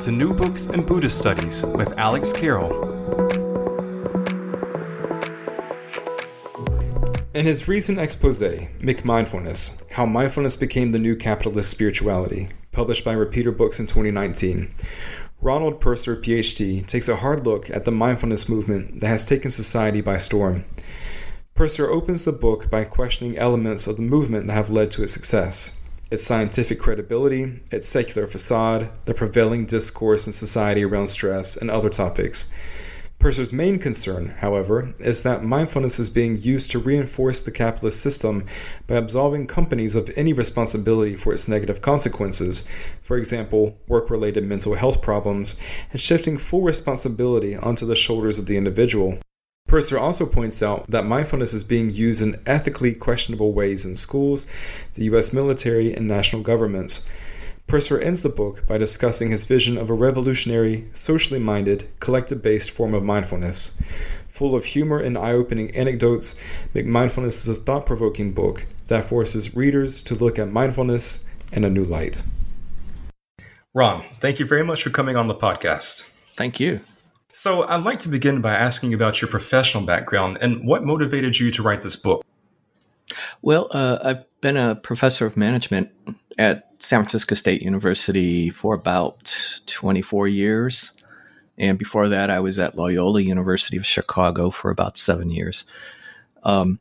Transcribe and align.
To 0.00 0.10
New 0.10 0.32
Books 0.32 0.66
and 0.66 0.86
Buddhist 0.86 1.18
Studies 1.18 1.62
with 1.62 1.92
Alex 1.98 2.32
Carroll. 2.32 2.72
In 7.34 7.44
his 7.44 7.68
recent 7.68 7.98
expose, 7.98 8.40
McMindfulness 8.40 9.82
How 9.90 10.06
Mindfulness 10.06 10.56
Became 10.56 10.92
the 10.92 10.98
New 10.98 11.16
Capitalist 11.16 11.70
Spirituality, 11.70 12.48
published 12.72 13.04
by 13.04 13.12
Repeater 13.12 13.52
Books 13.52 13.78
in 13.78 13.86
2019, 13.86 14.74
Ronald 15.42 15.82
Purser, 15.82 16.16
PhD, 16.16 16.86
takes 16.86 17.10
a 17.10 17.16
hard 17.16 17.46
look 17.46 17.68
at 17.68 17.84
the 17.84 17.92
mindfulness 17.92 18.48
movement 18.48 19.00
that 19.00 19.08
has 19.08 19.26
taken 19.26 19.50
society 19.50 20.00
by 20.00 20.16
storm. 20.16 20.64
Purser 21.54 21.90
opens 21.90 22.24
the 22.24 22.32
book 22.32 22.70
by 22.70 22.84
questioning 22.84 23.36
elements 23.36 23.86
of 23.86 23.98
the 23.98 24.02
movement 24.02 24.46
that 24.46 24.54
have 24.54 24.70
led 24.70 24.90
to 24.92 25.02
its 25.02 25.12
success 25.12 25.79
its 26.10 26.24
scientific 26.24 26.78
credibility, 26.78 27.60
its 27.70 27.88
secular 27.88 28.26
facade, 28.26 28.90
the 29.04 29.14
prevailing 29.14 29.66
discourse 29.66 30.26
in 30.26 30.32
society 30.32 30.84
around 30.84 31.06
stress, 31.06 31.56
and 31.56 31.70
other 31.70 31.90
topics. 31.90 32.52
Purser's 33.20 33.52
main 33.52 33.78
concern, 33.78 34.28
however, 34.38 34.94
is 34.98 35.22
that 35.22 35.44
mindfulness 35.44 35.98
is 35.98 36.08
being 36.08 36.38
used 36.38 36.70
to 36.70 36.78
reinforce 36.78 37.42
the 37.42 37.50
capitalist 37.50 38.00
system 38.00 38.46
by 38.86 38.94
absolving 38.94 39.46
companies 39.46 39.94
of 39.94 40.10
any 40.16 40.32
responsibility 40.32 41.14
for 41.16 41.34
its 41.34 41.46
negative 41.46 41.82
consequences, 41.82 42.66
for 43.02 43.18
example, 43.18 43.76
work 43.88 44.08
related 44.08 44.44
mental 44.44 44.74
health 44.74 45.02
problems, 45.02 45.60
and 45.92 46.00
shifting 46.00 46.38
full 46.38 46.62
responsibility 46.62 47.54
onto 47.54 47.84
the 47.84 47.94
shoulders 47.94 48.38
of 48.38 48.46
the 48.46 48.56
individual. 48.56 49.18
Purser 49.66 49.98
also 49.98 50.26
points 50.26 50.62
out 50.62 50.88
that 50.88 51.06
mindfulness 51.06 51.54
is 51.54 51.62
being 51.62 51.90
used 51.90 52.22
in 52.22 52.40
ethically 52.44 52.92
questionable 52.92 53.52
ways 53.52 53.84
in 53.84 53.94
schools, 53.94 54.46
the 54.94 55.04
U.S. 55.04 55.32
military, 55.32 55.94
and 55.94 56.08
national 56.08 56.42
governments. 56.42 57.08
Purser 57.68 58.00
ends 58.00 58.24
the 58.24 58.28
book 58.28 58.66
by 58.66 58.78
discussing 58.78 59.30
his 59.30 59.46
vision 59.46 59.78
of 59.78 59.88
a 59.88 59.94
revolutionary, 59.94 60.88
socially 60.90 61.38
minded, 61.38 61.88
collective 62.00 62.42
based 62.42 62.72
form 62.72 62.94
of 62.94 63.04
mindfulness. 63.04 63.80
Full 64.28 64.56
of 64.56 64.64
humor 64.64 64.98
and 64.98 65.16
eye 65.16 65.32
opening 65.32 65.70
anecdotes, 65.76 66.34
McMindfulness 66.74 67.46
is 67.46 67.48
a 67.48 67.54
thought 67.54 67.86
provoking 67.86 68.32
book 68.32 68.66
that 68.88 69.04
forces 69.04 69.54
readers 69.54 70.02
to 70.02 70.16
look 70.16 70.36
at 70.36 70.50
mindfulness 70.50 71.26
in 71.52 71.62
a 71.62 71.70
new 71.70 71.84
light. 71.84 72.24
Ron, 73.72 74.02
thank 74.18 74.40
you 74.40 74.46
very 74.46 74.64
much 74.64 74.82
for 74.82 74.90
coming 74.90 75.14
on 75.14 75.28
the 75.28 75.34
podcast. 75.36 76.02
Thank 76.34 76.58
you. 76.58 76.80
So, 77.32 77.62
I'd 77.62 77.84
like 77.84 78.00
to 78.00 78.08
begin 78.08 78.40
by 78.40 78.54
asking 78.54 78.92
about 78.92 79.20
your 79.20 79.30
professional 79.30 79.84
background 79.84 80.38
and 80.40 80.66
what 80.66 80.84
motivated 80.84 81.38
you 81.38 81.50
to 81.52 81.62
write 81.62 81.80
this 81.80 81.96
book. 81.96 82.24
Well, 83.42 83.68
uh, 83.70 83.98
I've 84.02 84.40
been 84.40 84.56
a 84.56 84.74
professor 84.74 85.26
of 85.26 85.36
management 85.36 85.90
at 86.38 86.70
San 86.78 87.00
Francisco 87.00 87.34
State 87.34 87.62
University 87.62 88.50
for 88.50 88.74
about 88.74 89.60
24 89.66 90.28
years. 90.28 90.92
And 91.58 91.78
before 91.78 92.08
that, 92.08 92.30
I 92.30 92.40
was 92.40 92.58
at 92.58 92.76
Loyola 92.76 93.20
University 93.20 93.76
of 93.76 93.84
Chicago 93.84 94.50
for 94.50 94.70
about 94.70 94.96
seven 94.96 95.30
years. 95.30 95.66
Um, 96.42 96.80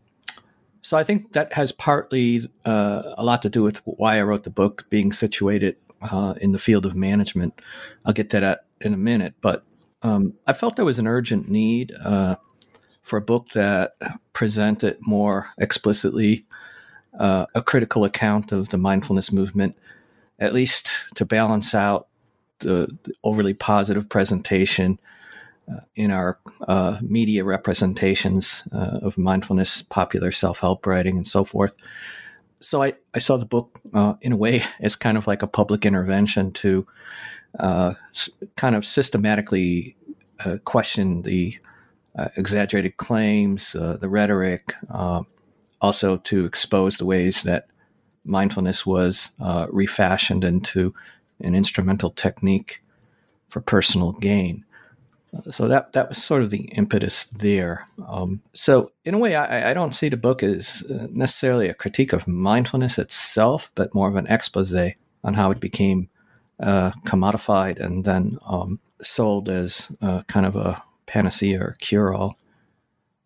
so 0.82 0.98
I 0.98 1.04
think 1.04 1.34
that 1.34 1.54
has 1.54 1.72
partly 1.72 2.50
uh, 2.66 3.04
a 3.18 3.24
lot 3.24 3.42
to 3.42 3.50
do 3.50 3.62
with 3.62 3.82
why 3.84 4.18
I 4.18 4.24
wrote 4.24 4.46
the 4.46 4.50
book, 4.50 4.86
being 4.90 5.12
situated 5.12 5.76
uh, 6.02 6.36
in 6.40 6.54
the 6.54 6.60
field 6.60 6.86
of 6.86 6.96
management. 6.96 7.60
I'll 8.06 8.14
get 8.14 8.30
to 8.32 8.40
that 8.40 8.66
in 8.80 8.94
a 8.94 8.98
minute. 8.98 9.34
But 9.42 9.66
um, 10.02 10.34
I 10.48 10.54
felt 10.54 10.76
there 10.76 10.86
was 10.86 11.00
an 11.00 11.08
urgent 11.08 11.50
need 11.50 11.94
uh, 12.04 12.38
for 13.02 13.18
a 13.18 13.22
book 13.22 13.50
that 13.50 13.94
presented 14.34 14.98
more 15.02 15.50
explicitly 15.58 16.46
uh, 17.18 17.46
a 17.56 17.62
critical 17.62 18.04
account 18.04 18.52
of 18.52 18.70
the 18.70 18.78
mindfulness 18.78 19.32
movement, 19.32 19.76
at 20.40 20.54
least 20.54 20.90
to 21.16 21.26
balance 21.26 21.74
out 21.74 22.08
the, 22.60 22.98
the 23.04 23.14
overly 23.24 23.54
positive 23.54 24.10
presentation 24.10 25.00
uh, 25.72 25.82
in 25.96 26.12
our 26.12 26.40
uh, 26.68 26.98
media 27.02 27.44
representations 27.44 28.64
uh, 28.72 29.00
of 29.02 29.18
mindfulness, 29.18 29.82
popular 29.82 30.32
self 30.32 30.60
help 30.60 30.86
writing, 30.86 31.18
and 31.18 31.28
so 31.28 31.44
forth. 31.44 31.76
So 32.60 32.84
I, 32.84 32.94
I 33.14 33.20
saw 33.20 33.38
the 33.38 33.46
book 33.46 33.80
uh, 33.94 34.16
in 34.22 34.32
a 34.32 34.38
way 34.38 34.64
as 34.80 34.96
kind 34.96 35.18
of 35.18 35.28
like 35.28 35.42
a 35.42 35.48
public 35.48 35.86
intervention 35.86 36.52
to 36.54 36.88
uh, 37.58 37.94
kind 38.56 38.76
of 38.76 38.86
systematically 38.86 39.96
uh, 40.46 40.58
question 40.66 41.24
the 41.24 41.58
uh, 42.18 42.30
exaggerated 42.36 42.98
claims, 42.98 43.76
uh, 43.76 43.98
the 44.00 44.10
rhetoric, 44.10 44.74
uh, 44.90 45.24
also 45.82 46.18
to 46.18 46.46
expose 46.46 46.98
the 46.98 47.06
ways 47.06 47.44
that 47.44 47.68
mindfulness 48.26 48.86
was 48.86 49.32
refashioned 49.72 50.44
into 50.44 50.94
an 51.42 51.56
instrumental 51.56 52.10
technique 52.10 52.84
for 53.48 53.62
personal 53.62 54.12
gain. 54.14 54.66
So 55.52 55.68
that 55.68 55.94
that 55.94 56.10
was 56.10 56.22
sort 56.22 56.42
of 56.42 56.50
the 56.50 56.64
impetus 56.76 57.26
there. 57.26 57.88
Um, 58.08 58.42
so 58.54 58.92
in 59.06 59.14
a 59.14 59.18
way, 59.18 59.36
I, 59.36 59.70
I, 59.70 59.74
don't 59.76 59.94
see 59.94 60.10
the 60.10 60.18
book 60.18 60.42
as 60.42 60.84
necessarily 61.12 61.70
a 61.70 61.76
critique 61.76 62.14
of 62.14 62.28
mindfulness 62.28 62.98
itself, 62.98 63.72
but 63.76 63.94
more 63.94 64.10
of 64.10 64.16
an 64.16 64.26
expose 64.28 64.76
on 65.24 65.36
how 65.36 65.52
it 65.52 65.60
became 65.60 66.10
uh, 66.60 66.92
commodified 67.06 67.80
and 67.80 68.06
then 68.06 68.38
um, 68.46 68.80
sold 69.02 69.50
as 69.50 69.96
uh, 70.02 70.24
kind 70.24 70.46
of 70.46 70.56
a 70.56 70.82
panacea 71.06 71.60
or 71.62 71.76
cure 71.80 72.14
all. 72.14 72.38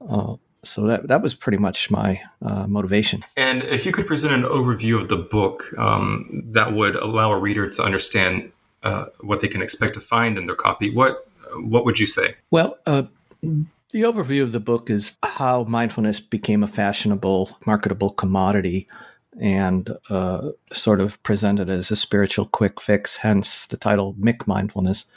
Uh, 0.08 0.36
so 0.64 0.88
that 0.88 1.08
that 1.08 1.22
was 1.22 1.34
pretty 1.34 1.58
much 1.58 1.92
my 1.92 2.22
uh, 2.42 2.68
motivation. 2.68 3.24
And 3.36 3.64
if 3.64 3.86
you 3.86 3.92
could 3.92 4.08
present 4.08 4.34
an 4.34 4.44
overview 4.44 4.98
of 4.98 5.10
the 5.10 5.18
book 5.18 5.66
um, 5.78 6.44
that 6.52 6.74
would 6.74 6.96
allow 6.96 7.32
a 7.32 7.38
reader 7.38 7.70
to 7.70 7.84
understand 7.84 8.52
uh, 8.84 9.06
what 9.22 9.42
they 9.42 9.48
can 9.48 9.62
expect 9.62 9.94
to 9.96 10.00
find 10.00 10.38
in 10.38 10.46
their 10.46 10.56
copy, 10.56 10.94
what 10.94 11.28
what 11.56 11.86
would 11.86 12.00
you 12.00 12.06
say? 12.06 12.36
Well. 12.52 12.78
Uh, 12.86 13.04
the 13.92 14.02
overview 14.02 14.42
of 14.42 14.54
the 14.54 14.60
book 14.60 14.90
is 14.90 15.18
how 15.22 15.66
mindfulness 15.66 16.20
became 16.20 16.64
a 16.64 16.68
fashionable, 16.68 17.56
marketable 17.64 18.10
commodity 18.10 18.88
and 19.40 19.90
uh, 20.10 20.50
sort 20.72 21.02
of 21.02 21.22
presented 21.24 21.70
as 21.70 21.92
a 21.92 21.96
spiritual 21.96 22.46
quick 22.46 22.80
fix, 22.80 23.18
hence 23.18 23.66
the 23.66 23.78
title 23.78 24.14
McMindfulness. 24.16 25.12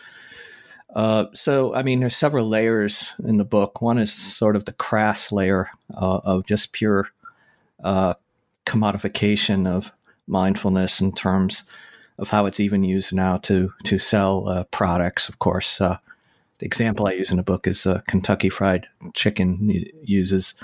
Uh, 0.95 1.27
so, 1.35 1.75
I 1.75 1.83
mean, 1.83 2.01
there's 2.01 2.17
several 2.17 2.49
layers 2.49 3.13
in 3.23 3.37
the 3.37 3.45
book. 3.45 3.83
One 3.83 3.99
is 3.99 4.13
sort 4.13 4.57
of 4.57 4.65
the 4.65 4.73
crass 4.73 5.31
layer 5.31 5.69
uh, 5.95 6.21
of 6.25 6.47
just 6.47 6.73
pure 6.73 7.09
uh, 7.85 8.15
commodification 8.65 9.69
of 9.69 9.93
mindfulness 10.27 11.01
in 11.01 11.13
terms 11.13 11.69
of 12.19 12.31
how 12.31 12.47
it's 12.47 12.61
even 12.61 12.83
used 12.83 13.15
now 13.15 13.37
to 13.37 13.73
to 13.85 13.99
sell 13.99 14.49
uh, 14.49 14.65
products. 14.65 15.29
Of 15.29 15.39
course, 15.39 15.81
uh, 15.83 15.99
the 16.59 16.67
example 16.67 17.07
I 17.07 17.13
use 17.13 17.31
in 17.31 17.37
the 17.37 17.43
book 17.43 17.67
is 17.67 17.87
Kentucky 18.09 18.49
Fried 18.49 18.87
Chicken 19.13 19.85
uses 20.03 20.55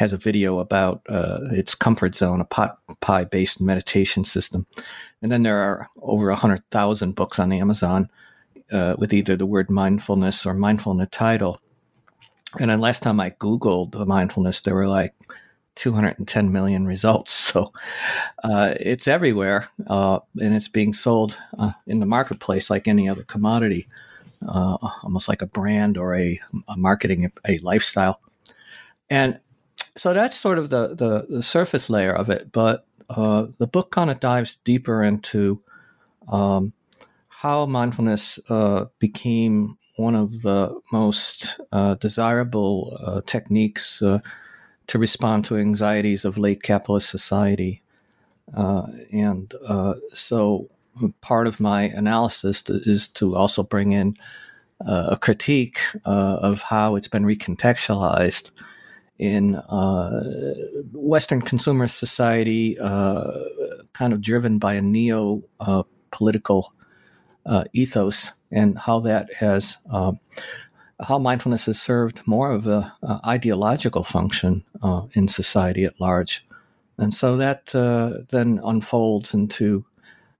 has 0.00 0.14
a 0.14 0.16
video 0.16 0.60
about 0.60 1.02
uh, 1.10 1.40
its 1.50 1.74
comfort 1.74 2.14
zone, 2.14 2.40
a 2.40 2.44
pot 2.44 2.78
pie 3.02 3.24
based 3.24 3.60
meditation 3.60 4.24
system. 4.24 4.66
And 5.20 5.30
then 5.30 5.42
there 5.42 5.58
are 5.58 5.90
over 6.00 6.28
100,000 6.30 7.14
books 7.14 7.38
on 7.38 7.52
Amazon 7.52 8.08
uh, 8.72 8.94
with 8.96 9.12
either 9.12 9.36
the 9.36 9.44
word 9.44 9.68
mindfulness 9.68 10.46
or 10.46 10.54
mindfulness 10.54 11.10
title. 11.10 11.60
And 12.58 12.70
then 12.70 12.80
last 12.80 13.02
time 13.02 13.20
I 13.20 13.32
Googled 13.32 13.92
the 13.92 14.06
mindfulness, 14.06 14.62
there 14.62 14.74
were 14.74 14.88
like 14.88 15.12
210 15.74 16.50
million 16.50 16.86
results. 16.86 17.36
So 17.50 17.72
uh, 18.44 18.74
it's 18.78 19.08
everywhere 19.08 19.68
uh, 19.88 20.20
and 20.40 20.54
it's 20.54 20.68
being 20.68 20.92
sold 20.92 21.36
uh, 21.58 21.72
in 21.86 21.98
the 21.98 22.06
marketplace 22.06 22.70
like 22.70 22.86
any 22.86 23.08
other 23.08 23.24
commodity, 23.24 23.88
uh, 24.46 24.78
almost 25.02 25.28
like 25.28 25.42
a 25.42 25.46
brand 25.46 25.98
or 25.98 26.14
a, 26.14 26.40
a 26.68 26.76
marketing, 26.76 27.32
a 27.46 27.58
lifestyle. 27.58 28.20
And 29.10 29.40
so 29.96 30.12
that's 30.12 30.36
sort 30.36 30.58
of 30.58 30.70
the, 30.70 30.94
the, 30.94 31.26
the 31.28 31.42
surface 31.42 31.90
layer 31.90 32.12
of 32.12 32.30
it. 32.30 32.52
But 32.52 32.86
uh, 33.08 33.46
the 33.58 33.66
book 33.66 33.90
kind 33.90 34.10
of 34.10 34.20
dives 34.20 34.56
deeper 34.56 35.02
into 35.02 35.60
um, 36.28 36.72
how 37.28 37.66
mindfulness 37.66 38.38
uh, 38.48 38.86
became 38.98 39.76
one 39.96 40.14
of 40.14 40.42
the 40.42 40.80
most 40.92 41.60
uh, 41.72 41.94
desirable 41.94 42.96
uh, 43.04 43.20
techniques 43.26 44.00
uh, 44.00 44.20
to 44.86 44.98
respond 44.98 45.44
to 45.44 45.56
anxieties 45.56 46.24
of 46.24 46.38
late 46.38 46.62
capitalist 46.62 47.10
society. 47.10 47.82
Uh, 48.54 48.86
and 49.12 49.54
so 50.08 50.68
part 51.20 51.46
of 51.46 51.60
my 51.60 51.82
analysis 51.82 52.68
is 52.68 53.06
to 53.08 53.36
also 53.36 53.62
bring 53.62 53.92
in 53.92 54.16
a 54.80 55.16
critique 55.20 55.78
of 56.04 56.62
how 56.62 56.96
it's 56.96 57.06
been 57.08 57.24
recontextualized 57.24 58.50
in 59.20 59.54
uh, 59.54 60.54
Western 60.94 61.42
consumer 61.42 61.86
society, 61.86 62.78
uh, 62.78 63.30
kind 63.92 64.14
of 64.14 64.22
driven 64.22 64.58
by 64.58 64.72
a 64.72 64.80
neo 64.80 65.42
uh, 65.60 65.82
political 66.10 66.72
uh, 67.44 67.64
ethos, 67.74 68.32
and 68.50 68.78
how 68.78 68.98
that 69.00 69.30
has 69.34 69.76
um, 69.90 70.18
how 71.06 71.18
mindfulness 71.18 71.66
has 71.66 71.80
served 71.80 72.26
more 72.26 72.50
of 72.50 72.66
a, 72.66 72.94
a 73.02 73.20
ideological 73.26 74.04
function 74.04 74.64
uh, 74.82 75.02
in 75.12 75.28
society 75.28 75.84
at 75.84 76.00
large, 76.00 76.46
and 76.96 77.12
so 77.12 77.36
that 77.36 77.66
then 78.30 78.58
unfolds 78.64 79.34
into 79.34 79.84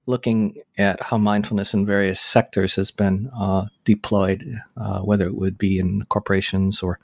looking 0.07 0.57
at 0.79 1.03
how 1.03 1.19
mindfulness 1.19 1.75
in 1.75 1.85
various 1.85 2.19
sectors 2.19 2.77
has 2.77 2.91
been 2.91 3.29
uh, 3.39 3.67
deployed, 3.85 4.63
uh, 4.79 5.01
whether 5.01 5.27
it 5.27 5.37
would 5.37 5.59
be 5.59 5.79
in 5.79 6.03
corporations 6.07 6.83
or 6.83 6.99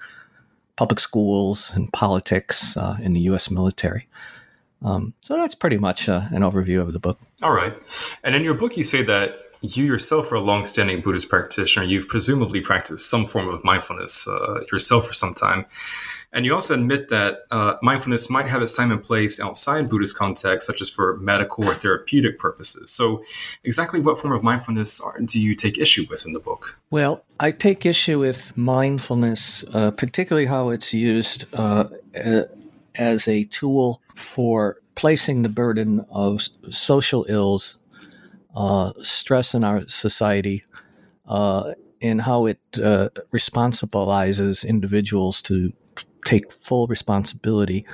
public 0.76 1.00
schools 1.00 1.72
and 1.74 1.92
politics 1.92 2.76
uh, 2.76 2.96
in 3.00 3.14
the 3.14 3.20
U.S. 3.22 3.50
military. 3.50 4.06
Um, 4.82 5.14
so 5.22 5.36
that's 5.36 5.54
pretty 5.54 5.78
much 5.78 6.08
uh, 6.08 6.22
an 6.30 6.42
overview 6.42 6.80
of 6.80 6.92
the 6.92 6.98
book. 6.98 7.18
All 7.42 7.52
right. 7.52 7.74
And 8.22 8.34
in 8.34 8.44
your 8.44 8.54
book, 8.54 8.76
you 8.76 8.84
say 8.84 9.02
that 9.02 9.46
you 9.62 9.84
yourself 9.84 10.30
are 10.32 10.36
a 10.36 10.40
long-standing 10.40 11.00
Buddhist 11.00 11.28
practitioner. 11.28 11.86
You've 11.86 12.08
presumably 12.08 12.60
practiced 12.60 13.08
some 13.10 13.26
form 13.26 13.48
of 13.48 13.64
mindfulness 13.64 14.28
uh, 14.28 14.60
yourself 14.70 15.06
for 15.06 15.12
some 15.12 15.34
time. 15.34 15.66
And 16.36 16.44
you 16.44 16.52
also 16.52 16.74
admit 16.74 17.08
that 17.08 17.46
uh, 17.50 17.76
mindfulness 17.80 18.28
might 18.28 18.46
have 18.46 18.60
its 18.60 18.76
time 18.76 18.92
and 18.92 19.02
place 19.02 19.40
outside 19.40 19.88
Buddhist 19.88 20.18
context, 20.18 20.66
such 20.66 20.82
as 20.82 20.90
for 20.90 21.16
medical 21.16 21.64
or 21.64 21.72
therapeutic 21.72 22.38
purposes. 22.38 22.90
So, 22.90 23.24
exactly 23.64 24.00
what 24.00 24.18
form 24.18 24.34
of 24.34 24.44
mindfulness 24.44 25.00
are, 25.00 25.18
do 25.18 25.40
you 25.40 25.54
take 25.54 25.78
issue 25.78 26.04
with 26.10 26.26
in 26.26 26.34
the 26.34 26.38
book? 26.38 26.78
Well, 26.90 27.24
I 27.40 27.52
take 27.52 27.86
issue 27.86 28.18
with 28.18 28.54
mindfulness, 28.54 29.64
uh, 29.72 29.92
particularly 29.92 30.44
how 30.44 30.68
it's 30.68 30.92
used 30.92 31.46
uh, 31.54 31.86
as 32.94 33.26
a 33.28 33.44
tool 33.44 34.02
for 34.14 34.76
placing 34.94 35.40
the 35.40 35.48
burden 35.48 36.04
of 36.10 36.42
social 36.68 37.24
ills, 37.30 37.78
uh, 38.54 38.92
stress 39.00 39.54
in 39.54 39.64
our 39.64 39.88
society, 39.88 40.64
uh, 41.26 41.72
and 42.02 42.20
how 42.20 42.44
it 42.44 42.60
uh, 42.74 43.08
responsibilizes 43.32 44.68
individuals 44.68 45.40
to 45.40 45.72
take 46.26 46.52
full 46.64 46.86
responsibility 46.86 47.86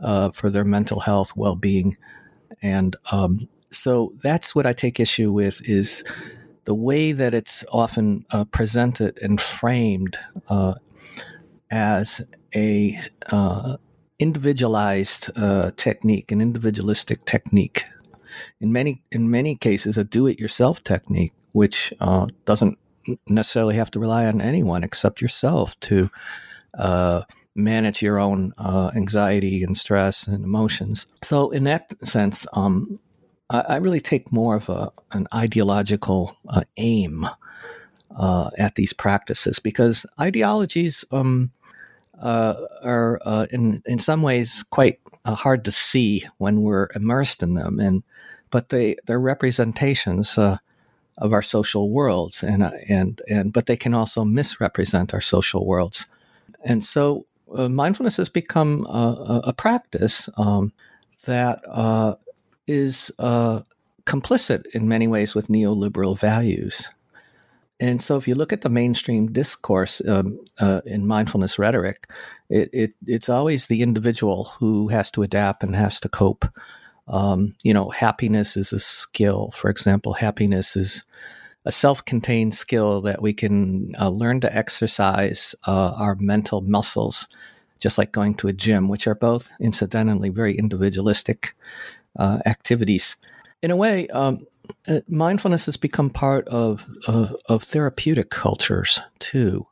uh, 0.00 0.30
for 0.30 0.50
their 0.50 0.64
mental 0.64 1.00
health, 1.00 1.36
well 1.36 1.54
being, 1.54 1.96
and 2.62 2.96
um, 3.12 3.48
so 3.70 4.12
that's 4.22 4.54
what 4.54 4.66
I 4.66 4.72
take 4.72 5.00
issue 5.00 5.32
with 5.32 5.60
is 5.68 6.04
the 6.64 6.74
way 6.74 7.12
that 7.12 7.34
it's 7.34 7.64
often 7.72 8.24
uh, 8.30 8.44
presented 8.44 9.18
and 9.22 9.40
framed 9.40 10.16
uh, 10.48 10.74
as 11.70 12.24
a 12.54 12.98
uh, 13.30 13.76
individualized 14.18 15.30
uh, 15.36 15.72
technique, 15.76 16.30
an 16.32 16.40
individualistic 16.40 17.24
technique. 17.24 17.84
In 18.60 18.72
many 18.72 19.02
in 19.12 19.30
many 19.30 19.56
cases, 19.56 19.98
a 19.98 20.04
do-it-yourself 20.04 20.82
technique, 20.82 21.32
which 21.52 21.92
uh, 22.00 22.26
doesn't 22.44 22.78
necessarily 23.28 23.76
have 23.76 23.90
to 23.90 24.00
rely 24.00 24.26
on 24.26 24.40
anyone 24.40 24.82
except 24.82 25.20
yourself 25.20 25.78
to 25.80 26.10
manage 27.54 28.02
your 28.02 28.18
own 28.18 28.52
uh, 28.58 28.90
anxiety 28.96 29.62
and 29.62 29.76
stress 29.76 30.26
and 30.26 30.44
emotions. 30.44 31.06
So, 31.22 31.50
in 31.50 31.64
that 31.64 31.92
sense, 32.06 32.46
um, 32.52 32.98
I, 33.50 33.60
I, 33.60 33.76
really 33.76 34.00
take 34.00 34.32
more 34.32 34.56
of 34.56 34.68
a, 34.68 34.90
an 35.12 35.28
ideological 35.32 36.36
uh, 36.48 36.62
aim 36.76 37.26
uh, 38.16 38.50
at 38.58 38.74
these 38.74 38.92
practices 38.92 39.58
because 39.58 40.06
ideologies 40.20 41.04
um, 41.12 41.52
uh, 42.20 42.54
are, 42.82 43.20
uh, 43.24 43.46
in 43.50 43.82
in 43.86 43.98
some 43.98 44.22
ways, 44.22 44.64
quite 44.70 45.00
uh, 45.24 45.34
hard 45.34 45.64
to 45.64 45.72
see 45.72 46.24
when 46.38 46.62
we're 46.62 46.88
immersed 46.94 47.42
in 47.42 47.54
them, 47.54 47.78
and 47.78 48.02
but 48.50 48.68
they 48.68 48.96
they're 49.06 49.20
representations 49.20 50.38
of 50.38 51.32
our 51.32 51.42
social 51.42 51.90
worlds, 51.90 52.42
and 52.42 52.62
and 52.88 53.20
and 53.28 53.52
but 53.52 53.66
they 53.66 53.76
can 53.76 53.94
also 53.94 54.24
misrepresent 54.24 55.12
our 55.12 55.20
social 55.20 55.66
worlds, 55.66 56.06
and 56.64 56.82
so 56.82 57.26
uh, 57.54 57.68
mindfulness 57.68 58.16
has 58.16 58.28
become 58.28 58.86
a, 58.86 59.42
a 59.44 59.52
practice 59.52 60.28
um, 60.36 60.72
that 61.26 61.60
uh, 61.68 62.14
is 62.66 63.12
uh, 63.18 63.60
complicit 64.04 64.66
in 64.74 64.88
many 64.88 65.06
ways 65.06 65.34
with 65.34 65.48
neoliberal 65.48 66.18
values. 66.18 66.88
And 67.80 68.00
so, 68.00 68.16
if 68.16 68.28
you 68.28 68.34
look 68.34 68.52
at 68.52 68.60
the 68.60 68.68
mainstream 68.68 69.32
discourse 69.32 70.00
um, 70.06 70.38
uh, 70.60 70.80
in 70.86 71.06
mindfulness 71.06 71.58
rhetoric, 71.58 72.06
it, 72.48 72.70
it, 72.72 72.94
it's 73.06 73.28
always 73.28 73.66
the 73.66 73.82
individual 73.82 74.44
who 74.58 74.88
has 74.88 75.10
to 75.12 75.22
adapt 75.22 75.64
and 75.64 75.74
has 75.74 75.98
to 76.00 76.08
cope. 76.08 76.46
Um, 77.08 77.54
you 77.62 77.74
know, 77.74 77.90
happiness 77.90 78.56
is 78.56 78.72
a 78.72 78.78
skill. 78.78 79.50
For 79.54 79.68
example, 79.70 80.14
happiness 80.14 80.76
is 80.76 81.04
a 81.64 81.72
self-contained 81.72 82.54
skill 82.54 83.00
that 83.02 83.22
we 83.22 83.32
can 83.32 83.94
uh, 83.98 84.08
learn 84.08 84.40
to 84.40 84.54
exercise 84.54 85.54
uh, 85.66 85.94
our 85.96 86.14
mental 86.16 86.60
muscles, 86.60 87.26
just 87.78 87.98
like 87.98 88.12
going 88.12 88.34
to 88.34 88.48
a 88.48 88.52
gym, 88.52 88.88
which 88.88 89.06
are 89.06 89.14
both 89.14 89.50
incidentally 89.60 90.28
very 90.28 90.56
individualistic 90.56 91.54
uh, 92.18 92.38
activities. 92.46 93.16
In 93.62 93.70
a 93.70 93.76
way, 93.76 94.08
um, 94.08 94.46
uh, 94.86 95.00
mindfulness 95.08 95.66
has 95.66 95.76
become 95.76 96.10
part 96.10 96.46
of 96.48 96.88
of 97.06 97.62
therapeutic 97.62 98.30
cultures 98.30 98.98
too, 99.18 99.66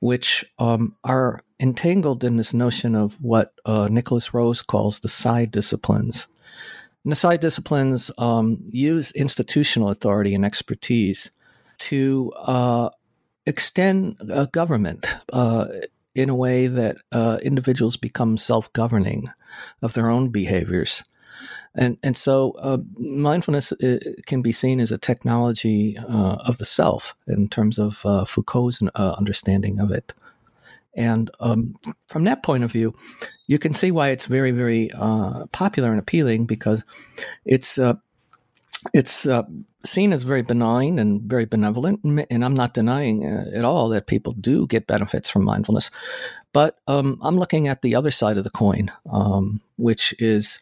which 0.00 0.44
um, 0.58 0.96
are 1.04 1.40
entangled 1.58 2.22
in 2.22 2.36
this 2.36 2.52
notion 2.52 2.94
of 2.94 3.20
what 3.22 3.54
uh, 3.64 3.88
Nikolas 3.90 4.34
Rose 4.34 4.62
calls 4.62 5.00
the 5.00 5.08
psy 5.08 5.46
disciplines 5.46 6.26
and 7.06 7.12
the 7.12 7.16
psy 7.16 7.36
disciplines 7.36 8.10
um, 8.18 8.58
use 8.66 9.12
institutional 9.12 9.90
authority 9.90 10.34
and 10.34 10.44
expertise 10.44 11.30
to 11.78 12.32
uh, 12.36 12.90
extend 13.46 14.16
a 14.30 14.46
government 14.46 15.14
uh, 15.32 15.66
in 16.14 16.28
a 16.28 16.34
way 16.34 16.66
that 16.66 16.96
uh, 17.12 17.38
individuals 17.42 17.96
become 17.96 18.36
self 18.36 18.72
governing 18.72 19.28
of 19.82 19.94
their 19.94 20.10
own 20.10 20.30
behaviors. 20.30 21.04
And, 21.74 21.98
and 22.02 22.16
so 22.16 22.52
uh, 22.52 22.78
mindfulness 22.96 23.70
uh, 23.72 23.98
can 24.26 24.40
be 24.40 24.52
seen 24.52 24.80
as 24.80 24.92
a 24.92 24.98
technology 24.98 25.98
uh, 25.98 26.36
of 26.46 26.56
the 26.56 26.64
self 26.64 27.14
in 27.28 27.48
terms 27.48 27.78
of 27.78 27.96
Foucault's 28.26 28.80
understanding 28.94 29.78
of 29.78 29.90
it. 29.90 30.14
And 30.96 31.30
um, 31.40 31.74
from 32.08 32.24
that 32.24 32.42
point 32.42 32.64
of 32.64 32.72
view, 32.72 32.94
you 33.46 33.58
can 33.58 33.74
see 33.74 33.90
why 33.90 34.08
it's 34.08 34.26
very, 34.26 34.50
very 34.50 34.90
uh, 34.92 35.46
popular 35.52 35.90
and 35.90 36.00
appealing 36.00 36.46
because 36.46 36.84
it's 37.44 37.78
uh, 37.78 37.94
it's 38.94 39.26
uh, 39.26 39.42
seen 39.86 40.12
as 40.12 40.22
very 40.22 40.42
benign 40.42 40.98
and 40.98 41.22
very 41.22 41.44
benevolent. 41.44 42.00
And 42.30 42.44
I'm 42.44 42.54
not 42.54 42.74
denying 42.74 43.24
uh, 43.24 43.46
at 43.54 43.64
all 43.64 43.88
that 43.90 44.06
people 44.06 44.32
do 44.32 44.66
get 44.66 44.86
benefits 44.86 45.30
from 45.30 45.44
mindfulness, 45.44 45.90
but 46.52 46.78
um, 46.86 47.18
I'm 47.22 47.38
looking 47.38 47.68
at 47.68 47.82
the 47.82 47.94
other 47.94 48.10
side 48.10 48.38
of 48.38 48.44
the 48.44 48.50
coin, 48.50 48.90
um, 49.10 49.60
which 49.76 50.14
is 50.18 50.60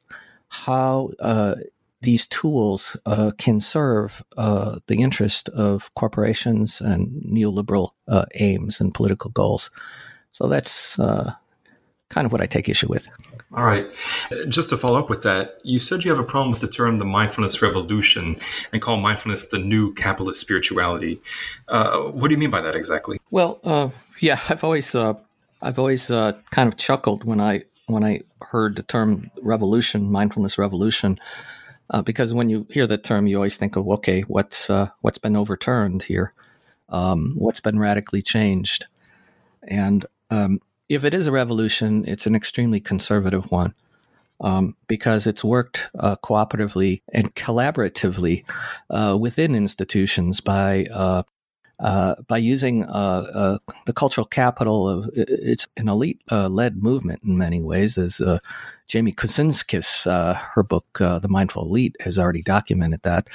how 0.48 1.10
uh, 1.20 1.56
these 2.02 2.26
tools 2.26 2.96
uh, 3.06 3.32
can 3.38 3.60
serve 3.60 4.22
uh, 4.36 4.78
the 4.86 5.00
interest 5.00 5.48
of 5.50 5.92
corporations 5.94 6.80
and 6.80 7.22
neoliberal 7.22 7.90
aims 8.34 8.80
and 8.80 8.94
political 8.94 9.30
goals. 9.30 9.70
So 10.32 10.48
that's 10.48 10.98
uh, 10.98 11.32
kind 12.08 12.26
of 12.26 12.32
what 12.32 12.40
I 12.40 12.46
take 12.46 12.68
issue 12.68 12.88
with. 12.88 13.08
All 13.56 13.64
right. 13.64 13.88
Just 14.48 14.70
to 14.70 14.76
follow 14.76 14.98
up 14.98 15.08
with 15.08 15.22
that, 15.22 15.60
you 15.62 15.78
said 15.78 16.04
you 16.04 16.10
have 16.10 16.18
a 16.18 16.24
problem 16.24 16.50
with 16.50 16.60
the 16.60 16.68
term 16.68 16.96
the 16.98 17.04
mindfulness 17.04 17.62
revolution 17.62 18.36
and 18.72 18.82
call 18.82 18.96
mindfulness 18.96 19.46
the 19.46 19.58
new 19.58 19.94
capitalist 19.94 20.40
spirituality. 20.40 21.20
Uh, 21.68 21.98
what 21.98 22.28
do 22.28 22.34
you 22.34 22.38
mean 22.38 22.50
by 22.50 22.60
that 22.60 22.74
exactly? 22.74 23.18
Well, 23.30 23.60
uh, 23.62 23.90
yeah, 24.18 24.40
I've 24.48 24.64
always 24.64 24.94
uh, 24.94 25.14
I've 25.62 25.78
always 25.78 26.10
uh, 26.10 26.32
kind 26.50 26.66
of 26.66 26.76
chuckled 26.76 27.24
when 27.24 27.40
I 27.40 27.62
when 27.86 28.02
I 28.02 28.22
heard 28.42 28.76
the 28.76 28.82
term 28.82 29.30
revolution, 29.42 30.10
mindfulness 30.10 30.58
revolution, 30.58 31.20
uh, 31.90 32.02
because 32.02 32.34
when 32.34 32.48
you 32.48 32.66
hear 32.70 32.86
that 32.86 33.04
term, 33.04 33.26
you 33.26 33.36
always 33.36 33.56
think 33.56 33.76
of 33.76 33.88
okay, 33.88 34.22
what's 34.22 34.68
uh, 34.68 34.88
what's 35.02 35.18
been 35.18 35.36
overturned 35.36 36.02
here, 36.02 36.32
um, 36.88 37.34
what's 37.36 37.60
been 37.60 37.78
radically 37.78 38.20
changed, 38.20 38.86
and 39.62 40.06
um, 40.30 40.60
if 40.88 41.04
it 41.04 41.14
is 41.14 41.26
a 41.26 41.32
revolution, 41.32 42.04
it's 42.06 42.26
an 42.26 42.34
extremely 42.34 42.80
conservative 42.80 43.50
one. 43.50 43.74
Um, 44.40 44.76
because 44.88 45.28
it's 45.28 45.44
worked 45.44 45.90
uh, 45.98 46.16
cooperatively 46.16 47.02
and 47.12 47.32
collaboratively 47.36 48.44
uh, 48.90 49.16
within 49.18 49.54
institutions 49.54 50.40
by 50.40 50.86
uh, 50.86 51.22
uh 51.78 52.16
by 52.26 52.38
using 52.38 52.84
uh, 52.84 52.88
uh, 53.32 53.58
the 53.86 53.92
cultural 53.92 54.26
capital 54.26 54.88
of 54.88 55.08
it's 55.14 55.68
an 55.76 55.88
elite 55.88 56.20
led 56.30 56.82
movement 56.82 57.22
in 57.22 57.38
many 57.38 57.62
ways, 57.62 57.96
as 57.96 58.20
Jaime 58.92 59.12
Kucinskas, 59.12 60.04
her 60.54 60.62
book 60.64 60.86
"The 60.98 61.28
Mindful 61.28 61.66
Elite" 61.66 61.96
has 62.00 62.18
already 62.18 62.42
documented 62.42 63.02
that 63.02 63.28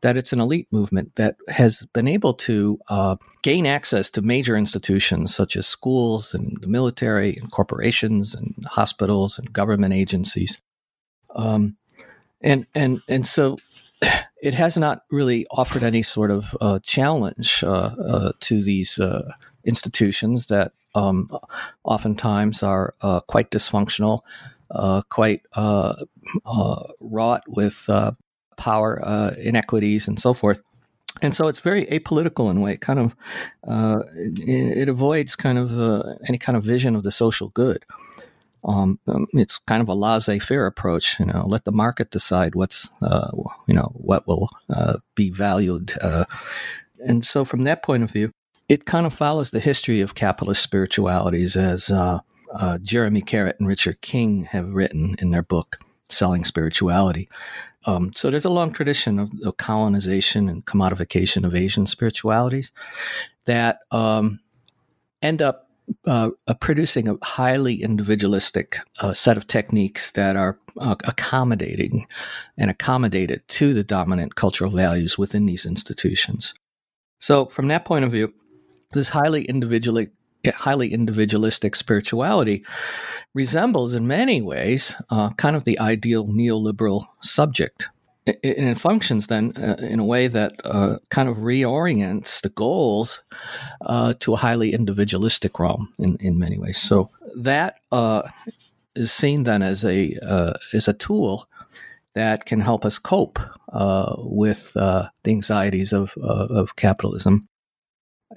that 0.00 0.16
it's 0.16 0.32
an 0.32 0.40
elite 0.40 0.68
movement 0.70 1.14
that 1.16 1.36
has 1.48 1.86
been 1.92 2.08
able 2.08 2.34
to 2.34 2.78
uh, 2.88 3.16
gain 3.42 3.66
access 3.66 4.10
to 4.10 4.22
major 4.22 4.56
institutions 4.56 5.34
such 5.34 5.56
as 5.56 5.66
schools 5.66 6.34
and 6.34 6.58
the 6.60 6.68
military 6.68 7.36
and 7.36 7.50
corporations 7.50 8.34
and 8.34 8.54
hospitals 8.66 9.38
and 9.38 9.52
government 9.52 9.94
agencies. 9.94 10.60
Um, 11.34 11.76
and 12.40 12.66
and 12.74 13.00
and 13.08 13.26
so 13.26 13.58
it 14.42 14.54
has 14.54 14.76
not 14.76 15.02
really 15.10 15.46
offered 15.50 15.82
any 15.82 16.02
sort 16.02 16.30
of 16.30 16.56
uh, 16.60 16.78
challenge 16.82 17.64
uh, 17.64 17.94
uh 17.98 18.32
to 18.40 18.62
these 18.62 18.98
uh, 18.98 19.32
institutions 19.64 20.46
that 20.46 20.72
um, 20.94 21.28
oftentimes 21.84 22.62
are 22.62 22.94
uh, 23.02 23.20
quite 23.20 23.50
dysfunctional, 23.50 24.20
quite 25.08 25.42
wrought 27.00 27.42
with 27.48 27.88
power 28.56 29.00
uh, 29.04 29.34
inequities 29.38 30.08
and 30.08 30.18
so 30.18 30.32
forth. 30.32 30.60
And 31.22 31.34
so 31.34 31.48
it's 31.48 31.60
very 31.60 31.86
apolitical 31.86 32.50
in 32.50 32.58
a 32.58 32.60
way. 32.60 32.76
Kind 32.76 32.98
of, 32.98 33.16
uh, 33.66 34.02
it, 34.14 34.78
it, 34.78 34.88
avoids 34.88 35.34
kind 35.34 35.58
of 35.58 35.78
uh, 35.78 36.14
any 36.28 36.36
kind 36.36 36.56
of 36.56 36.64
vision 36.64 36.94
of 36.94 37.04
the 37.04 37.10
social 37.10 37.48
good. 37.50 37.84
Um, 38.64 38.98
um, 39.06 39.26
it's 39.32 39.58
kind 39.58 39.80
of 39.80 39.88
a 39.88 39.94
laissez-faire 39.94 40.66
approach. 40.66 41.18
You 41.18 41.26
know, 41.26 41.46
let 41.46 41.64
the 41.64 41.72
market 41.72 42.10
decide 42.10 42.54
what's, 42.54 42.90
uh, 43.00 43.30
you 43.66 43.74
know, 43.74 43.92
what 43.94 44.26
will 44.26 44.50
uh, 44.68 44.98
be 45.14 45.30
valued. 45.30 45.92
Uh, 46.02 46.24
and 47.06 47.24
so, 47.24 47.44
from 47.44 47.64
that 47.64 47.82
point 47.82 48.02
of 48.02 48.10
view, 48.10 48.32
it 48.68 48.84
kind 48.84 49.06
of 49.06 49.14
follows 49.14 49.52
the 49.52 49.60
history 49.60 50.00
of 50.00 50.14
capitalist 50.14 50.62
spiritualities, 50.62 51.56
as 51.56 51.90
Jeremy 52.82 53.22
Carrette 53.22 53.58
and 53.58 53.68
Richard 53.68 54.00
King 54.00 54.44
have 54.44 54.68
written 54.68 55.14
in 55.18 55.30
their 55.30 55.42
book 55.42 55.78
"Selling 56.08 56.44
Spirituality." 56.44 57.28
Um, 57.86 58.12
so, 58.14 58.30
there's 58.30 58.44
a 58.44 58.50
long 58.50 58.72
tradition 58.72 59.18
of, 59.18 59.56
colonization 59.58 60.48
and 60.48 60.64
commodification 60.64 61.44
of 61.44 61.54
Asian 61.54 61.86
spiritualities 61.86 62.72
that 63.44 63.80
um, 63.90 64.40
end 65.22 65.40
up 65.40 65.66
uh, 66.06 66.30
uh, 66.48 66.54
producing 66.54 67.08
a 67.08 67.16
highly 67.22 67.80
individualistic 67.80 68.78
uh, 68.98 69.14
set 69.14 69.36
of 69.36 69.46
techniques 69.46 70.10
that 70.10 70.34
are 70.34 70.58
uh, 70.80 70.96
accommodating 71.04 72.06
and 72.58 72.70
accommodated 72.70 73.46
to 73.46 73.72
the 73.72 73.84
dominant 73.84 74.34
cultural 74.34 74.70
values 74.70 75.16
within 75.16 75.46
these 75.46 75.64
institutions. 75.64 76.54
So, 77.20 77.46
from 77.46 77.68
that 77.68 77.84
point 77.84 78.04
of 78.04 78.10
view, 78.10 78.34
this 78.92 79.10
highly 79.10 79.44
individually 79.44 80.08
highly 80.54 80.92
individualistic 80.92 81.76
spirituality 81.76 82.64
resembles 83.34 83.94
in 83.94 84.06
many 84.06 84.40
ways 84.40 84.94
uh, 85.10 85.30
kind 85.30 85.56
of 85.56 85.64
the 85.64 85.78
ideal 85.78 86.26
neoliberal 86.26 87.04
subject 87.20 87.88
and 88.26 88.36
it 88.42 88.78
functions 88.78 89.28
then 89.28 89.52
uh, 89.56 89.76
in 89.80 90.00
a 90.00 90.04
way 90.04 90.26
that 90.26 90.52
uh, 90.64 90.98
kind 91.10 91.28
of 91.28 91.38
reorients 91.38 92.42
the 92.42 92.48
goals 92.48 93.24
uh, 93.82 94.14
to 94.18 94.34
a 94.34 94.36
highly 94.36 94.72
individualistic 94.72 95.58
realm 95.58 95.92
in, 95.98 96.16
in 96.20 96.38
many 96.38 96.58
ways. 96.58 96.78
So 96.78 97.08
that 97.36 97.76
uh, 97.92 98.22
is 98.96 99.12
seen 99.12 99.44
then 99.44 99.62
as 99.62 99.84
a 99.84 100.16
uh, 100.22 100.54
as 100.72 100.88
a 100.88 100.92
tool 100.92 101.48
that 102.14 102.46
can 102.46 102.60
help 102.60 102.84
us 102.84 102.98
cope 102.98 103.38
with 104.18 104.72
the 104.72 105.10
anxieties 105.26 105.92
of 105.92 106.16
of 106.16 106.76
capitalism. 106.76 107.42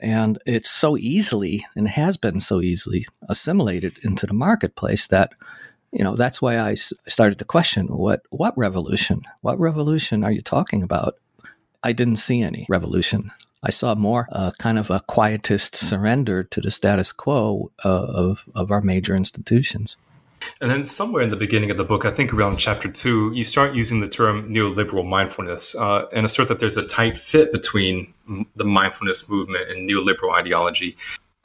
And 0.02 0.40
it's 0.46 0.70
so 0.70 0.98
easily 0.98 1.66
and 1.76 1.88
has 1.88 2.18
been 2.18 2.40
so 2.40 2.62
easily 2.62 3.08
assimilated 3.28 3.98
into 4.04 4.28
the 4.28 4.34
marketplace 4.34 5.08
that 5.08 5.34
you 5.92 6.04
know 6.04 6.16
that's 6.16 6.42
why 6.42 6.60
I 6.60 6.76
started 6.76 7.40
to 7.40 7.46
question 7.46 7.88
what 7.88 8.22
what 8.30 8.56
revolution 8.58 9.24
what 9.42 9.60
revolution 9.60 10.24
are 10.24 10.32
you 10.32 10.42
talking 10.42 10.84
about? 10.84 11.16
I 11.84 11.94
didn't 11.94 12.18
see 12.18 12.42
any 12.42 12.68
revolution. 12.70 13.32
I 13.64 13.72
saw 13.72 13.96
more 13.96 14.28
uh, 14.32 14.52
kind 14.60 14.78
of 14.78 14.90
a 14.90 15.02
quietist 15.02 15.76
surrender 15.76 16.44
to 16.44 16.62
the 16.62 16.72
status 16.72 17.12
quo 17.12 17.72
uh, 17.84 17.90
of 17.90 18.46
of 18.54 18.72
our 18.72 18.82
major 18.82 19.16
institutions 19.16 19.98
and 20.62 20.70
then 20.70 20.84
somewhere 20.84 21.22
in 21.22 21.30
the 21.30 21.36
beginning 21.36 21.72
of 21.72 21.78
the 21.78 21.84
book, 21.84 22.06
I 22.06 22.12
think 22.12 22.34
around 22.34 22.58
chapter 22.58 22.90
two, 22.90 23.32
you 23.34 23.44
start 23.44 23.76
using 23.76 24.00
the 24.00 24.08
term 24.08 24.54
neoliberal 24.54 25.08
mindfulness 25.08 25.76
uh, 25.76 26.06
and 26.14 26.26
assert 26.26 26.48
that 26.48 26.60
there's 26.60 26.78
a 26.78 26.86
tight 26.86 27.18
fit 27.18 27.52
between 27.52 28.14
the 28.56 28.66
mindfulness 28.66 29.30
movement 29.30 29.70
and 29.70 29.90
neoliberal 29.90 30.34
ideology. 30.34 30.96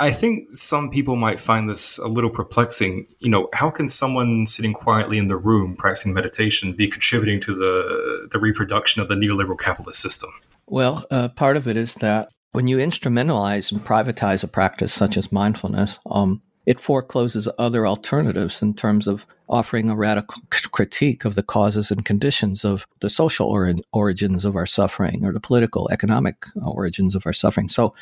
I 0.01 0.11
think 0.11 0.51
some 0.51 0.91
people 0.91 1.15
might 1.15 1.39
find 1.39 1.69
this 1.69 1.99
a 1.99 2.09
little 2.09 2.31
perplexing. 2.31 3.07
You 3.21 3.31
know, 3.31 3.49
how 3.53 3.71
can 3.71 3.89
someone 3.89 4.45
sitting 4.45 4.73
quietly 4.73 5.19
in 5.19 5.29
the 5.29 5.37
room 5.37 5.77
practicing 5.77 6.13
meditation 6.13 6.73
be 6.73 6.89
contributing 6.89 7.41
to 7.41 7.55
the 7.55 8.29
the 8.33 8.41
reproduction 8.41 9.01
of 9.01 9.09
the 9.09 9.15
neoliberal 9.15 9.59
capitalist 9.59 10.01
system? 10.01 10.31
Well, 10.67 11.05
uh, 11.11 11.29
part 11.29 11.57
of 11.57 11.69
it 11.69 11.77
is 11.77 11.95
that 11.97 12.31
when 12.53 12.67
you 12.67 12.79
instrumentalize 12.79 13.71
and 13.71 13.85
privatize 13.85 14.43
a 14.43 14.49
practice 14.49 14.93
such 14.93 15.17
as 15.17 15.31
mindfulness, 15.31 16.01
um, 16.07 16.43
it 16.67 16.81
forecloses 16.81 17.49
other 17.59 17.87
alternatives 17.87 18.63
in 18.63 18.75
terms 18.75 19.07
of 19.07 19.27
offering 19.49 19.91
a 19.91 19.97
radical 19.97 20.43
critique 20.51 21.25
of 21.25 21.35
the 21.35 21.43
causes 21.43 21.91
and 21.91 22.05
conditions 22.05 22.65
of 22.65 22.87
the 23.01 23.11
social 23.11 23.49
or- 23.49 23.75
origins 23.93 24.45
of 24.45 24.57
our 24.57 24.67
suffering 24.67 25.25
or 25.25 25.33
the 25.33 25.41
political, 25.41 25.89
economic 25.91 26.47
origins 26.63 27.15
of 27.15 27.27
our 27.27 27.33
suffering. 27.33 27.69
So, 27.69 27.95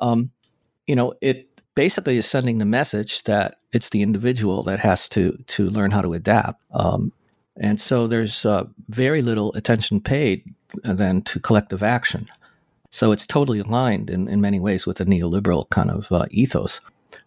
um, 0.00 0.30
you 0.86 0.94
know, 0.94 1.14
it 1.20 1.48
basically 1.74 2.16
is 2.16 2.26
sending 2.26 2.58
the 2.58 2.64
message 2.64 3.24
that 3.24 3.56
it's 3.72 3.90
the 3.90 4.02
individual 4.02 4.62
that 4.64 4.78
has 4.80 5.08
to 5.08 5.42
to 5.48 5.68
learn 5.68 5.90
how 5.90 6.02
to 6.02 6.12
adapt. 6.12 6.62
Um, 6.72 7.12
and 7.56 7.80
so 7.80 8.06
there's 8.06 8.44
uh, 8.46 8.64
very 8.88 9.22
little 9.22 9.52
attention 9.54 10.00
paid 10.00 10.44
then 10.82 11.22
to 11.22 11.40
collective 11.40 11.82
action. 11.82 12.28
So 12.90 13.10
it's 13.10 13.26
totally 13.26 13.58
aligned 13.58 14.10
in, 14.10 14.28
in 14.28 14.40
many 14.40 14.60
ways 14.60 14.86
with 14.86 14.98
the 14.98 15.04
neoliberal 15.04 15.68
kind 15.70 15.90
of 15.90 16.10
uh, 16.12 16.26
ethos. 16.30 16.80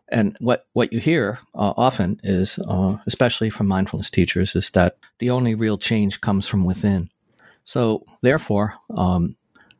And 0.09 0.37
what, 0.39 0.67
what 0.73 0.93
you 0.93 0.99
hear 0.99 1.39
uh, 1.53 1.73
often 1.75 2.19
is, 2.23 2.59
uh, 2.67 2.97
especially 3.05 3.49
from 3.49 3.67
mindfulness 3.67 4.09
teachers, 4.09 4.55
is 4.55 4.69
that 4.71 4.97
the 5.19 5.29
only 5.29 5.53
real 5.53 5.77
change 5.77 6.21
comes 6.21 6.47
from 6.47 6.63
within. 6.63 7.09
So 7.65 8.05
therefore, 8.21 8.75
um, 8.95 9.35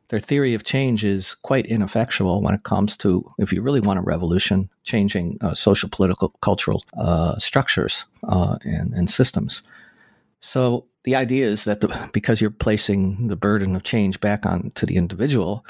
their 0.08 0.20
theory 0.20 0.54
of 0.54 0.64
change 0.64 1.04
is 1.04 1.34
quite 1.34 1.66
ineffectual 1.66 2.42
when 2.42 2.54
it 2.54 2.62
comes 2.62 2.96
to, 2.98 3.30
if 3.38 3.52
you 3.52 3.62
really 3.62 3.80
want 3.80 3.98
a 3.98 4.02
revolution, 4.02 4.70
changing 4.82 5.38
uh, 5.40 5.54
social, 5.54 5.88
political, 5.88 6.30
cultural 6.40 6.82
uh, 6.96 7.38
structures 7.38 8.04
uh, 8.24 8.56
and, 8.64 8.94
and, 8.94 9.10
systems. 9.10 9.68
So 10.40 10.86
the 11.04 11.14
idea 11.14 11.46
is 11.46 11.64
that 11.64 11.80
the, 11.80 12.10
because 12.12 12.40
you're 12.40 12.50
placing 12.50 13.28
the 13.28 13.36
burden 13.36 13.76
of 13.76 13.82
change 13.82 14.18
back 14.20 14.46
on 14.46 14.72
to 14.76 14.86
the 14.86 14.96
individual, 14.96 15.64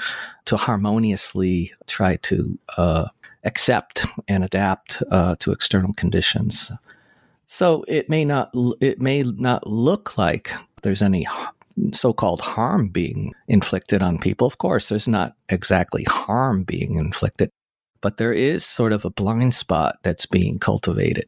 to 0.45 0.55
harmoniously 0.55 1.73
try 1.87 2.15
to 2.17 2.57
uh, 2.77 3.09
accept 3.43 4.05
and 4.27 4.43
adapt 4.43 5.01
uh, 5.11 5.35
to 5.39 5.51
external 5.51 5.93
conditions. 5.93 6.71
So 7.47 7.83
it 7.87 8.09
may 8.09 8.25
not 8.25 8.51
it 8.79 9.01
may 9.01 9.23
not 9.23 9.65
look 9.67 10.17
like 10.17 10.51
there's 10.83 11.01
any 11.01 11.27
so 11.91 12.13
called 12.13 12.41
harm 12.41 12.89
being 12.89 13.33
inflicted 13.47 14.01
on 14.01 14.19
people. 14.19 14.45
Of 14.45 14.57
course, 14.57 14.89
there's 14.89 15.07
not 15.07 15.35
exactly 15.47 16.03
harm 16.03 16.63
being 16.63 16.95
inflicted, 16.95 17.49
but 18.01 18.17
there 18.17 18.33
is 18.33 18.65
sort 18.65 18.91
of 18.91 19.05
a 19.05 19.09
blind 19.09 19.53
spot 19.53 19.97
that's 20.03 20.25
being 20.25 20.59
cultivated. 20.59 21.25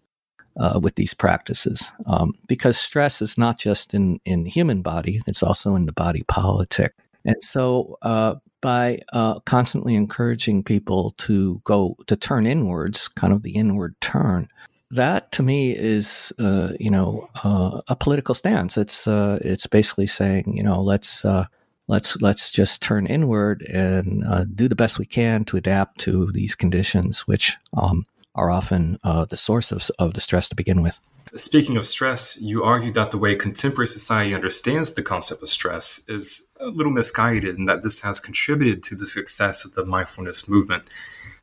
Uh, 0.59 0.77
with 0.83 0.95
these 0.95 1.13
practices, 1.13 1.87
um, 2.07 2.33
because 2.45 2.77
stress 2.77 3.21
is 3.21 3.37
not 3.37 3.57
just 3.57 3.93
in 3.93 4.19
in 4.25 4.43
the 4.43 4.49
human 4.49 4.81
body; 4.81 5.21
it's 5.25 5.41
also 5.41 5.75
in 5.75 5.85
the 5.85 5.93
body 5.93 6.23
politic. 6.27 6.93
And 7.23 7.41
so, 7.41 7.97
uh, 8.01 8.35
by 8.61 8.99
uh, 9.11 9.39
constantly 9.41 9.95
encouraging 9.95 10.63
people 10.63 11.13
to 11.17 11.61
go 11.63 11.97
to 12.07 12.15
turn 12.15 12.45
inwards, 12.45 13.07
kind 13.07 13.33
of 13.33 13.43
the 13.43 13.51
inward 13.51 13.99
turn, 13.99 14.47
that 14.91 15.31
to 15.31 15.43
me 15.43 15.71
is 15.71 16.31
uh, 16.39 16.69
you 16.79 16.91
know 16.91 17.29
uh, 17.43 17.81
a 17.87 17.95
political 17.95 18.35
stance. 18.35 18.77
It's 18.77 19.07
uh, 19.07 19.39
it's 19.41 19.67
basically 19.67 20.07
saying 20.07 20.53
you 20.55 20.63
know 20.63 20.81
let's 20.81 21.25
uh, 21.25 21.45
let's 21.87 22.21
let's 22.21 22.51
just 22.51 22.81
turn 22.81 23.07
inward 23.07 23.63
and 23.63 24.23
uh, 24.25 24.45
do 24.55 24.67
the 24.67 24.75
best 24.75 24.99
we 24.99 25.05
can 25.05 25.45
to 25.45 25.57
adapt 25.57 25.99
to 26.01 26.31
these 26.31 26.55
conditions, 26.55 27.21
which 27.21 27.57
um, 27.75 28.05
are 28.35 28.51
often 28.51 28.99
the 29.03 29.37
source 29.37 29.71
of, 29.71 29.89
of 29.99 30.13
the 30.13 30.21
stress 30.21 30.47
to 30.49 30.55
begin 30.55 30.81
with. 30.81 30.99
Speaking 31.35 31.77
of 31.77 31.85
stress, 31.85 32.41
you 32.41 32.63
argue 32.63 32.91
that 32.91 33.11
the 33.11 33.17
way 33.17 33.35
contemporary 33.35 33.87
society 33.87 34.35
understands 34.35 34.93
the 34.93 35.03
concept 35.03 35.41
of 35.41 35.49
stress 35.49 36.03
is 36.09 36.47
a 36.59 36.67
little 36.67 36.91
misguided, 36.91 37.57
and 37.57 37.69
that 37.69 37.83
this 37.83 38.01
has 38.01 38.19
contributed 38.19 38.83
to 38.83 38.95
the 38.95 39.05
success 39.05 39.63
of 39.63 39.73
the 39.73 39.85
mindfulness 39.85 40.49
movement. 40.49 40.83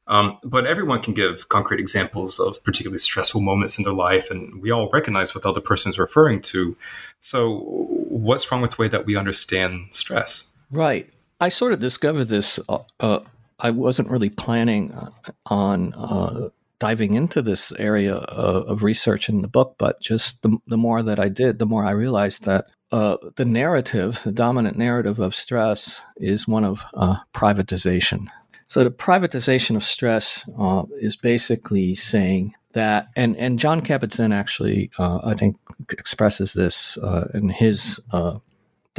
Um, 0.07 0.39
but 0.43 0.67
everyone 0.67 1.01
can 1.01 1.15
give 1.15 1.49
concrete 1.49 1.81
examples 1.81 2.39
of 2.39 2.63
particularly 2.65 2.99
stressful 2.99 3.41
moments 3.41 3.79
in 3.79 3.85
their 3.85 3.93
life, 3.93 4.31
and 4.31 4.61
we 4.61 4.71
all 4.71 4.91
recognize 4.91 5.35
what 5.35 5.43
the 5.43 5.51
other 5.51 5.61
person 5.61 5.91
is 5.91 5.99
referring 5.99 6.43
to. 6.43 6.77
So, 7.21 7.61
what's 8.09 8.51
wrong 8.51 8.61
with 8.61 8.73
the 8.73 8.83
way 8.83 8.89
that 8.89 9.07
we 9.07 9.17
understand 9.17 9.95
stress? 9.95 10.51
Right. 10.71 11.11
I 11.41 11.51
sort 11.51 11.73
of 11.73 11.81
discovered 11.81 12.27
this. 12.27 12.59
Uh, 12.69 12.81
uh, 13.01 13.21
I 13.61 13.71
wasn't 13.71 14.09
really 14.09 14.31
planning 14.31 14.93
uh, 14.93 15.11
on 15.47 15.93
uh, 15.95 16.49
diving 16.79 17.15
into 17.15 17.43
this 17.43 17.73
area 17.73 18.15
of, 18.15 18.69
of, 18.69 18.83
research 18.83 19.29
in 19.29 19.43
the 19.43 19.49
book, 19.49 19.75
but 19.79 20.01
just 20.01 20.43
the, 20.43 20.57
the, 20.67 20.77
more 20.77 21.03
that 21.03 21.19
I 21.19 21.29
did, 21.29 21.59
the 21.59 21.67
more 21.67 21.85
I 21.85 21.91
realized 21.91 22.45
that 22.45 22.67
uh, 22.93 23.17
the 23.37 23.45
narrative, 23.45 24.23
the 24.25 24.33
dominant 24.33 24.79
narrative 24.79 25.19
of 25.19 25.35
stress, 25.35 26.01
is 26.17 26.49
one 26.49 26.65
of 26.65 26.85
uh, 26.95 27.17
privatization. 27.35 28.29
So 28.67 28.85
the 28.85 28.91
privatization 28.91 29.77
of 29.77 29.85
stress 29.85 30.49
uh, 30.59 30.85
is 31.01 31.17
basically 31.17 31.95
saying 31.95 32.55
that, 32.73 33.09
and, 33.17 33.37
and 33.37 33.59
Jon 33.59 33.81
Kabat-Zinn 33.81 34.33
actually, 34.33 34.91
uh, 34.99 35.21
I 35.25 35.35
think, 35.35 35.57
expresses 35.91 36.53
this 36.53 36.99
uh, 36.99 37.29
in 37.35 37.49
his 37.49 38.01
uh, 38.13 38.39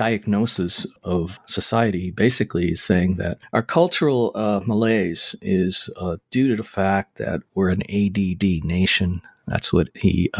diagnosis 0.04 0.86
of 1.04 1.40
society. 1.46 2.12
Basically, 2.12 2.72
is 2.72 2.82
saying 2.82 3.16
that 3.16 3.38
our 3.54 3.64
cultural 3.64 4.32
uh, 4.36 4.62
malaise 4.66 5.36
is 5.42 5.90
uh, 5.98 6.18
due 6.32 6.48
to 6.50 6.56
the 6.56 6.70
fact 6.82 7.18
that 7.18 7.42
we're 7.54 7.70
an 7.70 7.84
ADD 7.84 8.64
nation. 8.64 9.22
That's 9.48 9.74
what 9.74 9.90
he 9.96 10.32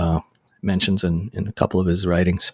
mentions 0.62 1.04
in, 1.04 1.32
in 1.34 1.48
a 1.48 1.54
couple 1.54 1.80
of 1.80 1.88
his 1.88 2.06
writings 2.06 2.52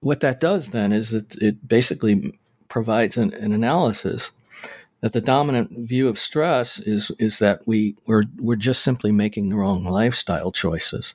what 0.00 0.20
that 0.20 0.40
does 0.40 0.68
then 0.68 0.92
is 0.92 1.12
it, 1.12 1.36
it 1.40 1.68
basically 1.68 2.38
provides 2.68 3.16
an, 3.16 3.32
an 3.34 3.52
analysis 3.52 4.32
that 5.00 5.12
the 5.12 5.20
dominant 5.20 5.70
view 5.88 6.08
of 6.08 6.18
stress 6.18 6.78
is 6.78 7.10
is 7.18 7.38
that 7.38 7.60
we 7.66 7.96
we're 8.06 8.22
we're 8.38 8.56
just 8.56 8.82
simply 8.82 9.12
making 9.12 9.48
the 9.48 9.56
wrong 9.56 9.84
lifestyle 9.84 10.52
choices. 10.52 11.14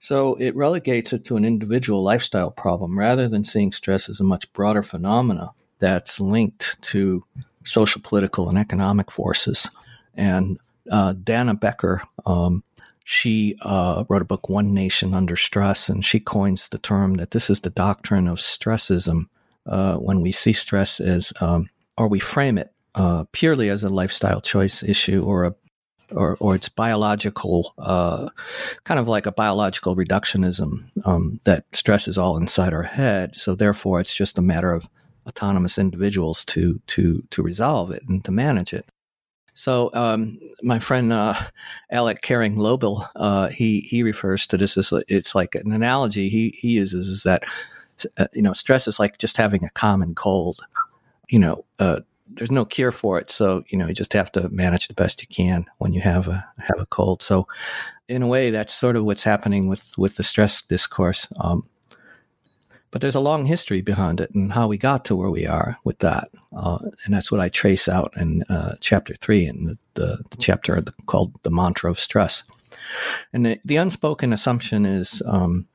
So 0.00 0.34
it 0.36 0.56
relegates 0.56 1.12
it 1.12 1.24
to 1.26 1.36
an 1.36 1.44
individual 1.44 2.02
lifestyle 2.02 2.50
problem 2.50 2.98
rather 2.98 3.28
than 3.28 3.44
seeing 3.44 3.70
stress 3.70 4.08
as 4.08 4.18
a 4.18 4.24
much 4.24 4.50
broader 4.54 4.82
phenomena 4.82 5.50
that's 5.78 6.18
linked 6.18 6.80
to 6.82 7.22
social, 7.64 8.00
political, 8.02 8.48
and 8.48 8.58
economic 8.58 9.10
forces. 9.10 9.68
And 10.14 10.58
uh, 10.90 11.12
Dana 11.12 11.54
Becker, 11.54 12.02
um, 12.24 12.64
she 13.04 13.56
uh, 13.60 14.04
wrote 14.08 14.22
a 14.22 14.26
book, 14.26 14.48
One 14.48 14.72
Nation 14.72 15.12
Under 15.12 15.36
Stress, 15.36 15.90
and 15.90 16.02
she 16.02 16.18
coins 16.18 16.68
the 16.68 16.78
term 16.78 17.14
that 17.14 17.32
this 17.32 17.50
is 17.50 17.60
the 17.60 17.70
doctrine 17.70 18.26
of 18.26 18.38
stressism. 18.38 19.26
Uh, 19.66 19.96
when 19.96 20.22
we 20.22 20.32
see 20.32 20.54
stress 20.54 20.98
as, 20.98 21.32
um, 21.42 21.68
or 21.98 22.08
we 22.08 22.18
frame 22.20 22.56
it 22.56 22.72
uh, 22.94 23.24
purely 23.32 23.68
as 23.68 23.84
a 23.84 23.90
lifestyle 23.90 24.40
choice 24.40 24.82
issue 24.82 25.22
or 25.22 25.44
a 25.44 25.54
or, 26.12 26.36
or 26.40 26.54
it's 26.54 26.68
biological, 26.68 27.74
uh, 27.78 28.28
kind 28.84 29.00
of 29.00 29.08
like 29.08 29.26
a 29.26 29.32
biological 29.32 29.96
reductionism 29.96 30.90
um, 31.04 31.40
that 31.44 31.64
stress 31.72 32.08
is 32.08 32.18
all 32.18 32.36
inside 32.36 32.72
our 32.72 32.82
head. 32.82 33.36
So 33.36 33.54
therefore, 33.54 34.00
it's 34.00 34.14
just 34.14 34.38
a 34.38 34.42
matter 34.42 34.72
of 34.72 34.88
autonomous 35.26 35.78
individuals 35.78 36.44
to 36.44 36.80
to 36.86 37.22
to 37.30 37.42
resolve 37.42 37.90
it 37.90 38.02
and 38.08 38.24
to 38.24 38.30
manage 38.32 38.72
it. 38.72 38.86
So 39.54 39.90
um, 39.92 40.38
my 40.62 40.78
friend 40.78 41.12
uh, 41.12 41.34
Alec 41.90 42.22
Caring 42.22 42.56
Lobel, 42.56 43.08
uh, 43.16 43.48
he 43.48 43.80
he 43.80 44.02
refers 44.02 44.46
to 44.48 44.56
this 44.56 44.76
as 44.76 44.92
it's 45.08 45.34
like 45.34 45.54
an 45.54 45.72
analogy 45.72 46.28
he 46.28 46.54
he 46.58 46.70
uses 46.70 47.08
is 47.08 47.22
that 47.24 47.44
uh, 48.16 48.26
you 48.32 48.42
know 48.42 48.52
stress 48.52 48.88
is 48.88 48.98
like 48.98 49.18
just 49.18 49.36
having 49.36 49.64
a 49.64 49.70
common 49.70 50.14
cold. 50.14 50.60
You 51.28 51.38
know, 51.38 51.64
uh, 51.78 52.00
there's 52.34 52.50
no 52.52 52.64
cure 52.64 52.92
for 52.92 53.18
it, 53.18 53.30
so 53.30 53.64
you 53.68 53.78
know 53.78 53.86
you 53.86 53.94
just 53.94 54.12
have 54.12 54.32
to 54.32 54.48
manage 54.48 54.88
the 54.88 54.94
best 54.94 55.22
you 55.22 55.28
can 55.28 55.66
when 55.78 55.92
you 55.92 56.00
have 56.00 56.28
a 56.28 56.44
have 56.58 56.80
a 56.80 56.86
cold. 56.86 57.22
So 57.22 57.46
in 58.08 58.22
a 58.22 58.26
way, 58.26 58.50
that's 58.50 58.74
sort 58.74 58.96
of 58.96 59.04
what's 59.04 59.22
happening 59.22 59.68
with 59.68 59.92
with 59.98 60.16
the 60.16 60.22
stress 60.22 60.62
discourse. 60.62 61.26
Um, 61.38 61.64
but 62.90 63.00
there's 63.00 63.14
a 63.14 63.20
long 63.20 63.46
history 63.46 63.82
behind 63.82 64.20
it 64.20 64.34
and 64.34 64.52
how 64.52 64.66
we 64.66 64.76
got 64.76 65.04
to 65.04 65.16
where 65.16 65.30
we 65.30 65.46
are 65.46 65.78
with 65.84 66.00
that. 66.00 66.30
Uh, 66.56 66.78
and 67.04 67.14
that's 67.14 67.30
what 67.30 67.40
I 67.40 67.48
trace 67.48 67.88
out 67.88 68.12
in 68.16 68.42
uh, 68.48 68.74
chapter 68.80 69.14
three 69.14 69.46
in 69.46 69.64
the, 69.64 69.78
the, 69.94 70.24
the 70.30 70.36
chapter 70.38 70.82
called 71.06 71.40
The 71.44 71.50
Mantra 71.50 71.90
of 71.90 72.00
Stress. 72.00 72.50
And 73.32 73.46
the, 73.46 73.60
the 73.64 73.76
unspoken 73.76 74.32
assumption 74.32 74.86
is 74.86 75.22
um, 75.26 75.68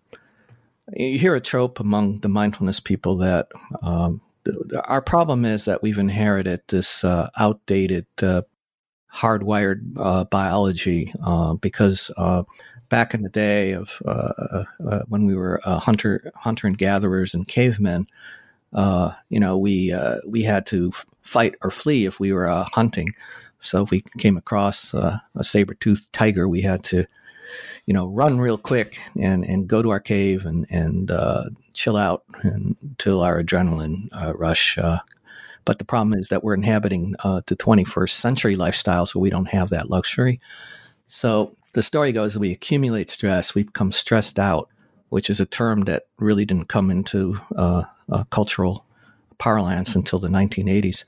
you 0.94 1.18
hear 1.18 1.36
a 1.36 1.42
trope 1.42 1.80
among 1.80 2.20
the 2.20 2.30
mindfulness 2.30 2.82
people 2.82 3.18
that 3.18 3.48
um, 3.82 4.22
our 4.86 5.02
problem 5.02 5.46
is 5.46 5.66
that 5.66 5.82
we've 5.82 5.98
inherited 5.98 6.62
this 6.68 7.04
uh, 7.04 7.30
outdated, 7.38 8.06
uh, 8.22 8.44
hardwired 9.14 9.80
uh, 9.98 10.26
biology 10.26 11.14
uh, 11.24 11.54
because 11.54 12.12
back 12.90 13.14
in 13.14 13.24
the 13.24 13.30
day 13.30 13.72
of 13.72 14.02
uh, 14.06 14.10
uh, 14.10 14.64
uh, 14.88 15.02
when 15.08 15.26
we 15.26 15.36
were 15.36 15.60
uh, 15.66 15.80
hunter 15.80 16.32
hunter 16.36 16.68
and 16.68 16.78
gatherers 16.78 17.34
and 17.34 17.48
cavemen, 17.48 18.06
uh, 18.74 19.12
you 19.30 19.40
know, 19.40 19.58
we 19.58 19.92
uh, 19.92 20.18
we 20.28 20.44
had 20.44 20.66
to 20.68 20.92
fight 21.22 21.56
or 21.62 21.72
flee 21.72 22.06
if 22.06 22.20
we 22.20 22.32
were 22.32 22.48
hunting. 22.74 23.10
So 23.62 23.82
if 23.82 23.90
we 23.90 24.04
came 24.20 24.38
across 24.38 24.94
a 24.94 25.22
saber-toothed 25.42 26.14
tiger, 26.14 26.48
we 26.48 26.62
had 26.62 26.84
to, 26.84 27.06
you 27.86 27.94
know, 27.94 28.08
run 28.08 28.40
real 28.40 28.58
quick 28.58 29.00
and, 29.20 29.44
and 29.46 29.68
go 29.68 29.82
to 29.82 29.90
our 29.90 30.00
cave 30.00 30.46
and 30.46 30.66
and 30.70 31.12
chill 31.74 31.98
out 31.98 32.24
until 32.42 33.22
our 33.22 33.42
adrenaline 33.42 34.10
rush. 34.38 34.78
but 35.66 35.80
the 35.80 35.86
problem 35.86 36.18
is 36.18 36.30
that 36.30 36.44
we're 36.44 36.54
inhabiting 36.54 37.12
the 37.24 37.56
21st 37.56 38.12
century 38.12 38.56
lifestyle, 38.56 39.06
so 39.06 39.20
we 39.20 39.30
don't 39.30 39.50
have 39.50 39.70
that 39.70 39.90
luxury. 39.90 40.40
So 41.08 41.56
the 41.74 41.84
story 41.84 42.12
goes 42.12 42.38
we 42.38 42.52
accumulate 42.52 43.10
stress, 43.10 43.54
we 43.54 43.64
become 43.64 43.92
stressed 43.92 44.40
out, 44.40 44.70
which 45.10 45.30
is 45.30 45.40
a 45.40 45.46
term 45.46 45.82
that 45.82 46.08
really 46.18 46.46
didn't 46.46 46.70
come 46.70 46.90
into 46.90 47.40
uh, 47.56 47.84
uh, 48.10 48.24
cultural 48.32 48.86
parlance 49.38 49.94
until 49.94 50.18
the 50.18 50.30
1980s. 50.30 51.04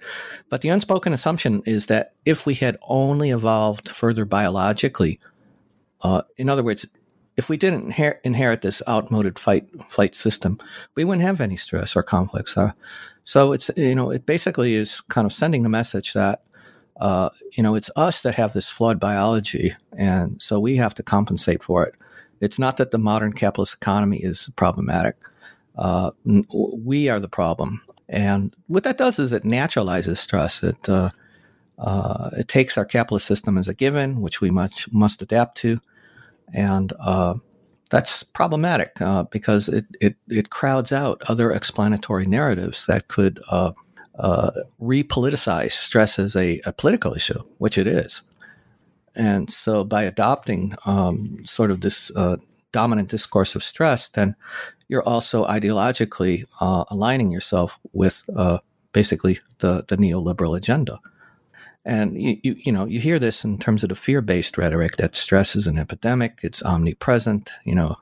But 0.50 0.62
the 0.62 0.70
unspoken 0.70 1.13
assumption 1.13 1.63
is 1.66 1.86
that 1.86 2.13
if 2.26 2.46
we 2.46 2.56
had 2.56 2.78
only 2.82 3.32
evolved 3.32 3.88
further 3.88 4.26
biologically, 4.26 5.20
uh, 6.01 6.21
in 6.38 6.49
other 6.49 6.63
words, 6.63 6.86
if 7.36 7.49
we 7.49 7.57
didn't 7.57 7.91
inher- 7.91 8.17
inherit 8.23 8.62
this 8.62 8.81
outmoded 8.88 9.38
fight 9.38 9.67
flight 9.89 10.15
system, 10.15 10.60
we 10.95 11.03
wouldn't 11.03 11.25
have 11.25 11.41
any 11.41 11.55
stress 11.55 11.95
or 11.95 12.03
conflicts. 12.03 12.57
Uh, 12.57 12.71
so 13.23 13.51
it's 13.51 13.69
you 13.75 13.95
know 13.95 14.10
it 14.10 14.25
basically 14.25 14.75
is 14.75 15.01
kind 15.01 15.25
of 15.25 15.33
sending 15.33 15.63
the 15.63 15.69
message 15.69 16.13
that 16.13 16.41
uh, 16.99 17.29
you 17.55 17.63
know, 17.63 17.75
it's 17.75 17.91
us 17.95 18.21
that 18.21 18.36
have 18.36 18.53
this 18.53 18.69
flawed 18.69 18.99
biology, 18.99 19.75
and 19.95 20.41
so 20.41 20.60
we 20.60 20.77
have 20.77 20.95
to 20.95 21.03
compensate 21.03 21.62
for 21.62 21.86
it. 21.86 21.95
It's 22.41 22.60
not 22.60 22.77
that 22.77 22.91
the 22.91 22.97
modern 22.97 23.33
capitalist 23.33 23.75
economy 23.75 24.17
is 24.17 24.49
problematic. 24.55 25.15
Uh, 25.77 26.12
we 26.25 27.07
are 27.07 27.19
the 27.19 27.27
problem, 27.27 27.81
and 28.10 28.55
what 28.67 28.83
that 28.83 28.97
does 28.97 29.19
is 29.19 29.31
it 29.31 29.43
naturalizes 29.43 30.17
stress. 30.17 30.63
It 30.63 30.89
uh, 31.78 31.82
uh 31.82 32.30
it 32.38 32.48
takes 32.48 32.78
our 32.78 32.86
capitalist 32.86 33.26
system 33.26 33.58
as 33.58 33.68
a 33.68 33.74
given, 33.74 34.22
which 34.22 34.42
we 34.42 34.50
much 34.50 34.92
must 34.92 35.22
adapt 35.22 35.58
to, 35.58 35.80
and 36.54 36.94
uh, 37.00 37.36
that's 37.90 38.24
problematic 38.24 39.00
uh, 39.02 39.24
because 39.24 39.70
it, 39.70 39.86
it 40.02 40.16
it 40.28 40.50
crowds 40.50 40.92
out 40.92 41.22
other 41.28 41.52
explanatory 41.52 42.26
narratives 42.26 42.86
that 42.86 43.08
could 43.08 43.40
uh, 43.50 43.72
repoliticize 44.82 45.74
stress 45.74 46.18
as 46.20 46.36
a, 46.36 46.60
a, 46.66 46.74
political 46.74 47.13
issue, 47.13 47.40
which 47.60 47.78
it 47.78 47.86
is. 47.86 48.24
And 49.16 49.50
so, 49.50 49.84
by 49.84 50.04
adopting 50.04 50.76
um, 50.86 51.44
sort 51.44 51.72
of 51.72 51.82
this 51.82 52.12
uh, 52.16 52.38
dominant 52.72 53.10
discourse 53.10 53.56
of 53.56 53.63
stress, 53.63 54.08
then 54.08 54.36
you're 54.88 55.08
also 55.08 55.46
ideologically 55.46 56.46
uh, 56.62 56.86
aligning 56.90 57.30
yourself 57.30 57.80
with 57.94 58.30
uh, 58.36 58.60
basically 58.92 59.40
the, 59.60 59.84
the 59.88 59.98
neoliberal 59.98 60.56
agenda. 60.56 61.00
And 61.88 62.21
you, 62.21 62.38
you, 62.43 62.56
you 62.65 62.71
know 62.71 62.86
you 62.86 63.00
hear 63.00 63.17
this 63.17 63.45
in 63.45 63.58
terms 63.58 63.82
of 63.82 63.89
the 63.89 63.95
fear-based 63.95 64.58
rhetoric 64.58 64.97
that 64.97 65.15
stress 65.15 65.56
is 65.56 65.67
an 65.67 65.80
epidemic, 65.80 66.39
it's 66.43 66.62
omnipresent. 66.62 67.50
You 67.63 67.76
know, 67.76 67.95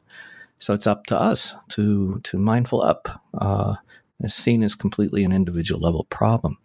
so 0.60 0.74
it's 0.74 0.88
up 0.88 1.06
to 1.06 1.20
us 1.20 1.54
to 1.70 2.20
to 2.24 2.38
mindful 2.38 2.82
up 2.82 3.22
uh, 3.38 3.76
is 4.22 4.34
seen 4.34 4.64
as 4.64 4.76
completely 4.76 5.24
an 5.24 5.32
individual 5.32 5.80
level 5.80 6.06
problem. 6.06 6.58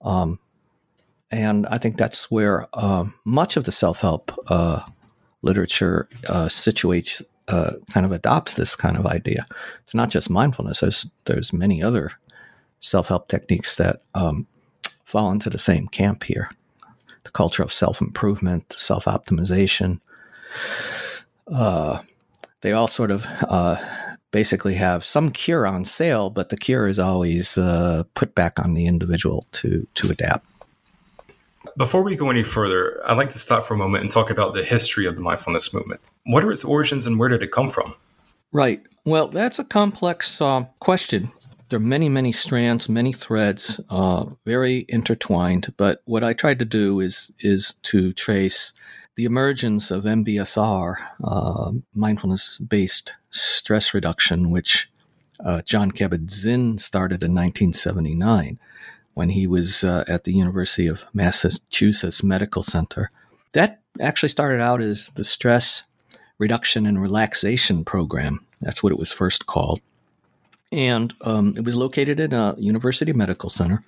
Um, 0.00 0.38
and 1.30 1.66
I 1.66 1.78
think 1.78 1.98
that's 1.98 2.30
where 2.30 2.66
uh, 2.72 3.04
much 3.24 3.56
of 3.56 3.64
the 3.64 3.72
self 3.72 4.00
help 4.00 4.32
uh, 4.48 4.80
literature 5.42 6.08
uh, 6.26 6.46
situates, 6.46 7.22
uh, 7.48 7.72
kind 7.92 8.06
of 8.06 8.12
adopts 8.12 8.54
this 8.54 8.74
kind 8.74 8.96
of 8.96 9.06
idea. 9.06 9.46
It's 9.82 9.94
not 9.94 10.10
just 10.10 10.30
mindfulness, 10.30 10.80
there's, 10.80 11.10
there's 11.24 11.52
many 11.52 11.82
other 11.82 12.12
self 12.80 13.08
help 13.08 13.28
techniques 13.28 13.74
that 13.74 14.02
um, 14.14 14.46
fall 15.08 15.30
into 15.30 15.48
the 15.48 15.58
same 15.58 15.88
camp 15.88 16.24
here 16.24 16.50
the 17.24 17.30
culture 17.32 17.62
of 17.62 17.72
self 17.72 18.00
improvement, 18.00 18.74
self 18.76 19.04
optimization. 19.04 20.00
Uh, 21.52 22.00
they 22.60 22.72
all 22.72 22.86
sort 22.86 23.10
of 23.10 23.26
uh, 23.48 23.76
basically 24.30 24.74
have 24.74 25.04
some 25.04 25.30
cure 25.30 25.66
on 25.66 25.84
sale, 25.84 26.30
but 26.30 26.48
the 26.48 26.56
cure 26.56 26.88
is 26.88 26.98
always 26.98 27.56
uh, 27.56 28.02
put 28.14 28.34
back 28.34 28.58
on 28.58 28.74
the 28.74 28.86
individual 28.86 29.46
to 29.52 29.86
to 29.94 30.10
adapt. 30.10 30.46
Before 31.76 32.02
we 32.02 32.16
go 32.16 32.30
any 32.30 32.42
further, 32.42 33.00
I'd 33.06 33.18
like 33.18 33.30
to 33.30 33.38
stop 33.38 33.62
for 33.62 33.74
a 33.74 33.78
moment 33.78 34.02
and 34.02 34.10
talk 34.10 34.30
about 34.30 34.54
the 34.54 34.64
history 34.64 35.06
of 35.06 35.16
the 35.16 35.22
mindfulness 35.22 35.72
movement. 35.74 36.00
What 36.24 36.44
are 36.44 36.50
its 36.50 36.64
origins 36.64 37.06
and 37.06 37.18
where 37.18 37.28
did 37.28 37.42
it 37.42 37.52
come 37.52 37.68
from? 37.68 37.94
Right. 38.52 38.82
Well, 39.04 39.28
that's 39.28 39.58
a 39.58 39.64
complex 39.64 40.40
uh, 40.40 40.64
question. 40.80 41.30
There 41.68 41.76
are 41.76 41.80
many, 41.80 42.08
many 42.08 42.32
strands, 42.32 42.88
many 42.88 43.12
threads, 43.12 43.80
uh, 43.90 44.26
very 44.46 44.86
intertwined. 44.88 45.74
But 45.76 46.00
what 46.06 46.24
I 46.24 46.32
tried 46.32 46.58
to 46.60 46.64
do 46.64 47.00
is 47.00 47.32
is 47.40 47.74
to 47.82 48.12
trace 48.12 48.72
the 49.16 49.24
emergence 49.24 49.90
of 49.90 50.04
MBSR, 50.04 50.96
uh, 51.24 51.72
mindfulness 51.94 52.56
based 52.58 53.14
stress 53.30 53.92
reduction, 53.92 54.50
which 54.50 54.90
uh, 55.44 55.60
Jon 55.62 55.92
Kabat-Zinn 55.92 56.78
started 56.78 57.22
in 57.22 57.32
1979 57.32 58.58
when 59.14 59.30
he 59.30 59.46
was 59.46 59.82
uh, 59.82 60.04
at 60.06 60.24
the 60.24 60.32
University 60.32 60.86
of 60.86 61.04
Massachusetts 61.12 62.22
Medical 62.22 62.62
Center. 62.62 63.10
That 63.52 63.80
actually 64.00 64.28
started 64.28 64.60
out 64.60 64.80
as 64.80 65.10
the 65.16 65.24
Stress 65.24 65.82
Reduction 66.38 66.86
and 66.86 67.02
Relaxation 67.02 67.84
Program. 67.84 68.46
That's 68.60 68.82
what 68.82 68.92
it 68.92 68.98
was 68.98 69.12
first 69.12 69.46
called. 69.46 69.80
And 70.70 71.14
um, 71.22 71.54
it 71.56 71.64
was 71.64 71.76
located 71.76 72.20
at 72.20 72.32
a 72.32 72.54
University 72.58 73.12
Medical 73.12 73.48
Center. 73.48 73.84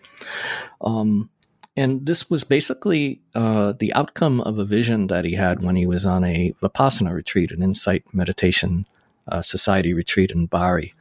Um, 0.81 1.31
and 1.77 2.05
this 2.07 2.29
was 2.29 2.45
basically 2.45 3.21
uh, 3.35 3.73
the 3.79 3.93
outcome 3.95 4.41
of 4.41 4.59
a 4.59 4.65
vision 4.65 5.07
that 5.07 5.25
he 5.25 5.35
had 5.35 5.63
when 5.63 5.77
he 5.77 5.87
was 5.87 6.05
on 6.05 6.25
a 6.25 6.53
Vipassana 6.63 7.15
retreat, 7.15 7.53
an 7.53 7.63
insight 7.63 8.05
meditation 8.13 8.87
uh, 9.29 9.43
society 9.43 9.93
retreat 9.93 10.31
in 10.31 10.47
Barre. 10.47 10.93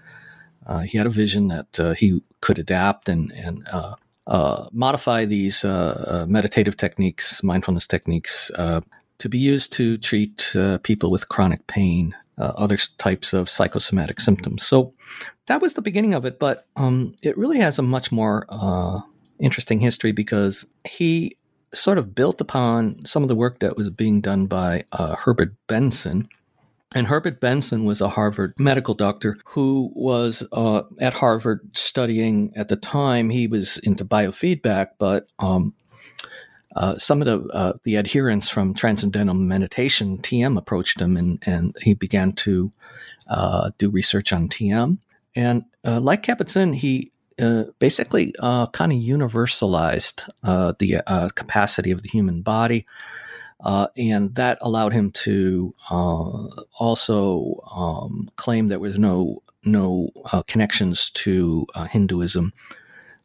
Uh, 0.65 0.79
he 0.79 0.97
had 0.97 1.07
a 1.07 1.09
vision 1.09 1.47
that 1.47 1.79
uh, 1.79 1.93
he 1.93 2.21
could 2.41 2.59
adapt 2.59 3.09
and 3.09 3.31
and 3.31 3.67
uh, 3.71 3.95
uh, 4.27 4.67
modify 4.71 5.25
these 5.25 5.63
meditative 6.27 6.77
techniques, 6.77 7.41
mindfulness 7.41 7.87
techniques, 7.87 8.51
to 8.55 9.27
be 9.27 9.39
used 9.39 9.73
to 9.73 9.97
treat 9.97 10.55
people 10.83 11.09
with 11.09 11.27
chronic 11.27 11.65
pain, 11.65 12.15
other 12.39 12.77
types 12.97 13.33
of 13.33 13.49
psychosomatic 13.49 14.19
symptoms. 14.19 14.63
So 14.63 14.93
that 15.47 15.61
was 15.61 15.73
the 15.73 15.81
beginning 15.81 16.13
of 16.13 16.25
it, 16.25 16.39
but 16.39 16.67
um, 16.75 17.15
it 17.21 17.37
really 17.37 17.59
has 17.59 17.79
a 17.79 17.83
much 17.83 18.11
more 18.11 18.45
interesting 19.39 19.79
history 19.79 20.11
because 20.11 20.65
he 20.87 21.37
sort 21.73 21.97
of 21.97 22.15
built 22.15 22.41
upon 22.41 23.05
some 23.05 23.23
of 23.23 23.29
the 23.29 23.35
work 23.35 23.59
that 23.59 23.77
was 23.77 23.89
being 23.89 24.21
done 24.21 24.47
by 24.47 24.83
uh, 24.91 25.15
Herbert 25.15 25.53
Benson. 25.67 26.27
And 26.91 27.05
Herbert 27.05 27.39
Benson 27.39 27.85
was 27.85 28.01
a 28.01 28.09
Harvard 28.09 28.53
medical 28.57 28.95
doctor 28.95 29.37
who 29.45 29.91
was 29.95 30.47
uh, 30.51 30.81
at 30.99 31.13
Harvard 31.13 31.77
studying 31.77 32.51
at 32.55 32.69
the 32.69 32.75
time. 32.75 33.29
He 33.29 33.45
was 33.45 33.77
into 33.77 34.03
biofeedback, 34.03 34.87
but 34.97 35.27
um, 35.37 35.75
uh, 36.75 36.97
some 36.97 37.21
of 37.21 37.25
the 37.25 37.39
uh, 37.53 37.73
the 37.83 37.97
adherents 37.97 38.49
from 38.49 38.73
Transcendental 38.73 39.35
Meditation 39.35 40.19
(TM) 40.19 40.57
approached 40.57 41.01
him, 41.01 41.17
and 41.17 41.41
and 41.45 41.75
he 41.81 41.93
began 41.93 42.33
to 42.33 42.71
uh, 43.27 43.71
do 43.77 43.89
research 43.89 44.31
on 44.33 44.49
TM. 44.49 44.97
And 45.35 45.63
uh, 45.85 45.99
like 45.99 46.23
Kabat-Zinn, 46.23 46.73
he 46.73 47.11
uh, 47.39 47.65
basically 47.79 48.33
uh, 48.39 48.67
kind 48.67 48.91
of 48.91 48.97
universalized 48.97 50.29
uh, 50.43 50.73
the 50.79 50.97
uh, 51.07 51.29
capacity 51.29 51.91
of 51.91 52.03
the 52.03 52.09
human 52.09 52.41
body. 52.41 52.85
Uh, 53.61 53.87
and 53.97 54.35
that 54.35 54.57
allowed 54.61 54.93
him 54.93 55.11
to 55.11 55.73
also 55.89 57.55
um, 57.73 58.29
claim 58.37 58.67
there 58.67 58.79
was 58.79 58.97
no 58.97 59.39
no 59.65 60.09
connections 60.47 61.09
to 61.09 61.67
Hinduism, 61.89 62.53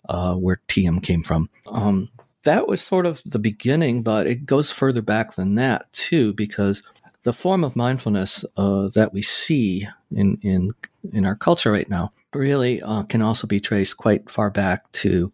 where 0.09 0.61
TM 0.69 1.03
came 1.03 1.23
from. 1.23 1.49
Um, 1.67 2.09
that 2.45 2.69
was 2.69 2.81
sort 2.81 3.07
of 3.07 3.21
the 3.25 3.39
beginning, 3.39 4.03
but 4.03 4.27
it 4.27 4.47
goes 4.47 4.71
further 4.71 5.03
back 5.03 5.35
than 5.35 5.57
that 5.57 5.93
too, 5.93 6.33
because 6.33 6.83
the 7.23 7.33
form 7.33 7.65
of 7.65 7.75
mindfulness 7.77 8.45
that 8.57 9.11
we 9.13 9.23
see 9.23 9.89
in 10.15 10.39
in 10.43 10.75
in 11.13 11.25
our 11.27 11.37
culture 11.37 11.73
right 11.73 11.89
now 11.89 12.13
really 12.35 12.83
uh, 12.83 13.03
can 13.05 13.23
also 13.23 13.47
be 13.47 13.61
traced 13.61 13.97
quite 13.97 14.29
far 14.29 14.51
back 14.51 14.91
to 14.93 15.33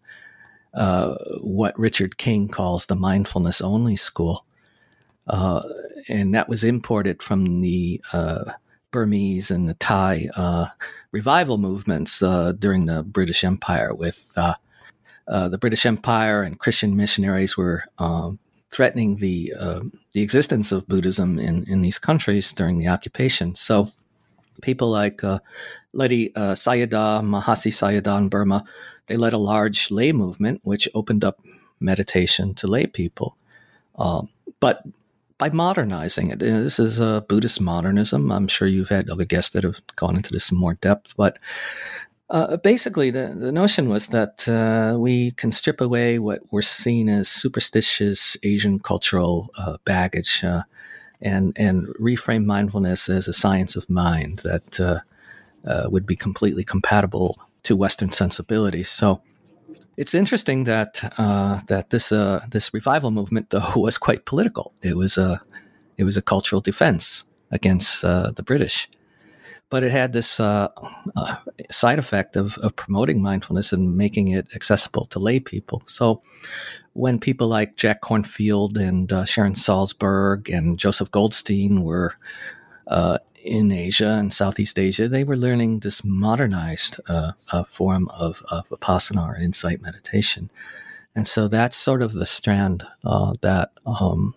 uh, 0.73 1.15
what 1.41 1.77
Richard 1.77 2.17
King 2.17 2.47
calls 2.47 2.85
the 2.85 2.95
mindfulness 2.95 3.61
only 3.61 3.95
school. 3.95 4.45
Uh, 5.27 5.61
and 6.07 6.33
that 6.33 6.49
was 6.49 6.63
imported 6.63 7.21
from 7.21 7.61
the 7.61 8.01
uh, 8.13 8.53
Burmese 8.91 9.51
and 9.51 9.67
the 9.67 9.73
Thai 9.75 10.29
uh, 10.35 10.67
revival 11.11 11.57
movements 11.57 12.21
uh, 12.21 12.53
during 12.53 12.85
the 12.85 13.03
British 13.03 13.43
Empire, 13.43 13.93
with 13.93 14.37
the 15.31 15.57
British 15.57 15.85
Empire 15.85 16.43
and 16.43 16.59
Christian 16.59 16.95
missionaries 16.95 17.55
were 17.57 17.85
um, 17.97 18.39
threatening 18.71 19.17
the 19.17 19.53
the 20.13 20.21
existence 20.21 20.71
of 20.71 20.87
Buddhism 20.87 21.39
in, 21.39 21.63
in 21.67 21.81
these 21.81 21.97
countries 21.97 22.51
during 22.51 22.79
the 22.79 22.87
occupation. 22.87 23.55
So 23.55 23.91
people 24.61 24.89
like 24.89 25.23
uh, 25.23 25.39
Ledi 25.93 26.31
uh, 26.35 26.53
Sayadaw, 26.53 27.21
Mahasi 27.23 27.71
Sayadaw 27.71 28.17
in 28.17 28.29
Burma, 28.29 28.63
they 29.07 29.17
led 29.17 29.33
a 29.33 29.37
large 29.37 29.91
lay 29.91 30.11
movement 30.11 30.61
which 30.63 30.87
opened 30.93 31.23
up 31.23 31.39
meditation 31.79 32.53
to 32.55 32.67
lay 32.67 32.85
people. 32.85 33.37
Um, 33.95 34.29
but 34.59 34.83
by 35.37 35.49
modernizing 35.49 36.29
it, 36.29 36.41
uh, 36.41 36.61
this 36.61 36.79
is 36.79 36.99
a 36.99 37.25
Buddhist 37.27 37.59
modernism. 37.59 38.31
I'm 38.31 38.47
sure 38.47 38.67
you've 38.67 38.89
had 38.89 39.09
other 39.09 39.25
guests 39.25 39.51
that 39.51 39.63
have 39.63 39.81
gone 39.95 40.15
into 40.15 40.31
this 40.31 40.51
in 40.51 40.57
more 40.57 40.75
depth, 40.75 41.13
but 41.17 41.39
uh, 42.31 42.55
basically, 42.55 43.11
the, 43.11 43.27
the 43.27 43.51
notion 43.51 43.89
was 43.89 44.07
that 44.07 44.47
uh, 44.47 44.97
we 44.97 45.31
can 45.31 45.51
strip 45.51 45.81
away 45.81 46.17
what 46.17 46.41
we're 46.49 46.61
seen 46.61 47.09
as 47.09 47.27
superstitious 47.27 48.37
Asian 48.41 48.79
cultural 48.79 49.49
uh, 49.57 49.77
baggage 49.83 50.41
uh, 50.43 50.63
and 51.21 51.53
and 51.59 51.87
reframe 51.99 52.45
mindfulness 52.45 53.09
as 53.09 53.27
a 53.27 53.33
science 53.33 53.75
of 53.75 53.89
mind 53.89 54.39
that 54.39 54.79
uh, 54.79 55.01
would 55.89 56.05
be 56.05 56.15
completely 56.15 56.63
compatible 56.63 57.37
to 57.63 57.75
Western 57.75 58.11
sensibilities. 58.11 58.89
So 58.89 59.21
it's 59.97 60.13
interesting 60.13 60.63
that 60.63 61.01
that 61.67 61.89
this 61.89 62.09
this 62.49 62.73
revival 62.73 63.11
movement 63.11 63.49
though 63.49 63.73
was 63.75 63.97
quite 63.97 64.25
political. 64.25 64.73
It 64.81 64.95
was 64.95 65.17
a 65.17 65.41
it 65.97 66.05
was 66.05 66.15
a 66.15 66.21
cultural 66.21 66.61
defense 66.61 67.25
against 67.51 68.01
the 68.01 68.43
British, 68.45 68.87
but 69.71 69.83
it 69.83 69.91
had 69.91 70.11
this 70.11 70.39
uh, 70.39 70.67
side 71.71 71.97
effect 71.97 72.35
of, 72.35 72.57
of 72.59 72.75
promoting 72.75 73.21
mindfulness 73.21 73.73
and 73.73 73.97
making 73.97 74.27
it 74.27 74.45
accessible 74.53 75.05
to 75.05 75.17
lay 75.17 75.39
people. 75.39 75.81
So 75.85 76.21
when 76.93 77.19
people 77.19 77.47
like 77.47 77.77
Jack 77.77 78.01
Kornfield 78.01 78.77
and 78.77 79.11
uh, 79.11 79.23
Sharon 79.23 79.53
Salzberg 79.53 80.55
and 80.55 80.77
Joseph 80.77 81.09
Goldstein 81.09 81.83
were 81.83 82.15
uh, 82.87 83.17
in 83.43 83.71
Asia 83.71 84.09
and 84.09 84.33
Southeast 84.33 84.77
Asia, 84.77 85.07
they 85.07 85.23
were 85.23 85.37
learning 85.37 85.79
this 85.79 86.03
modernized 86.03 86.99
uh, 87.07 87.31
uh 87.53 87.63
form 87.63 88.09
of, 88.09 88.43
of 88.51 88.67
vipassana 88.69 89.25
or 89.25 89.35
insight 89.37 89.81
meditation. 89.81 90.51
And 91.15 91.25
so 91.27 91.47
that's 91.47 91.77
sort 91.77 92.01
of 92.01 92.11
the 92.11 92.25
strand 92.25 92.85
uh, 93.05 93.35
that 93.39 93.71
um, 93.85 94.35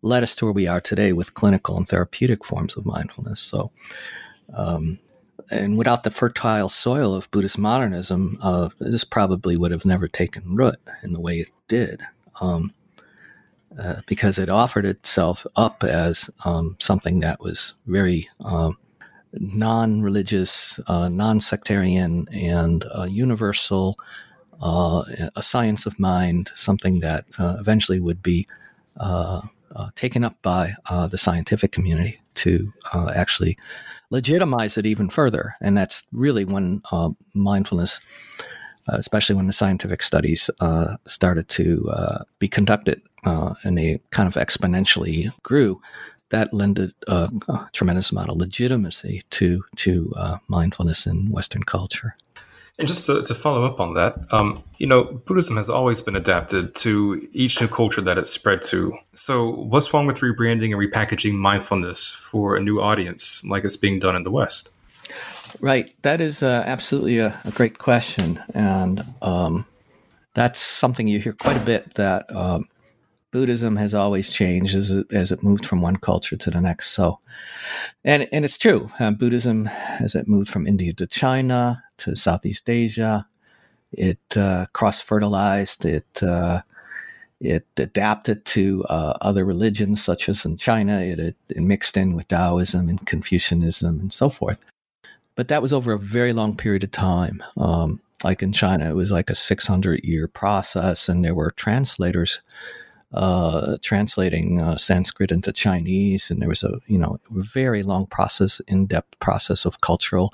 led 0.00 0.22
us 0.22 0.34
to 0.36 0.46
where 0.46 0.54
we 0.54 0.66
are 0.66 0.80
today 0.80 1.12
with 1.12 1.34
clinical 1.34 1.76
and 1.76 1.86
therapeutic 1.86 2.46
forms 2.46 2.76
of 2.76 2.86
mindfulness. 2.86 3.40
So, 3.40 3.72
um, 4.54 4.98
and 5.50 5.76
without 5.76 6.04
the 6.04 6.10
fertile 6.10 6.68
soil 6.68 7.14
of 7.14 7.30
Buddhist 7.30 7.58
modernism, 7.58 8.38
uh, 8.40 8.68
this 8.78 9.04
probably 9.04 9.56
would 9.56 9.72
have 9.72 9.84
never 9.84 10.06
taken 10.06 10.54
root 10.54 10.76
in 11.02 11.12
the 11.12 11.20
way 11.20 11.40
it 11.40 11.50
did, 11.66 12.02
um, 12.40 12.72
uh, 13.78 13.96
because 14.06 14.38
it 14.38 14.48
offered 14.48 14.84
itself 14.84 15.46
up 15.56 15.82
as 15.82 16.30
um, 16.44 16.76
something 16.78 17.20
that 17.20 17.40
was 17.40 17.74
very 17.86 18.28
um, 18.44 18.78
non-religious, 19.32 20.80
uh, 20.86 21.08
non-sectarian, 21.08 22.28
and 22.32 22.84
uh, 22.96 23.04
universal, 23.04 23.98
uh, 24.60 25.04
a 25.34 25.42
science 25.42 25.86
of 25.86 25.98
mind, 25.98 26.50
something 26.54 27.00
that 27.00 27.24
uh, 27.38 27.56
eventually 27.58 28.00
would 28.00 28.22
be 28.22 28.46
taken 29.94 30.24
up 30.24 30.36
by 30.42 30.74
the 31.08 31.16
scientific 31.16 31.72
community 31.72 32.18
to 32.34 32.72
actually 33.14 33.56
legitimize 34.10 34.76
it 34.76 34.86
even 34.86 35.08
further. 35.08 35.54
And 35.60 35.76
that's 35.76 36.06
really 36.12 36.44
when 36.44 36.82
uh, 36.90 37.10
mindfulness, 37.34 38.00
uh, 38.88 38.96
especially 38.96 39.36
when 39.36 39.46
the 39.46 39.52
scientific 39.52 40.02
studies 40.02 40.50
uh, 40.60 40.96
started 41.06 41.48
to 41.50 41.88
uh, 41.92 42.24
be 42.38 42.48
conducted 42.48 43.02
uh, 43.24 43.54
and 43.62 43.78
they 43.78 44.00
kind 44.10 44.26
of 44.26 44.34
exponentially 44.34 45.32
grew, 45.42 45.80
that 46.30 46.54
lended 46.54 46.92
a 47.08 47.28
tremendous 47.72 48.12
amount 48.12 48.30
of 48.30 48.36
legitimacy 48.36 49.24
to 49.30 49.64
to 49.74 50.14
mindfulness 50.46 51.04
in 51.04 51.28
Western 51.32 51.64
culture. 51.64 52.14
And 52.80 52.88
just 52.88 53.04
to, 53.06 53.22
to 53.22 53.34
follow 53.34 53.64
up 53.66 53.78
on 53.78 53.92
that, 53.92 54.16
um, 54.30 54.64
you 54.78 54.86
know, 54.86 55.04
Buddhism 55.04 55.58
has 55.58 55.68
always 55.68 56.00
been 56.00 56.16
adapted 56.16 56.74
to 56.76 57.28
each 57.32 57.60
new 57.60 57.68
culture 57.68 58.00
that 58.00 58.16
it's 58.16 58.30
spread 58.30 58.62
to. 58.62 58.96
So, 59.12 59.50
what's 59.50 59.92
wrong 59.92 60.06
with 60.06 60.20
rebranding 60.20 60.72
and 60.72 60.80
repackaging 60.80 61.34
mindfulness 61.34 62.10
for 62.12 62.56
a 62.56 62.60
new 62.60 62.80
audience 62.80 63.44
like 63.44 63.64
it's 63.64 63.76
being 63.76 63.98
done 63.98 64.16
in 64.16 64.22
the 64.22 64.30
West? 64.30 64.70
Right. 65.60 65.94
That 66.00 66.22
is 66.22 66.42
uh, 66.42 66.62
absolutely 66.64 67.18
a, 67.18 67.38
a, 67.44 67.50
great 67.50 67.76
question. 67.76 68.42
And 68.54 69.04
um, 69.20 69.66
that's 70.32 70.58
something 70.58 71.06
you 71.06 71.20
hear 71.20 71.34
quite 71.34 71.58
a 71.58 71.64
bit 71.64 71.94
that 71.96 72.34
um, 72.34 72.66
Buddhism 73.30 73.76
has 73.76 73.94
always 73.94 74.30
changed 74.30 74.74
as 74.74 74.90
it, 74.90 75.12
as 75.12 75.30
it 75.30 75.42
moved 75.42 75.64
from 75.64 75.80
one 75.80 75.96
culture 75.96 76.36
to 76.36 76.50
the 76.50 76.60
next. 76.60 76.90
So, 76.90 77.20
and 78.04 78.28
and 78.32 78.44
it's 78.44 78.58
true. 78.58 78.90
Uh, 78.98 79.12
Buddhism, 79.12 79.68
as 80.00 80.14
it 80.14 80.28
moved 80.28 80.48
from 80.48 80.66
India 80.66 80.92
to 80.94 81.06
China 81.06 81.82
to 81.98 82.16
Southeast 82.16 82.68
Asia, 82.68 83.26
it 83.92 84.18
uh, 84.36 84.66
cross 84.72 85.00
fertilized. 85.00 85.84
It 85.84 86.22
uh, 86.22 86.62
it 87.40 87.66
adapted 87.76 88.44
to 88.44 88.84
uh, 88.84 89.14
other 89.20 89.44
religions, 89.44 90.02
such 90.02 90.28
as 90.28 90.44
in 90.44 90.56
China. 90.56 91.00
It, 91.00 91.18
it, 91.18 91.36
it 91.48 91.62
mixed 91.62 91.96
in 91.96 92.14
with 92.14 92.28
Taoism 92.28 92.88
and 92.88 93.06
Confucianism 93.06 93.98
and 93.98 94.12
so 94.12 94.28
forth. 94.28 94.62
But 95.36 95.48
that 95.48 95.62
was 95.62 95.72
over 95.72 95.92
a 95.92 95.98
very 95.98 96.34
long 96.34 96.54
period 96.56 96.84
of 96.84 96.90
time. 96.90 97.42
Um, 97.56 98.00
like 98.22 98.42
in 98.42 98.52
China, 98.52 98.90
it 98.90 98.94
was 98.94 99.10
like 99.10 99.30
a 99.30 99.34
600 99.34 100.04
year 100.04 100.28
process, 100.28 101.08
and 101.08 101.24
there 101.24 101.34
were 101.34 101.50
translators 101.52 102.40
uh, 103.12 103.76
translating 103.82 104.60
uh, 104.60 104.76
Sanskrit 104.76 105.32
into 105.32 105.52
Chinese, 105.52 106.30
and 106.30 106.40
there 106.40 106.48
was 106.48 106.62
a 106.62 106.80
you 106.86 106.98
know 106.98 107.18
very 107.30 107.82
long 107.82 108.06
process, 108.06 108.60
in 108.68 108.86
depth 108.86 109.18
process 109.20 109.64
of 109.64 109.80
cultural 109.80 110.32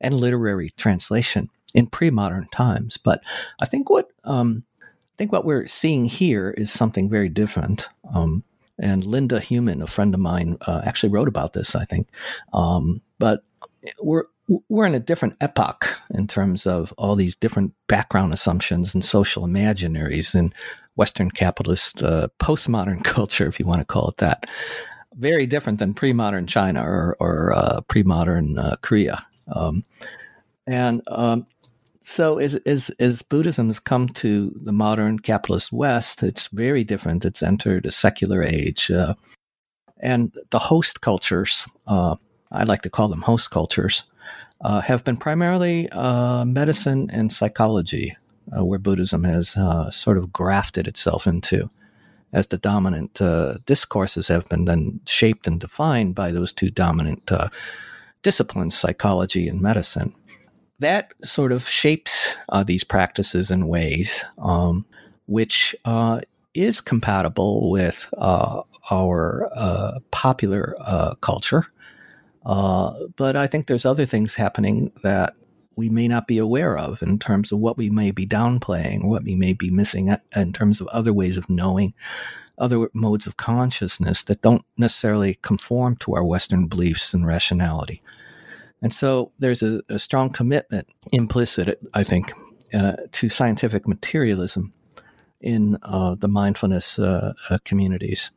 and 0.00 0.14
literary 0.14 0.70
translation 0.76 1.48
in 1.74 1.86
pre-modern 1.86 2.48
times. 2.48 2.96
But 2.96 3.22
I 3.60 3.66
think 3.66 3.90
what 3.90 4.10
um, 4.24 4.64
I 4.80 5.16
think 5.18 5.32
what 5.32 5.44
we're 5.44 5.66
seeing 5.66 6.04
here 6.06 6.50
is 6.50 6.72
something 6.72 7.08
very 7.08 7.28
different. 7.28 7.88
Um, 8.14 8.44
and 8.78 9.04
Linda 9.04 9.38
Heuman, 9.38 9.82
a 9.82 9.86
friend 9.86 10.14
of 10.14 10.20
mine, 10.20 10.56
uh, 10.62 10.82
actually 10.84 11.10
wrote 11.10 11.28
about 11.28 11.52
this. 11.52 11.74
I 11.74 11.84
think, 11.84 12.08
um, 12.52 13.00
but 13.18 13.42
we're 14.02 14.24
we're 14.68 14.86
in 14.86 14.94
a 14.94 15.00
different 15.00 15.36
epoch 15.40 15.86
in 16.12 16.26
terms 16.26 16.66
of 16.66 16.92
all 16.98 17.14
these 17.14 17.36
different 17.36 17.74
background 17.86 18.32
assumptions 18.32 18.94
and 18.94 19.04
social 19.04 19.44
imaginaries 19.44 20.34
in 20.34 20.52
Western 20.96 21.30
capitalist 21.30 22.02
uh, 22.02 22.28
postmodern 22.38 23.02
culture, 23.04 23.46
if 23.46 23.58
you 23.58 23.66
want 23.66 23.80
to 23.80 23.84
call 23.84 24.08
it 24.08 24.18
that. 24.18 24.46
Very 25.14 25.46
different 25.46 25.78
than 25.78 25.94
pre-modern 25.94 26.46
China 26.46 26.82
or, 26.82 27.16
or 27.20 27.52
uh, 27.54 27.80
pre-modern 27.82 28.58
uh, 28.58 28.76
Korea. 28.80 29.26
Um, 29.54 29.84
and 30.66 31.02
um, 31.08 31.44
so 32.02 32.38
as, 32.38 32.54
as, 32.66 32.90
as 32.98 33.22
Buddhism 33.22 33.66
has 33.66 33.78
come 33.78 34.08
to 34.10 34.58
the 34.62 34.72
modern 34.72 35.18
capitalist 35.18 35.72
West, 35.72 36.22
it's 36.22 36.48
very 36.48 36.82
different. 36.82 37.24
It's 37.24 37.42
entered 37.42 37.84
a 37.84 37.90
secular 37.90 38.42
age. 38.42 38.90
Uh, 38.90 39.14
and 40.00 40.34
the 40.50 40.58
host 40.58 41.00
cultures, 41.00 41.68
uh, 41.86 42.16
I 42.50 42.64
like 42.64 42.82
to 42.82 42.90
call 42.90 43.08
them 43.08 43.22
host 43.22 43.50
cultures, 43.50 44.04
uh, 44.62 44.80
have 44.80 45.04
been 45.04 45.16
primarily 45.16 45.88
medicine 45.92 47.10
and 47.12 47.30
psychology, 47.32 48.16
uh, 48.56 48.64
where 48.64 48.78
Buddhism 48.78 49.24
has 49.24 49.56
uh, 49.56 49.90
sort 49.90 50.18
of 50.18 50.32
grafted 50.32 50.86
itself 50.86 51.26
into, 51.26 51.70
as 52.32 52.46
the 52.46 52.58
dominant 52.58 53.20
discourses 53.66 54.28
have 54.28 54.48
been 54.48 54.64
then 54.64 55.00
shaped 55.06 55.46
and 55.46 55.60
defined 55.60 56.14
by 56.14 56.32
those 56.32 56.52
two 56.52 56.70
dominant 56.70 57.30
disciplines, 58.22 58.74
psychology 58.76 59.48
and 59.48 59.60
medicine 59.60 60.14
that 60.82 61.12
sort 61.22 61.52
of 61.52 61.66
shapes 61.68 62.36
uh, 62.50 62.62
these 62.62 62.84
practices 62.84 63.50
in 63.50 63.66
ways 63.66 64.24
um, 64.38 64.84
which 65.26 65.74
uh, 65.84 66.20
is 66.54 66.80
compatible 66.80 67.70
with 67.70 68.12
uh, 68.18 68.60
our 68.90 69.48
uh, 69.54 70.00
popular 70.10 70.74
uh, 70.80 71.14
culture. 71.16 71.64
Uh, 72.44 72.92
but 73.16 73.36
I 73.36 73.46
think 73.46 73.66
there's 73.66 73.86
other 73.86 74.04
things 74.04 74.34
happening 74.34 74.92
that 75.02 75.34
we 75.76 75.88
may 75.88 76.08
not 76.08 76.26
be 76.26 76.38
aware 76.38 76.76
of 76.76 77.02
in 77.02 77.18
terms 77.18 77.52
of 77.52 77.58
what 77.58 77.76
we 77.76 77.90
may 77.90 78.10
be 78.10 78.26
downplaying, 78.26 79.04
what 79.04 79.24
we 79.24 79.34
may 79.34 79.52
be 79.52 79.70
missing 79.70 80.14
in 80.34 80.52
terms 80.52 80.80
of 80.80 80.86
other 80.88 81.12
ways 81.12 81.36
of 81.36 81.48
knowing, 81.48 81.94
other 82.58 82.88
modes 82.92 83.26
of 83.26 83.36
consciousness 83.36 84.22
that 84.24 84.42
don't 84.42 84.64
necessarily 84.76 85.38
conform 85.42 85.96
to 85.96 86.14
our 86.14 86.24
Western 86.24 86.66
beliefs 86.66 87.14
and 87.14 87.26
rationality. 87.26 88.02
And 88.82 88.92
so 88.92 89.32
there's 89.38 89.62
a, 89.62 89.80
a 89.88 89.98
strong 89.98 90.30
commitment 90.30 90.88
implicit, 91.12 91.80
I 91.94 92.04
think, 92.04 92.32
uh, 92.74 92.96
to 93.12 93.28
scientific 93.28 93.86
materialism 93.86 94.72
in 95.40 95.78
uh, 95.82 96.14
the 96.14 96.28
mindfulness 96.28 96.98
uh, 96.98 97.32
uh 97.50 97.58
communities. 97.64 98.30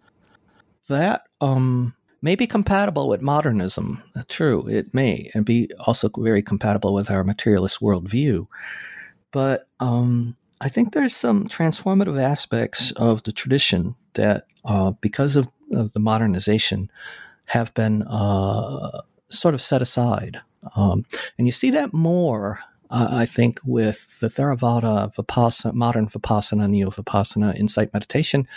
That 0.87 1.23
um, 1.41 1.95
may 2.25 2.33
be 2.33 2.47
compatible 2.47 3.07
with 3.07 3.21
modernism. 3.21 4.01
True, 4.27 4.67
it 4.67 4.95
may, 4.95 5.29
and 5.35 5.45
be 5.45 5.69
also 5.85 6.09
very 6.17 6.41
compatible 6.41 6.91
with 6.91 7.11
our 7.11 7.23
materialist 7.23 7.81
worldview. 7.81 8.47
But 9.31 9.67
um, 9.79 10.35
I 10.59 10.67
think 10.69 10.91
there's 10.91 11.15
some 11.15 11.47
transformative 11.47 12.19
aspects 12.19 12.91
of 12.93 13.21
the 13.23 13.31
tradition 13.31 13.93
that, 14.15 14.47
uh, 14.65 14.91
because 15.01 15.35
of, 15.35 15.49
of, 15.71 15.93
the 15.93 15.99
modernization, 15.99 16.89
have 17.45 17.71
been 17.75 18.01
uh, 18.01 19.01
sort 19.29 19.53
of 19.53 19.61
set 19.61 19.83
aside. 19.83 20.41
Um, 20.75 21.05
and 21.37 21.45
you 21.45 21.51
see 21.51 21.69
that 21.69 21.93
more, 21.93 22.57
uh, 22.89 23.07
I 23.11 23.25
think, 23.25 23.59
with 23.65 24.19
the 24.19 24.27
Theravada, 24.27 25.13
Vipassana, 25.15 25.73
modern 25.73 26.07
Vipassana, 26.07 26.69
Neo 26.69 26.89
Vipassana, 26.89 27.55
insight 27.55 27.93
meditation 27.93 28.47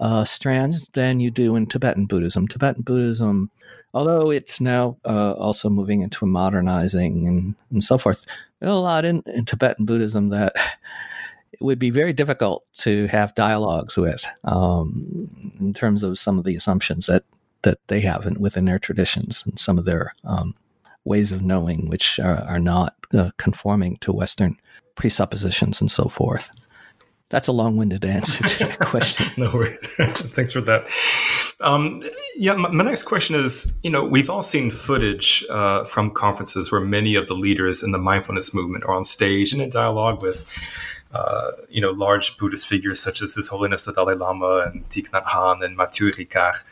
uh, 0.00 0.24
strands 0.24 0.88
than 0.88 1.20
you 1.20 1.30
do 1.30 1.56
in 1.56 1.66
Tibetan 1.66 2.06
Buddhism. 2.06 2.48
Tibetan 2.48 2.82
Buddhism, 2.82 3.50
although 3.94 4.30
it's 4.30 4.60
now 4.60 4.98
uh, 5.04 5.32
also 5.32 5.68
moving 5.70 6.02
into 6.02 6.24
a 6.24 6.28
modernizing 6.28 7.26
and, 7.26 7.54
and 7.70 7.82
so 7.82 7.98
forth, 7.98 8.26
there's 8.60 8.72
a 8.72 8.76
lot 8.76 9.04
in, 9.04 9.22
in 9.26 9.44
Tibetan 9.44 9.84
Buddhism 9.84 10.28
that 10.30 10.54
it 11.52 11.60
would 11.60 11.78
be 11.78 11.90
very 11.90 12.12
difficult 12.12 12.64
to 12.78 13.06
have 13.08 13.34
dialogues 13.34 13.96
with 13.96 14.24
um, 14.44 15.54
in 15.60 15.72
terms 15.72 16.02
of 16.02 16.18
some 16.18 16.38
of 16.38 16.44
the 16.44 16.56
assumptions 16.56 17.06
that 17.06 17.24
that 17.62 17.78
they 17.86 18.00
have 18.00 18.26
in, 18.26 18.34
within 18.40 18.64
their 18.64 18.78
traditions 18.78 19.44
and 19.46 19.56
some 19.58 19.78
of 19.78 19.84
their 19.84 20.12
um, 20.24 20.52
ways 21.04 21.32
of 21.32 21.42
knowing, 21.42 21.88
which 21.88 22.18
are, 22.18 22.42
are 22.44 22.58
not 22.58 22.94
uh, 23.14 23.30
conforming 23.36 23.96
to 23.98 24.12
Western 24.12 24.56
presuppositions 24.94 25.80
and 25.80 25.90
so 25.90 26.04
forth. 26.04 26.50
That's 27.32 27.48
a 27.48 27.52
long-winded 27.52 28.04
answer 28.04 28.44
to 28.44 28.58
that 28.66 28.78
question. 28.80 29.26
no 29.38 29.50
worries. 29.50 29.86
Thanks 29.96 30.52
for 30.52 30.60
that. 30.60 30.86
Um, 31.62 32.02
yeah, 32.36 32.52
my, 32.52 32.68
my, 32.70 32.84
next 32.84 33.04
question 33.04 33.34
is: 33.34 33.74
you 33.82 33.90
know, 33.90 34.04
we've 34.04 34.28
all 34.28 34.42
seen 34.42 34.70
footage 34.70 35.42
uh, 35.48 35.84
from 35.84 36.10
conferences 36.10 36.70
where 36.70 36.82
many 36.82 37.14
of 37.14 37.28
the 37.28 37.34
leaders 37.34 37.82
in 37.82 37.92
the 37.92 37.98
mindfulness 37.98 38.52
movement 38.52 38.84
are 38.84 38.92
on 38.92 39.06
stage 39.06 39.54
and 39.54 39.62
in 39.62 39.70
dialogue 39.70 40.20
with, 40.20 40.44
uh, 41.14 41.52
you 41.70 41.80
know, 41.80 41.92
large 41.92 42.36
Buddhist 42.36 42.66
figures 42.66 43.00
such 43.00 43.22
as 43.22 43.34
His 43.34 43.48
Holiness 43.48 43.86
the 43.86 43.94
Dalai 43.94 44.14
Lama 44.14 44.70
and 44.70 44.86
Thich 44.90 45.08
Nhat 45.10 45.24
Hanh 45.24 45.64
and 45.64 45.74
Matthieu 45.74 46.10
Ricard. 46.10 46.62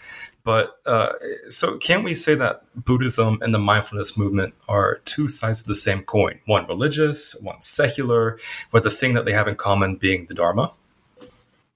But 0.43 0.77
uh, 0.87 1.13
so, 1.49 1.77
can 1.79 2.03
we 2.03 2.15
say 2.15 2.35
that 2.35 2.63
Buddhism 2.75 3.39
and 3.43 3.55
the 3.55 3.59
mindfulness 3.59 4.17
movement 4.17 4.55
are 4.69 5.01
two 5.05 5.29
sides 5.29 5.61
of 5.61 5.67
the 5.67 5.75
same 5.75 6.03
coin? 6.03 6.41
One 6.47 6.67
religious, 6.67 7.39
one 7.43 7.61
secular, 7.61 8.39
with 8.73 8.85
the 8.85 8.91
thing 8.91 9.15
that 9.15 9.27
they 9.27 9.33
have 9.33 9.49
in 9.49 9.57
common 9.57 9.97
being 9.97 10.27
the 10.27 10.35
Dharma? 10.35 10.73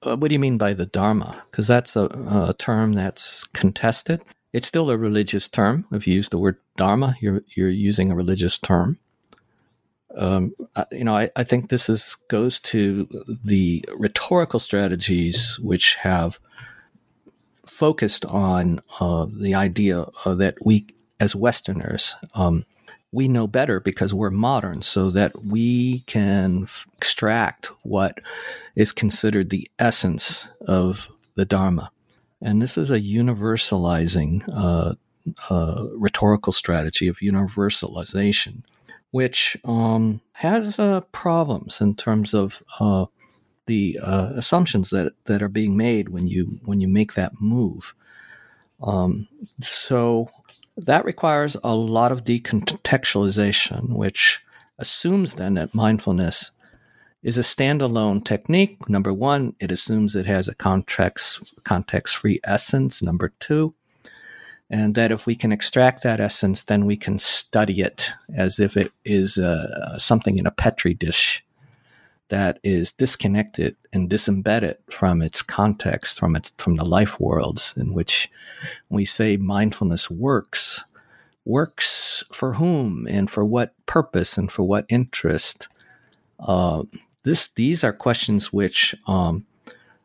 Uh, 0.02 0.16
what 0.16 0.28
do 0.28 0.34
you 0.34 0.38
mean 0.38 0.58
by 0.58 0.72
the 0.72 0.86
Dharma? 0.86 1.42
Because 1.50 1.66
that's 1.66 1.96
a, 1.96 2.04
a, 2.04 2.54
term 2.58 2.92
that's 2.94 3.44
contested. 3.44 4.22
It's 4.52 4.66
still 4.66 4.90
a 4.90 4.96
religious 4.96 5.48
term. 5.48 5.86
If 5.92 6.06
you 6.06 6.14
use 6.14 6.28
the 6.28 6.38
word 6.38 6.56
Dharma, 6.76 7.16
you're 7.20 7.42
you're 7.56 7.70
using 7.70 8.10
a 8.10 8.16
religious 8.16 8.58
term. 8.58 8.98
Um, 10.16 10.54
I, 10.76 10.84
you 10.92 11.04
know, 11.04 11.16
I, 11.16 11.30
I 11.36 11.44
think 11.44 11.68
this 11.68 11.88
is 11.88 12.16
goes 12.28 12.60
to 12.60 13.08
the 13.44 13.84
rhetorical 13.96 14.60
strategies 14.60 15.58
which 15.60 15.96
have 15.96 16.38
focused 17.74 18.24
on 18.26 18.80
uh, 19.00 19.26
the 19.28 19.52
idea 19.52 20.04
uh, 20.24 20.34
that 20.34 20.54
we, 20.64 20.86
as 21.18 21.34
Westerners, 21.34 22.14
um, 22.34 22.64
we 23.10 23.26
know 23.26 23.48
better 23.48 23.80
because 23.80 24.14
we're 24.14 24.30
modern, 24.30 24.80
so 24.80 25.10
that 25.10 25.44
we 25.44 26.00
can 26.06 26.62
f- 26.64 26.86
extract 26.96 27.66
what 27.82 28.20
is 28.76 28.92
considered 28.92 29.50
the 29.50 29.68
essence 29.78 30.48
of 30.60 31.10
the 31.34 31.44
Dharma. 31.44 31.90
And 32.40 32.62
this 32.62 32.78
is 32.78 32.92
a 32.92 33.00
universalizing 33.00 34.48
uh, 34.52 34.94
uh, 35.50 35.84
rhetorical 35.96 36.52
strategy 36.52 37.08
of 37.08 37.18
universalization, 37.18 38.62
which 39.10 39.56
um, 39.64 40.20
has 40.34 40.78
uh, 40.78 41.00
problems 41.10 41.80
in 41.80 41.96
terms 41.96 42.34
of 42.34 42.62
uh, 42.78 43.06
the 43.66 43.98
uh, 44.02 44.32
assumptions 44.34 44.90
that 44.90 45.12
that 45.24 45.42
are 45.42 45.48
being 45.48 45.76
made 45.76 46.08
when 46.08 46.26
you 46.26 46.60
when 46.64 46.80
you 46.80 46.88
make 46.88 47.14
that 47.14 47.40
move. 47.40 47.94
Um, 48.82 49.28
so 49.60 50.30
that 50.76 51.04
requires 51.04 51.56
a 51.62 51.74
lot 51.74 52.12
of 52.12 52.24
decontextualization, 52.24 53.90
which 53.90 54.44
assumes 54.78 55.34
then 55.34 55.54
that 55.54 55.74
mindfulness 55.74 56.50
is 57.22 57.38
a 57.38 57.42
standalone 57.42 58.22
technique. 58.22 58.88
Number 58.88 59.12
one, 59.12 59.54
it 59.58 59.72
assumes 59.72 60.14
it 60.14 60.26
has 60.26 60.48
a 60.48 60.54
context 60.54 61.54
context 61.64 62.16
free 62.16 62.40
essence. 62.44 63.02
Number 63.02 63.32
two, 63.40 63.74
and 64.68 64.94
that 64.94 65.12
if 65.12 65.26
we 65.26 65.34
can 65.34 65.52
extract 65.52 66.02
that 66.02 66.20
essence, 66.20 66.64
then 66.64 66.84
we 66.84 66.96
can 66.96 67.16
study 67.16 67.80
it 67.80 68.10
as 68.34 68.60
if 68.60 68.76
it 68.76 68.92
is 69.04 69.38
uh, 69.38 69.98
something 69.98 70.36
in 70.36 70.46
a 70.46 70.50
petri 70.50 70.92
dish 70.92 71.44
that 72.34 72.58
is 72.64 72.90
disconnected 72.90 73.76
and 73.92 74.10
disembedded 74.10 74.76
from 74.90 75.22
its 75.22 75.40
context, 75.40 76.18
from 76.18 76.34
its 76.34 76.50
from 76.58 76.74
the 76.74 76.84
life 76.84 77.20
worlds 77.20 77.74
in 77.76 77.94
which 77.94 78.28
we 78.88 79.04
say 79.04 79.36
mindfulness 79.36 80.10
works. 80.10 80.82
Works 81.44 82.24
for 82.32 82.54
whom 82.54 83.06
and 83.08 83.30
for 83.30 83.44
what 83.44 83.72
purpose 83.86 84.36
and 84.36 84.50
for 84.50 84.64
what 84.64 84.84
interest? 84.88 85.68
Uh, 86.40 86.82
this 87.22 87.46
these 87.46 87.84
are 87.84 87.92
questions 87.92 88.52
which 88.52 88.96
um, 89.06 89.46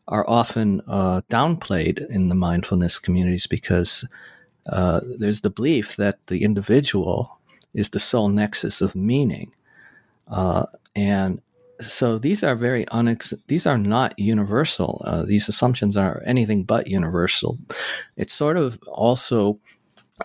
are 0.07 0.29
often 0.29 0.81
uh, 0.87 1.21
downplayed 1.31 1.97
in 2.11 2.29
the 2.29 2.35
mindfulness 2.35 2.99
communities 2.99 3.47
because 3.47 4.07
uh, 4.67 4.99
there's 5.17 5.41
the 5.41 5.49
belief 5.49 5.95
that 5.95 6.19
the 6.27 6.43
individual 6.43 7.39
is 7.73 7.89
the 7.89 7.99
sole 7.99 8.29
nexus 8.29 8.81
of 8.81 8.95
meaning. 8.95 9.51
Uh, 10.27 10.67
and 10.95 11.41
so 11.81 12.17
these 12.17 12.43
are 12.43 12.55
very 12.55 12.85
unex- 12.85 13.39
these 13.47 13.65
are 13.65 13.77
not 13.77 14.17
universal. 14.19 15.01
Uh, 15.05 15.23
these 15.23 15.47
assumptions 15.47 15.95
are 15.95 16.21
anything 16.25 16.63
but 16.63 16.87
universal. 16.87 17.57
It's 18.17 18.33
sort 18.33 18.57
of 18.57 18.79
also, 18.87 19.59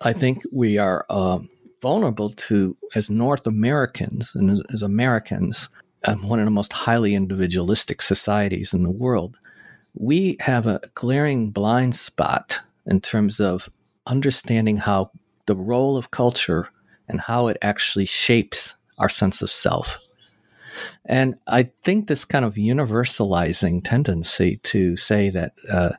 I 0.03 0.13
think 0.13 0.43
we 0.53 0.79
are 0.79 1.07
uh, 1.09 1.39
vulnerable 1.81 2.31
to 2.31 2.77
as 2.95 3.11
North 3.11 3.47
Americans 3.47 4.35
and 4.35 4.51
as, 4.51 4.63
as 4.73 4.83
Americans, 4.83 5.69
um, 6.07 6.29
one 6.29 6.41
of 6.41 6.45
the 6.45 6.51
most 6.51 6.73
highly 6.73 7.15
individualistic 7.15 8.03
societies 8.03 8.75
in 8.75 8.83
the 8.83 8.91
world. 8.91 9.39
We 9.95 10.37
have 10.41 10.67
a 10.67 10.81
glaring 10.95 11.51
blind 11.51 11.95
spot 11.95 12.59
in 12.87 13.01
terms 13.01 13.39
of 13.39 13.71
understanding 14.07 14.79
how 14.79 15.11
the 15.47 15.57
role 15.57 15.97
of 15.97 16.11
culture 16.11 16.69
and 17.09 17.21
how 17.21 17.47
it 17.47 17.57
actually 17.63 18.07
shapes 18.07 18.75
our 18.99 19.09
sense 19.09 19.43
of 19.43 19.51
self. 19.51 19.99
And 21.05 21.37
I 21.47 21.71
think 21.85 22.07
this 22.07 22.25
kind 22.25 22.45
of 22.45 22.55
universalizing 22.55 23.85
tendency 23.85 24.59
to 24.65 24.97
say 24.97 25.31
that 25.31 25.53
uh, 25.71 25.91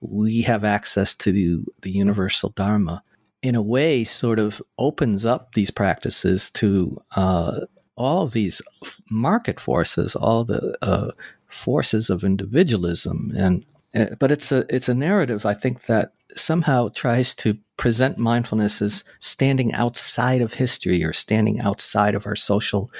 we 0.00 0.42
have 0.42 0.64
access 0.64 1.14
to 1.14 1.32
the, 1.32 1.64
the 1.82 1.90
universal 1.90 2.50
Dharma, 2.50 3.02
in 3.42 3.54
a 3.54 3.62
way, 3.62 4.04
sort 4.04 4.38
of 4.38 4.60
opens 4.78 5.24
up 5.24 5.54
these 5.54 5.70
practices 5.70 6.50
to 6.52 7.00
uh, 7.16 7.60
all 7.96 8.26
these 8.26 8.62
market 9.10 9.60
forces, 9.60 10.14
all 10.14 10.44
the 10.44 10.76
uh, 10.82 11.10
forces 11.48 12.10
of 12.10 12.24
individualism, 12.24 13.32
and 13.36 13.64
uh, 13.94 14.14
but 14.18 14.30
it's 14.30 14.52
a 14.52 14.64
it's 14.74 14.88
a 14.88 14.94
narrative 14.94 15.44
I 15.44 15.54
think 15.54 15.86
that 15.86 16.12
somehow 16.36 16.88
tries 16.90 17.34
to 17.34 17.58
present 17.76 18.18
mindfulness 18.18 18.80
as 18.80 19.04
standing 19.18 19.72
outside 19.72 20.40
of 20.42 20.54
history 20.54 21.02
or 21.02 21.12
standing 21.12 21.60
outside 21.60 22.14
of 22.14 22.26
our 22.26 22.36
social 22.36 22.90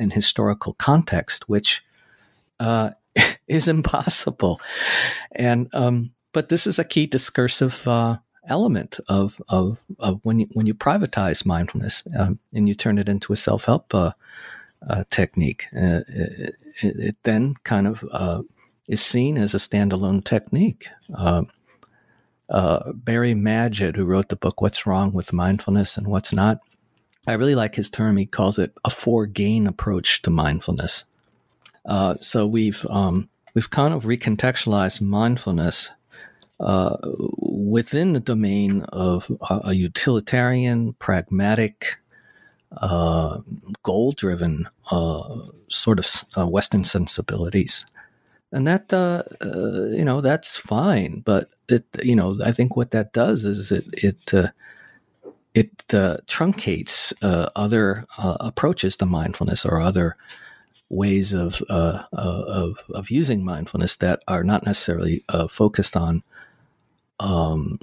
and 0.00 0.12
historical 0.12 0.74
context, 0.74 1.48
which 1.48 1.84
uh, 2.58 2.90
is 3.48 3.68
impossible. 3.68 4.60
And 5.32 5.68
um, 5.72 6.12
but 6.32 6.48
this 6.48 6.66
is 6.66 6.78
a 6.78 6.84
key 6.84 7.06
discursive 7.06 7.86
uh, 7.86 8.18
element 8.46 8.98
of, 9.08 9.40
of 9.48 9.80
of 9.98 10.20
when 10.22 10.40
you 10.40 10.48
when 10.52 10.66
you 10.66 10.74
privatize 10.74 11.44
mindfulness 11.46 12.06
um, 12.18 12.38
and 12.52 12.68
you 12.68 12.74
turn 12.74 12.98
it 12.98 13.08
into 13.08 13.32
a 13.32 13.36
self 13.36 13.66
help 13.66 13.94
uh, 13.94 14.12
uh, 14.88 15.04
technique. 15.10 15.66
Uh, 15.74 16.00
it, 16.08 16.54
it, 16.82 17.16
then 17.24 17.54
kind 17.64 17.86
of 17.86 18.04
uh, 18.12 18.42
is 18.88 19.02
seen 19.02 19.36
as 19.36 19.54
a 19.54 19.58
standalone 19.58 20.24
technique. 20.24 20.88
Uh, 21.14 21.42
uh, 22.48 22.92
Barry 22.92 23.34
Magid, 23.34 23.94
who 23.94 24.04
wrote 24.04 24.28
the 24.28 24.36
book 24.36 24.60
"What's 24.60 24.86
Wrong 24.86 25.12
with 25.12 25.32
Mindfulness 25.32 25.96
and 25.96 26.08
What's 26.08 26.32
Not," 26.32 26.60
I 27.26 27.32
really 27.34 27.54
like 27.54 27.74
his 27.74 27.90
term. 27.90 28.16
He 28.16 28.26
calls 28.26 28.58
it 28.58 28.72
a 28.84 28.90
for 28.90 29.26
gain 29.26 29.66
approach 29.66 30.22
to 30.22 30.30
mindfulness. 30.30 31.04
Uh, 31.84 32.16
so 32.20 32.46
we've 32.46 32.86
um, 32.88 33.28
we've 33.54 33.70
kind 33.70 33.94
of 33.94 34.04
recontextualized 34.04 35.00
mindfulness 35.00 35.90
uh, 36.58 36.96
within 37.38 38.12
the 38.12 38.20
domain 38.20 38.82
of 38.92 39.30
a, 39.48 39.60
a 39.64 39.72
utilitarian, 39.74 40.94
pragmatic, 40.94 41.96
uh, 42.76 43.40
goal 43.82 44.12
driven 44.12 44.66
uh, 44.90 45.36
sort 45.68 45.98
of 45.98 46.06
uh, 46.36 46.46
Western 46.46 46.84
sensibilities 46.84 47.84
and 48.52 48.66
that 48.66 48.92
uh, 48.92 49.22
you 49.96 50.04
know 50.04 50.20
that's 50.20 50.56
fine. 50.56 51.20
But 51.20 51.50
it 51.68 51.84
you 52.02 52.16
know 52.16 52.34
I 52.44 52.52
think 52.52 52.76
what 52.76 52.90
that 52.90 53.12
does 53.12 53.44
is 53.44 53.70
it 53.70 53.84
it 53.92 54.52
it 55.54 55.70
uh, 55.92 56.18
truncates 56.26 57.12
uh, 57.22 57.50
other 57.56 58.06
uh, 58.18 58.36
approaches 58.40 58.96
to 58.96 59.06
mindfulness 59.06 59.64
or 59.66 59.80
other 59.80 60.16
ways 60.88 61.32
of 61.32 61.62
of 61.70 62.82
of 62.90 63.10
using 63.10 63.44
mindfulness 63.44 63.96
that 63.96 64.22
are 64.26 64.42
not 64.42 64.66
necessarily 64.66 65.24
focused 65.48 65.96
on. 65.96 66.22
Um, 67.20 67.78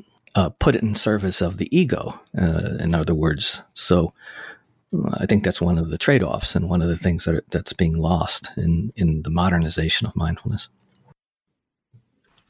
put 0.60 0.75
it 0.75 0.84
in 0.84 0.93
service 0.93 1.41
of 1.41 1.58
the 1.58 1.75
ego. 1.75 2.19
in 2.34 2.93
other 2.93 3.15
words, 3.15 3.62
so 3.73 4.13
I 5.13 5.25
think 5.25 5.43
that's 5.43 5.62
one 5.62 5.77
of 5.77 5.89
the 5.89 5.97
trade 5.97 6.23
offs 6.23 6.56
and 6.56 6.69
one 6.69 6.82
of 6.82 6.88
the 6.88 6.97
things 6.97 7.25
that 7.25 7.36
are, 7.36 7.43
that's 7.49 7.73
being 7.73 7.97
lost 7.97 8.51
in, 8.58 8.93
in 8.95 9.23
the 9.23 9.30
modernization 9.30 10.08
of 10.08 10.15
mindfulness. 10.15 10.69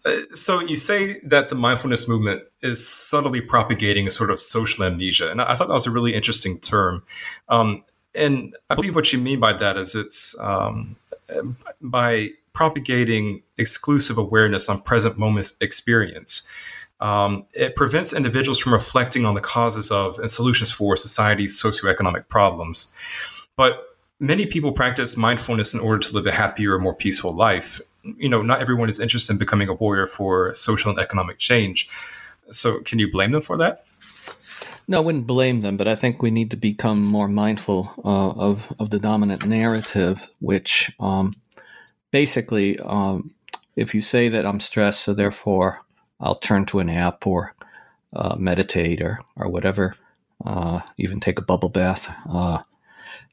Uh, 0.07 0.11
so 0.33 0.61
you 0.61 0.75
say 0.75 1.19
that 1.23 1.49
the 1.49 1.55
mindfulness 1.55 2.07
movement 2.07 2.43
is 2.61 2.87
subtly 2.87 3.41
propagating 3.41 4.07
a 4.07 4.11
sort 4.11 4.31
of 4.31 4.39
social 4.39 4.85
amnesia, 4.85 5.29
and 5.29 5.41
I 5.41 5.55
thought 5.55 5.67
that 5.67 5.73
was 5.73 5.87
a 5.87 5.91
really 5.91 6.13
interesting 6.13 6.59
term. 6.59 7.03
Um, 7.49 7.83
and 8.15 8.55
I 8.69 8.75
believe 8.75 8.95
what 8.95 9.11
you 9.11 9.19
mean 9.19 9.39
by 9.39 9.53
that 9.53 9.77
is 9.77 9.95
it's 9.95 10.35
um, 10.39 10.95
by 11.81 12.29
propagating 12.53 13.43
exclusive 13.57 14.17
awareness 14.17 14.69
on 14.69 14.81
present 14.81 15.17
moment 15.17 15.51
experience 15.61 16.49
um, 16.99 17.45
it 17.53 17.75
prevents 17.75 18.13
individuals 18.13 18.59
from 18.59 18.73
reflecting 18.73 19.25
on 19.25 19.35
the 19.35 19.41
causes 19.41 19.91
of 19.91 20.17
and 20.19 20.31
solutions 20.31 20.71
for 20.71 20.95
society's 20.95 21.61
socioeconomic 21.61 22.27
problems. 22.27 22.93
But 23.55 23.83
many 24.19 24.45
people 24.45 24.71
practice 24.71 25.15
mindfulness 25.15 25.73
in 25.73 25.79
order 25.79 25.99
to 25.99 26.13
live 26.13 26.25
a 26.25 26.31
happier, 26.31 26.79
more 26.79 26.95
peaceful 26.95 27.33
life. 27.33 27.79
You 28.17 28.29
know, 28.29 28.41
not 28.41 28.61
everyone 28.61 28.89
is 28.89 28.99
interested 28.99 29.33
in 29.33 29.39
becoming 29.39 29.69
a 29.69 29.73
warrior 29.73 30.07
for 30.07 30.53
social 30.53 30.91
and 30.91 30.99
economic 30.99 31.37
change. 31.37 31.89
So, 32.51 32.81
can 32.81 32.99
you 32.99 33.11
blame 33.11 33.31
them 33.31 33.41
for 33.41 33.57
that? 33.57 33.85
No, 34.87 34.97
I 34.97 35.01
wouldn't 35.01 35.27
blame 35.27 35.61
them, 35.61 35.75
but 35.75 35.87
I 35.87 35.95
think 35.95 36.21
we 36.21 36.31
need 36.31 36.49
to 36.51 36.57
become 36.57 37.03
more 37.03 37.27
mindful 37.27 37.91
uh, 38.05 38.29
of 38.29 38.73
of 38.79 38.89
the 38.89 38.99
dominant 38.99 39.45
narrative, 39.45 40.29
which 40.39 40.91
um, 40.99 41.33
basically, 42.11 42.79
um, 42.79 43.31
if 43.75 43.93
you 43.93 44.01
say 44.01 44.29
that 44.29 44.45
I'm 44.45 44.61
stressed, 44.61 45.01
so 45.01 45.13
therefore 45.13 45.81
I'll 46.19 46.35
turn 46.35 46.65
to 46.67 46.79
an 46.79 46.89
app 46.89 47.27
or 47.27 47.53
uh, 48.13 48.35
meditate 48.37 49.01
or, 49.01 49.19
or 49.35 49.49
whatever, 49.49 49.93
uh, 50.45 50.81
even 50.97 51.19
take 51.19 51.39
a 51.39 51.43
bubble 51.43 51.69
bath. 51.69 52.09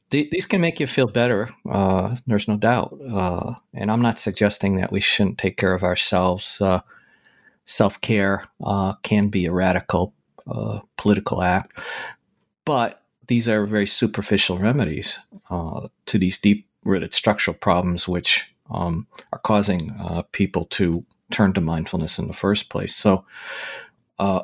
Uh, 0.06 0.10
th- 0.10 0.30
these 0.30 0.46
can 0.46 0.60
make 0.60 0.80
you 0.80 0.86
feel 0.86 1.06
better. 1.06 1.50
Uh, 1.68 2.16
there's 2.26 2.48
no 2.48 2.56
doubt. 2.56 2.98
Uh, 3.10 3.54
and 3.72 3.90
I'm 3.90 4.02
not 4.02 4.18
suggesting 4.18 4.76
that 4.76 4.92
we 4.92 5.00
shouldn't 5.00 5.38
take 5.38 5.56
care 5.56 5.74
of 5.74 5.82
ourselves. 5.82 6.60
Uh, 6.60 6.80
Self 7.66 7.98
care 8.02 8.44
can 9.02 9.28
be 9.28 9.46
a 9.46 9.52
radical 9.52 10.12
political 10.98 11.42
act, 11.42 11.72
but 12.66 13.02
these 13.26 13.48
are 13.48 13.64
very 13.64 13.86
superficial 13.86 14.58
remedies 14.58 15.18
to 15.48 16.18
these 16.18 16.38
deep 16.38 16.68
rooted 16.84 17.14
structural 17.14 17.56
problems 17.56 18.06
which 18.06 18.54
um, 18.70 19.06
are 19.32 19.38
causing 19.38 19.94
people 20.32 20.66
to 20.66 21.06
turn 21.30 21.54
to 21.54 21.62
mindfulness 21.62 22.18
in 22.18 22.28
the 22.28 22.34
first 22.34 22.68
place. 22.68 22.94
So 22.94 23.24
uh, 24.18 24.42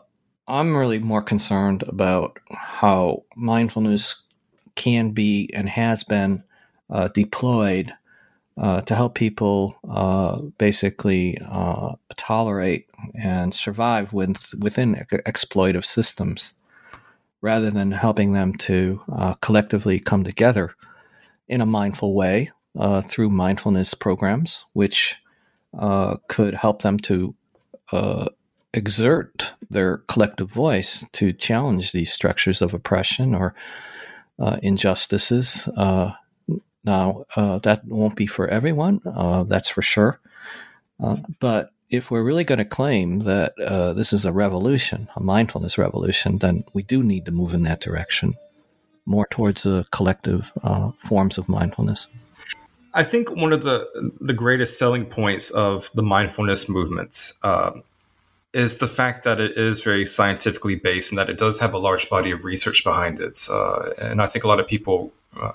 I'm 0.48 0.76
really 0.76 0.98
more 0.98 1.22
concerned 1.22 1.82
about 1.84 2.38
how 2.50 3.24
mindfulness 3.36 4.26
can 4.80 5.10
be 5.10 5.50
and 5.52 5.68
has 5.68 6.02
been 6.04 6.42
uh, 6.88 7.08
deployed 7.08 7.92
uh, 8.56 8.80
to 8.80 8.94
help 8.94 9.14
people 9.14 9.78
uh, 9.90 10.40
basically 10.56 11.36
uh, 11.46 11.92
tolerate 12.16 12.88
and 13.14 13.54
survive 13.54 14.14
with, 14.14 14.54
within 14.58 14.94
exploitive 14.94 15.84
systems 15.84 16.58
rather 17.42 17.70
than 17.70 17.92
helping 17.92 18.32
them 18.32 18.54
to 18.54 19.02
uh, 19.12 19.34
collectively 19.42 20.00
come 20.00 20.24
together 20.24 20.74
in 21.46 21.60
a 21.60 21.66
mindful 21.66 22.14
way 22.14 22.50
through 23.02 23.28
mindfulness 23.28 23.92
programs, 23.92 24.64
which 24.72 25.16
uh, 25.76 26.16
could 26.28 26.54
help 26.54 26.80
them 26.80 26.98
to 26.98 27.34
uh, 27.92 28.26
exert 28.72 29.52
their 29.68 29.98
collective 30.08 30.50
voice 30.50 31.04
to 31.12 31.32
challenge 31.32 31.92
these 31.92 32.12
structures 32.12 32.62
of 32.62 32.72
oppression 32.72 33.34
or 33.34 33.48
uh, 33.48 33.89
injustices. 34.62 35.68
Uh, 35.76 36.12
now, 36.84 37.24
uh, 37.36 37.58
that 37.58 37.84
won't 37.86 38.16
be 38.16 38.26
for 38.26 38.48
everyone, 38.48 39.00
that's 39.48 39.68
for 39.68 39.82
sure. 39.82 40.20
but 41.40 41.70
if 41.90 42.10
we're 42.10 42.22
really 42.22 42.44
going 42.44 42.58
to 42.58 42.64
claim 42.64 43.20
that 43.20 43.54
this 43.96 44.12
is 44.12 44.24
a 44.24 44.32
revolution, 44.32 45.08
a 45.16 45.20
mindfulness 45.20 45.76
revolution, 45.76 46.38
then 46.38 46.64
we 46.72 46.82
do 46.82 47.02
need 47.02 47.24
to 47.26 47.32
move 47.32 47.52
in 47.52 47.64
that 47.64 47.80
direction, 47.80 48.34
more 49.04 49.26
towards 49.30 49.64
the 49.64 49.84
collective 49.90 50.52
forms 50.98 51.36
of 51.36 51.48
mindfulness. 51.48 52.06
I 52.92 53.04
think 53.04 53.30
one 53.30 53.52
of 53.52 53.62
the 53.62 53.86
the 54.20 54.32
greatest 54.32 54.78
selling 54.78 55.06
points 55.06 55.50
of 55.50 55.90
the 55.94 56.02
mindfulness 56.02 56.68
movements 56.68 57.38
uh, 57.42 57.72
is 58.52 58.78
the 58.78 58.88
fact 58.88 59.24
that 59.24 59.40
it 59.40 59.56
is 59.56 59.82
very 59.82 60.04
scientifically 60.04 60.74
based 60.74 61.12
and 61.12 61.18
that 61.18 61.30
it 61.30 61.38
does 61.38 61.58
have 61.58 61.74
a 61.74 61.78
large 61.78 62.08
body 62.08 62.30
of 62.30 62.44
research 62.44 62.82
behind 62.82 63.20
it. 63.20 63.38
Uh, 63.50 63.90
and 64.00 64.20
I 64.20 64.26
think 64.26 64.44
a 64.44 64.48
lot 64.48 64.60
of 64.60 64.66
people 64.66 65.12
uh, 65.40 65.52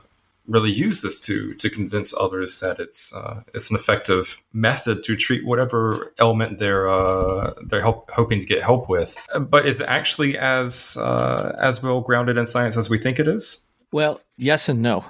really 0.47 0.71
use 0.71 1.01
this 1.01 1.19
to 1.19 1.53
to 1.55 1.69
convince 1.69 2.15
others 2.17 2.59
that 2.59 2.79
it's 2.79 3.13
uh, 3.13 3.41
it's 3.53 3.69
an 3.69 3.75
effective 3.75 4.41
method 4.53 5.03
to 5.03 5.15
treat 5.15 5.45
whatever 5.45 6.13
element 6.19 6.59
they're 6.59 6.87
uh, 6.87 7.53
they're 7.65 7.81
help, 7.81 8.09
hoping 8.11 8.39
to 8.39 8.45
get 8.45 8.61
help 8.61 8.89
with. 8.89 9.19
But 9.39 9.65
is 9.65 9.81
it 9.81 9.89
actually 9.89 10.37
as 10.37 10.97
uh, 10.97 11.55
as 11.59 11.81
well 11.81 12.01
grounded 12.01 12.37
in 12.37 12.45
science 12.45 12.77
as 12.77 12.89
we 12.89 12.97
think 12.97 13.19
it 13.19 13.27
is? 13.27 13.65
Well, 13.91 14.21
yes 14.37 14.69
and 14.69 14.81
no. 14.81 15.05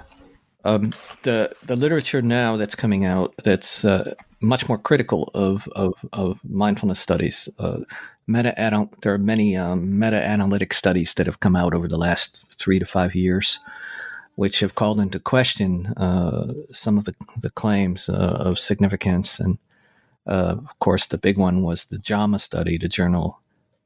Um, 0.64 0.92
the 1.22 1.54
the 1.64 1.76
literature 1.76 2.22
now 2.22 2.56
that's 2.56 2.74
coming 2.74 3.04
out 3.04 3.34
that's 3.44 3.84
uh, 3.84 4.14
much 4.46 4.68
more 4.68 4.78
critical 4.78 5.30
of 5.34 5.68
of, 5.68 6.04
of 6.12 6.40
mindfulness 6.44 7.00
studies. 7.00 7.48
Uh, 7.58 7.80
meta 8.26 8.54
there 9.02 9.14
are 9.14 9.18
many 9.18 9.56
um, 9.56 9.98
meta 9.98 10.22
analytic 10.22 10.74
studies 10.74 11.14
that 11.14 11.26
have 11.26 11.40
come 11.40 11.56
out 11.56 11.74
over 11.74 11.88
the 11.88 11.98
last 11.98 12.46
three 12.52 12.78
to 12.78 12.86
five 12.86 13.14
years, 13.14 13.58
which 14.34 14.60
have 14.60 14.74
called 14.74 15.00
into 15.00 15.18
question 15.18 15.86
uh, 15.96 16.52
some 16.72 16.98
of 16.98 17.04
the 17.04 17.14
the 17.40 17.50
claims 17.50 18.08
uh, 18.08 18.12
of 18.40 18.58
significance. 18.58 19.40
And 19.40 19.58
uh, 20.26 20.56
of 20.58 20.78
course, 20.78 21.06
the 21.06 21.18
big 21.18 21.38
one 21.38 21.62
was 21.62 21.84
the 21.84 21.98
JAMA 21.98 22.38
study, 22.38 22.78
the 22.78 22.88
Journal 22.88 23.40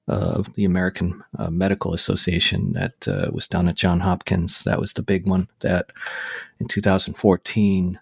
of 0.09 0.53
the 0.55 0.65
American 0.65 1.23
uh, 1.39 1.51
Medical 1.51 1.95
Association 1.95 2.73
that 2.73 3.07
uh, 3.07 3.31
was 3.33 3.47
done 3.47 3.69
at 3.69 3.77
John 3.77 4.01
Hopkins. 4.01 4.65
That 4.65 4.81
was 4.81 4.95
the 4.95 5.03
big 5.03 5.29
one 5.29 5.49
that 5.61 5.93
in 6.59 6.67
2014. 6.67 8.01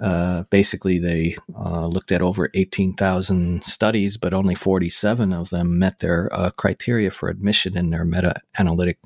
Uh, 0.00 0.44
basically, 0.50 0.98
they 0.98 1.36
uh, 1.54 1.86
looked 1.86 2.12
at 2.12 2.22
over 2.22 2.50
18,000 2.54 3.62
studies, 3.62 4.16
but 4.16 4.32
only 4.32 4.54
47 4.54 5.32
of 5.32 5.50
them 5.50 5.78
met 5.78 5.98
their 5.98 6.28
uh, 6.32 6.50
criteria 6.50 7.10
for 7.10 7.28
admission 7.28 7.76
in 7.76 7.90
their 7.90 8.04
meta 8.04 8.34
analytic 8.58 8.98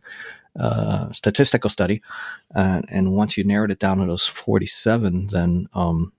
uh, 0.59 1.11
statistical 1.13 1.69
study. 1.69 2.01
and 2.55 3.13
once 3.13 3.37
you 3.37 3.45
narrowed 3.45 3.73
it 3.73 3.81
down 3.81 3.99
to 3.99 4.07
those 4.07 4.27
47, 4.27 5.29
then 5.29 5.67
um, 5.75 6.13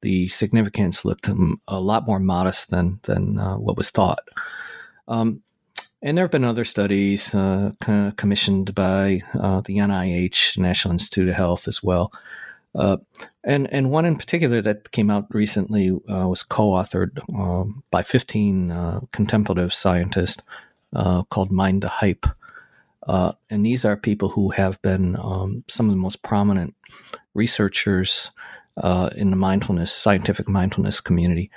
the 0.00 0.28
significance 0.28 1.04
looked 1.04 1.28
um, 1.28 1.60
a 1.68 1.80
lot 1.80 2.06
more 2.06 2.18
modest 2.18 2.70
than, 2.70 3.00
than 3.02 3.36
what 3.36 3.76
was 3.76 3.90
thought. 3.90 4.20
Um, 5.08 5.42
and 6.02 6.16
there 6.16 6.24
have 6.24 6.30
been 6.30 6.44
other 6.44 6.64
studies 6.64 7.34
uh, 7.34 7.72
commissioned 8.16 8.74
by 8.74 9.22
uh, 9.34 9.60
the 9.62 9.78
NIH, 9.78 10.58
National 10.58 10.92
Institute 10.92 11.28
of 11.28 11.34
Health, 11.34 11.66
as 11.66 11.82
well. 11.82 12.12
Uh, 12.76 12.98
and 13.42 13.72
and 13.72 13.90
one 13.90 14.04
in 14.04 14.16
particular 14.16 14.60
that 14.60 14.90
came 14.90 15.10
out 15.10 15.26
recently 15.34 15.90
uh, 15.90 16.28
was 16.28 16.42
co-authored 16.42 17.18
um, 17.34 17.82
by 17.90 18.02
15 18.02 18.70
uh, 18.70 19.00
contemplative 19.12 19.72
scientists 19.72 20.42
uh, 20.94 21.22
called 21.24 21.50
Mind 21.50 21.82
the 21.82 21.88
Hype. 21.88 22.26
and 23.08 23.64
these 23.64 23.84
are 23.84 23.96
people 23.96 24.30
who 24.30 24.50
have 24.50 24.80
been 24.82 25.16
um, 25.16 25.64
some 25.68 25.86
of 25.86 25.92
the 25.92 26.00
most 26.00 26.22
prominent 26.22 26.74
researchers 27.34 28.30
in 29.14 29.30
the 29.30 29.36
mindfulness, 29.36 29.90
scientific 29.90 30.48
mindfulness 30.48 31.00
community 31.00 31.50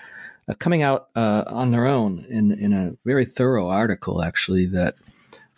uh, 0.49 0.55
coming 0.55 0.82
out 0.82 1.09
uh, 1.15 1.43
on 1.47 1.72
their 1.72 1.86
own 1.86 2.26
in, 2.28 2.51
in 2.51 2.74
a 2.74 2.93
very 3.05 3.24
thorough 3.24 3.70
article, 3.70 4.24
actually, 4.24 4.65
that 4.65 4.95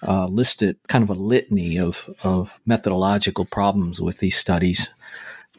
uh, 0.06 0.26
listed 0.26 0.78
kind 0.88 1.04
of 1.04 1.10
a 1.10 1.14
litany 1.14 1.80
of, 1.80 2.10
of 2.24 2.60
methodological 2.66 3.46
problems 3.46 4.02
with 4.02 4.18
these 4.18 4.36
studies. 4.36 4.94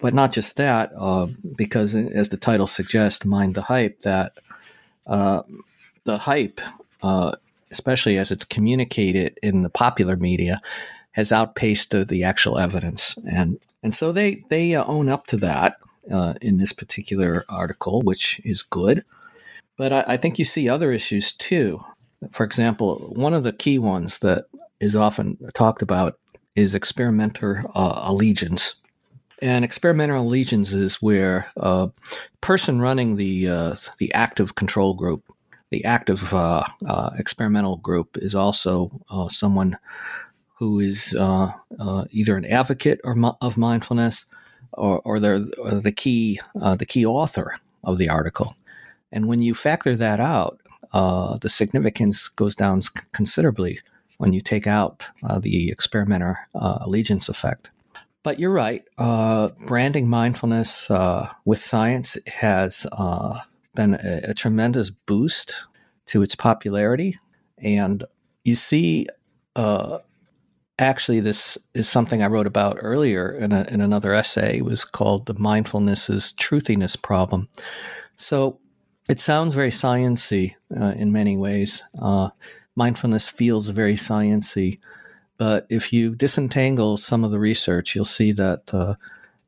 But 0.02 0.12
not 0.12 0.32
just 0.32 0.56
that, 0.56 0.92
uh, 0.96 1.28
because 1.56 1.94
as 1.94 2.28
the 2.28 2.36
title 2.36 2.66
suggests, 2.66 3.24
Mind 3.24 3.54
the 3.54 3.62
Hype, 3.62 4.02
that 4.02 4.32
uh, 5.06 5.42
the 6.04 6.18
hype, 6.18 6.60
uh, 7.02 7.32
especially 7.70 8.18
as 8.18 8.30
it's 8.30 8.44
communicated 8.44 9.38
in 9.42 9.62
the 9.62 9.70
popular 9.70 10.16
media, 10.16 10.60
has 11.12 11.32
outpaced 11.32 11.90
the, 11.92 12.04
the 12.04 12.24
actual 12.24 12.58
evidence. 12.58 13.16
And, 13.30 13.58
and 13.82 13.94
so 13.94 14.12
they, 14.12 14.42
they 14.50 14.76
own 14.76 15.08
up 15.08 15.26
to 15.28 15.38
that. 15.38 15.76
Uh, 16.10 16.34
in 16.42 16.56
this 16.56 16.72
particular 16.72 17.44
article, 17.48 18.02
which 18.02 18.40
is 18.44 18.60
good. 18.60 19.04
But 19.76 19.92
I, 19.92 20.04
I 20.08 20.16
think 20.16 20.36
you 20.36 20.44
see 20.44 20.68
other 20.68 20.90
issues 20.90 21.30
too. 21.30 21.84
For 22.32 22.42
example, 22.42 23.12
one 23.14 23.34
of 23.34 23.44
the 23.44 23.52
key 23.52 23.78
ones 23.78 24.18
that 24.18 24.46
is 24.80 24.96
often 24.96 25.38
talked 25.54 25.80
about 25.80 26.18
is 26.56 26.74
experimenter 26.74 27.64
uh, 27.76 28.00
allegiance. 28.02 28.81
And 29.42 29.64
experimental 29.64 30.22
allegiance 30.22 30.72
is 30.72 31.02
where 31.02 31.50
a 31.56 31.90
person 32.40 32.80
running 32.80 33.16
the 33.16 33.48
uh, 33.48 33.74
the 33.98 34.14
active 34.14 34.54
control 34.54 34.94
group, 34.94 35.24
the 35.70 35.84
active 35.84 36.32
uh, 36.32 36.62
uh, 36.86 37.10
experimental 37.18 37.78
group, 37.78 38.16
is 38.16 38.36
also 38.36 39.02
uh, 39.10 39.28
someone 39.28 39.78
who 40.58 40.78
is 40.78 41.16
uh, 41.18 41.50
either 42.10 42.36
an 42.36 42.44
advocate 42.44 43.00
or, 43.02 43.16
of 43.40 43.58
mindfulness, 43.58 44.26
or, 44.74 45.00
or 45.00 45.18
they're 45.18 45.40
the 45.40 45.92
key 45.94 46.40
the 46.54 46.86
key 46.86 47.04
author 47.04 47.58
of 47.82 47.98
the 47.98 48.08
article. 48.08 48.54
And 49.10 49.26
when 49.26 49.42
you 49.42 49.54
factor 49.54 49.96
that 49.96 50.20
out, 50.20 50.60
the 50.92 51.48
significance 51.48 52.28
goes 52.28 52.54
down 52.54 52.80
considerably 53.10 53.80
when 54.18 54.32
you 54.32 54.40
take 54.40 54.68
out 54.68 55.08
the 55.40 55.68
experimenter 55.72 56.38
allegiance 56.54 57.28
effect. 57.28 57.70
But 58.22 58.38
you're 58.38 58.52
right. 58.52 58.84
Uh, 58.98 59.50
branding 59.66 60.08
mindfulness 60.08 60.90
uh, 60.90 61.32
with 61.44 61.60
science 61.60 62.16
has 62.26 62.86
uh, 62.92 63.40
been 63.74 63.94
a, 63.94 64.30
a, 64.30 64.34
tremendous 64.34 64.90
boost 64.90 65.64
to 66.06 66.22
its 66.22 66.36
popularity. 66.36 67.18
And 67.58 68.04
you 68.44 68.54
see, 68.54 69.06
actually, 70.78 71.20
this 71.20 71.58
is 71.74 71.88
something 71.88 72.22
I 72.22 72.28
wrote 72.28 72.46
about 72.46 72.78
earlier 72.80 73.32
in, 73.32 73.52
a, 73.52 73.66
in 73.68 73.80
another 73.80 74.14
essay. 74.14 74.58
It 74.58 74.64
was 74.64 74.84
called 74.84 75.26
The 75.26 75.34
Mindfulness's 75.34 76.32
Truthiness 76.32 77.00
Problem. 77.00 77.48
So, 78.16 78.60
it 79.08 79.18
sounds 79.18 79.54
very 79.54 79.70
sciency 79.70 80.54
uh, 80.80 80.94
in 80.96 81.10
many 81.12 81.36
ways. 81.36 81.82
Uh, 82.00 82.30
mindfulness 82.76 83.28
feels 83.28 83.68
very 83.68 83.94
sciency, 83.94 84.78
but 85.42 85.66
if 85.68 85.92
you 85.92 86.14
disentangle 86.14 86.96
some 86.96 87.24
of 87.24 87.32
the 87.32 87.40
research, 87.40 87.96
you'll 87.96 88.04
see 88.04 88.30
that 88.30 88.72
uh, 88.72 88.94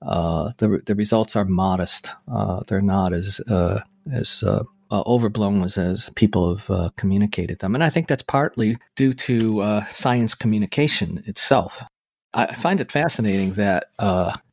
uh 0.03 0.51
the 0.57 0.83
the 0.87 0.97
results 0.97 1.37
are 1.37 1.45
modest. 1.45 2.11
Uh, 2.27 2.65
they're 2.67 2.91
not 2.97 3.13
as 3.13 3.41
uh, 3.49 3.79
as 4.13 4.43
overblown 4.91 5.63
as, 5.63 5.79
as 5.79 6.11
people 6.17 6.57
have 6.57 6.97
communicated 6.97 7.61
them, 7.61 7.77
and 7.77 7.85
I 7.85 7.91
think 7.91 8.09
that's 8.09 8.25
partly 8.25 8.77
due 8.97 9.13
to 9.29 9.85
science 9.89 10.35
communication 10.35 11.23
itself. 11.27 11.85
I 12.33 12.57
find 12.57 12.81
it 12.81 12.91
fascinating 12.91 13.53
that 13.53 13.85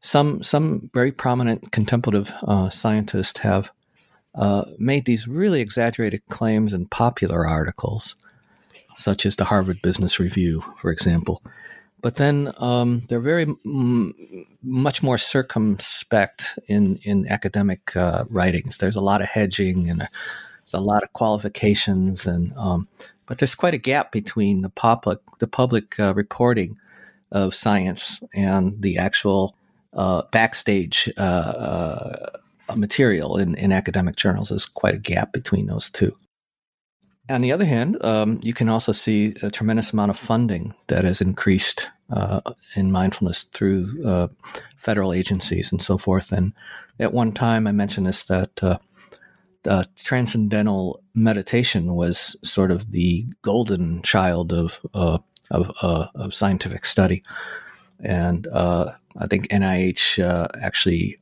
some 0.01 0.43
some 0.43 0.91
very 0.93 1.11
prominent 1.11 1.71
contemplative 1.71 2.31
scientists 2.69 3.39
have 3.39 3.71
uh, 4.35 4.65
made 4.77 5.05
these 5.05 5.27
really 5.27 5.59
exaggerated 5.59 6.21
claims 6.29 6.75
in 6.75 6.85
popular 6.85 7.47
articles, 7.47 8.15
such 8.95 9.25
as 9.25 9.35
the 9.35 9.45
Harvard 9.45 9.81
Business 9.81 10.19
Review, 10.19 10.63
for 10.77 10.91
example. 10.91 11.41
But 12.01 12.15
then 12.15 12.51
um, 12.57 13.03
they're 13.07 13.19
very 13.19 13.43
m- 13.43 14.13
much 14.63 15.03
more 15.03 15.17
circumspect 15.17 16.57
in 16.67 16.99
in 17.03 17.27
academic 17.27 17.95
uh, 17.95 18.25
writings. 18.29 18.77
There's 18.77 18.95
a 18.95 19.01
lot 19.01 19.21
of 19.21 19.27
hedging 19.27 19.89
and 19.89 20.01
a, 20.01 20.09
there's 20.59 20.73
a 20.73 20.79
lot 20.79 21.03
of 21.03 21.13
qualifications, 21.13 22.25
and 22.25 22.53
um, 22.57 22.87
but 23.27 23.37
there's 23.37 23.55
quite 23.55 23.75
a 23.75 23.77
gap 23.77 24.11
between 24.11 24.61
the 24.61 24.69
public 24.69 25.19
the 25.39 25.47
public 25.47 25.99
uh, 25.99 26.13
reporting 26.15 26.77
of 27.31 27.55
science 27.55 28.21
and 28.33 28.81
the 28.81 28.97
actual 28.97 29.55
uh, 29.93 30.23
backstage 30.31 31.11
uh, 31.17 31.21
uh, 32.69 32.75
material 32.75 33.37
in, 33.37 33.55
in 33.55 33.71
academic 33.71 34.15
journals. 34.15 34.49
There's 34.49 34.65
quite 34.65 34.95
a 34.95 34.99
gap 34.99 35.33
between 35.33 35.67
those 35.67 35.89
two. 35.89 36.15
On 37.31 37.41
the 37.41 37.51
other 37.51 37.65
hand, 37.65 38.03
um, 38.03 38.39
you 38.43 38.53
can 38.53 38.67
also 38.67 38.91
see 38.91 39.33
a 39.41 39.49
tremendous 39.49 39.93
amount 39.93 40.11
of 40.11 40.17
funding 40.17 40.73
that 40.87 41.05
has 41.05 41.21
increased 41.21 41.89
uh, 42.11 42.41
in 42.75 42.91
mindfulness 42.91 43.43
through 43.43 44.03
uh, 44.05 44.27
federal 44.75 45.13
agencies 45.13 45.71
and 45.71 45.81
so 45.81 45.97
forth. 45.97 46.31
And 46.31 46.53
at 46.99 47.13
one 47.13 47.31
time, 47.31 47.67
I 47.67 47.71
mentioned 47.71 48.07
this 48.07 48.23
that 48.23 48.61
uh, 48.61 48.77
uh 49.65 49.83
transcendental 49.95 51.03
meditation 51.13 51.95
was 51.95 52.35
sort 52.43 52.71
of 52.71 52.91
the 52.91 53.25
golden 53.43 54.01
child 54.01 54.51
of 54.51 54.79
uh, 54.93 55.19
of, 55.51 55.71
uh, 55.81 56.07
of, 56.15 56.33
scientific 56.33 56.85
study, 56.85 57.23
and 57.99 58.47
I 58.53 59.27
think 59.29 59.49
NIH 59.49 60.19
actually 60.61 61.17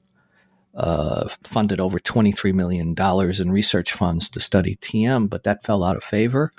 uh, 0.76 1.28
funded 1.44 1.80
over 1.80 2.00
$23 2.00 2.54
million 2.54 2.96
in 2.98 3.52
research 3.52 3.94
funds 3.94 4.30
to 4.30 4.40
study 4.40 4.76
TM, 4.78 5.30
but 5.30 5.44
that 5.44 5.64
fell 5.64 5.84
out 5.84 5.98
of 5.98 6.04
favor 6.04 6.52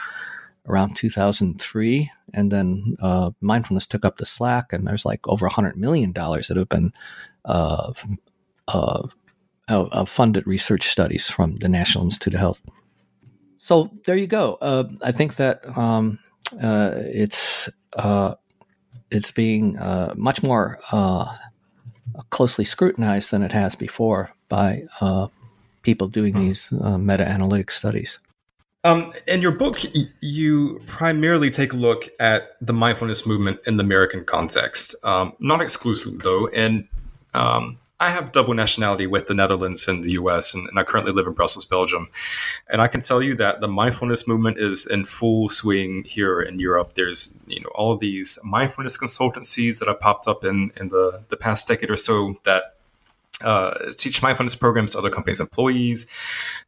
around 0.66 0.94
2003. 0.96 2.10
And 2.32 2.50
then 2.50 2.96
uh, 3.00 3.30
mindfulness 3.40 3.86
took 3.86 4.04
up 4.04 4.18
the 4.18 4.26
slack, 4.26 4.72
and 4.72 4.86
there's 4.86 5.04
like 5.04 5.26
over 5.26 5.48
$100 5.48 5.76
million 5.76 6.12
that 6.12 6.54
have 6.56 6.68
been 6.68 6.92
uh, 7.44 7.92
uh, 8.68 10.04
funded 10.04 10.46
research 10.46 10.88
studies 10.88 11.28
from 11.28 11.56
the 11.56 11.68
National 11.68 12.04
Institute 12.04 12.34
of 12.34 12.40
Health. 12.40 12.62
So 13.58 13.90
there 14.06 14.16
you 14.16 14.26
go. 14.26 14.58
Uh, 14.60 14.84
I 15.02 15.12
think 15.12 15.36
that 15.36 15.76
um, 15.76 16.18
uh, 16.62 16.92
it's 16.96 17.68
it's 19.10 19.30
being 19.32 19.76
much 20.16 20.42
more 20.42 20.78
closely 22.30 22.64
scrutinized 22.64 23.30
than 23.30 23.42
it 23.42 23.52
has 23.52 23.74
before 23.74 24.32
by 24.48 24.84
uh, 25.00 25.28
people 25.82 26.08
doing 26.08 26.34
hmm. 26.34 26.40
these 26.40 26.72
uh, 26.72 26.98
meta 26.98 27.26
analytic 27.26 27.70
studies. 27.70 28.18
Um, 28.82 29.12
in 29.26 29.42
your 29.42 29.52
book, 29.52 29.78
y- 29.94 30.04
you 30.20 30.80
primarily 30.86 31.50
take 31.50 31.72
a 31.72 31.76
look 31.76 32.08
at 32.18 32.56
the 32.60 32.72
mindfulness 32.72 33.26
movement 33.26 33.60
in 33.66 33.76
the 33.76 33.84
American 33.84 34.24
context, 34.24 34.94
um, 35.04 35.34
not 35.38 35.60
exclusively 35.60 36.18
though. 36.22 36.48
And 36.48 36.88
um, 37.34 37.78
I 38.00 38.08
have 38.08 38.32
double 38.32 38.54
nationality 38.54 39.06
with 39.06 39.26
the 39.26 39.34
Netherlands 39.34 39.86
and 39.86 40.02
the 40.02 40.12
US, 40.12 40.54
and, 40.54 40.66
and, 40.68 40.78
I 40.78 40.84
currently 40.84 41.12
live 41.12 41.26
in 41.26 41.34
Brussels, 41.34 41.66
Belgium. 41.66 42.08
And 42.66 42.80
I 42.80 42.88
can 42.88 43.02
tell 43.02 43.22
you 43.22 43.34
that 43.36 43.60
the 43.60 43.68
mindfulness 43.68 44.26
movement 44.26 44.58
is 44.58 44.86
in 44.86 45.04
full 45.04 45.50
swing 45.50 46.04
here 46.04 46.40
in 46.40 46.58
Europe. 46.58 46.94
There's 46.94 47.38
you 47.46 47.60
know 47.60 47.68
all 47.74 47.96
these 47.98 48.38
mindfulness 48.42 48.96
consultancies 48.96 49.78
that 49.78 49.88
have 49.88 50.00
popped 50.00 50.26
up 50.26 50.44
in 50.44 50.72
in 50.80 50.88
the 50.88 51.22
the 51.28 51.36
past 51.36 51.68
decade 51.68 51.90
or 51.90 51.96
so 51.96 52.34
that 52.44 52.76
uh, 53.42 53.72
teach 53.96 54.22
mindfulness 54.22 54.54
programs 54.54 54.92
to 54.92 54.98
other 54.98 55.10
companies' 55.10 55.40
employees. 55.40 56.10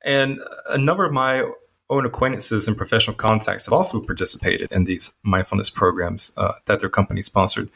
And 0.05 0.41
a 0.69 0.79
number 0.79 1.05
of 1.05 1.13
my 1.13 1.51
own 1.91 2.07
acquaintances 2.07 2.67
and 2.69 2.77
professional 2.77 3.15
contacts 3.15 3.67
have 3.67 3.73
also 3.73 4.01
participated 4.01 4.73
in 4.73 4.85
these 4.85 5.13
mindfulness 5.23 5.69
programs 5.69 6.33
uh, 6.37 6.53
that 6.67 6.81
their 6.81 6.89
company 6.89 7.21
sponsored. 7.21 7.69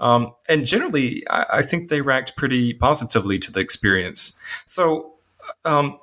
Um, 0.00 0.32
and 0.48 0.64
generally, 0.64 1.28
I, 1.28 1.46
I, 1.54 1.62
think 1.62 1.88
they 1.88 2.00
react 2.00 2.36
pretty 2.36 2.72
positively 2.72 3.38
to 3.40 3.50
the 3.50 3.58
experience. 3.58 4.38
So, 4.64 5.14
um, 5.64 5.98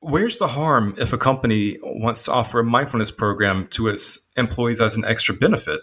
where's 0.00 0.38
the 0.38 0.48
harm 0.48 0.94
if 0.98 1.12
a 1.12 1.18
company 1.18 1.78
wants 1.82 2.24
to 2.24 2.32
offer 2.32 2.60
a 2.60 2.64
mindfulness 2.64 3.10
program 3.10 3.66
to 3.68 3.88
its 3.88 4.28
employees 4.36 4.80
as 4.80 4.96
an 4.96 5.04
extra 5.04 5.34
benefit? 5.34 5.80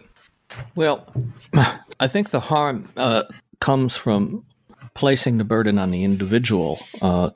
Well, 0.76 1.12
I 2.00 2.08
think 2.08 2.30
the 2.30 2.40
harm 2.40 2.88
uh, 2.98 3.24
comes 3.60 3.96
from 3.96 4.46
placing 4.94 5.38
the 5.38 5.44
burden 5.44 5.78
on 5.78 5.92
the 5.92 6.04
individual 6.04 6.80
uh, 7.02 7.32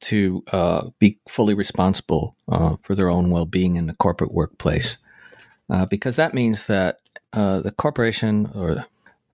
to 0.00 0.42
uh, 0.52 0.88
be 0.98 1.18
fully 1.28 1.54
responsible 1.54 2.36
uh, 2.48 2.76
for 2.82 2.94
their 2.94 3.08
own 3.08 3.30
well 3.30 3.46
being 3.46 3.76
in 3.76 3.86
the 3.86 3.94
corporate 3.94 4.32
workplace. 4.32 4.98
Uh, 5.68 5.84
because 5.86 6.16
that 6.16 6.34
means 6.34 6.66
that 6.66 6.98
uh, 7.32 7.60
the 7.60 7.72
corporation 7.72 8.50
or 8.54 8.86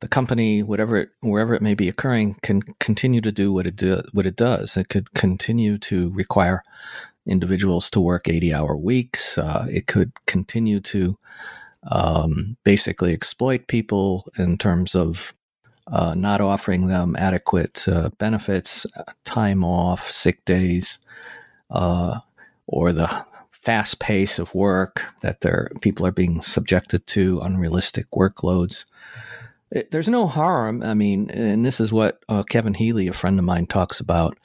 the 0.03 0.09
company, 0.09 0.63
whatever 0.65 0.97
it, 0.97 1.11
wherever 1.21 1.55
it 1.55 1.63
may 1.63 1.75
be 1.75 1.89
occurring, 1.89 2.37
can 2.43 2.61
continue 2.81 3.21
to 3.21 3.31
do 3.31 3.53
what 3.53 3.67
it 3.67 3.77
do, 3.77 4.03
what 4.13 4.27
it 4.27 4.37
does. 4.37 4.77
It 4.77 4.89
could 4.89 5.15
continue 5.15 5.79
to 5.79 6.11
require 6.11 6.63
individuals 7.25 7.89
to 7.91 8.01
work 8.01 8.29
eighty 8.29 8.53
hour 8.53 8.77
weeks. 8.77 9.39
Uh, 9.39 9.67
it 9.71 9.87
could 9.87 10.11
continue 10.27 10.81
to 10.81 11.17
um, 11.85 12.57
basically 12.65 13.13
exploit 13.13 13.69
people 13.69 14.27
in 14.37 14.59
terms 14.59 14.97
of 14.97 15.33
uh, 15.87 16.15
not 16.17 16.41
offering 16.41 16.89
them 16.89 17.15
adequate 17.17 17.87
uh, 17.87 18.11
benefits, 18.19 18.87
time 19.25 19.63
off, 19.63 20.11
sick 20.11 20.45
days, 20.45 20.99
uh, 21.71 22.19
or 22.67 22.93
the 22.93 23.25
fast 23.51 24.01
pace 24.01 24.41
of 24.41 24.55
work 24.55 25.05
that 25.21 25.43
their 25.43 25.71
people 25.81 26.05
are 26.05 26.11
being 26.13 26.43
subjected 26.43 27.07
to, 27.07 27.41
unrealistic 27.41 28.07
workloads. 28.11 28.85
It, 29.73 29.91
there's 29.91 30.09
no 30.09 30.27
harm. 30.27 30.83
I 30.83 30.95
mean, 30.95 31.31
and 31.31 31.65
this 31.67 31.81
is 31.81 31.93
what 31.93 32.23
uh, 32.29 32.43
Kevin 32.45 32.75
Healey, 32.75 33.09
a 33.09 33.13
friend 33.13 33.39
of 33.39 33.45
mine, 33.45 33.67
talks 33.67 34.01
about. 34.01 34.39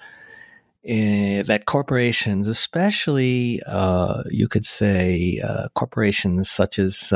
Uh, 0.87 1.43
that 1.43 1.63
corporations, 1.65 2.47
especially 2.47 3.61
uh, 3.67 4.23
you 4.31 4.47
could 4.47 4.65
say 4.65 5.41
corporations 5.73 6.49
such 6.49 6.79
as 6.79 7.11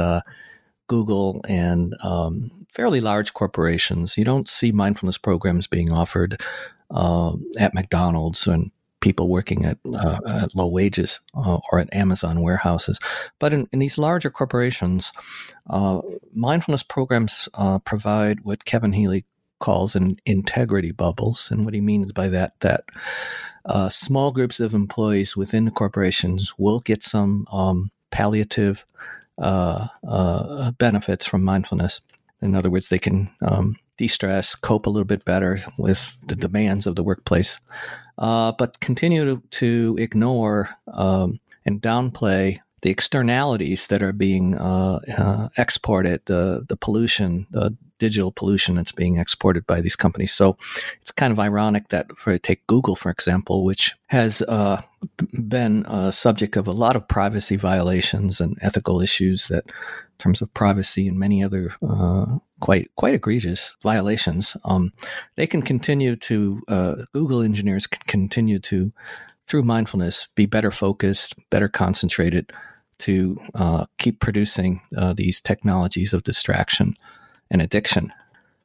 Google 0.92 1.40
and 1.48 1.96
um, 2.04 2.52
fairly 2.74 3.00
large 3.00 3.34
corporations. 3.34 4.18
You 4.18 4.26
don't 4.26 4.50
see 4.50 4.74
mindfulness 4.74 5.18
programs 5.18 5.66
being 5.66 5.90
offered 5.90 6.42
uh, 6.90 7.32
at 7.58 7.74
McDonald's 7.74 8.46
and 8.46 8.72
people 9.02 9.28
working 9.28 9.66
at, 9.66 9.78
uh, 9.94 10.20
at 10.26 10.56
low 10.56 10.68
wages 10.68 11.20
uh, 11.36 11.60
or 11.72 11.80
at 11.80 11.94
Amazon 11.94 12.42
warehouses. 12.42 13.00
But 13.40 13.54
in, 13.54 13.68
in 13.74 13.80
these 13.80 13.98
larger 13.98 14.30
corporations, 14.30 15.12
uh, 15.70 16.02
mindfulness 16.34 16.84
programs 16.84 17.50
uh, 17.56 17.80
provide 17.80 18.40
what 18.44 18.66
Kevin 18.66 18.94
Healey 18.94 19.26
calls 19.60 19.96
an 19.96 20.18
integrity 20.26 20.92
bubbles. 20.92 21.52
And 21.52 21.66
what 21.66 21.74
he 21.74 21.82
means 21.82 22.12
by 22.12 22.30
that, 22.30 22.54
that 22.62 22.84
uh, 23.66 23.90
small 23.90 24.32
groups 24.32 24.60
of 24.60 24.74
employees 24.74 25.36
within 25.36 25.66
the 25.66 25.72
corporations 25.72 26.54
will 26.58 26.80
get 26.80 27.04
some 27.04 27.46
um, 27.52 27.92
palliative 28.10 28.86
uh, 29.38 29.88
benefits 30.78 31.26
from 31.26 31.44
mindfulness. 31.44 32.02
In 32.42 32.56
other 32.56 32.70
words, 32.70 32.90
they 32.90 33.00
can 33.00 33.30
um, 33.42 33.78
de 34.02 34.08
stress, 34.08 34.56
cope 34.56 34.88
a 34.88 34.90
little 34.90 35.06
bit 35.06 35.24
better 35.26 35.60
with 35.78 36.18
the 36.26 36.36
demands 36.36 36.88
of 36.88 36.96
the 36.96 37.04
workplace, 37.04 37.60
uh, 38.22 38.52
but 38.54 38.80
continue 38.80 39.26
to, 39.26 39.42
to 39.50 39.98
ignore 40.00 40.70
um, 40.94 41.40
and 41.66 41.82
downplay 41.82 42.60
the 42.82 42.90
externalities 42.90 43.88
that 43.88 44.02
are 44.02 44.14
being 44.14 44.56
uh, 44.58 45.00
uh, 45.18 45.50
exported, 45.58 46.22
the, 46.26 46.66
the 46.68 46.78
pollution, 46.78 47.48
the 47.52 47.76
digital 48.00 48.32
pollution 48.32 48.76
that's 48.76 48.92
being 48.92 49.18
exported 49.18 49.66
by 49.68 49.82
these 49.82 49.96
companies. 49.96 50.34
So 50.34 50.58
it's 51.02 51.12
kind 51.12 51.32
of 51.32 51.40
ironic 51.40 51.90
that, 51.90 52.18
for 52.18 52.38
take 52.38 52.66
Google, 52.66 52.96
for 52.96 53.12
example, 53.12 53.64
which 53.64 53.96
has 54.08 54.42
uh, 54.44 54.82
been 55.48 55.86
a 55.88 56.12
subject 56.12 56.56
of 56.58 56.68
a 56.68 56.72
lot 56.72 56.96
of 56.96 57.08
privacy 57.08 57.58
violations 57.58 58.42
and 58.42 58.58
ethical 58.62 59.02
issues 59.02 59.48
that, 59.48 59.66
terms 60.22 60.42
of 60.42 60.54
privacy 60.54 61.08
and 61.08 61.18
many 61.18 61.44
other 61.44 61.74
uh, 61.88 62.38
quite 62.60 62.90
quite 62.96 63.16
egregious 63.16 63.76
violations, 63.84 64.56
um, 64.64 64.94
they 65.36 65.48
can 65.48 65.62
continue 65.62 66.16
to 66.16 66.62
uh, 66.68 66.96
Google 67.14 67.42
engineers 67.42 67.88
can 67.88 68.02
continue 68.08 68.60
to 68.60 68.92
through 69.48 69.64
mindfulness 69.64 70.28
be 70.36 70.46
better 70.46 70.72
focused, 70.72 71.36
better 71.50 71.68
concentrated 71.68 72.54
to 73.00 73.38
uh, 73.56 73.86
keep 73.98 74.20
producing 74.20 74.82
uh, 74.96 75.14
these 75.14 75.42
technologies 75.42 76.14
of 76.14 76.24
distraction 76.24 76.96
and 77.50 77.62
addiction. 77.62 78.14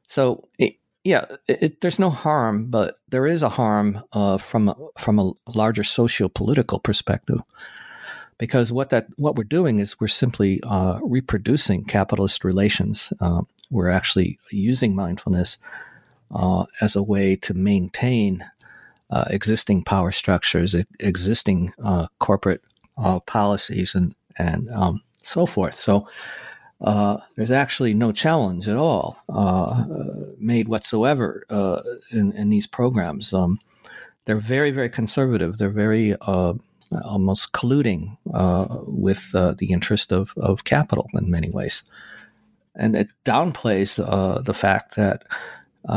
So, 0.07 0.47
it, 0.59 0.75
yeah, 1.03 1.25
it, 1.47 1.81
there's 1.81 1.99
no 1.99 2.09
harm, 2.09 2.67
but 2.69 2.99
there 3.09 3.25
is 3.25 3.43
a 3.43 3.49
harm 3.49 4.03
uh, 4.13 4.37
from 4.37 4.69
a, 4.69 4.75
from 4.97 5.19
a 5.19 5.31
larger 5.53 5.83
socio-political 5.83 6.79
perspective, 6.79 7.41
because 8.37 8.71
what 8.71 8.89
that 8.89 9.07
what 9.17 9.35
we're 9.35 9.43
doing 9.43 9.79
is 9.79 9.99
we're 9.99 10.07
simply 10.07 10.61
uh, 10.63 10.99
reproducing 11.03 11.83
capitalist 11.83 12.43
relations. 12.43 13.13
Uh, 13.19 13.41
we're 13.69 13.89
actually 13.89 14.39
using 14.51 14.95
mindfulness 14.95 15.57
uh, 16.31 16.65
as 16.81 16.95
a 16.95 17.03
way 17.03 17.35
to 17.35 17.53
maintain 17.53 18.45
uh, 19.09 19.25
existing 19.29 19.83
power 19.83 20.11
structures, 20.11 20.75
existing 20.99 21.73
uh, 21.83 22.07
corporate 22.19 22.61
policies, 23.25 23.95
and 23.95 24.15
and 24.37 24.69
um, 24.71 25.01
so 25.21 25.45
forth. 25.45 25.75
So 25.75 26.07
uh, 26.81 27.17
there's 27.35 27.51
actually 27.51 27.93
no 27.93 28.11
challenge 28.11 28.67
at 28.67 28.77
all 28.77 29.17
uh, 29.29 29.83
made 30.37 30.67
whatsoever 30.67 31.43
uh, 31.49 31.81
in, 32.11 32.31
in, 32.33 32.49
these 32.49 32.67
programs. 32.67 33.33
Um, 33.33 33.59
they're 34.25 34.35
very, 34.35 34.69
very 34.69 34.89
conservative. 34.89 35.57
They're 35.57 35.69
very 35.69 36.15
uh, 36.21 36.53
almost 37.03 37.53
colluding 37.53 38.17
uh, 38.33 38.79
with 38.87 39.31
uh, 39.33 39.53
the 39.57 39.71
interest 39.71 40.11
of, 40.11 40.33
of 40.37 40.63
capital 40.63 41.09
in 41.13 41.29
many 41.29 41.49
ways. 41.49 41.83
And 42.75 42.95
it 42.95 43.09
downplays 43.25 43.95
the 44.45 44.53
fact 44.53 44.95
that 44.95 45.23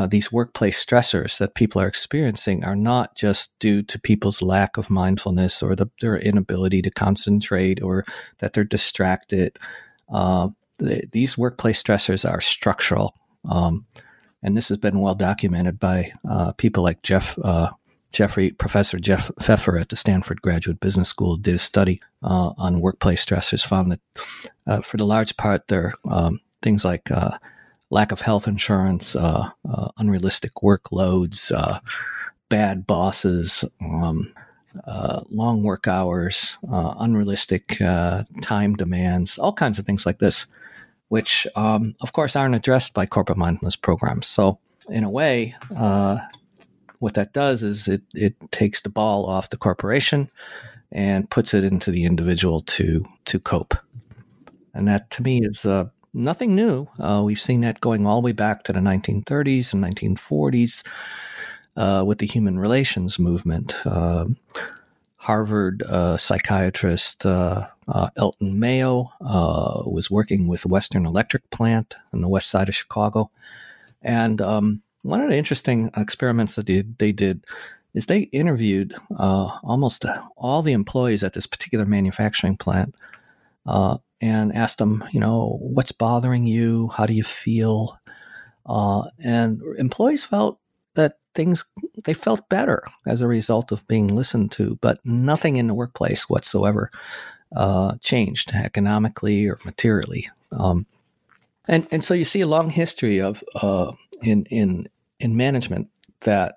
these 0.09 0.33
workplace 0.33 0.83
stressors 0.83 1.39
that 1.39 1.55
people 1.55 1.81
are 1.83 1.87
experiencing 1.87 2.65
are 2.65 2.77
not 2.77 3.15
just 3.17 3.59
due 3.59 3.83
to 3.83 3.99
people's 3.99 4.41
lack 4.41 4.77
of 4.77 4.89
mindfulness 4.89 5.63
or 5.63 5.75
the, 5.75 5.87
their 6.01 6.17
inability 6.17 6.81
to 6.83 6.91
concentrate 6.91 7.83
or 7.83 8.05
that 8.39 8.53
they're 8.53 8.65
distracted. 8.65 9.59
Uh, 10.11 10.49
the, 10.79 11.07
these 11.13 11.37
workplace 11.37 11.83
stressors 11.83 12.29
are 12.29 12.41
structural. 12.41 13.15
Um, 13.49 13.87
and 14.43 14.57
this 14.57 14.69
has 14.71 14.79
been 14.79 15.01
well 15.01 15.15
documented 15.15 15.79
by 15.79 16.13
uh, 16.29 16.53
people 16.53 16.83
like 16.83 17.03
Jeff 17.03 17.39
uh, 17.39 17.71
Jeffrey 18.13 18.51
Professor 18.51 18.99
Jeff 18.99 19.31
Pfeffer 19.41 19.79
at 19.79 19.89
the 19.89 19.97
Stanford 19.97 20.43
Graduate 20.43 20.81
Business 20.81 21.09
School 21.09 21.37
did 21.37 21.55
a 21.55 21.59
study 21.59 22.01
uh, 22.23 22.53
on 22.59 22.81
workplace 22.81 23.25
stressors. 23.25 23.65
Found 23.67 23.93
that 23.93 24.01
uh, 24.67 24.81
for 24.81 24.97
the 24.97 25.07
large 25.07 25.37
part, 25.37 25.69
there 25.69 25.95
are 26.05 26.27
um, 26.27 26.41
things 26.63 26.85
like 26.85 27.11
uh, 27.11 27.39
lack 27.91 28.13
of 28.13 28.21
health 28.21 28.49
insurance, 28.49 29.15
uh, 29.15 29.51
unrealistic 29.97 30.55
workloads, 30.63 31.53
bad 32.49 32.87
bosses. 32.87 33.65
Um, 33.81 34.33
long 35.31 35.65
work 35.65 35.89
hours, 35.89 36.57
unrealistic 36.63 37.79
time 38.41 38.77
demands, 38.77 39.37
all 39.39 39.53
kinds 39.53 39.81
of 39.81 39.87
things 39.87 40.07
like 40.07 40.19
this 40.19 40.47
which, 41.11 41.45
um, 41.57 41.97
of 42.01 42.13
course, 42.13 42.37
aren't 42.37 42.55
addressed 42.55 42.95
by 42.95 43.05
corporate 43.05 43.37
mindfulness 43.37 43.75
programs. 43.75 44.29
So, 44.29 44.59
in 44.89 45.03
a 45.03 45.11
way, 45.11 45.57
uh, 45.77 46.19
what 47.01 47.15
that 47.15 47.33
does 47.33 47.63
is 47.63 47.89
it, 47.89 48.03
it 48.15 48.37
takes 48.53 48.81
the 48.81 48.89
ball 48.89 49.27
off 49.27 49.51
the 49.51 49.57
corporation 49.57 50.31
and 50.93 51.29
puts 51.31 51.53
it 51.55 51.65
into 51.65 51.91
the 51.91 52.05
individual 52.05 52.61
to 52.61 53.05
to 53.25 53.39
cope. 53.41 53.75
And 54.73 54.87
that, 54.87 55.11
to 55.11 55.23
me, 55.23 55.41
is 55.43 55.65
uh, 55.65 55.87
nothing 56.15 56.55
new. 56.55 56.87
Uh, 56.99 57.23
we've 57.25 57.41
seen 57.41 57.63
that 57.63 57.81
going 57.81 58.07
all 58.07 58.21
the 58.21 58.27
way 58.27 58.33
back 58.33 58.63
to 58.65 58.73
the 58.73 58.81
1930s 58.81 59.73
and 59.73 59.83
1940s 59.83 60.87
uh, 61.77 62.05
with 62.07 62.19
the 62.19 62.27
human 62.27 62.59
relations 62.59 63.19
movement. 63.19 63.75
Uh, 63.85 64.27
Harvard 65.17 65.83
uh, 65.83 66.17
psychiatrist 66.17 67.27
uh, 67.27 67.67
Elton 68.17 68.59
Mayo 68.61 69.11
was 69.21 70.11
working 70.11 70.47
with 70.47 70.67
Western 70.67 71.05
Electric 71.05 71.51
Plant 71.51 71.97
on 72.13 72.21
the 72.21 72.29
west 72.29 72.49
side 72.49 72.69
of 72.69 72.75
Chicago. 72.75 73.31
And 74.03 74.41
um, 74.41 74.83
one 75.03 75.21
of 75.21 75.31
the 75.31 75.37
interesting 75.37 75.91
experiments 75.97 76.55
that 76.57 76.67
they, 76.67 76.83
they 76.99 77.13
did 77.13 77.45
is 77.95 78.07
they 78.07 78.21
interviewed 78.21 78.95
uh, 79.19 79.59
almost 79.63 80.05
all 80.37 80.63
the 80.63 80.73
employees 80.73 81.25
at 81.25 81.33
this 81.33 81.47
particular 81.47 81.85
manufacturing 81.85 82.57
plant 82.57 82.95
uh, 83.67 83.99
and 84.21 84.55
asked 84.55 84.79
them, 84.79 85.03
you 85.13 85.21
know, 85.21 85.59
what's 85.61 85.93
bothering 85.93 86.45
you? 86.45 86.89
How 86.89 87.07
do 87.07 87.13
you 87.15 87.25
feel? 87.25 87.99
and 89.25 89.61
employees 89.79 90.23
felt 90.23 90.61
that 90.95 91.15
things 91.35 91.65
they 92.05 92.15
felt 92.15 92.49
better 92.49 92.83
as 93.07 93.21
a 93.21 93.27
result 93.27 93.73
of 93.73 93.87
being 93.89 94.09
listened 94.09 94.53
to, 94.53 94.79
but 94.81 95.01
nothing 95.05 95.57
in 95.57 95.67
the 95.67 95.75
workplace 95.75 96.29
whatsoever 96.29 96.91
uh, 97.55 97.97
changed 98.01 98.53
economically 98.55 99.47
or 99.47 99.59
materially. 99.65 100.29
Um, 100.53 100.87
and 101.67 101.87
and 101.91 102.05
so 102.05 102.15
you 102.15 102.25
see 102.25 102.41
a 102.41 102.47
long 102.47 102.71
history 102.71 103.21
of 103.21 103.43
uh, 103.55 103.93
in 104.23 104.45
in 104.45 104.89
in 105.19 105.37
management 105.37 105.89
that 106.21 106.57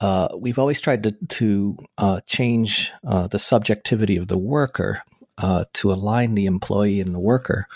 uh, 0.00 0.28
we've 0.36 0.58
always 0.58 0.80
tried 0.80 1.02
to 1.04 1.12
to 1.28 1.76
uh, 1.98 2.20
change 2.26 2.92
uh, 3.06 3.28
the 3.28 3.38
subjectivity 3.38 4.16
of 4.16 4.28
the 4.28 4.38
worker 4.38 5.02
uh, 5.38 5.64
to 5.72 5.92
align 5.92 6.34
the 6.34 6.46
employee 6.46 7.00
and 7.00 7.14
the 7.14 7.20
worker 7.20 7.66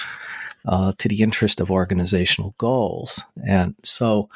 uh, 0.66 0.92
to 0.98 1.08
the 1.08 1.22
interest 1.22 1.60
of 1.60 1.70
organizational 1.70 2.54
goals. 2.58 3.22
And 3.46 3.76
so, 3.84 4.28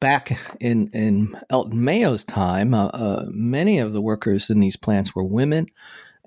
back 0.00 0.36
in 0.60 0.88
in 0.88 1.38
Elton 1.48 1.84
Mayo's 1.84 2.24
time, 2.24 2.74
many 3.30 3.78
of 3.78 3.92
the 3.92 4.02
workers 4.02 4.50
in 4.50 4.58
these 4.58 4.76
plants 4.76 5.14
were 5.14 5.24
women, 5.24 5.68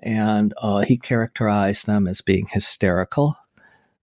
and 0.02 0.54
he 0.86 0.96
characterized 0.96 1.86
them 1.86 2.08
as 2.08 2.22
being 2.22 2.46
hysterical 2.50 3.36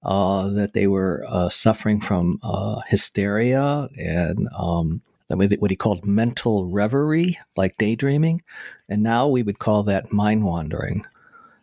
uh, 0.04 0.49
that 0.49 0.74
they 0.74 0.88
were 0.88 1.26
uh, 1.28 1.49
suffering 1.49 1.99
from 1.99 2.39
uh, 2.43 2.82
hysteria 2.88 3.88
and 3.97 4.47
um, 4.58 5.01
what 5.30 5.72
he 5.72 5.76
called 5.76 6.06
mental 6.06 6.66
reverie, 6.68 7.39
like 7.56 7.78
daydreaming. 7.78 8.41
And 8.89 9.01
now 9.01 9.28
we 9.28 9.41
would 9.41 9.60
call 9.60 9.84
that 9.84 10.12
mind 10.12 10.43
wandering. 10.43 11.06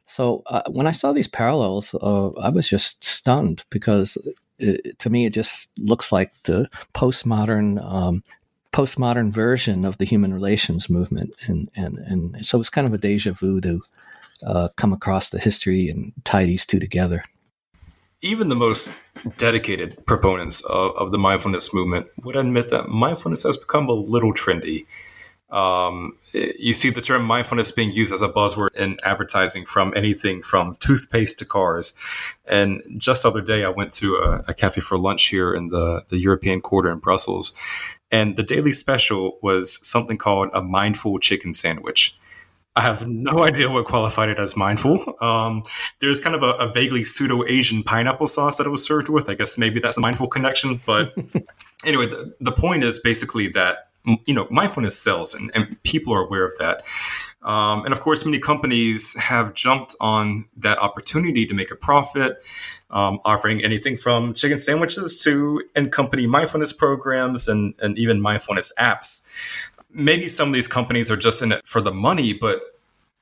So 0.06 0.42
uh, 0.46 0.62
when 0.68 0.86
I 0.86 0.92
saw 0.92 1.12
these 1.12 1.28
parallels, 1.28 1.94
uh, 1.94 2.30
I 2.30 2.48
was 2.48 2.68
just 2.68 3.04
stunned 3.04 3.64
because 3.70 4.18
it, 4.58 4.98
to 4.98 5.10
me 5.10 5.26
it 5.26 5.32
just 5.32 5.70
looks 5.78 6.10
like 6.10 6.32
the 6.44 6.68
postmodern 6.94 7.80
um, 7.84 8.24
postmodern 8.72 9.32
version 9.32 9.84
of 9.84 9.98
the 9.98 10.04
human 10.04 10.34
relations 10.34 10.90
movement, 10.90 11.32
and 11.46 11.70
and 11.76 11.98
and 11.98 12.44
so 12.44 12.58
it's 12.58 12.70
kind 12.70 12.86
of 12.86 12.92
a 12.92 12.98
deja 12.98 13.32
vu 13.32 13.60
to 13.60 13.82
come 14.76 14.92
across 14.92 15.28
the 15.28 15.38
history 15.38 15.88
and 15.88 16.12
tie 16.24 16.44
these 16.44 16.66
two 16.66 16.80
together 16.80 17.22
even 18.22 18.48
the 18.48 18.54
most 18.54 18.94
dedicated 19.36 20.04
proponents 20.06 20.60
of, 20.64 20.94
of, 20.96 21.12
the 21.12 21.18
mindfulness 21.18 21.72
movement 21.72 22.06
would 22.22 22.36
admit 22.36 22.68
that 22.68 22.88
mindfulness 22.88 23.44
has 23.44 23.56
become 23.56 23.88
a 23.88 23.92
little 23.92 24.34
trendy. 24.34 24.84
Um, 25.50 26.16
you 26.32 26.74
see 26.74 26.90
the 26.90 27.00
term 27.00 27.24
mindfulness 27.24 27.72
being 27.72 27.90
used 27.90 28.12
as 28.12 28.22
a 28.22 28.28
buzzword 28.28 28.74
in 28.76 28.98
advertising 29.02 29.66
from 29.66 29.92
anything 29.96 30.42
from 30.42 30.76
toothpaste 30.76 31.38
to 31.40 31.44
cars. 31.44 31.92
And 32.46 32.80
just 32.98 33.24
the 33.24 33.30
other 33.30 33.40
day, 33.40 33.64
I 33.64 33.68
went 33.68 33.92
to 33.94 34.16
a, 34.16 34.44
a 34.48 34.54
cafe 34.54 34.80
for 34.80 34.96
lunch 34.96 35.26
here 35.26 35.52
in 35.52 35.68
the, 35.68 36.04
the 36.08 36.18
European 36.18 36.60
Quarter 36.60 36.92
in 36.92 36.98
Brussels. 36.98 37.52
And 38.12 38.36
the 38.36 38.44
daily 38.44 38.72
special 38.72 39.38
was 39.42 39.84
something 39.86 40.18
called 40.18 40.50
a 40.52 40.62
mindful 40.62 41.18
chicken 41.18 41.52
sandwich. 41.52 42.16
I 42.76 42.82
have 42.82 43.06
no 43.06 43.38
idea 43.44 43.70
what 43.70 43.86
qualified 43.86 44.28
it 44.28 44.38
as 44.38 44.56
mindful. 44.56 45.14
Um, 45.20 45.62
there's 46.00 46.20
kind 46.20 46.34
of 46.34 46.42
a, 46.42 46.52
a 46.52 46.72
vaguely 46.72 47.04
pseudo 47.04 47.44
Asian 47.46 47.82
pineapple 47.82 48.28
sauce 48.28 48.56
that 48.58 48.66
it 48.66 48.70
was 48.70 48.84
served 48.84 49.08
with. 49.08 49.28
I 49.28 49.34
guess 49.34 49.58
maybe 49.58 49.80
that's 49.80 49.96
a 49.96 50.00
mindful 50.00 50.28
connection. 50.28 50.80
But 50.86 51.14
anyway, 51.84 52.06
the, 52.06 52.34
the 52.40 52.52
point 52.52 52.84
is 52.84 52.98
basically 52.98 53.48
that 53.48 53.88
you 54.24 54.32
know 54.34 54.46
mindfulness 54.50 54.98
sells, 54.98 55.34
and, 55.34 55.50
and 55.54 55.82
people 55.82 56.14
are 56.14 56.24
aware 56.24 56.46
of 56.46 56.54
that. 56.58 56.84
Um, 57.42 57.84
and 57.84 57.92
of 57.92 58.00
course, 58.00 58.24
many 58.24 58.38
companies 58.38 59.16
have 59.16 59.54
jumped 59.54 59.94
on 60.00 60.46
that 60.58 60.78
opportunity 60.78 61.46
to 61.46 61.54
make 61.54 61.70
a 61.70 61.76
profit, 61.76 62.36
um, 62.90 63.18
offering 63.24 63.64
anything 63.64 63.96
from 63.96 64.34
chicken 64.34 64.58
sandwiches 64.58 65.18
to 65.24 65.62
in 65.74 65.90
company 65.90 66.26
mindfulness 66.26 66.72
programs 66.72 67.48
and, 67.48 67.74
and 67.80 67.98
even 67.98 68.20
mindfulness 68.20 68.72
apps 68.78 69.26
maybe 69.92 70.28
some 70.28 70.48
of 70.48 70.54
these 70.54 70.68
companies 70.68 71.10
are 71.10 71.16
just 71.16 71.42
in 71.42 71.52
it 71.52 71.66
for 71.66 71.80
the 71.80 71.92
money, 71.92 72.32
but 72.32 72.62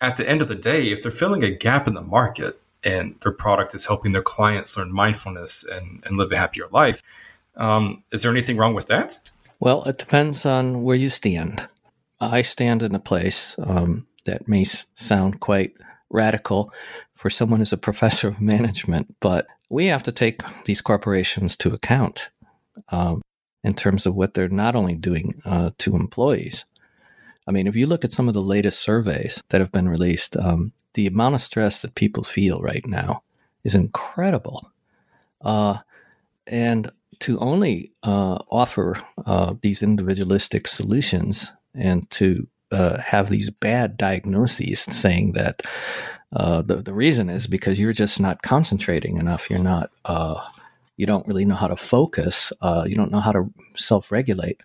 at 0.00 0.16
the 0.16 0.28
end 0.28 0.42
of 0.42 0.48
the 0.48 0.54
day, 0.54 0.88
if 0.88 1.02
they're 1.02 1.12
filling 1.12 1.42
a 1.42 1.50
gap 1.50 1.88
in 1.88 1.94
the 1.94 2.00
market 2.00 2.60
and 2.84 3.18
their 3.20 3.32
product 3.32 3.74
is 3.74 3.86
helping 3.86 4.12
their 4.12 4.22
clients 4.22 4.76
learn 4.76 4.92
mindfulness 4.92 5.64
and, 5.64 6.02
and 6.06 6.16
live 6.16 6.30
a 6.32 6.36
happier 6.36 6.66
life, 6.70 7.02
um, 7.56 8.02
is 8.12 8.22
there 8.22 8.30
anything 8.30 8.56
wrong 8.56 8.74
with 8.74 8.86
that? 8.86 9.18
Well, 9.60 9.82
it 9.84 9.98
depends 9.98 10.46
on 10.46 10.82
where 10.82 10.96
you 10.96 11.08
stand. 11.08 11.68
I 12.20 12.42
stand 12.42 12.82
in 12.82 12.94
a 12.94 13.00
place 13.00 13.56
um, 13.58 14.06
that 14.24 14.46
may 14.46 14.64
sound 14.64 15.40
quite 15.40 15.74
radical 16.10 16.72
for 17.14 17.30
someone 17.30 17.60
who's 17.60 17.72
a 17.72 17.76
professor 17.88 18.28
of 18.28 18.40
management, 18.40 19.16
but 19.20 19.46
we 19.68 19.86
have 19.86 20.02
to 20.04 20.12
take 20.12 20.40
these 20.64 20.80
corporations 20.80 21.56
to 21.58 21.74
account. 21.74 22.30
Um, 22.90 23.22
in 23.64 23.74
terms 23.74 24.06
of 24.06 24.14
what 24.14 24.34
they're 24.34 24.48
not 24.48 24.74
only 24.74 24.94
doing 24.94 25.40
uh, 25.44 25.70
to 25.78 25.96
employees. 25.96 26.64
I 27.46 27.50
mean, 27.50 27.66
if 27.66 27.76
you 27.76 27.86
look 27.86 28.04
at 28.04 28.12
some 28.12 28.28
of 28.28 28.34
the 28.34 28.42
latest 28.42 28.80
surveys 28.80 29.42
that 29.48 29.60
have 29.60 29.72
been 29.72 29.88
released, 29.88 30.36
um, 30.36 30.72
the 30.94 31.06
amount 31.06 31.34
of 31.34 31.40
stress 31.40 31.82
that 31.82 31.94
people 31.94 32.22
feel 32.22 32.60
right 32.60 32.86
now 32.86 33.22
is 33.64 33.74
incredible. 33.74 34.70
Uh, 35.40 35.78
and 36.46 36.90
to 37.20 37.38
only 37.38 37.92
uh, 38.02 38.38
offer 38.50 39.00
uh, 39.26 39.54
these 39.62 39.82
individualistic 39.82 40.66
solutions 40.66 41.52
and 41.74 42.08
to 42.10 42.46
uh, 42.70 42.98
have 42.98 43.28
these 43.28 43.50
bad 43.50 43.96
diagnoses 43.96 44.80
saying 44.80 45.32
that 45.32 45.62
uh, 46.34 46.60
the, 46.62 46.76
the 46.76 46.92
reason 46.92 47.30
is 47.30 47.46
because 47.46 47.80
you're 47.80 47.92
just 47.92 48.20
not 48.20 48.42
concentrating 48.42 49.16
enough, 49.16 49.48
you're 49.48 49.58
not 49.58 49.90
you 50.98 51.06
don't 51.06 51.26
really 51.26 51.46
know 51.46 51.54
how 51.54 51.68
to 51.68 51.76
focus, 51.76 52.52
uh, 52.60 52.84
you 52.86 52.94
don't 52.94 53.12
know 53.12 53.20
how 53.20 53.32
to 53.32 53.50
self 53.74 54.12
regulate. 54.12 54.60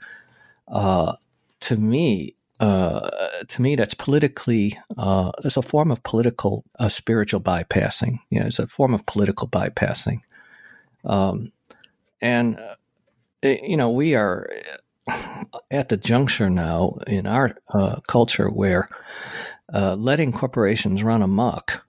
Uh, 0.68 1.14
to 1.62 1.78
me, 1.78 2.36
uh, 2.60 3.10
to 3.48 3.62
me, 3.62 3.76
that's 3.76 3.94
politically, 3.94 4.78
uh, 4.98 5.32
it's 5.46 5.58
a 5.58 5.62
form 5.62 5.92
of 5.92 6.02
political, 6.04 6.66
uh, 6.80 6.90
spiritual 6.90 7.40
bypassing. 7.40 8.20
You 8.32 8.40
know, 8.40 8.48
it's 8.48 8.60
a 8.60 8.68
form 8.68 8.94
of 8.96 9.06
political 9.06 9.48
bypassing. 9.48 10.22
Um, 11.06 11.52
and, 12.20 12.60
uh, 12.60 12.76
you 13.44 13.78
know, 13.78 13.92
we 13.92 14.16
are 14.16 14.50
at 15.70 15.90
the 15.90 15.98
juncture 15.98 16.50
now 16.50 16.98
in 17.06 17.28
our 17.28 17.56
culture 18.08 18.50
where 18.50 18.90
letting 19.72 20.32
corporations 20.32 21.04
run 21.04 21.22
amok 21.22 21.86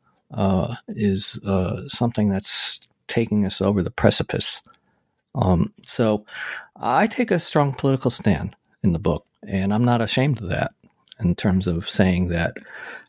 is 0.89 1.41
something 1.89 2.29
that's 2.29 2.87
taking 3.09 3.45
us 3.45 3.61
over 3.61 3.83
the 3.83 3.91
precipice. 3.91 4.61
Um, 5.35 5.73
so 5.83 6.25
I 6.77 7.07
take 7.07 7.31
a 7.31 7.39
strong 7.39 7.73
political 7.73 8.11
stand 8.11 8.57
in 8.83 8.93
the 8.93 8.99
book, 8.99 9.27
and 9.47 9.73
I'm 9.73 9.85
not 9.85 10.01
ashamed 10.01 10.41
of 10.41 10.49
that 10.49 10.73
in 11.21 11.35
terms 11.35 11.67
of 11.67 11.89
saying 11.89 12.29
that 12.29 12.57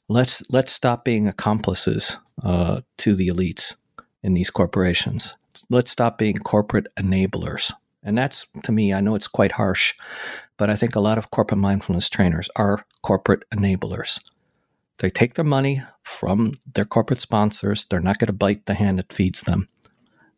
let's 0.07 0.43
let's 0.51 0.71
stop 0.71 1.03
being 1.03 1.27
accomplices 1.27 2.17
uh, 2.43 2.81
to 2.97 3.15
the 3.15 3.27
elites 3.27 3.75
in 4.23 4.33
these 4.33 4.49
corporations. 4.49 5.35
Let's 5.69 5.91
stop 5.91 6.17
being 6.17 6.37
corporate 6.37 6.87
enablers. 6.97 7.71
And 8.03 8.17
that's 8.17 8.45
to 8.63 8.71
me, 8.71 8.93
I 8.93 9.01
know 9.01 9.15
it's 9.15 9.27
quite 9.27 9.53
harsh, 9.53 9.93
but 10.57 10.69
I 10.69 10.75
think 10.75 10.95
a 10.95 10.99
lot 10.99 11.17
of 11.17 11.31
corporate 11.31 11.59
mindfulness 11.59 12.09
trainers 12.09 12.49
are 12.55 12.85
corporate 13.01 13.43
enablers. 13.51 14.19
They 14.99 15.09
take 15.09 15.33
their 15.33 15.45
money 15.45 15.81
from 16.03 16.53
their 16.73 16.85
corporate 16.85 17.19
sponsors. 17.19 17.85
They're 17.85 17.99
not 17.99 18.19
going 18.19 18.27
to 18.27 18.33
bite 18.33 18.65
the 18.65 18.75
hand 18.75 18.99
that 18.99 19.11
feeds 19.11 19.41
them 19.41 19.67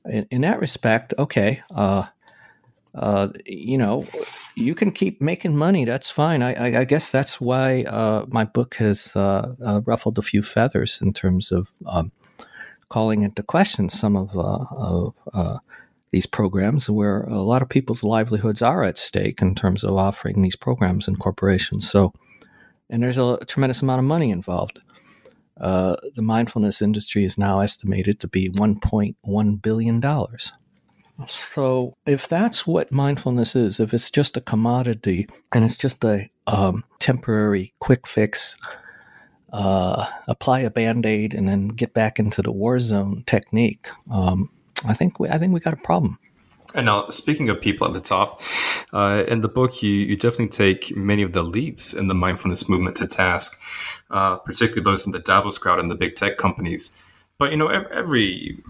in, 0.10 0.28
in 0.32 0.42
that 0.42 0.60
respect, 0.60 1.14
okay, 1.18 1.62
uh, 1.72 2.06
uh, 2.96 3.30
you 3.46 3.78
know, 3.78 4.08
you 4.56 4.74
can 4.74 4.92
keep 4.92 5.22
making 5.22 5.56
money. 5.56 5.86
That's 5.86 6.10
fine. 6.10 6.42
I, 6.42 6.54
I, 6.54 6.80
I 6.80 6.84
guess 6.84 7.12
that's 7.12 7.40
why 7.40 7.84
uh, 7.84 8.26
my 8.30 8.44
book 8.44 8.76
has 8.76 9.16
uh, 9.16 9.56
uh, 9.64 9.82
ruffled 9.86 10.18
a 10.18 10.24
few 10.24 10.42
feathers 10.42 11.00
in 11.02 11.14
terms 11.14 11.52
of 11.52 11.72
um, 11.86 12.12
calling 12.90 13.22
into 13.22 13.44
question 13.44 13.90
some 13.90 14.16
of, 14.16 14.36
uh, 14.36 15.12
of 15.34 15.60
these 16.12 16.26
programs 16.26 16.90
where 16.90 17.24
a 17.24 17.42
lot 17.42 17.62
of 17.62 17.70
people's 17.70 18.04
livelihoods 18.04 18.62
are 18.62 18.84
at 18.84 18.98
stake 18.98 19.42
in 19.42 19.54
terms 19.54 19.84
of 19.84 19.96
offering 19.96 20.42
these 20.42 20.56
programs 20.56 21.08
and 21.08 21.20
corporations. 21.20 21.90
So, 21.90 22.14
and 22.90 23.04
there's 23.04 23.18
a 23.18 23.38
tremendous 23.46 23.82
amount 23.82 24.00
of 24.00 24.06
money 24.06 24.32
involved. 24.32 24.80
Uh, 25.60 25.96
the 26.16 26.22
mindfulness 26.22 26.82
industry 26.82 27.24
is 27.24 27.38
now 27.38 27.60
estimated 27.60 28.20
to 28.20 28.28
be 28.28 28.50
$1.1 28.50 29.62
billion. 29.62 30.02
So, 31.28 31.94
if 32.06 32.28
that's 32.28 32.68
what 32.68 32.92
mindfulness 32.92 33.56
is, 33.56 33.80
if 33.80 33.94
it's 33.94 34.12
just 34.12 34.38
a 34.38 34.42
commodity 34.42 35.28
and 35.52 35.66
it's 35.66 35.78
just 35.78 36.04
a 36.04 36.30
um, 36.46 36.84
temporary 37.00 37.74
quick 37.80 38.06
fix, 38.06 38.56
uh, 39.52 40.06
apply 40.28 40.60
a 40.60 40.70
band 40.70 41.06
aid 41.08 41.34
and 41.34 41.48
then 41.48 41.70
get 41.70 41.94
back 41.94 42.20
into 42.20 42.44
the 42.44 42.52
war 42.52 42.78
zone 42.78 43.24
technique, 43.26 43.88
um, 44.12 44.52
I 44.88 44.94
think 44.94 45.20
we, 45.20 45.28
I 45.30 45.40
think 45.40 45.54
we 45.54 45.60
got 45.60 45.74
a 45.74 45.78
problem. 45.78 46.20
And 46.78 46.86
now, 46.86 47.10
speaking 47.10 47.50
of 47.50 47.60
people 47.60 47.88
at 47.88 47.94
the 47.94 48.00
top, 48.00 48.42
uh, 48.94 49.24
in 49.28 49.42
the 49.42 49.50
book, 49.50 49.82
you, 49.82 49.90
you 49.90 50.16
definitely 50.16 50.50
take 50.50 50.96
many 50.96 51.24
of 51.24 51.34
the 51.34 51.42
leads 51.42 51.94
in 51.94 52.08
the 52.08 52.14
mindfulness 52.14 52.70
movement 52.70 52.96
to 52.98 53.08
task, 53.08 53.60
uh, 54.12 54.38
particularly 54.38 54.84
those 54.84 55.06
in 55.06 55.12
the 55.12 55.20
Davos 55.20 55.58
crowd 55.58 55.80
and 55.80 55.90
the 55.90 55.96
big 55.96 56.14
tech 56.14 56.38
companies. 56.38 57.02
But 57.40 57.52
you 57.52 57.58
know, 57.58 57.68
every 57.68 58.64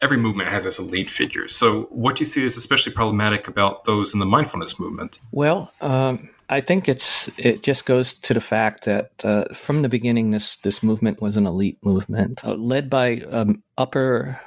every 0.00 0.16
movement 0.16 0.48
has 0.48 0.66
its 0.66 0.78
elite 0.78 1.10
figures. 1.10 1.54
So, 1.54 1.82
what 1.90 2.16
do 2.16 2.22
you 2.22 2.26
see 2.26 2.42
is 2.42 2.56
especially 2.56 2.92
problematic 2.92 3.48
about 3.48 3.84
those 3.84 4.14
in 4.14 4.20
the 4.20 4.26
mindfulness 4.26 4.80
movement? 4.80 5.20
Well, 5.30 5.72
um, 5.80 6.30
I 6.48 6.60
think 6.60 6.88
it's 6.88 7.30
it 7.38 7.62
just 7.62 7.86
goes 7.86 8.14
to 8.14 8.34
the 8.34 8.40
fact 8.40 8.84
that 8.84 9.10
uh, 9.24 9.44
from 9.54 9.82
the 9.82 9.88
beginning, 9.88 10.30
this 10.30 10.56
this 10.56 10.82
movement 10.82 11.20
was 11.20 11.36
an 11.36 11.46
elite 11.46 11.78
movement 11.82 12.44
uh, 12.44 12.54
led 12.54 12.90
by 12.90 13.18
um, 13.30 13.62
upper 13.78 14.40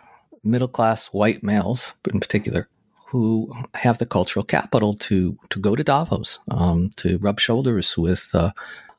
middle 0.43 0.67
class 0.67 1.07
white 1.07 1.43
males, 1.43 1.93
in 2.11 2.19
particular, 2.19 2.67
who 3.15 3.49
have 3.75 3.97
the 3.97 4.05
cultural 4.05 4.43
capital 4.43 4.93
to 4.93 5.37
to 5.49 5.59
go 5.59 5.73
to 5.73 5.85
Davos, 5.85 6.39
um, 6.51 6.89
to 6.97 7.17
rub 7.19 7.39
shoulders 7.39 7.97
with 7.97 8.29
uh, 8.33 8.51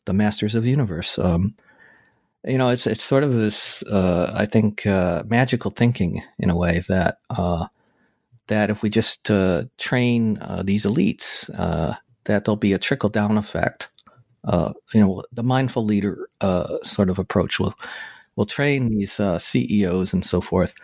the 0.06 0.14
masters 0.14 0.54
of 0.54 0.62
the 0.62 0.70
universe. 0.70 1.18
Um, 1.18 1.54
you 2.42 2.56
know, 2.56 2.70
it's 2.70 2.86
it's 2.86 3.04
sort 3.04 3.24
of 3.24 3.34
this, 3.34 3.82
uh, 3.82 4.32
I 4.34 4.46
think, 4.46 4.86
uh, 4.86 5.22
magical 5.26 5.70
thinking 5.70 6.22
in 6.38 6.48
a 6.48 6.56
way 6.56 6.80
that 6.88 7.18
uh, 7.28 7.66
that 8.46 8.70
if 8.70 8.82
we 8.82 8.88
just 8.88 9.30
uh, 9.30 9.64
train 9.76 10.38
uh, 10.38 10.62
these 10.64 10.86
elites, 10.86 11.48
that 12.24 12.44
there'll 12.44 12.56
be 12.56 12.72
a 12.72 12.78
trickle 12.78 13.10
down 13.10 13.36
effect. 13.36 13.90
you 14.94 15.00
know, 15.00 15.24
the 15.30 15.42
mindful 15.42 15.84
leader 15.84 16.30
sort 16.82 17.10
of 17.10 17.18
approach 17.18 17.60
will 17.60 17.74
will 18.34 18.46
train 18.46 18.88
these 18.88 19.20
CEOs 19.38 20.14
and 20.14 20.24
so 20.24 20.40
forth 20.40 20.74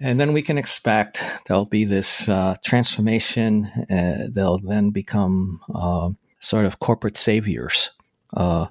and 0.00 0.18
then 0.18 0.32
we 0.32 0.42
can 0.42 0.56
expect 0.56 1.22
there'll 1.46 1.66
be 1.66 1.84
this 1.84 2.28
uh, 2.28 2.54
transformation. 2.64 3.66
Uh, 3.90 4.28
they'll 4.30 4.58
then 4.58 4.90
become 4.90 5.60
uh, 5.74 6.10
sort 6.38 6.64
of 6.64 6.80
corporate 6.80 7.16
saviors 7.16 7.90
uh, 8.34 8.66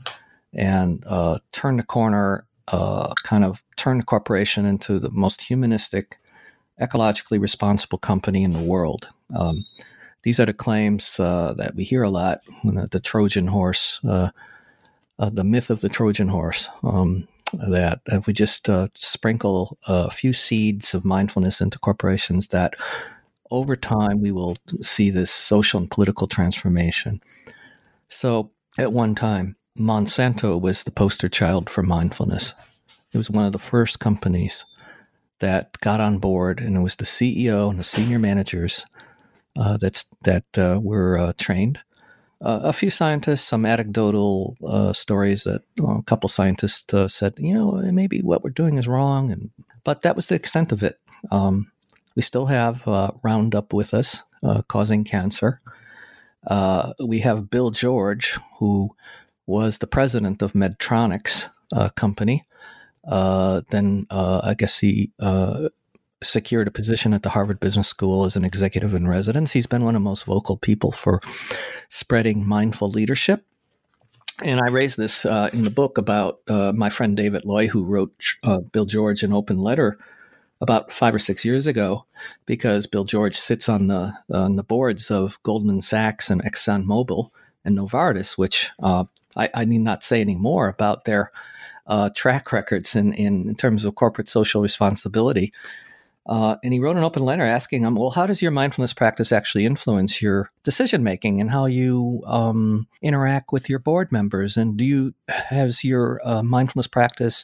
and 0.53 1.03
uh, 1.05 1.38
turn 1.51 1.77
the 1.77 1.84
corner, 1.84 2.45
uh, 2.69 3.13
kind 3.23 3.43
of 3.43 3.63
turn 3.75 3.99
the 3.99 4.03
corporation 4.03 4.65
into 4.65 4.97
the 4.97 5.11
most 5.11 5.41
humanistic, 5.43 6.17
ecologically 6.82 7.39
responsible 7.39 7.99
company 7.99 8.43
in 8.43 8.51
the 8.51 8.63
world. 8.63 9.09
Um, 9.36 9.65
these 10.23 10.39
are 10.39 10.47
the 10.47 10.53
claims 10.53 11.17
that 11.17 11.73
we 11.75 11.84
hear 11.84 12.03
a 12.03 12.09
lot. 12.09 12.41
You 12.63 12.71
know, 12.71 12.88
the 12.89 12.99
Trojan 12.99 13.47
horse, 13.47 13.99
the 14.01 14.34
myth 15.17 15.69
of 15.69 15.82
the 15.82 15.89
Trojan 15.89 16.27
horse. 16.27 16.69
Um, 16.84 17.27
that 17.54 18.02
if 18.08 18.28
we 18.28 18.34
just 18.34 18.70
uh, 18.70 18.88
sprinkle 18.95 19.78
a 19.88 20.10
few 20.10 20.34
seeds 20.34 20.93
of 20.93 21.06
mindfulness 21.06 21.62
into 21.62 21.80
corporations, 21.80 22.47
that 22.47 22.76
over 23.52 23.76
time 23.76 24.22
we 24.22 24.32
will 24.32 24.58
see 24.82 25.10
this 25.10 25.32
social 25.32 25.80
and 25.80 25.91
political 25.91 26.28
transformation. 26.28 27.22
So, 28.08 28.52
at 28.78 28.93
one 28.93 29.16
time, 29.16 29.56
Monsanto 29.78 30.60
was 30.60 30.84
the 30.84 30.91
poster 30.91 31.30
child 31.30 31.70
for 31.70 31.84
mindfulness. 31.84 32.54
It 33.12 33.18
was 33.18 33.30
one 33.30 33.45
of 33.45 33.54
the 33.54 33.60
first 33.60 34.00
companies 34.00 34.66
that 35.39 35.80
got 35.80 36.00
on 36.00 36.20
board, 36.20 36.60
and 36.60 36.76
it 36.76 36.82
was 36.82 36.95
the 36.95 37.06
CEO 37.06 37.70
and 37.70 37.80
the 37.80 37.84
senior 37.84 38.20
managers 38.20 38.86
uh, 39.58 39.78
that's 39.78 40.06
that 40.24 40.45
uh, 40.58 40.80
were 40.82 41.18
uh, 41.18 41.34
trained 41.38 41.80
uh, 42.41 42.61
a 42.63 42.73
few 42.73 42.89
scientists, 42.89 43.41
some 43.41 43.65
anecdotal 43.65 44.55
uh, 44.65 44.93
stories 44.93 45.43
that 45.43 45.63
well, 45.79 45.97
a 45.97 46.03
couple 46.03 46.29
scientists 46.29 46.93
uh, 46.93 47.07
said, 47.07 47.33
you 47.37 47.53
know, 47.53 47.71
maybe 47.91 48.21
what 48.21 48.43
we're 48.43 48.49
doing 48.49 48.77
is 48.77 48.87
wrong, 48.87 49.31
and 49.31 49.49
but 49.83 50.03
that 50.03 50.15
was 50.15 50.27
the 50.27 50.35
extent 50.35 50.71
of 50.71 50.81
it. 50.81 50.99
Um, 51.31 51.71
we 52.15 52.21
still 52.21 52.45
have 52.45 52.87
uh, 52.87 53.11
Roundup 53.23 53.73
with 53.73 53.93
us, 53.93 54.23
uh, 54.41 54.61
causing 54.63 55.03
cancer. 55.03 55.61
Uh, 56.47 56.93
we 57.05 57.19
have 57.19 57.49
Bill 57.49 57.71
George, 57.71 58.37
who 58.59 58.95
was 59.45 59.79
the 59.79 59.87
president 59.87 60.41
of 60.41 60.53
Medtronics 60.53 61.49
company. 61.95 62.45
then 63.03 64.05
I 64.09 64.55
guess 64.57 64.79
he 64.79 65.11
secured 66.22 66.67
a 66.67 66.72
position 66.72 67.13
at 67.13 67.24
the 67.24 67.30
Harvard 67.30 67.59
Business 67.59 67.88
School 67.88 68.26
as 68.26 68.36
an 68.36 68.43
executive 68.43 68.93
in 68.93 69.07
residence. 69.07 69.51
He's 69.51 69.67
been 69.67 69.84
one 69.84 69.95
of 69.95 70.01
the 70.01 70.09
most 70.09 70.26
vocal 70.26 70.57
people 70.57 70.91
for 70.91 71.22
spreading 71.89 72.47
mindful 72.47 72.89
leadership. 72.89 73.45
And 74.41 74.59
I 74.59 74.67
raised 74.67 74.97
this 74.97 75.26
uh, 75.26 75.49
in 75.51 75.63
the 75.63 75.70
book 75.70 75.97
about 75.97 76.39
uh, 76.47 76.72
my 76.74 76.89
friend 76.89 77.15
David 77.15 77.43
Loy, 77.45 77.67
who 77.67 77.84
wrote 77.84 78.13
uh, 78.43 78.59
Bill 78.72 78.86
George 78.86 79.24
an 79.24 79.34
open 79.34 79.57
letter 79.57 79.97
about 80.61 80.91
five 80.91 81.15
or 81.15 81.20
six 81.20 81.43
years 81.45 81.67
ago, 81.67 82.05
because 82.45 82.88
Bill 82.88 83.05
George 83.05 83.38
sits 83.38 83.67
on 83.67 83.88
the 83.88 84.13
on 84.32 84.55
the 84.55 84.63
boards 84.63 85.11
of 85.11 85.41
Goldman 85.43 85.82
Sachs 85.82 86.30
and 86.30 86.43
ExxonMobil 86.43 87.30
and 87.65 87.78
Novartis, 87.78 88.38
which 88.38 88.70
uh, 88.82 89.05
I, 89.36 89.49
I, 89.53 89.65
need 89.65 89.82
not 89.82 90.03
say 90.03 90.22
any 90.22 90.36
more 90.36 90.67
about 90.70 91.05
their 91.05 91.32
uh, 91.88 92.09
track 92.15 92.51
records 92.51 92.95
in, 92.95 93.13
in, 93.13 93.49
in 93.49 93.55
terms 93.55 93.84
of 93.84 93.95
corporate 93.95 94.30
social 94.30 94.61
responsibility. 94.61 95.51
Uh, 96.30 96.57
and 96.63 96.71
he 96.71 96.80
wrote 96.80 96.95
an 96.95 97.03
open 97.03 97.23
letter 97.23 97.43
asking 97.43 97.84
him, 97.84 97.95
well, 97.95 98.11
how 98.11 98.27
does 98.27 98.39
your 98.39 98.51
mindfulness 98.51 98.93
practice 98.93 99.32
actually 99.32 99.65
influence 99.65 100.21
your 100.21 100.51
decision 100.61 101.03
making 101.03 101.41
and 101.41 101.49
how 101.49 101.65
you 101.65 102.21
um, 102.27 102.88
interact 103.01 103.51
with 103.51 103.67
your 103.67 103.80
board 103.80 104.11
members? 104.11 104.55
And 104.55 104.77
do 104.77 104.86
you 104.86 105.15
has 105.27 105.84
your 105.84 106.21
uh, 106.23 106.43
mindfulness 106.43 106.86
practice 106.86 107.43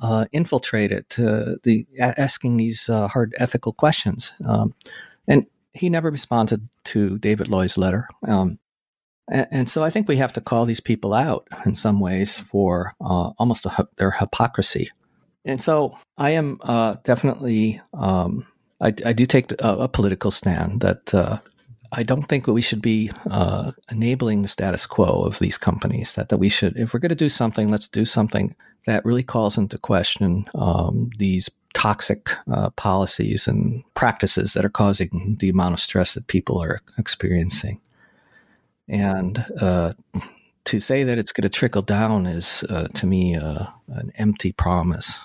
uh, 0.00 0.26
infiltrated 0.30 1.06
the 1.10 1.84
asking 1.98 2.56
these 2.56 2.88
uh, 2.88 3.08
hard 3.08 3.34
ethical 3.36 3.72
questions? 3.72 4.32
Um, 4.46 4.74
and 5.26 5.46
he 5.72 5.90
never 5.90 6.08
responded 6.08 6.68
to 6.84 7.18
David 7.18 7.48
Loy's 7.48 7.76
letter. 7.76 8.08
Um, 8.28 8.60
and, 9.28 9.48
and, 9.50 9.68
so 9.68 9.82
I 9.82 9.90
think 9.90 10.06
we 10.06 10.16
have 10.18 10.32
to 10.34 10.40
call 10.40 10.66
these 10.66 10.80
people 10.80 11.14
out 11.14 11.48
in 11.66 11.74
some 11.74 11.98
ways 11.98 12.38
for 12.38 12.94
uh, 13.00 13.30
almost 13.38 13.66
a, 13.66 13.88
their 13.96 14.12
hypocrisy 14.12 14.88
and 15.44 15.60
so 15.60 15.96
I 16.18 16.30
am 16.30 16.58
uh, 16.62 16.96
definitely, 17.04 17.80
um, 17.94 18.46
I, 18.80 18.88
I, 18.88 19.12
do 19.12 19.26
take 19.26 19.52
a, 19.52 19.76
a 19.76 19.88
political 19.88 20.30
stand 20.30 20.80
that 20.82 21.14
uh, 21.14 21.38
I 21.92 22.02
don't 22.02 22.22
think 22.22 22.46
we 22.46 22.62
should 22.62 22.82
be 22.82 23.10
uh, 23.30 23.72
enabling 23.90 24.42
the 24.42 24.48
status 24.48 24.86
quo 24.86 25.22
of 25.22 25.38
these 25.38 25.58
companies. 25.58 26.12
That, 26.14 26.28
that 26.28 26.38
we 26.38 26.48
should, 26.48 26.76
if 26.76 26.92
we're 26.92 27.00
going 27.00 27.10
to 27.10 27.14
do 27.14 27.28
something, 27.28 27.68
let's 27.68 27.88
do 27.88 28.04
something 28.04 28.54
that 28.86 29.04
really 29.04 29.22
calls 29.22 29.58
into 29.58 29.78
question 29.78 30.44
um, 30.54 31.10
these 31.18 31.50
toxic 31.72 32.30
uh, 32.50 32.70
policies 32.70 33.48
and 33.48 33.82
practices 33.94 34.54
that 34.54 34.64
are 34.64 34.70
causing 34.70 35.36
the 35.40 35.48
amount 35.48 35.74
of 35.74 35.80
stress 35.80 36.14
that 36.14 36.26
people 36.26 36.62
are 36.62 36.80
experiencing. 36.98 37.80
And 38.88 39.44
uh, 39.60 39.92
to 40.64 40.80
say 40.80 41.04
that 41.04 41.18
it's 41.18 41.32
going 41.32 41.42
to 41.42 41.48
trickle 41.48 41.82
down 41.82 42.26
is, 42.26 42.64
uh, 42.68 42.88
to 42.94 43.06
me, 43.06 43.36
uh, 43.36 43.66
an 43.88 44.12
empty 44.16 44.52
promise 44.52 45.18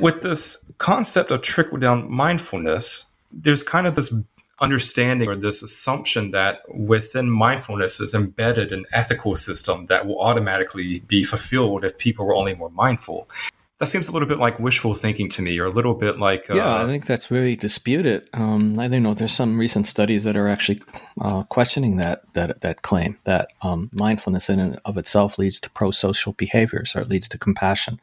with 0.00 0.22
this 0.22 0.70
concept 0.78 1.30
of 1.30 1.42
trickle 1.42 1.78
down 1.78 2.10
mindfulness, 2.10 3.10
there's 3.32 3.62
kind 3.62 3.86
of 3.86 3.94
this 3.94 4.12
understanding 4.60 5.28
or 5.28 5.36
this 5.36 5.62
assumption 5.62 6.32
that 6.32 6.60
within 6.74 7.30
mindfulness 7.30 7.98
is 8.00 8.14
embedded 8.14 8.72
an 8.72 8.84
ethical 8.92 9.34
system 9.34 9.86
that 9.86 10.06
will 10.06 10.20
automatically 10.20 11.00
be 11.00 11.24
fulfilled 11.24 11.84
if 11.84 11.96
people 11.98 12.26
were 12.26 12.34
only 12.34 12.54
more 12.54 12.70
mindful. 12.70 13.26
That 13.78 13.86
seems 13.86 14.08
a 14.08 14.12
little 14.12 14.28
bit 14.28 14.36
like 14.36 14.60
wishful 14.60 14.92
thinking 14.92 15.30
to 15.30 15.40
me, 15.40 15.58
or 15.58 15.64
a 15.64 15.70
little 15.70 15.94
bit 15.94 16.18
like. 16.18 16.50
Uh, 16.50 16.54
yeah, 16.54 16.82
I 16.82 16.84
think 16.84 17.06
that's 17.06 17.28
very 17.28 17.56
disputed. 17.56 18.28
Um, 18.34 18.78
I 18.78 18.88
don't 18.88 19.02
know. 19.02 19.14
There's 19.14 19.32
some 19.32 19.58
recent 19.58 19.86
studies 19.86 20.24
that 20.24 20.36
are 20.36 20.48
actually 20.48 20.82
uh, 21.18 21.44
questioning 21.44 21.96
that 21.96 22.30
that 22.34 22.60
that 22.60 22.82
claim 22.82 23.16
that 23.24 23.48
um, 23.62 23.88
mindfulness 23.94 24.50
in 24.50 24.60
and 24.60 24.78
of 24.84 24.98
itself 24.98 25.38
leads 25.38 25.58
to 25.60 25.70
pro-social 25.70 26.34
behaviors 26.34 26.94
or 26.94 27.00
it 27.00 27.08
leads 27.08 27.26
to 27.30 27.38
compassion. 27.38 27.98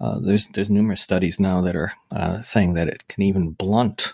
Uh, 0.00 0.18
there's 0.18 0.48
there's 0.48 0.70
numerous 0.70 1.00
studies 1.00 1.38
now 1.38 1.60
that 1.60 1.76
are 1.76 1.92
uh, 2.10 2.42
saying 2.42 2.74
that 2.74 2.88
it 2.88 3.06
can 3.08 3.22
even 3.22 3.52
blunt 3.52 4.12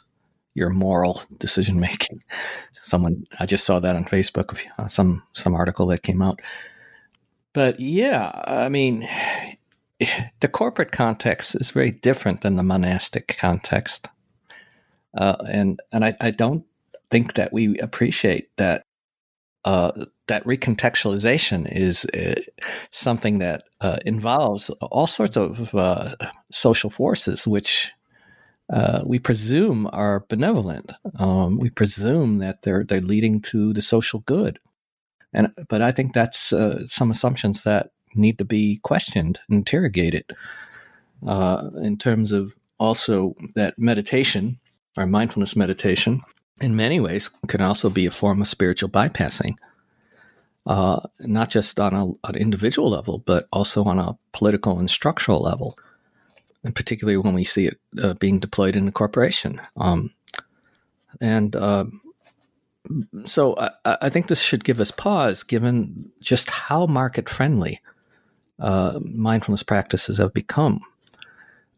your 0.55 0.71
moral 0.71 1.23
decision 1.39 1.81
making. 1.81 2.23
Someone 2.83 3.25
I 3.39 3.47
just 3.47 3.65
saw 3.65 3.79
that 3.81 3.97
on 3.97 4.05
Facebook, 4.05 4.59
uh, 4.79 4.89
some 4.89 5.23
some 5.33 5.55
article 5.55 5.87
that 5.87 6.03
came 6.03 6.23
out. 6.23 6.41
But 7.53 7.81
yeah, 7.81 8.31
I 8.47 8.69
mean, 8.69 9.09
the 10.41 10.49
corporate 10.49 10.93
context 10.93 11.55
is 11.55 11.71
very 11.71 11.91
different 11.91 12.43
than 12.43 12.57
the 12.57 12.63
monastic 12.63 13.37
context, 13.39 14.09
uh, 15.17 15.37
and 15.49 15.81
and 15.93 16.05
I, 16.05 16.17
I 16.21 16.31
don't 16.31 16.65
think 17.11 17.35
that 17.35 17.53
we 17.53 17.79
appreciate 17.79 18.57
that 18.57 18.85
uh, 19.65 19.93
that 20.27 20.45
recontextualization 20.45 21.71
is 21.71 22.07
uh, 22.07 22.41
something 22.91 23.39
that 23.39 23.65
uh, 23.81 23.99
involves 24.07 24.71
all 24.81 25.07
sorts 25.07 25.37
of 25.37 25.75
uh, 25.75 26.15
social 26.51 26.91
forces, 26.91 27.47
which 27.47 27.93
uh, 28.73 29.03
we 29.05 29.19
presume 29.19 29.89
are 29.93 30.25
benevolent. 30.29 30.93
Um, 31.19 31.59
we 31.59 31.71
presume 31.71 32.39
that 32.39 32.63
they're 32.63 32.85
they're 32.85 33.01
leading 33.01 33.41
to 33.43 33.73
the 33.73 33.83
social 33.83 34.21
good, 34.21 34.59
and 35.33 35.53
but 35.69 35.83
I 35.83 35.93
think 35.93 36.15
that's 36.15 36.53
some 36.87 37.11
assumptions 37.11 37.65
that 37.65 37.91
need 38.15 38.39
to 38.39 38.45
be 38.45 38.81
questioned, 38.83 39.41
interrogated, 39.49 40.25
in 41.23 41.97
terms 41.99 42.33
of 42.33 42.55
also 42.79 43.35
that 43.57 43.79
meditation 43.79 44.59
or 44.97 45.07
mindfulness 45.07 45.55
meditation 45.55 46.23
in 46.61 46.77
many 46.77 47.01
ways 47.01 47.29
can 47.49 47.61
also 47.61 47.89
be 47.91 48.07
a 48.07 48.11
form 48.11 48.41
of 48.41 48.49
spiritual 48.49 48.91
bypassing, 48.91 49.57
uh, 50.67 51.01
not 51.21 51.51
just 51.51 51.81
on 51.81 51.95
a, 51.95 52.29
an 52.29 52.37
individual 52.37 52.91
level, 52.91 53.19
but 53.19 53.49
also 53.53 53.85
on 53.85 53.99
a 53.99 54.17
political 54.33 54.79
and 54.79 54.91
structural 54.91 55.41
level, 55.41 55.79
and 56.63 56.75
particularly 56.75 57.17
when 57.17 57.35
we 57.35 57.45
see 57.45 57.67
it 57.67 57.81
uh, 58.03 58.15
being 58.15 58.39
deployed 58.39 58.77
in 58.77 58.89
a 58.89 58.93
corporation. 58.93 59.61
Um, 59.77 60.13
and 61.21 61.57
uh, 61.57 61.87
so 63.25 63.57
I, 63.57 63.97
I, 64.03 64.09
think 64.11 64.29
this 64.29 64.43
should 64.43 64.65
give 64.65 64.81
us 64.81 64.91
pause, 64.91 65.43
given 65.43 66.13
just 66.21 66.51
how 66.51 66.87
market 66.87 67.29
friendly 67.29 67.81
uh, 68.59 69.01
mindfulness 69.03 69.63
practices 69.63 70.19
have 70.19 70.35
become. 70.35 70.83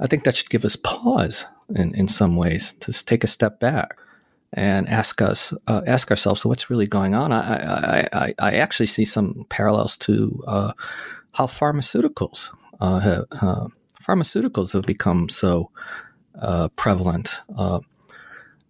I 0.01 0.07
think 0.07 0.25
that 0.25 0.37
should 0.37 0.51
give 0.51 0.65
us 0.65 0.77
pause 0.77 1.47
in, 1.75 1.95
in 1.95 2.09
some 2.09 2.37
ways 2.37 2.73
to 2.81 2.93
take 2.93 3.23
a 3.23 3.29
step 3.29 3.61
back 3.61 3.97
and 4.53 4.89
ask 4.89 5.23
us 5.23 5.55
uh, 5.67 5.83
ask 5.87 6.11
ourselves 6.11 6.45
what's 6.45 6.69
really 6.69 6.87
going 6.87 7.15
on. 7.15 7.33
I, 7.33 8.07
I, 8.13 8.35
I, 8.39 8.55
actually 8.57 8.87
see 8.87 9.05
some 9.05 9.47
parallels 9.49 9.97
to 9.99 10.43
uh, 10.47 10.73
how 11.33 11.47
pharmaceuticals 11.47 12.51
uh, 12.81 12.99
have, 13.01 13.73
pharmaceuticals 14.03 14.75
have 14.75 14.85
become 14.85 15.29
so 15.29 15.71
uh, 16.39 16.69
prevalent. 16.77 17.41
Uh, 17.57 17.81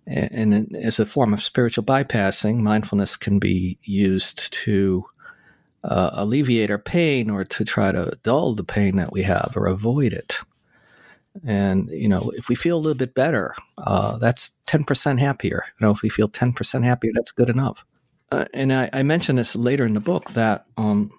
and, 0.06 0.54
and 0.54 0.76
as 0.76 1.00
a 1.00 1.06
form 1.06 1.32
of 1.32 1.42
spiritual 1.42 1.84
bypassing, 1.84 2.60
mindfulness 2.60 3.16
can 3.16 3.38
be 3.38 3.78
used 3.82 4.52
to 4.52 5.04
alleviate 5.84 6.70
our 6.70 6.78
pain 6.78 7.28
or 7.28 7.44
to 7.44 7.64
try 7.64 7.90
to 7.90 8.16
dull 8.22 8.54
the 8.54 8.62
pain 8.62 8.96
that 8.96 9.12
we 9.12 9.22
have 9.22 9.52
or 9.56 9.66
avoid 9.66 10.12
it. 10.12 10.38
And 11.44 11.88
you 11.90 12.08
know, 12.08 12.30
if 12.36 12.48
we 12.48 12.54
feel 12.54 12.76
a 12.76 12.80
little 12.80 12.98
bit 12.98 13.14
better, 13.14 13.54
uh, 13.78 14.18
that's 14.18 14.56
ten 14.66 14.84
percent 14.84 15.20
happier. 15.20 15.64
You 15.78 15.86
know, 15.86 15.92
if 15.92 16.02
we 16.02 16.08
feel 16.08 16.28
ten 16.28 16.52
percent 16.52 16.84
happier, 16.84 17.12
that's 17.14 17.32
good 17.32 17.48
enough. 17.48 17.84
Uh, 18.30 18.46
and 18.54 18.72
I, 18.72 18.88
I 18.92 19.02
mentioned 19.02 19.38
this 19.38 19.56
later 19.56 19.84
in 19.84 19.94
the 19.94 20.00
book 20.00 20.30
that 20.30 20.66
um, 20.76 21.10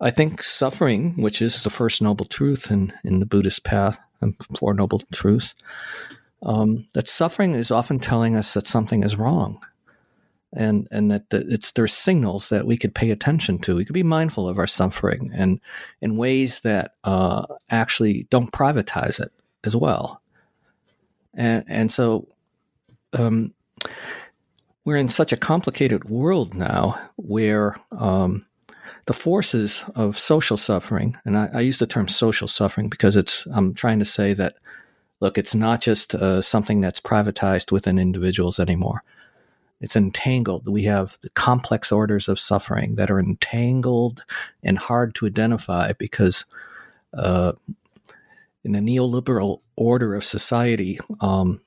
I 0.00 0.10
think 0.10 0.42
suffering, 0.42 1.14
which 1.16 1.42
is 1.42 1.62
the 1.62 1.70
first 1.70 2.02
noble 2.02 2.26
truth 2.26 2.70
in 2.70 2.92
in 3.04 3.20
the 3.20 3.26
Buddhist 3.26 3.64
path 3.64 3.98
and 4.20 4.34
Four 4.58 4.74
Noble 4.74 5.00
Truths, 5.12 5.54
um, 6.42 6.86
that 6.94 7.08
suffering 7.08 7.54
is 7.54 7.70
often 7.70 7.98
telling 7.98 8.36
us 8.36 8.54
that 8.54 8.66
something 8.66 9.04
is 9.04 9.16
wrong 9.16 9.60
and 10.52 10.88
and 10.90 11.10
that 11.10 11.30
the, 11.30 11.46
it's 11.48 11.72
there's 11.72 11.92
signals 11.92 12.48
that 12.48 12.66
we 12.66 12.76
could 12.76 12.94
pay 12.94 13.10
attention 13.10 13.58
to. 13.60 13.76
We 13.76 13.84
could 13.84 13.94
be 13.94 14.02
mindful 14.02 14.48
of 14.48 14.58
our 14.58 14.66
suffering 14.66 15.30
and 15.34 15.60
in 16.00 16.16
ways 16.16 16.60
that 16.60 16.94
uh, 17.04 17.46
actually 17.70 18.26
don't 18.30 18.52
privatize 18.52 19.20
it 19.20 19.32
as 19.64 19.76
well. 19.76 20.22
And 21.34 21.64
and 21.68 21.92
so 21.92 22.28
um, 23.12 23.54
we're 24.84 24.96
in 24.96 25.08
such 25.08 25.32
a 25.32 25.36
complicated 25.36 26.04
world 26.06 26.54
now 26.54 27.00
where 27.16 27.76
um, 27.92 28.46
the 29.06 29.12
forces 29.12 29.84
of 29.94 30.18
social 30.18 30.56
suffering, 30.56 31.16
and 31.24 31.36
I, 31.38 31.50
I, 31.54 31.60
use 31.60 31.78
the 31.78 31.86
term 31.86 32.08
social 32.08 32.48
suffering 32.48 32.88
because 32.88 33.16
it's 33.16 33.46
I'm 33.52 33.74
trying 33.74 33.98
to 34.00 34.04
say 34.04 34.34
that 34.34 34.56
look, 35.20 35.36
it's 35.38 35.54
not 35.54 35.80
just 35.80 36.14
uh, 36.14 36.40
something 36.40 36.80
that's 36.80 37.00
privatized 37.00 37.70
within 37.70 37.98
individuals 37.98 38.58
anymore 38.58 39.04
it's 39.80 39.96
entangled. 39.96 40.68
We 40.68 40.84
have 40.84 41.18
the 41.22 41.30
complex 41.30 41.90
orders 41.90 42.28
of 42.28 42.38
suffering 42.38 42.96
that 42.96 43.10
are 43.10 43.18
entangled 43.18 44.24
and 44.62 44.76
hard 44.76 45.14
to 45.16 45.26
identify 45.26 45.92
because 45.92 46.44
uh, 47.14 47.52
in 48.62 48.74
a 48.74 48.80
neoliberal 48.80 49.60
order 49.76 50.14
of 50.14 50.24
society, 50.24 50.98
um, 51.20 51.60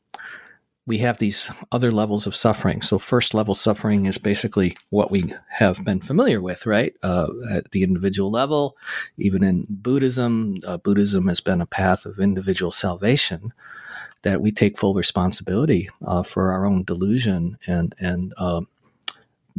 we 0.86 0.98
have 0.98 1.18
these 1.18 1.50
other 1.72 1.92
levels 1.92 2.28
of 2.28 2.36
suffering. 2.36 2.82
So, 2.82 3.00
first 3.00 3.34
level 3.34 3.56
suffering 3.56 4.06
is 4.06 4.18
basically 4.18 4.76
what 4.90 5.10
we 5.10 5.34
have 5.48 5.84
been 5.86 6.02
familiar 6.02 6.42
with, 6.42 6.66
right? 6.66 6.94
Uh, 7.02 7.30
at 7.52 7.72
the 7.72 7.84
individual 7.84 8.30
level, 8.30 8.76
even 9.18 9.44
in 9.44 9.66
Buddhism, 9.70 10.58
uh, 10.68 10.78
Buddhism 10.78 11.28
has 11.30 11.40
been 11.40 11.62
a 11.62 11.66
path 11.66 12.06
of 12.06 12.20
individual 12.20 12.72
salvation 12.72 13.54
that 14.24 14.42
we 14.42 14.52
take 14.52 14.78
full 14.78 14.94
responsibility 14.94 15.90
uh, 16.06 16.24
for 16.24 16.52
our 16.52 16.66
own 16.66 16.84
delusion 16.84 17.58
and 17.68 17.94
and 18.00 18.34
uh, 18.38 18.62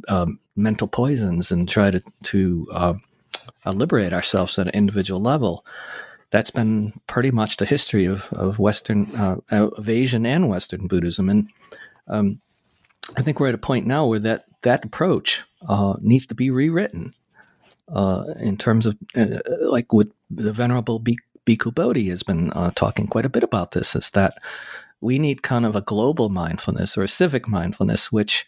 um, 0.08 0.40
mental 0.56 0.88
poisons 0.88 1.52
and 1.52 1.68
try 1.68 1.90
to 1.90 2.02
to 2.24 2.66
uh, 2.72 2.94
uh, 3.64 3.72
liberate 3.72 4.12
ourselves 4.12 4.58
at 4.58 4.66
an 4.66 4.74
individual 4.74 5.20
level. 5.20 5.64
That's 6.30 6.50
been 6.50 7.00
pretty 7.06 7.30
much 7.30 7.58
the 7.58 7.66
history 7.66 8.06
of 8.06 8.32
of 8.32 8.58
Western 8.58 9.14
uh, 9.14 9.36
of 9.50 9.88
Asian 9.88 10.26
and 10.26 10.48
Western 10.48 10.88
Buddhism, 10.88 11.28
and 11.28 11.48
um, 12.08 12.40
I 13.16 13.22
think 13.22 13.38
we're 13.38 13.48
at 13.48 13.54
a 13.54 13.58
point 13.58 13.86
now 13.86 14.06
where 14.06 14.18
that 14.18 14.44
that 14.62 14.84
approach 14.84 15.42
needs 16.00 16.26
to 16.26 16.34
be 16.34 16.50
rewritten. 16.50 17.14
in 18.40 18.56
terms 18.56 18.86
of 18.86 18.96
like 19.60 19.92
with 19.92 20.10
the 20.30 20.52
Venerable 20.52 20.98
Bhikkhu 21.46 21.74
Bodhi 21.74 22.08
has 22.08 22.22
been 22.22 22.50
uh, 22.52 22.70
talking 22.74 23.06
quite 23.06 23.26
a 23.26 23.30
bit 23.30 23.42
about 23.42 23.72
this 23.72 23.94
is 23.94 24.10
that 24.10 24.38
we 25.00 25.18
need 25.18 25.42
kind 25.42 25.66
of 25.66 25.76
a 25.76 25.82
global 25.82 26.28
mindfulness 26.28 26.96
or 26.96 27.02
a 27.02 27.08
civic 27.08 27.46
mindfulness, 27.46 28.10
which 28.10 28.46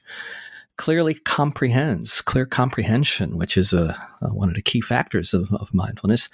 clearly 0.76 1.14
comprehends, 1.14 2.20
clear 2.20 2.47
comprehension, 2.47 3.36
which 3.36 3.57
is 3.57 3.72
a, 3.72 3.97
a 4.20 4.28
one 4.28 4.49
of 4.49 4.55
the 4.55 4.62
key 4.62 4.80
factors 4.80 5.34
of, 5.34 5.53
of 5.55 5.72
mindfulness. 5.74 6.28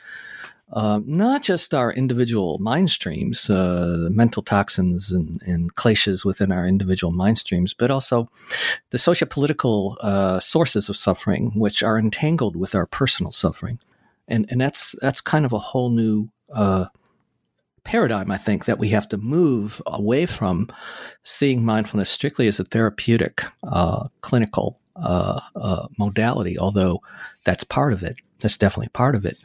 Uh, 0.73 1.01
not 1.05 1.43
just 1.43 1.75
our 1.75 1.93
individual 1.93 2.59
mind 2.59 2.89
streams, 2.89 3.51
uh, 3.51 4.09
mental 4.11 4.43
toxins 4.43 5.13
and, 5.13 5.43
and 5.43 5.75
kleshas 5.75 6.25
within 6.25 6.51
our 6.51 6.67
individual 6.67 7.13
mind 7.13 7.37
streams, 7.37 7.75
but 7.75 7.91
also 7.91 8.31
the 8.89 8.99
socio-political 8.99 9.99
uh, 10.01 10.41
sources 10.41 10.89
of 10.89 10.97
suffering, 10.97 11.53
which 11.55 11.83
are 11.83 11.99
entangled 11.99 12.57
with 12.57 12.75
our 12.75 12.87
personal 12.87 13.31
suffering. 13.31 13.79
And, 14.29 14.47
and 14.49 14.61
that's 14.61 14.95
that's 15.03 15.21
kind 15.21 15.45
of 15.45 15.53
a 15.53 15.59
whole 15.59 15.91
new 15.91 16.31
uh, 16.53 16.87
paradigm, 17.85 18.31
I 18.31 18.37
think, 18.37 18.65
that 18.65 18.79
we 18.79 18.89
have 18.91 19.09
to 19.09 19.19
move 19.19 19.83
away 19.87 20.27
from 20.27 20.69
seeing 21.23 21.65
mindfulness 21.65 22.11
strictly 22.11 22.49
as 22.49 22.61
a 22.61 22.65
therapeutic, 22.65 23.43
uh, 23.65 24.09
clinical 24.21 24.81
uh, 24.97 25.41
uh, 25.57 25.87
modality, 25.99 26.59
although 26.59 27.01
that's 27.45 27.65
part 27.65 27.93
of 27.93 28.03
it. 28.03 28.17
That's 28.41 28.59
definitely 28.59 28.91
part 28.91 29.15
of 29.15 29.25
it. 29.25 29.39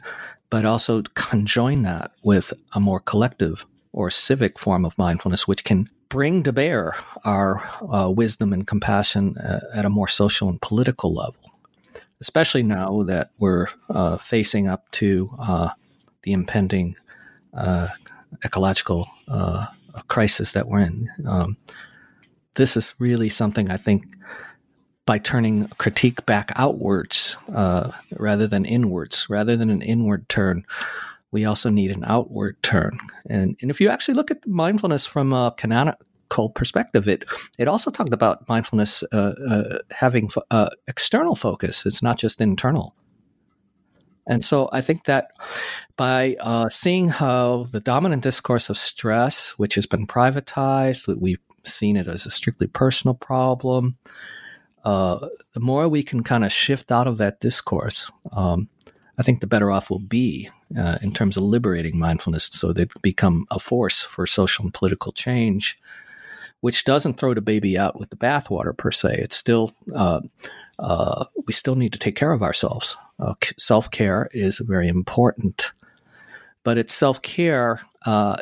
But 0.50 0.64
also 0.64 1.02
conjoin 1.14 1.82
that 1.82 2.12
with 2.22 2.52
a 2.72 2.80
more 2.80 3.00
collective 3.00 3.66
or 3.92 4.10
civic 4.10 4.58
form 4.58 4.84
of 4.84 4.96
mindfulness, 4.98 5.48
which 5.48 5.64
can 5.64 5.88
bring 6.08 6.42
to 6.42 6.52
bear 6.52 6.94
our 7.24 7.68
uh, 7.92 8.10
wisdom 8.10 8.52
and 8.52 8.66
compassion 8.66 9.36
uh, 9.38 9.60
at 9.74 9.84
a 9.84 9.90
more 9.90 10.08
social 10.08 10.48
and 10.48 10.60
political 10.60 11.14
level. 11.14 11.42
Especially 12.20 12.62
now 12.62 13.02
that 13.04 13.30
we're 13.38 13.68
uh, 13.90 14.16
facing 14.16 14.66
up 14.66 14.90
to 14.90 15.30
the 16.28 16.34
impending 16.34 16.94
uh, 17.54 17.88
ecological 18.44 19.08
uh, 19.28 19.66
crisis 20.08 20.50
that 20.50 20.68
we're 20.68 20.80
in. 20.80 21.08
Um, 21.26 21.56
this 22.54 22.76
is 22.76 22.94
really 22.98 23.30
something 23.30 23.70
I 23.70 23.78
think 23.78 24.04
by 25.06 25.18
turning 25.18 25.68
critique 25.78 26.26
back 26.26 26.52
outwards 26.54 27.38
uh, 27.54 27.92
rather 28.18 28.46
than 28.46 28.66
inwards, 28.66 29.26
rather 29.30 29.56
than 29.56 29.70
an 29.70 29.80
inward 29.80 30.28
turn, 30.28 30.66
we 31.30 31.46
also 31.46 31.70
need 31.70 31.90
an 31.90 32.04
outward 32.04 32.62
turn. 32.62 32.98
And, 33.30 33.56
and 33.62 33.70
if 33.70 33.80
you 33.80 33.88
actually 33.88 34.14
look 34.14 34.30
at 34.30 34.46
mindfulness 34.46 35.06
from 35.06 35.32
a 35.32 35.54
canonical 35.56 36.50
perspective, 36.50 37.08
it 37.08 37.24
it 37.58 37.68
also 37.68 37.90
talked 37.90 38.12
about 38.12 38.46
mindfulness 38.48 39.02
uh, 39.12 39.32
uh, 39.48 39.78
having 39.92 40.28
uh, 40.50 40.68
external 40.88 41.34
focus. 41.34 41.86
It's 41.86 42.02
not 42.02 42.18
just 42.18 42.42
internal. 42.42 42.94
And 44.28 44.44
so 44.44 44.68
I 44.72 44.82
think 44.82 45.04
that 45.04 45.32
by 45.96 46.36
uh, 46.38 46.68
seeing 46.68 47.08
how 47.08 47.66
the 47.72 47.80
dominant 47.80 48.22
discourse 48.22 48.68
of 48.68 48.76
stress, 48.76 49.58
which 49.58 49.74
has 49.74 49.86
been 49.86 50.06
privatized, 50.06 51.08
we've 51.18 51.40
seen 51.64 51.96
it 51.96 52.06
as 52.06 52.26
a 52.26 52.30
strictly 52.30 52.66
personal 52.66 53.14
problem, 53.14 53.96
uh, 54.84 55.28
the 55.54 55.60
more 55.60 55.88
we 55.88 56.02
can 56.02 56.22
kind 56.22 56.44
of 56.44 56.52
shift 56.52 56.92
out 56.92 57.08
of 57.08 57.18
that 57.18 57.40
discourse, 57.40 58.12
um, 58.32 58.68
I 59.18 59.22
think 59.22 59.40
the 59.40 59.48
better 59.48 59.70
off 59.70 59.90
we'll 59.90 59.98
be 59.98 60.48
uh, 60.78 60.98
in 61.02 61.12
terms 61.12 61.36
of 61.36 61.42
liberating 61.42 61.98
mindfulness 61.98 62.44
so 62.52 62.72
they 62.72 62.86
become 63.02 63.46
a 63.50 63.58
force 63.58 64.02
for 64.02 64.26
social 64.26 64.64
and 64.64 64.72
political 64.72 65.10
change, 65.10 65.80
which 66.60 66.84
doesn't 66.84 67.14
throw 67.14 67.34
the 67.34 67.40
baby 67.40 67.76
out 67.76 67.98
with 67.98 68.10
the 68.10 68.16
bathwater 68.16 68.76
per 68.76 68.92
se. 68.92 69.18
It's 69.18 69.36
still 69.36 69.72
uh, 70.78 71.24
we 71.46 71.52
still 71.52 71.74
need 71.74 71.92
to 71.92 71.98
take 71.98 72.16
care 72.16 72.32
of 72.32 72.42
ourselves. 72.42 72.96
Uh, 73.18 73.34
self 73.56 73.90
care 73.90 74.28
is 74.32 74.58
very 74.60 74.88
important, 74.88 75.72
but 76.62 76.78
it's 76.78 76.94
self 76.94 77.20
care 77.22 77.80
uh, 78.06 78.36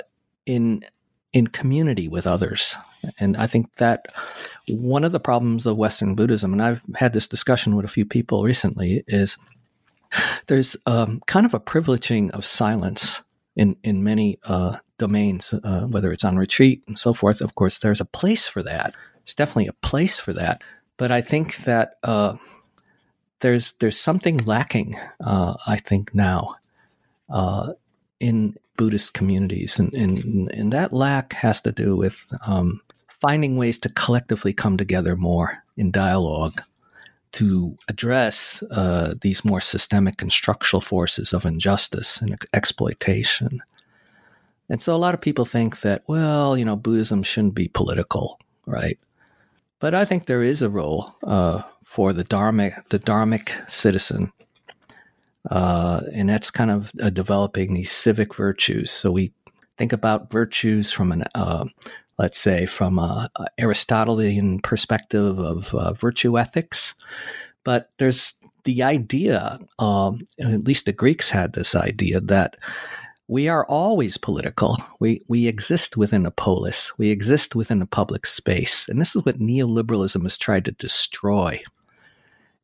in 0.45 0.85
in 1.33 1.47
community 1.47 2.09
with 2.09 2.27
others. 2.27 2.77
And 3.19 3.37
I 3.37 3.47
think 3.47 3.77
that 3.77 4.07
one 4.69 5.05
of 5.05 5.13
the 5.13 5.21
problems 5.21 5.67
of 5.67 5.77
Western 5.77 6.15
Buddhism, 6.15 6.53
and 6.53 6.63
I've 6.63 6.83
had 6.95 7.13
this 7.13 7.29
discussion 7.29 7.77
with 7.77 7.85
a 7.85 7.89
few 7.89 8.05
people 8.05 8.43
recently, 8.43 9.05
is 9.07 9.37
there's 10.47 10.77
um, 10.87 11.23
kind 11.27 11.47
of 11.47 11.55
a 11.55 11.61
privileging 11.61 12.31
of 12.31 12.45
silence 12.45 13.23
in 13.55 13.77
in 13.83 14.05
many 14.05 14.39
uh, 14.45 14.77
domains, 14.99 15.53
uh, 15.53 15.87
whether 15.87 16.13
it's 16.13 16.25
on 16.25 16.37
retreat 16.37 16.85
and 16.87 16.99
so 16.99 17.13
forth. 17.13 17.41
Of 17.41 17.55
course, 17.55 17.79
there's 17.79 18.01
a 18.01 18.07
place 18.07 18.47
for 18.47 18.63
that. 18.63 18.95
There's 19.15 19.35
definitely 19.35 19.69
a 19.69 19.87
place 19.87 20.19
for 20.19 20.33
that. 20.35 20.63
But 20.97 21.11
I 21.11 21.21
think 21.21 21.57
that 21.59 21.99
uh, 22.03 22.37
there's 23.41 23.73
there's 23.73 23.99
something 23.99 24.39
lacking. 24.39 24.97
Uh, 25.21 25.55
I 25.67 25.77
think 25.77 26.15
now 26.15 26.57
uh, 27.29 27.73
in 28.21 28.57
Buddhist 28.77 29.15
communities, 29.15 29.79
and, 29.79 29.93
and, 29.95 30.51
and 30.51 30.73
that 30.73 30.93
lack 30.93 31.33
has 31.35 31.61
to 31.63 31.73
do 31.73 31.97
with 31.97 32.33
um, 32.47 32.81
finding 33.09 33.57
ways 33.57 33.79
to 33.81 33.89
collectively 33.89 34.53
come 34.53 34.77
together 34.77 35.17
more 35.17 35.65
in 35.77 35.91
dialogue 35.91 36.61
to 37.33 37.77
address 37.89 38.63
uh, 38.71 39.15
these 39.21 39.45
more 39.45 39.61
systemic 39.61 40.23
and 40.23 40.33
structural 40.33 40.81
forces 40.81 41.33
of 41.35 41.45
injustice 41.45 42.21
and 42.23 42.37
exploitation. 42.55 43.63
And 44.69 44.81
so 44.81 44.95
a 44.95 44.99
lot 44.99 45.15
of 45.15 45.21
people 45.21 45.45
think 45.45 45.81
that, 45.81 46.03
well, 46.07 46.57
you 46.57 46.65
know, 46.65 46.77
Buddhism 46.77 47.23
shouldn't 47.23 47.55
be 47.55 47.69
political, 47.69 48.41
right? 48.67 48.99
But 49.79 49.95
I 49.95 50.05
think 50.05 50.27
there 50.27 50.43
is 50.43 50.63
a 50.63 50.71
role 50.71 51.15
uh, 51.23 51.63
for 51.85 52.13
the 52.13 52.25
dharmic, 52.25 52.89
the 52.89 52.99
dharmic 52.99 53.51
citizen, 53.71 54.33
uh, 55.51 56.01
and 56.13 56.29
that's 56.29 56.51
kind 56.51 56.71
of 56.71 56.93
uh, 57.03 57.11
developing 57.11 57.75
these 57.75 57.93
civic 57.93 58.35
virtues. 58.35 58.91
So 58.91 59.11
we 59.11 59.33
think 59.77 59.93
about 59.93 60.33
virtues 60.33 60.93
from 60.93 61.13
an, 61.13 61.25
uh, 61.35 61.67
let's 62.19 62.39
say, 62.39 62.67
from 62.67 62.99
a, 62.99 63.29
a 63.37 63.47
Aristotelian 63.59 64.61
perspective 64.61 65.39
of 65.39 65.75
uh, 65.75 65.93
virtue 65.93 66.39
ethics, 66.39 66.95
but 67.63 67.91
there's 67.99 68.35
the 68.65 68.83
idea, 68.83 69.59
um, 69.79 70.27
at 70.41 70.65
least 70.65 70.87
the 70.87 70.93
Greeks 70.93 71.31
had 71.31 71.53
this 71.53 71.75
idea 71.75 72.21
that 72.21 72.57
we 73.29 73.49
are 73.49 73.67
always 73.67 74.17
political. 74.17 74.77
We 75.01 75.23
we 75.29 75.47
exist 75.47 75.97
within 75.97 76.27
a 76.27 76.31
polis. 76.31 76.97
We 76.99 77.11
exist 77.11 77.55
within 77.57 77.83
a 77.83 77.87
public 77.87 78.27
space, 78.27 78.89
and 78.89 79.01
this 79.01 79.17
is 79.17 79.25
what 79.25 79.41
neoliberalism 79.41 80.23
has 80.23 80.39
tried 80.39 80.65
to 80.67 80.73
destroy: 80.73 81.63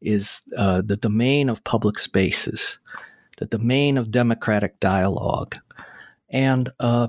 is 0.01 0.43
uh, 0.57 0.83
the 0.85 0.97
domain 0.97 1.49
of 1.49 1.65
public 1.65 1.99
spaces, 1.99 2.79
the 3.39 3.47
domain 3.47 3.99
of 3.99 4.11
democratic 4.11 4.79
dialogue, 4.79 5.57
and 6.31 6.71
uh, 6.79 7.09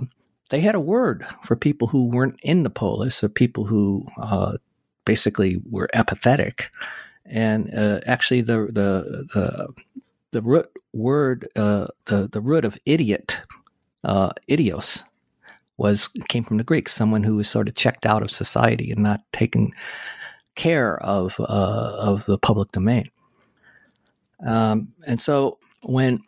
they 0.49 0.59
had 0.59 0.75
a 0.75 0.79
word 0.79 1.25
for 1.43 1.55
people 1.55 1.87
who 1.87 2.09
weren't 2.09 2.39
in 2.41 2.63
the 2.63 2.69
polis 2.69 3.23
or 3.23 3.29
people 3.29 3.65
who 3.65 4.07
uh, 4.17 4.57
basically 5.05 5.61
were 5.69 5.89
apathetic. 5.93 6.71
And 7.25 7.73
uh, 7.73 8.01
actually, 8.05 8.41
the 8.41 8.65
the 8.65 9.27
the 9.33 9.73
the 10.33 10.41
root 10.41 10.69
word, 10.93 11.47
uh, 11.55 11.87
the 12.05 12.27
the 12.27 12.41
root 12.41 12.65
of 12.65 12.77
idiot, 12.85 13.39
uh, 14.03 14.31
idios, 14.49 15.03
was 15.77 16.09
came 16.27 16.43
from 16.43 16.57
the 16.57 16.63
Greek. 16.63 16.89
Someone 16.89 17.23
who 17.23 17.35
was 17.35 17.47
sort 17.47 17.69
of 17.69 17.75
checked 17.75 18.05
out 18.05 18.21
of 18.21 18.31
society 18.31 18.91
and 18.91 19.01
not 19.01 19.21
taking 19.31 19.73
care 20.55 20.97
of 21.01 21.39
uh, 21.39 21.43
of 21.43 22.25
the 22.25 22.37
public 22.37 22.71
domain. 22.71 23.05
Um, 24.45 24.89
and 25.07 25.21
so, 25.21 25.59
when 25.83 26.19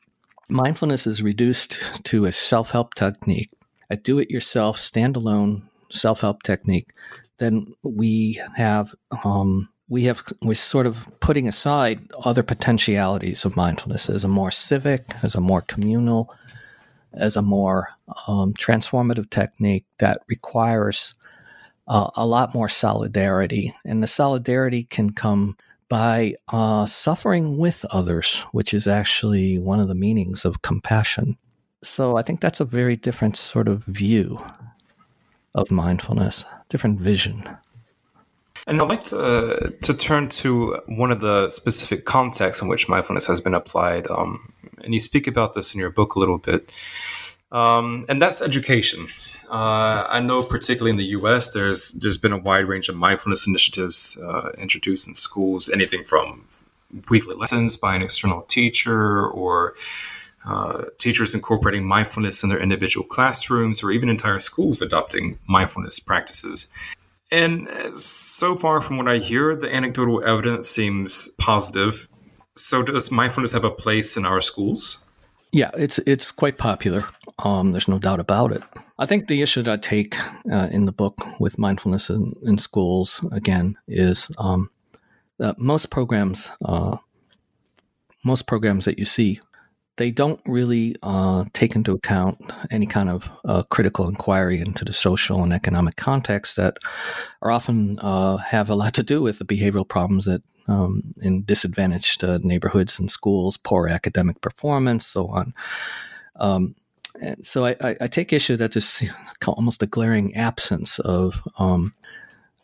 mindfulness 0.49 1.05
is 1.05 1.21
reduced 1.21 2.03
to 2.05 2.25
a 2.25 2.31
self 2.31 2.71
help 2.71 2.93
technique, 2.93 3.49
a 3.89 3.97
do 3.97 4.19
it 4.19 4.29
yourself, 4.29 4.77
standalone 4.77 5.63
self 5.89 6.21
help 6.21 6.43
technique, 6.43 6.91
then 7.39 7.73
we 7.83 8.39
have 8.55 8.93
um, 9.23 9.67
we 9.87 10.03
have 10.05 10.23
we're 10.41 10.55
sort 10.55 10.87
of 10.87 11.07
putting 11.19 11.47
aside 11.47 11.99
other 12.23 12.43
potentialities 12.43 13.45
of 13.45 13.55
mindfulness 13.55 14.09
as 14.09 14.23
a 14.23 14.27
more 14.27 14.51
civic, 14.51 15.05
as 15.23 15.35
a 15.35 15.41
more 15.41 15.61
communal, 15.61 16.33
as 17.13 17.35
a 17.35 17.41
more 17.41 17.89
um, 18.27 18.53
transformative 18.53 19.29
technique 19.29 19.85
that 19.99 20.21
requires 20.27 21.13
uh, 21.87 22.09
a 22.15 22.25
lot 22.25 22.53
more 22.53 22.69
solidarity, 22.69 23.73
and 23.85 24.01
the 24.01 24.07
solidarity 24.07 24.83
can 24.83 25.11
come 25.11 25.55
by 25.87 26.33
uh, 26.47 26.85
suffering 26.87 27.57
with 27.57 27.85
others, 27.91 28.41
which 28.51 28.73
is 28.73 28.87
actually 28.87 29.59
one 29.59 29.79
of 29.79 29.87
the 29.87 29.95
meanings 29.95 30.43
of 30.43 30.63
compassion. 30.63 31.37
So 31.83 32.17
I 32.17 32.23
think 32.23 32.41
that's 32.41 32.59
a 32.59 32.65
very 32.65 32.95
different 32.95 33.37
sort 33.37 33.67
of 33.67 33.83
view 33.83 34.43
of 35.53 35.69
mindfulness, 35.69 36.43
different 36.69 36.99
vision. 36.99 37.47
And 38.67 38.81
I'd 38.81 38.89
like 38.89 39.03
to, 39.05 39.19
uh, 39.19 39.69
to 39.83 39.93
turn 39.93 40.29
to 40.29 40.79
one 40.87 41.11
of 41.11 41.21
the 41.21 41.51
specific 41.51 42.05
contexts 42.05 42.61
in 42.61 42.67
which 42.67 42.89
mindfulness 42.89 43.27
has 43.27 43.39
been 43.39 43.53
applied. 43.53 44.09
Um, 44.09 44.53
and 44.83 44.93
you 44.93 44.99
speak 44.99 45.27
about 45.27 45.53
this 45.53 45.73
in 45.73 45.79
your 45.79 45.91
book 45.91 46.15
a 46.15 46.19
little 46.19 46.39
bit. 46.39 46.71
Um, 47.51 48.03
and 48.09 48.21
that's 48.21 48.41
education. 48.41 49.07
Uh, 49.49 50.05
I 50.09 50.19
know, 50.19 50.41
particularly 50.43 50.91
in 50.91 50.97
the 50.97 51.05
U.S., 51.19 51.51
there's 51.51 51.91
there's 51.91 52.17
been 52.17 52.33
a 52.33 52.37
wide 52.37 52.65
range 52.65 52.89
of 52.89 52.95
mindfulness 52.95 53.45
initiatives 53.45 54.19
uh, 54.23 54.49
introduced 54.57 55.07
in 55.07 55.13
schools, 55.13 55.69
anything 55.69 56.03
from 56.03 56.45
weekly 57.09 57.35
lessons 57.35 57.77
by 57.77 57.95
an 57.95 58.01
external 58.01 58.41
teacher, 58.43 59.27
or 59.27 59.75
uh, 60.45 60.85
teachers 60.97 61.35
incorporating 61.35 61.87
mindfulness 61.87 62.43
in 62.43 62.49
their 62.49 62.59
individual 62.59 63.05
classrooms, 63.05 63.83
or 63.83 63.91
even 63.91 64.09
entire 64.09 64.39
schools 64.39 64.81
adopting 64.81 65.37
mindfulness 65.47 65.99
practices. 65.99 66.73
And 67.35 67.67
so 67.97 68.55
far 68.55 68.79
from 68.79 68.97
what 68.97 69.09
I 69.09 69.17
hear, 69.17 69.57
the 69.57 69.73
anecdotal 69.73 70.23
evidence 70.23 70.69
seems 70.69 71.27
positive. 71.37 72.07
So, 72.55 72.81
does 72.81 73.11
mindfulness 73.11 73.51
have 73.51 73.65
a 73.65 73.71
place 73.71 74.15
in 74.15 74.25
our 74.25 74.39
schools? 74.39 75.03
Yeah, 75.51 75.71
it's 75.77 75.99
it's 75.99 76.31
quite 76.31 76.57
popular. 76.57 77.03
Um, 77.39 77.73
there's 77.73 77.89
no 77.89 77.99
doubt 77.99 78.21
about 78.21 78.53
it. 78.53 78.63
I 78.97 79.05
think 79.05 79.27
the 79.27 79.41
issue 79.41 79.61
that 79.63 79.73
I 79.73 79.75
take 79.75 80.15
uh, 80.49 80.69
in 80.71 80.85
the 80.85 80.93
book 80.93 81.17
with 81.37 81.59
mindfulness 81.59 82.09
in, 82.09 82.33
in 82.43 82.57
schools 82.57 83.25
again 83.33 83.75
is 83.85 84.31
um, 84.37 84.69
that 85.37 85.59
most 85.59 85.91
programs, 85.91 86.49
uh, 86.63 86.95
most 88.23 88.47
programs 88.47 88.85
that 88.85 88.97
you 88.97 89.03
see 89.03 89.41
they 89.97 90.11
don't 90.11 90.41
really 90.45 90.95
uh, 91.03 91.45
take 91.53 91.75
into 91.75 91.93
account 91.93 92.37
any 92.69 92.85
kind 92.85 93.09
of 93.09 93.31
uh, 93.45 93.63
critical 93.63 94.09
inquiry 94.09 94.59
into 94.59 94.83
the 94.83 94.91
social 94.91 95.41
and 95.41 95.53
economic 95.53 95.95
context 95.95 96.57
that 96.57 96.77
are 97.41 97.51
often 97.51 97.97
uh, 97.99 98.37
have 98.37 98.69
a 98.69 98.75
lot 98.75 98.93
to 98.95 99.03
do 99.03 99.21
with 99.21 99.39
the 99.39 99.45
behavioral 99.45 99.87
problems 99.87 100.25
that 100.25 100.41
um, 100.67 101.13
in 101.21 101.43
disadvantaged 101.43 102.23
uh, 102.23 102.39
neighborhoods 102.41 102.99
and 102.99 103.09
schools, 103.09 103.55
poor 103.55 103.87
academic 103.87 104.41
performance, 104.41 105.05
so 105.05 105.27
on. 105.27 105.53
Um, 106.37 106.75
and 107.21 107.45
so 107.45 107.65
I, 107.65 107.75
I, 108.01 108.07
take 108.07 108.33
issue 108.33 108.57
that 108.57 108.73
there's 108.73 109.03
almost 109.47 109.83
a 109.83 109.87
glaring 109.87 110.35
absence 110.35 110.99
of 110.99 111.41
um, 111.57 111.93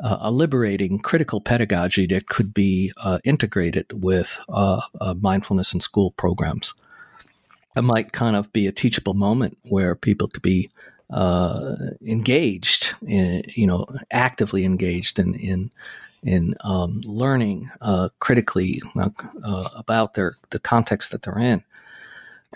a 0.03 0.31
liberating 0.31 0.97
critical 0.97 1.39
pedagogy 1.39 2.07
that 2.07 2.27
could 2.27 2.55
be 2.55 2.91
uh, 2.97 3.19
integrated 3.23 3.85
with 3.91 4.39
uh, 4.49 4.81
mindfulness 5.19 5.75
in 5.75 5.79
school 5.79 6.09
programs 6.11 6.73
it 7.75 7.83
might 7.83 8.11
kind 8.11 8.35
of 8.35 8.51
be 8.51 8.67
a 8.67 8.71
teachable 8.71 9.13
moment 9.13 9.57
where 9.63 9.95
people 9.95 10.27
could 10.27 10.41
be 10.41 10.69
uh, 11.09 11.75
engaged, 12.05 12.93
in, 13.05 13.43
you 13.55 13.67
know, 13.67 13.85
actively 14.11 14.65
engaged 14.65 15.19
in 15.19 15.33
in 15.35 15.69
in 16.23 16.55
um, 16.61 17.01
learning 17.03 17.69
uh, 17.81 18.09
critically 18.19 18.81
uh, 18.95 19.69
about 19.75 20.13
their 20.13 20.35
the 20.51 20.59
context 20.59 21.11
that 21.11 21.23
they're 21.23 21.39
in. 21.39 21.63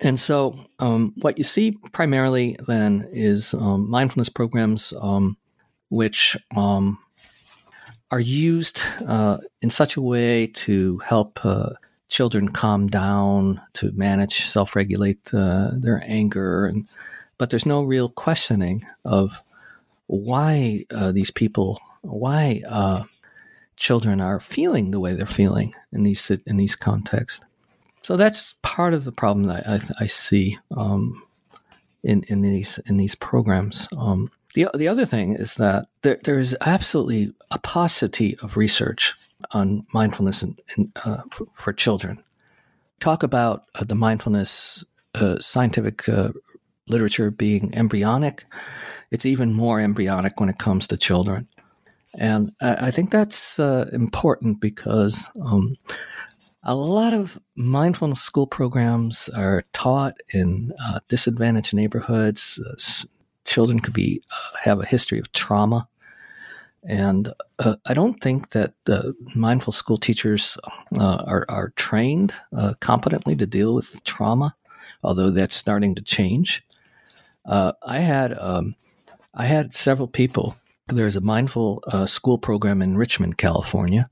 And 0.01 0.19
so, 0.19 0.59
um, 0.79 1.13
what 1.21 1.37
you 1.37 1.43
see 1.43 1.77
primarily 1.93 2.57
then 2.67 3.07
is 3.11 3.53
um, 3.53 3.89
mindfulness 3.89 4.29
programs, 4.29 4.93
um, 4.99 5.37
which 5.89 6.35
um, 6.55 6.99
are 8.11 8.19
used 8.19 8.81
uh, 9.07 9.37
in 9.61 9.69
such 9.69 9.95
a 9.95 10.01
way 10.01 10.47
to 10.47 10.97
help 10.99 11.45
uh, 11.45 11.71
children 12.07 12.49
calm 12.49 12.87
down 12.87 13.61
to 13.73 13.91
manage 13.93 14.45
self-regulate 14.45 15.33
uh, 15.33 15.71
their 15.73 16.03
anger 16.05 16.65
and 16.65 16.87
but 17.37 17.49
there's 17.49 17.65
no 17.65 17.83
real 17.83 18.09
questioning 18.09 18.85
of 19.03 19.41
why 20.07 20.85
uh, 20.91 21.11
these 21.11 21.31
people 21.31 21.79
why 22.01 22.61
uh, 22.67 23.03
children 23.75 24.21
are 24.21 24.39
feeling 24.39 24.91
the 24.91 24.99
way 24.99 25.13
they're 25.13 25.25
feeling 25.25 25.73
in 25.91 26.03
these 26.03 26.31
in 26.45 26.57
these 26.57 26.75
contexts. 26.75 27.45
So 28.01 28.17
that's 28.17 28.55
part 28.61 28.93
of 28.93 29.03
the 29.03 29.11
problem 29.11 29.47
that 29.47 29.67
I, 29.67 30.03
I 30.03 30.07
see 30.07 30.57
um, 30.75 31.23
in 32.03 32.23
in 32.23 32.41
these 32.41 32.79
in 32.85 32.97
these 32.97 33.15
programs. 33.15 33.87
Um, 33.97 34.29
the, 34.53 34.69
the 34.73 34.87
other 34.87 35.05
thing 35.05 35.33
is 35.33 35.55
that 35.55 35.87
there, 36.01 36.17
there 36.23 36.39
is 36.39 36.55
absolutely 36.61 37.33
a 37.51 37.59
paucity 37.59 38.37
of 38.41 38.55
research 38.55 39.13
on 39.51 39.85
mindfulness 39.93 40.43
in, 40.43 40.55
in, 40.77 40.91
uh, 41.03 41.21
for, 41.31 41.47
for, 41.53 41.73
children. 41.73 42.23
Talk 42.99 43.23
about 43.23 43.65
uh, 43.75 43.83
the 43.83 43.95
mindfulness 43.95 44.85
uh, 45.15 45.39
scientific 45.39 46.07
uh, 46.09 46.31
literature 46.87 47.31
being 47.31 47.73
embryonic. 47.75 48.45
It's 49.11 49.25
even 49.25 49.53
more 49.53 49.79
embryonic 49.79 50.39
when 50.39 50.49
it 50.49 50.57
comes 50.57 50.87
to 50.87 50.97
children. 50.97 51.47
And 52.17 52.51
I, 52.61 52.87
I 52.87 52.91
think 52.91 53.11
that's 53.11 53.59
uh, 53.59 53.89
important 53.93 54.61
because 54.61 55.29
um, 55.41 55.75
a 56.63 56.75
lot 56.75 57.13
of 57.13 57.39
mindfulness 57.55 58.21
school 58.21 58.47
programs 58.47 59.29
are 59.29 59.63
taught 59.73 60.15
in 60.29 60.73
uh, 60.83 60.99
disadvantaged 61.07 61.73
neighborhoods. 61.73 62.59
children 63.45 63.79
could 63.79 63.93
be 63.93 64.21
have 64.61 64.79
a 64.79 64.85
history 64.85 65.19
of 65.19 65.31
trauma 65.31 65.87
and 66.87 67.33
uh, 67.59 67.75
I 67.85 67.93
don't 67.93 68.21
think 68.21 68.51
that 68.51 68.73
mindful 69.35 69.73
school 69.73 69.97
teachers 69.97 70.57
uh, 70.97 71.23
are, 71.25 71.45
are, 71.49 71.69
trained 71.75 72.33
uh, 72.55 72.75
competently 72.79 73.35
to 73.37 73.47
deal 73.47 73.73
with 73.73 74.03
trauma, 74.03 74.55
although 75.03 75.31
that's 75.31 75.55
starting 75.55 75.95
to 75.95 76.01
change. 76.01 76.65
Uh, 77.45 77.73
I 77.83 77.99
had 77.99 78.37
um, 78.37 78.75
I 79.33 79.45
had 79.45 79.73
several 79.73 80.07
people. 80.07 80.55
There's 80.87 81.15
a 81.15 81.21
mindful 81.21 81.83
uh, 81.87 82.05
school 82.05 82.37
program 82.37 82.81
in 82.81 82.97
Richmond, 82.97 83.37
California, 83.37 84.09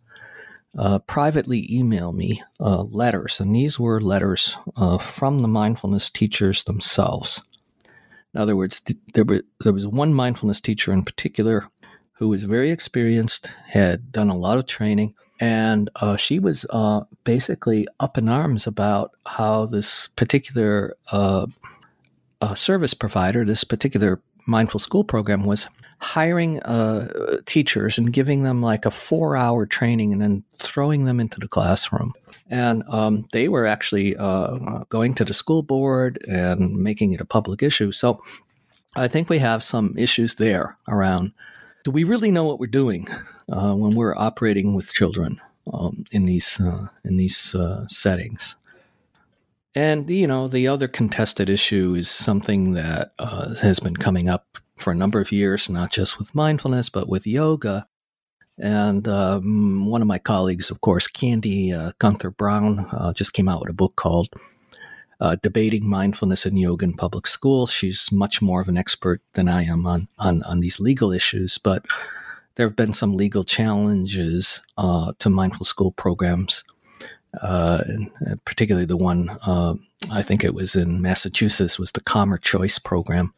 privately 1.06 1.68
email 1.72 2.12
me 2.12 2.42
letters, 2.60 3.40
and 3.40 3.56
these 3.56 3.80
were 3.80 4.02
letters 4.02 4.58
from 5.00 5.40
the 5.40 5.48
mindfulness 5.48 6.10
teachers 6.10 6.64
themselves. 6.64 7.44
In 8.34 8.42
other 8.42 8.56
words, 8.56 8.82
there, 9.14 9.24
were, 9.24 9.44
there 9.64 9.74
was 9.74 9.86
one 9.86 10.16
mindfulness 10.16 10.60
teacher 10.60 10.92
in 10.92 11.04
particular 11.04 11.70
who 12.24 12.30
was 12.30 12.46
very 12.46 12.72
experienced, 12.72 13.54
had 13.68 14.10
done 14.10 14.30
a 14.30 14.38
lot 14.38 14.58
of 14.58 14.66
training, 14.66 15.14
and 15.42 15.90
uh, 15.98 16.16
she 16.16 16.40
was 16.40 16.66
uh, 16.70 17.02
basically 17.26 17.86
up 18.00 18.18
in 18.18 18.30
arms 18.30 18.66
about 18.66 19.12
how 19.26 19.66
this 19.66 20.08
particular 20.08 20.96
uh, 21.12 21.46
service 22.54 22.94
provider, 22.94 23.44
this 23.44 23.66
particular 23.66 24.22
mindful 24.48 24.80
school 24.80 25.04
program, 25.04 25.44
was 25.44 25.68
hiring 26.00 26.62
uh, 26.62 27.42
teachers 27.46 27.98
and 27.98 28.14
giving 28.14 28.44
them 28.44 28.62
like 28.62 28.86
a 28.86 28.92
four 28.92 29.36
hour 29.36 29.66
training 29.66 30.14
and 30.14 30.22
then 30.22 30.46
throwing 30.54 31.04
them 31.04 31.20
into 31.20 31.42
the 31.42 31.50
classroom. 31.50 32.14
And 32.50 32.84
um, 32.88 33.28
they 33.34 33.50
were 33.50 33.66
actually 33.66 34.16
uh, 34.16 34.86
going 34.88 35.14
to 35.16 35.26
the 35.26 35.34
school 35.34 35.62
board 35.62 36.24
and 36.26 36.74
making 36.74 37.12
it 37.12 37.20
a 37.20 37.26
public 37.26 37.62
issue. 37.62 37.92
So 37.92 38.24
I 38.96 39.10
think 39.10 39.30
we 39.30 39.40
have 39.40 39.62
some 39.62 39.94
issues 39.98 40.36
there 40.36 40.78
around 40.88 41.34
do 41.84 41.92
we 41.92 42.04
really 42.04 42.32
know 42.32 42.44
what 42.44 42.60
we're 42.60 42.68
doing 42.68 43.08
uh, 43.52 43.74
when 43.74 43.96
we're 43.96 44.16
operating 44.16 44.74
with 44.74 44.94
children 44.94 45.40
um, 45.72 46.06
in 46.12 46.26
these, 46.26 46.60
uh, 46.60 46.88
in 47.04 47.18
these 47.18 47.54
uh, 47.56 47.86
settings? 47.88 48.56
And, 49.76 50.10
you 50.10 50.28
know, 50.28 50.48
the 50.48 50.68
other 50.68 50.88
contested 50.88 51.50
issue 51.50 51.96
is 51.96 52.10
something 52.10 52.74
that 52.74 53.14
uh, 53.18 53.56
has 53.56 53.80
been 53.80 53.98
coming 53.98 54.30
up 54.30 54.58
for 54.78 54.92
a 54.92 54.96
number 54.96 55.20
of 55.20 55.32
years, 55.32 55.70
not 55.70 55.92
just 55.92 56.20
with 56.20 56.36
mindfulness, 56.36 56.90
but 56.90 57.10
with 57.10 57.26
yoga. 57.26 57.88
And 58.60 59.08
um, 59.08 59.88
one 59.88 60.02
of 60.02 60.08
my 60.08 60.20
colleagues, 60.20 60.70
of 60.70 60.82
course, 60.82 61.08
Candy 61.08 61.74
uh, 61.74 61.94
Gunther 61.98 62.32
Brown, 62.32 62.82
uh, 62.92 63.14
just 63.14 63.34
came 63.34 63.50
out 63.50 63.62
with 63.62 63.72
a 63.72 63.74
book 63.74 63.96
called 63.96 64.30
uh, 65.20 65.36
Debating 65.42 65.88
Mindfulness 65.88 66.46
and 66.46 66.60
Yoga 66.60 66.86
in 66.86 66.94
Public 66.94 67.28
Schools. 67.28 67.72
She's 67.72 68.12
much 68.12 68.42
more 68.42 68.62
of 68.62 68.68
an 68.68 68.78
expert 68.78 69.22
than 69.34 69.48
I 69.48 69.64
am 69.64 69.86
on, 69.86 70.08
on, 70.18 70.44
on 70.44 70.60
these 70.60 70.80
legal 70.80 71.12
issues, 71.12 71.58
but 71.58 71.86
there 72.56 72.68
have 72.68 72.76
been 72.76 72.94
some 72.94 73.16
legal 73.16 73.44
challenges 73.44 74.62
uh, 74.78 75.14
to 75.20 75.30
mindful 75.30 75.66
school 75.66 75.92
programs 75.92 76.64
uh, 77.42 77.84
uh, 78.28 78.36
particularly 78.46 78.86
the 78.86 78.98
one 78.98 79.30
uh, 79.46 79.74
I 80.12 80.22
think 80.22 80.44
it 80.44 80.54
was 80.54 80.76
in 80.76 81.02
Massachusetts 81.02 81.80
was 81.80 81.92
the 81.92 82.02
Calmer 82.02 82.38
Choice 82.38 82.78
program. 82.78 83.34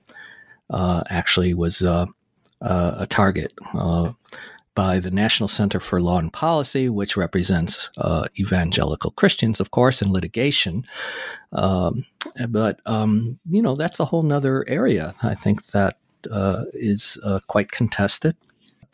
Uh, 0.70 1.04
actually, 1.10 1.54
was 1.54 1.82
a 1.82 2.08
target 3.10 3.54
by 4.76 5.00
the 5.00 5.12
National 5.12 5.48
Center 5.48 5.80
for 5.80 6.02
Law 6.02 6.20
and 6.20 6.32
Policy, 6.32 6.90
which 6.90 7.18
represents 7.18 7.90
evangelical 8.38 9.12
Christians, 9.12 9.60
of 9.60 9.72
course, 9.72 10.02
in 10.02 10.12
litigation. 10.12 10.86
Um, 11.54 12.06
but 12.50 12.82
um, 12.86 13.40
you 13.50 13.62
know 13.62 13.76
that's 13.76 14.00
a 14.00 14.06
whole 14.06 14.32
other 14.32 14.66
area. 14.68 15.14
I 15.24 15.36
think 15.36 15.66
that 15.68 15.98
is 16.74 17.18
quite 17.48 17.72
contested 17.72 18.36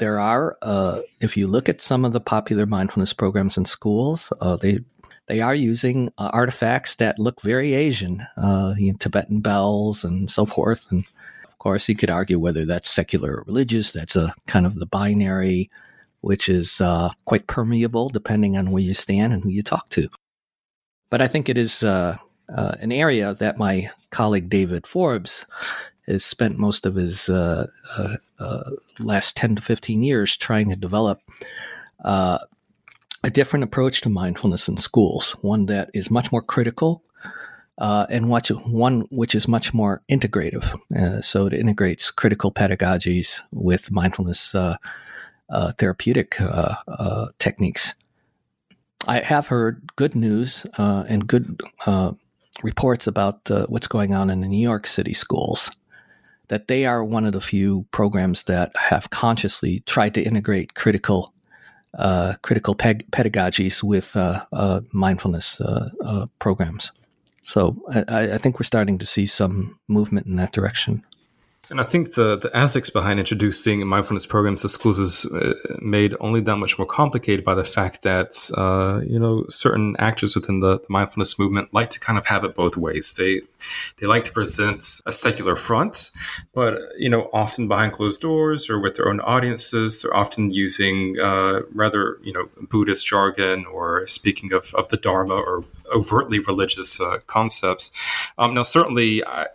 there 0.02 0.20
are, 0.20 0.58
uh, 0.64 1.02
if 1.20 1.38
you 1.38 1.48
look 1.48 1.70
at 1.70 1.80
some 1.80 2.04
of 2.04 2.12
the 2.12 2.20
popular 2.20 2.66
mindfulness 2.66 3.14
programs 3.14 3.56
in 3.56 3.66
schools, 3.66 4.34
uh, 4.42 4.56
they 4.56 4.80
they 5.28 5.42
are 5.42 5.54
using 5.54 6.12
uh, 6.18 6.32
artifacts 6.34 6.96
that 6.96 7.20
look 7.20 7.42
very 7.44 7.74
Asian, 7.74 8.26
uh, 8.36 8.74
you 8.78 8.92
know, 8.92 8.98
Tibetan 9.00 9.42
bells 9.42 10.04
and 10.04 10.28
so 10.28 10.44
forth. 10.44 10.92
And 10.92 11.06
course, 11.62 11.88
you 11.88 11.96
could 11.96 12.10
argue 12.10 12.40
whether 12.40 12.66
that's 12.66 12.90
secular 12.90 13.38
or 13.38 13.44
religious. 13.46 13.92
That's 13.92 14.16
a 14.16 14.34
kind 14.48 14.66
of 14.66 14.76
the 14.76 14.88
binary, 14.88 15.70
which 16.22 16.50
is 16.50 16.82
uh, 16.82 17.12
quite 17.26 17.48
permeable 17.48 18.10
depending 18.10 18.58
on 18.58 18.72
where 18.72 18.82
you 18.82 18.96
stand 18.96 19.32
and 19.32 19.44
who 19.44 19.50
you 19.50 19.62
talk 19.62 19.88
to. 19.90 20.10
But 21.12 21.22
I 21.22 21.28
think 21.28 21.50
it 21.50 21.58
is 21.58 21.84
uh, 21.84 22.18
an 22.50 22.92
area 22.92 23.36
that 23.36 23.58
my 23.60 23.92
colleague 24.10 24.50
David 24.50 24.88
Forbes 24.88 25.46
has 26.08 26.26
spent 26.26 26.58
most 26.58 26.86
of 26.86 26.96
his 26.96 27.30
uh, 27.30 27.68
uh, 27.96 28.18
uh, 28.40 28.72
last 29.00 29.38
10 29.38 29.58
to 29.58 29.62
15 29.62 30.02
years 30.02 30.36
trying 30.36 30.70
to 30.70 30.76
develop 30.76 31.22
uh, 32.04 32.40
a 33.24 33.30
different 33.30 33.64
approach 33.64 34.02
to 34.02 34.10
mindfulness 34.10 34.68
in 34.68 34.78
schools, 34.78 35.34
one 35.42 35.68
that 35.68 35.92
is 35.94 36.10
much 36.10 36.32
more 36.32 36.42
critical 36.42 37.04
uh, 37.82 38.06
and 38.10 38.30
what, 38.30 38.48
one 38.66 39.02
which 39.10 39.36
is 39.36 39.48
much 39.48 39.74
more 39.74 40.02
integrative. 40.10 40.80
Uh, 40.96 41.20
so 41.22 41.48
it 41.48 41.54
integrates 41.54 42.12
critical 42.12 42.52
pedagogies 42.52 43.42
with 43.52 43.92
mindfulness 43.92 44.56
therapeutic 45.78 46.38
techniques. 47.40 47.94
I 49.08 49.20
have 49.20 49.48
heard 49.48 49.90
good 49.98 50.16
news 50.16 50.66
and 50.78 51.28
good 51.28 51.60
reports 52.64 53.08
about 53.08 53.50
what's 53.68 53.88
going 53.88 54.14
on 54.14 54.30
in 54.30 54.42
the 54.42 54.48
New 54.48 54.62
York 54.62 54.88
City 54.88 55.14
schools 55.14 55.70
that 56.52 56.68
they 56.68 56.86
are 56.86 57.02
one 57.02 57.26
of 57.26 57.32
the 57.32 57.40
few 57.40 57.86
programs 57.92 58.44
that 58.44 58.76
have 58.76 59.10
consciously 59.10 59.80
tried 59.86 60.14
to 60.14 60.22
integrate 60.22 60.76
critical 60.76 61.34
uh, 61.98 62.34
critical 62.42 62.76
pedagogies 62.76 63.84
with 63.84 64.16
uh, 64.16 64.46
uh, 64.54 64.82
mindfulness 64.92 65.60
uh, 65.62 65.90
uh, 66.04 66.26
programs. 66.40 66.92
So 67.42 67.76
I, 68.08 68.34
I, 68.34 68.38
think 68.38 68.60
we're 68.60 68.64
starting 68.64 69.00
to 69.00 69.06
see 69.06 69.26
some 69.26 69.80
movement 69.88 70.28
in 70.28 70.36
that 70.36 70.52
direction. 70.52 71.04
And 71.72 71.80
I 71.80 71.84
think 71.84 72.16
the, 72.16 72.36
the 72.36 72.52
ethics 72.56 72.90
behind 72.90 73.18
introducing 73.18 73.88
mindfulness 73.88 74.26
programs 74.26 74.64
to 74.64 74.70
schools 74.70 75.00
is 75.00 75.26
uh, 75.28 75.54
made 75.80 76.14
only 76.20 76.42
that 76.42 76.58
much 76.58 76.78
more 76.78 76.86
complicated 76.86 77.46
by 77.46 77.56
the 77.56 77.64
fact 77.64 78.02
that, 78.02 78.36
uh, 78.58 79.00
you 79.08 79.18
know, 79.18 79.46
certain 79.48 79.96
actors 79.98 80.36
within 80.36 80.60
the, 80.60 80.80
the, 80.80 80.86
mindfulness 80.90 81.40
movement 81.40 81.74
like 81.74 81.90
to 81.92 82.00
kind 82.02 82.20
of 82.20 82.26
have 82.26 82.44
it 82.44 82.56
both 82.56 82.76
ways. 82.76 83.14
They, 83.14 83.40
they 83.98 84.06
like 84.06 84.26
to 84.26 84.34
present 84.34 85.00
a 85.06 85.14
secular 85.14 85.56
front, 85.56 86.12
but, 86.54 86.78
you 86.98 87.10
know, 87.10 87.30
often 87.32 87.70
behind 87.70 87.94
closed 87.94 88.20
doors 88.20 88.70
or 88.70 88.78
with 88.78 88.96
their 88.96 89.08
own 89.08 89.22
audiences, 89.22 90.02
they're 90.02 90.14
often 90.14 90.52
using 90.52 91.18
uh, 91.22 91.62
rather, 91.74 92.18
you 92.22 92.34
know, 92.34 92.50
Buddhist 92.70 93.08
jargon 93.08 93.66
or 93.66 94.06
speaking 94.08 94.52
of, 94.52 94.74
of 94.76 94.90
the 94.90 94.98
Dharma 94.98 95.36
or 95.36 95.64
overtly 95.92 96.40
religious 96.40 97.00
uh, 97.00 97.20
concepts. 97.28 97.92
Um, 98.38 98.54
now, 98.54 98.64
certainly, 98.64 99.24
I, 99.26 99.48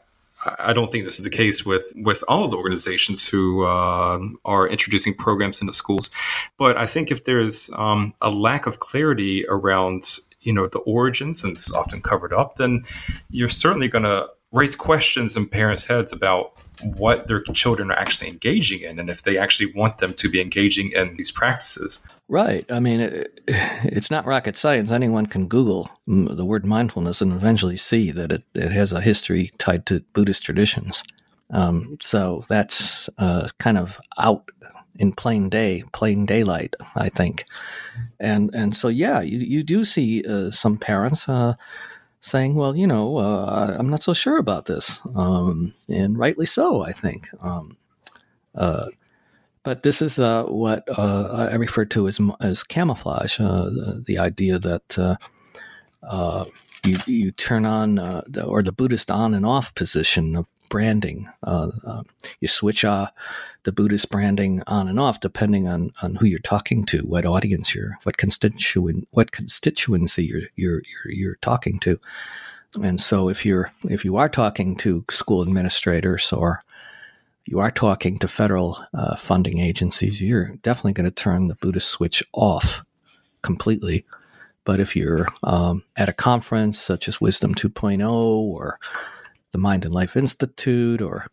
I 0.59 0.73
don't 0.73 0.93
think 0.93 1.05
this 1.05 1.19
is 1.19 1.25
the 1.25 1.31
case 1.31 1.65
with 1.65 1.93
with 1.97 2.23
all 2.29 2.45
of 2.45 2.51
the 2.51 2.57
organizations 2.57 3.27
who 3.27 3.65
uh, 3.65 4.19
are 4.45 4.69
introducing 4.69 5.15
programs 5.15 5.61
into 5.61 5.73
schools, 5.73 6.11
but 6.59 6.77
I 6.77 6.87
think 6.87 7.11
if 7.11 7.25
there's 7.25 7.71
um, 7.75 8.15
a 8.21 8.31
lack 8.31 8.67
of 8.67 8.79
clarity 8.79 9.45
around 9.49 10.19
you 10.41 10.53
know 10.53 10.67
the 10.67 10.81
origins, 10.81 11.43
and 11.43 11.57
this 11.57 11.69
is 11.69 11.73
often 11.73 12.01
covered 12.03 12.33
up, 12.33 12.57
then 12.57 12.85
you're 13.31 13.49
certainly 13.49 13.89
going 13.89 14.05
to 14.05 14.29
raise 14.53 14.77
questions 14.77 15.37
in 15.37 15.49
parents' 15.49 15.87
heads 15.87 16.13
about 16.13 16.53
what 16.83 17.27
their 17.27 17.43
children 17.43 17.91
are 17.91 17.99
actually 17.99 18.29
engaging 18.29 18.81
in, 18.81 18.99
and 18.99 19.11
if 19.11 19.23
they 19.23 19.39
actually 19.39 19.73
want 19.73 19.99
them 19.99 20.15
to 20.15 20.29
be 20.29 20.41
engaging 20.41 20.93
in 20.93 21.17
these 21.17 21.31
practices. 21.31 21.99
Right. 22.29 22.71
I 22.71 22.81
mean, 22.81 23.01
it, 23.01 23.41
it's 23.47 24.11
not 24.11 24.27
rocket 24.27 24.57
science. 24.57 24.91
Anyone 24.91 25.27
can 25.27 25.47
Google 25.47 25.91
the 26.07 26.45
word 26.45 26.67
mindfulness 26.67 27.21
and 27.21 27.33
eventually 27.33 27.77
see 27.77 28.11
that 28.11 28.33
it, 28.33 28.43
it 28.55 28.73
has 28.73 28.93
a 28.93 29.01
history 29.01 29.53
tied 29.59 29.87
to 29.87 30.01
Buddhist 30.13 30.45
traditions. 30.45 31.05
Um, 31.51 31.97
so 32.01 32.43
that's 32.49 33.09
uh, 33.19 33.49
kind 33.59 33.79
of 33.79 34.01
out 34.19 34.51
in 34.99 35.13
plain 35.13 35.49
day, 35.49 35.85
plain 35.93 36.27
daylight, 36.27 36.75
I 36.97 37.09
think. 37.09 37.45
And 38.19 38.51
and 38.55 38.75
so 38.75 38.89
yeah, 38.89 39.21
you 39.21 39.39
you 39.39 39.63
do 39.63 39.85
see 39.85 40.25
uh, 40.25 40.51
some 40.51 40.79
parents 40.79 41.29
uh, 41.29 41.55
saying, 42.21 42.55
well, 42.55 42.75
you 42.75 42.87
know, 42.87 43.19
uh, 43.19 43.77
I'm 43.79 43.89
not 43.89 44.03
so 44.03 44.15
sure 44.15 44.39
about 44.39 44.65
this, 44.67 45.01
um, 45.15 45.75
and 45.89 46.19
rightly 46.19 46.47
so, 46.47 46.83
I 46.83 46.93
think. 46.93 47.29
Um, 47.41 47.77
uh, 48.55 48.87
but 49.67 49.83
this 49.83 50.01
is 50.01 50.21
uh, 50.21 50.45
what 50.45 50.85
uh, 50.97 51.49
I 51.51 51.57
refer 51.57 51.85
to 51.87 52.07
as 52.07 52.21
as 52.41 52.63
camouflage. 52.63 53.41
Uh, 53.41 53.65
the, 53.65 54.05
the, 54.07 54.17
idea 54.17 54.61
that 54.61 54.97
uh, 54.97 55.17
uh, 56.05 56.45
you 56.85 56.97
you 57.05 57.33
turn 57.33 57.67
on 57.67 57.97
the, 58.29 58.45
or 58.47 58.63
the 58.63 58.71
Buddhist 58.71 59.11
on 59.11 59.35
and 59.35 59.45
off 59.45 59.75
position 59.75 60.37
of 60.37 60.49
branding. 60.69 61.29
you 62.41 62.47
switch 62.47 62.83
the 62.83 63.73
Buddhist 63.73 64.09
branding 64.09 64.63
on 64.69 64.87
and 64.87 65.01
off 65.01 65.19
depending 65.19 65.67
on, 65.67 65.91
on 66.01 66.15
who 66.15 66.27
you're 66.27 66.39
talking 66.39 66.87
to, 66.87 67.01
what 67.01 67.27
audience 67.27 67.75
you're, 67.75 67.99
what 68.05 68.19
constituent, 68.19 69.09
what 69.11 69.33
constituency 69.33 70.27
you're 70.27 70.43
you're 70.55 70.83
you're, 70.87 71.13
you're 71.13 71.39
talking 71.43 71.81
to. 71.81 71.99
And 72.81 73.01
so, 73.01 73.29
if 73.29 73.45
you're 73.45 73.73
if 73.83 74.05
you 74.05 74.15
are 74.15 74.29
talking 74.29 74.77
to 74.77 75.05
school 75.11 75.43
administrators 75.43 76.33
or 76.33 76.63
you 77.47 77.61
are 77.61 77.71
talking 77.71 78.19
to 78.19 78.29
federal 78.29 78.79
uh, 78.95 79.17
funding 79.17 79.59
agencies, 79.59 80.21
you're 80.21 80.57
definitely 80.63 80.93
going 80.93 81.05
to 81.05 81.11
turn 81.11 81.49
the 81.49 81.55
Buddhist 81.57 81.89
switch 81.89 82.23
off 82.33 82.83
completely. 83.43 84.05
But 84.65 84.81
if 84.81 84.97
you're 84.97 85.29
um, 85.45 85.85
at 85.97 86.09
a 86.09 86.13
conference 86.13 86.79
such 86.79 87.09
as 87.09 87.21
Wisdom 87.21 87.55
2.0 87.55 88.11
or 88.11 88.79
the 89.53 89.59
Mind 89.59 89.85
and 89.85 89.95
Life 89.95 90.17
Institute, 90.17 91.01
or 91.01 91.29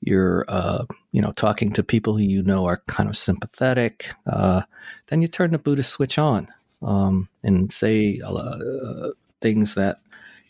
you're 0.00 0.44
uh, 0.48 0.84
you 1.12 1.22
know 1.22 1.32
talking 1.32 1.72
to 1.72 1.84
people 1.84 2.16
who 2.16 2.24
you 2.24 2.42
know 2.42 2.66
are 2.66 2.82
kind 2.88 3.08
of 3.08 3.16
sympathetic, 3.16 4.12
uh, 4.26 4.62
then 5.06 5.22
you 5.22 5.28
turn 5.28 5.52
the 5.52 5.58
Buddhist 5.58 5.90
switch 5.90 6.18
on. 6.18 6.48
um, 6.82 7.28
and 7.42 7.72
say 7.72 8.20
uh, 8.24 9.10
things 9.40 9.74
that 9.74 9.98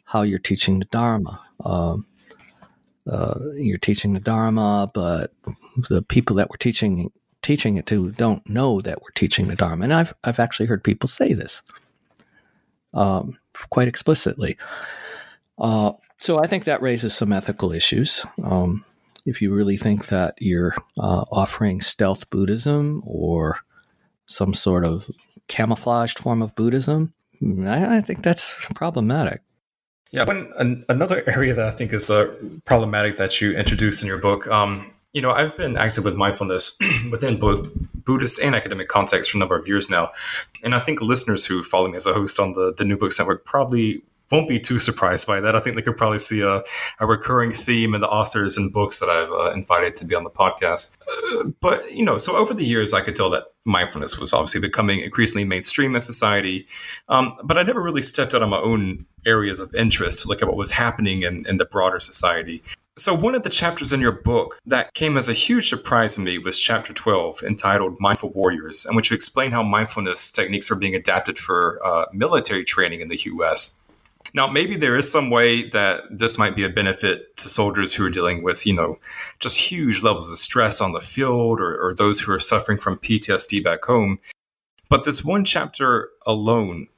how 0.05 0.23
you're 0.23 0.39
teaching 0.39 0.79
the 0.79 0.85
Dharma. 0.87 1.41
Um, 1.65 2.07
uh, 3.11 3.39
you're 3.55 3.79
teaching 3.79 4.13
the 4.13 4.21
Dharma, 4.21 4.91
but 4.93 5.33
the 5.89 6.03
people 6.03 6.37
that 6.37 6.51
we're 6.51 6.57
teaching 6.57 7.11
teaching 7.43 7.77
it 7.77 7.87
to 7.87 8.13
don't 8.13 8.49
know 8.49 8.81
that 8.81 9.03
we're 9.03 9.11
teaching 9.15 9.49
the 9.49 9.57
Dharma. 9.57 9.85
And 9.85 9.95
I've 9.95 10.15
I've 10.25 10.39
actually 10.39 10.67
heard 10.67 10.85
people 10.85 11.09
say 11.09 11.33
this 11.33 11.63
um, 12.95 13.39
quite 13.71 13.89
explicitly. 13.89 14.57
Uh, 15.59 15.93
so 16.19 16.41
I 16.41 16.47
think 16.47 16.65
that 16.65 16.83
raises 16.83 17.15
some 17.15 17.33
ethical 17.33 17.73
issues. 17.73 18.25
Um, 18.43 18.85
if 19.27 19.43
you 19.43 19.53
really 19.53 19.77
think 19.77 20.07
that 20.07 20.35
you're 20.39 20.75
uh, 20.99 21.25
offering 21.31 21.81
stealth 21.81 22.31
Buddhism 22.31 23.03
or 23.05 23.59
some 24.27 24.55
sort 24.55 24.85
of 24.85 25.11
camouflaged 25.49 26.19
form 26.19 26.43
of 26.43 26.55
Buddhism, 26.55 27.13
I, 27.67 27.99
I 27.99 28.01
think 28.01 28.23
that's 28.23 28.55
problematic. 28.75 29.43
Yeah, 30.13 30.25
one 30.25 30.53
an, 30.59 30.85
another 30.89 31.25
area 31.29 31.55
that 31.55 31.67
I 31.67 31.71
think 31.71 31.93
is 31.93 32.11
uh, 32.11 32.33
problematic 32.65 33.17
that 33.17 33.41
you 33.41 33.53
introduce 33.53 34.03
in 34.03 34.09
your 34.09 34.19
book. 34.19 34.47
Um, 34.47 34.93
you 35.13 35.21
know, 35.21 35.31
I've 35.31 35.57
been 35.57 35.77
active 35.77 36.05
with 36.05 36.15
mindfulness 36.15 36.79
within 37.11 37.39
both 37.39 37.73
Buddhist 38.05 38.39
and 38.39 38.55
academic 38.55 38.89
contexts 38.89 39.31
for 39.31 39.39
a 39.39 39.41
number 39.41 39.57
of 39.57 39.67
years 39.67 39.91
now, 39.91 40.13
and 40.63 40.75
I 40.75 40.79
think 40.79 41.01
listeners 41.01 41.45
who 41.45 41.63
follow 41.63 41.89
me 41.89 41.97
as 41.97 42.07
a 42.07 42.13
host 42.13 42.39
on 42.39 42.53
the 42.53 42.75
the 42.77 42.85
New 42.85 42.97
Books 42.97 43.19
Network 43.19 43.45
probably 43.45 44.03
won't 44.33 44.49
be 44.49 44.59
too 44.59 44.79
surprised 44.79 45.27
by 45.27 45.41
that. 45.41 45.55
I 45.55 45.61
think 45.61 45.77
they 45.77 45.83
could 45.83 45.97
probably 45.97 46.19
see 46.19 46.41
a, 46.41 46.63
a 46.99 47.07
recurring 47.07 47.53
theme 47.53 47.95
in 47.95 48.01
the 48.01 48.09
authors 48.09 48.57
and 48.57 48.73
books 48.73 48.99
that 48.99 49.11
I've 49.11 49.31
uh, 49.31 49.53
invited 49.53 49.95
to 49.97 50.07
be 50.07 50.15
on 50.15 50.25
the 50.25 50.31
podcast. 50.31 50.97
Uh, 51.07 51.51
but, 51.61 51.93
you 51.93 52.03
know, 52.03 52.17
so 52.17 52.35
over 52.35 52.55
the 52.55 52.65
years, 52.65 52.95
I 52.95 53.03
could 53.03 53.15
tell 53.15 53.29
that 53.31 53.45
mindfulness 53.67 54.19
was 54.19 54.33
obviously 54.33 54.61
becoming 54.61 55.01
increasingly 55.01 55.45
mainstream 55.45 55.95
in 55.95 56.01
society. 56.01 56.67
Um, 57.11 57.37
but 57.45 57.59
I 57.59 57.63
never 57.63 57.83
really 57.83 58.03
stepped 58.03 58.35
out 58.35 58.43
on 58.43 58.49
my 58.49 58.59
own 58.59 59.07
areas 59.27 59.61
of 59.61 59.75
interest 59.75 60.23
to 60.23 60.29
look 60.29 60.43
at 60.43 60.49
what 60.49 60.57
was 60.57 60.71
happening 60.71 61.23
in, 61.23 61.45
in 61.47 61.57
the 61.57 61.65
broader 61.65 62.01
society. 62.01 62.63
So, 62.99 63.15
one 63.15 63.35
of 63.35 63.43
the 63.43 63.49
chapters 63.49 63.93
in 63.93 64.01
your 64.01 64.13
book 64.13 64.59
that 64.67 64.93
came 64.93 65.17
as 65.17 65.27
a 65.27 65.33
huge 65.33 65.69
surprise 65.69 66.17
to 66.17 66.21
me 66.21 66.39
was 66.39 66.61
chapter 66.61 66.93
12, 66.93 67.43
entitled 67.43 67.97
Mindful 68.01 68.33
Warriors, 68.33 68.85
in 68.85 68.95
which 68.95 69.11
you 69.11 69.15
explain 69.15 69.51
how 69.51 69.63
mindfulness 69.63 70.31
techniques 70.31 70.71
are 70.71 70.77
being 70.77 70.95
adapted 70.95 71.39
for 71.39 71.81
uh, 71.83 72.05
military 72.13 72.65
training 72.65 73.01
in 73.01 73.09
the 73.09 73.19
US. 73.25 73.81
Now, 74.35 74.47
maybe 74.47 74.77
there 74.77 74.97
is 74.97 75.11
some 75.11 75.31
way 75.31 75.69
that 75.71 76.05
this 76.11 76.39
might 76.39 76.55
be 76.55 76.65
a 76.65 76.69
benefit 76.69 77.37
to 77.39 77.49
soldiers 77.49 77.95
who 77.95 78.05
are 78.07 78.11
dealing 78.11 78.43
with, 78.43 78.67
you 78.67 78.75
know, 78.75 78.99
just 79.41 79.59
huge 79.59 80.03
levels 80.03 80.31
of 80.31 80.39
stress 80.39 80.81
on 80.81 80.93
the 80.93 81.01
field 81.01 81.61
or, 81.61 81.83
or 81.83 81.95
those 81.95 82.21
who 82.21 82.33
are 82.33 82.39
suffering 82.39 82.79
from 82.79 82.99
PTSD 82.99 83.63
back 83.63 83.85
home. 83.85 84.21
But 84.89 85.05
this 85.05 85.25
one 85.25 85.45
chapter 85.45 86.11
alone 86.27 86.89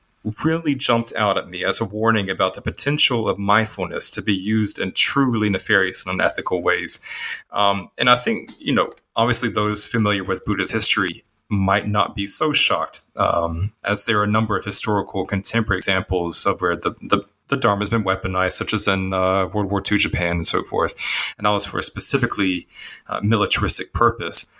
really 0.45 0.75
jumped 0.75 1.13
out 1.15 1.37
at 1.37 1.49
me 1.49 1.65
as 1.65 1.81
a 1.81 1.85
warning 1.85 2.31
about 2.31 2.55
the 2.55 2.63
potential 2.63 3.29
of 3.29 3.39
mindfulness 3.39 4.09
to 4.11 4.23
be 4.23 4.35
used 4.35 4.79
in 4.79 4.93
truly 4.93 5.51
nefarious 5.51 6.05
and 6.05 6.15
unethical 6.15 6.63
ways. 6.63 7.05
Um, 7.51 7.91
and 7.99 8.09
I 8.09 8.17
think, 8.17 8.53
you 8.59 8.73
know, 8.73 8.93
obviously 9.17 9.51
those 9.51 9.87
familiar 9.87 10.25
with 10.25 10.45
Buddha's 10.45 10.71
history 10.71 11.25
might 11.51 11.87
not 11.87 12.17
be 12.17 12.27
so 12.27 12.53
shocked, 12.53 13.05
um, 13.17 13.73
as 13.85 14.07
there 14.07 14.19
are 14.19 14.25
a 14.25 14.29
number 14.29 14.57
of 14.57 14.65
historical 14.65 15.27
contemporary 15.27 15.79
examples 15.79 16.47
of 16.47 16.61
where 16.61 16.75
the, 16.75 16.95
the, 17.03 17.23
the 17.49 17.57
Dharma 17.57 17.83
has 17.83 17.91
been 17.91 18.03
weaponized, 18.03 18.53
such 18.53 18.73
as 18.73 18.89
in 18.89 19.13
uh, 19.13 19.47
World 19.49 19.71
War 19.71 19.83
II 19.91 19.99
Japan 19.99 20.37
and 20.37 20.47
so 20.47 20.63
forth, 20.63 20.95
and 21.37 21.45
that 21.45 21.51
was 21.51 21.67
for 21.67 21.79
a 21.79 21.83
specifically 21.83 22.67
uh, 23.09 23.21
militaristic 23.23 23.93
purpose. 23.93 24.51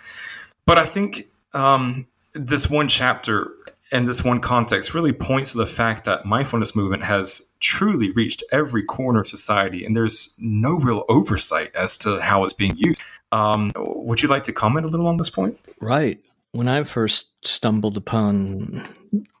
But 0.67 0.77
I 0.77 0.85
think 0.85 1.23
um, 1.53 2.07
this 2.33 2.69
one 2.69 2.87
chapter 2.87 3.51
and 3.91 4.07
this 4.07 4.23
one 4.23 4.39
context 4.39 4.93
really 4.93 5.13
points 5.13 5.51
to 5.51 5.59
the 5.59 5.67
fact 5.67 6.05
that 6.05 6.25
mindfulness 6.25 6.75
movement 6.75 7.03
has 7.03 7.51
truly 7.59 8.11
reached 8.11 8.43
every 8.51 8.83
corner 8.83 9.21
of 9.21 9.27
society, 9.27 9.85
and 9.85 9.95
there's 9.95 10.33
no 10.37 10.75
real 10.75 11.03
oversight 11.09 11.75
as 11.75 11.97
to 11.97 12.19
how 12.19 12.43
it's 12.43 12.53
being 12.53 12.75
used. 12.75 13.01
Um, 13.31 13.71
would 13.75 14.21
you 14.21 14.29
like 14.29 14.43
to 14.43 14.53
comment 14.53 14.85
a 14.85 14.89
little 14.89 15.07
on 15.07 15.17
this 15.17 15.29
point? 15.29 15.59
Right 15.79 16.19
when 16.55 16.69
I 16.69 16.85
first 16.85 17.33
stumbled 17.45 17.97
upon 17.97 18.81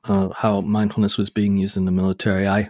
uh, 0.03 0.29
how 0.35 0.59
mindfulness 0.59 1.17
was 1.17 1.29
being 1.29 1.55
used 1.55 1.77
in 1.77 1.85
the 1.85 1.91
military, 1.91 2.45
I 2.45 2.69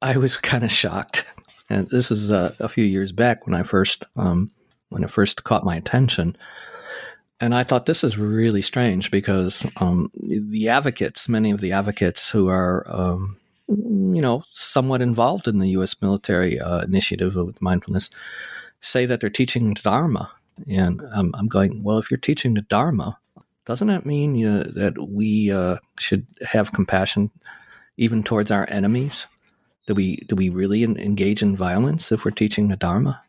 I 0.00 0.16
was 0.16 0.36
kind 0.52 0.64
of 0.64 0.72
shocked. 0.72 1.26
And 1.68 1.88
this 1.90 2.10
is 2.10 2.30
uh, 2.30 2.54
a 2.60 2.68
few 2.68 2.84
years 2.84 3.12
back 3.12 3.46
when 3.46 3.54
I 3.54 3.62
first 3.62 4.04
um, 4.16 4.50
when 4.88 5.04
it 5.04 5.10
first 5.10 5.44
caught 5.44 5.64
my 5.64 5.76
attention. 5.76 6.36
And 7.40 7.54
I 7.54 7.64
thought 7.64 7.86
this 7.86 8.02
is 8.02 8.16
really 8.16 8.62
strange 8.62 9.10
because 9.10 9.66
um, 9.76 10.10
the 10.14 10.68
advocates, 10.68 11.28
many 11.28 11.50
of 11.50 11.60
the 11.60 11.72
advocates 11.72 12.30
who 12.30 12.48
are, 12.48 12.86
um, 12.88 13.36
you 13.68 14.22
know, 14.22 14.42
somewhat 14.50 15.02
involved 15.02 15.46
in 15.46 15.58
the 15.58 15.68
U.S. 15.70 16.00
military 16.00 16.58
uh, 16.58 16.80
initiative 16.80 17.34
with 17.34 17.60
mindfulness, 17.60 18.08
say 18.80 19.04
that 19.04 19.20
they're 19.20 19.28
teaching 19.28 19.74
the 19.74 19.80
Dharma. 19.82 20.30
And 20.66 21.02
um, 21.12 21.34
I'm 21.34 21.48
going, 21.48 21.82
well, 21.82 21.98
if 21.98 22.10
you're 22.10 22.16
teaching 22.18 22.54
the 22.54 22.62
Dharma, 22.62 23.18
doesn't 23.66 23.88
that 23.88 24.06
mean 24.06 24.40
that 24.40 24.94
we 25.10 25.50
uh, 25.50 25.76
should 25.98 26.26
have 26.46 26.72
compassion 26.72 27.30
even 27.98 28.22
towards 28.22 28.50
our 28.50 28.66
enemies? 28.70 29.26
Do 29.86 29.94
we 29.94 30.16
do 30.26 30.34
we 30.34 30.48
really 30.48 30.82
engage 30.82 31.42
in 31.42 31.54
violence 31.54 32.10
if 32.10 32.24
we're 32.24 32.30
teaching 32.30 32.68
the 32.68 32.76
Dharma? 32.76 33.22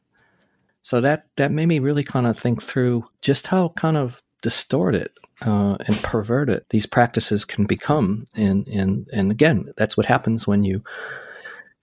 So 0.87 1.01
that 1.01 1.25
that 1.35 1.51
made 1.51 1.65
me 1.65 1.79
really 1.79 2.05
kind 2.05 2.25
of 2.25 2.39
think 2.39 2.63
through 2.63 3.03
just 3.21 3.47
how 3.47 3.73
kind 3.75 3.97
of 3.97 4.23
distorted 4.41 5.09
uh, 5.41 5.75
and 5.85 6.01
perverted 6.01 6.63
these 6.69 6.85
practices 6.85 7.43
can 7.43 7.65
become, 7.65 8.25
and 8.37 8.65
and 8.69 9.05
and 9.11 9.29
again, 9.29 9.73
that's 9.75 9.97
what 9.97 10.05
happens 10.05 10.47
when 10.47 10.63
you 10.63 10.81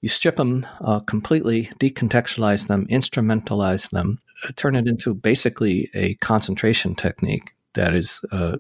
you 0.01 0.09
strip 0.09 0.37
them 0.37 0.67
uh, 0.81 1.01
completely, 1.01 1.69
decontextualize 1.79 2.67
them, 2.67 2.87
instrumentalize 2.87 3.91
them, 3.91 4.21
uh, 4.43 4.53
turn 4.57 4.75
it 4.75 4.89
into 4.89 5.13
basically 5.13 5.91
a 5.93 6.15
concentration 6.15 6.95
technique 6.95 7.53
that 7.75 7.93
is 7.93 8.25
uh, 8.33 8.57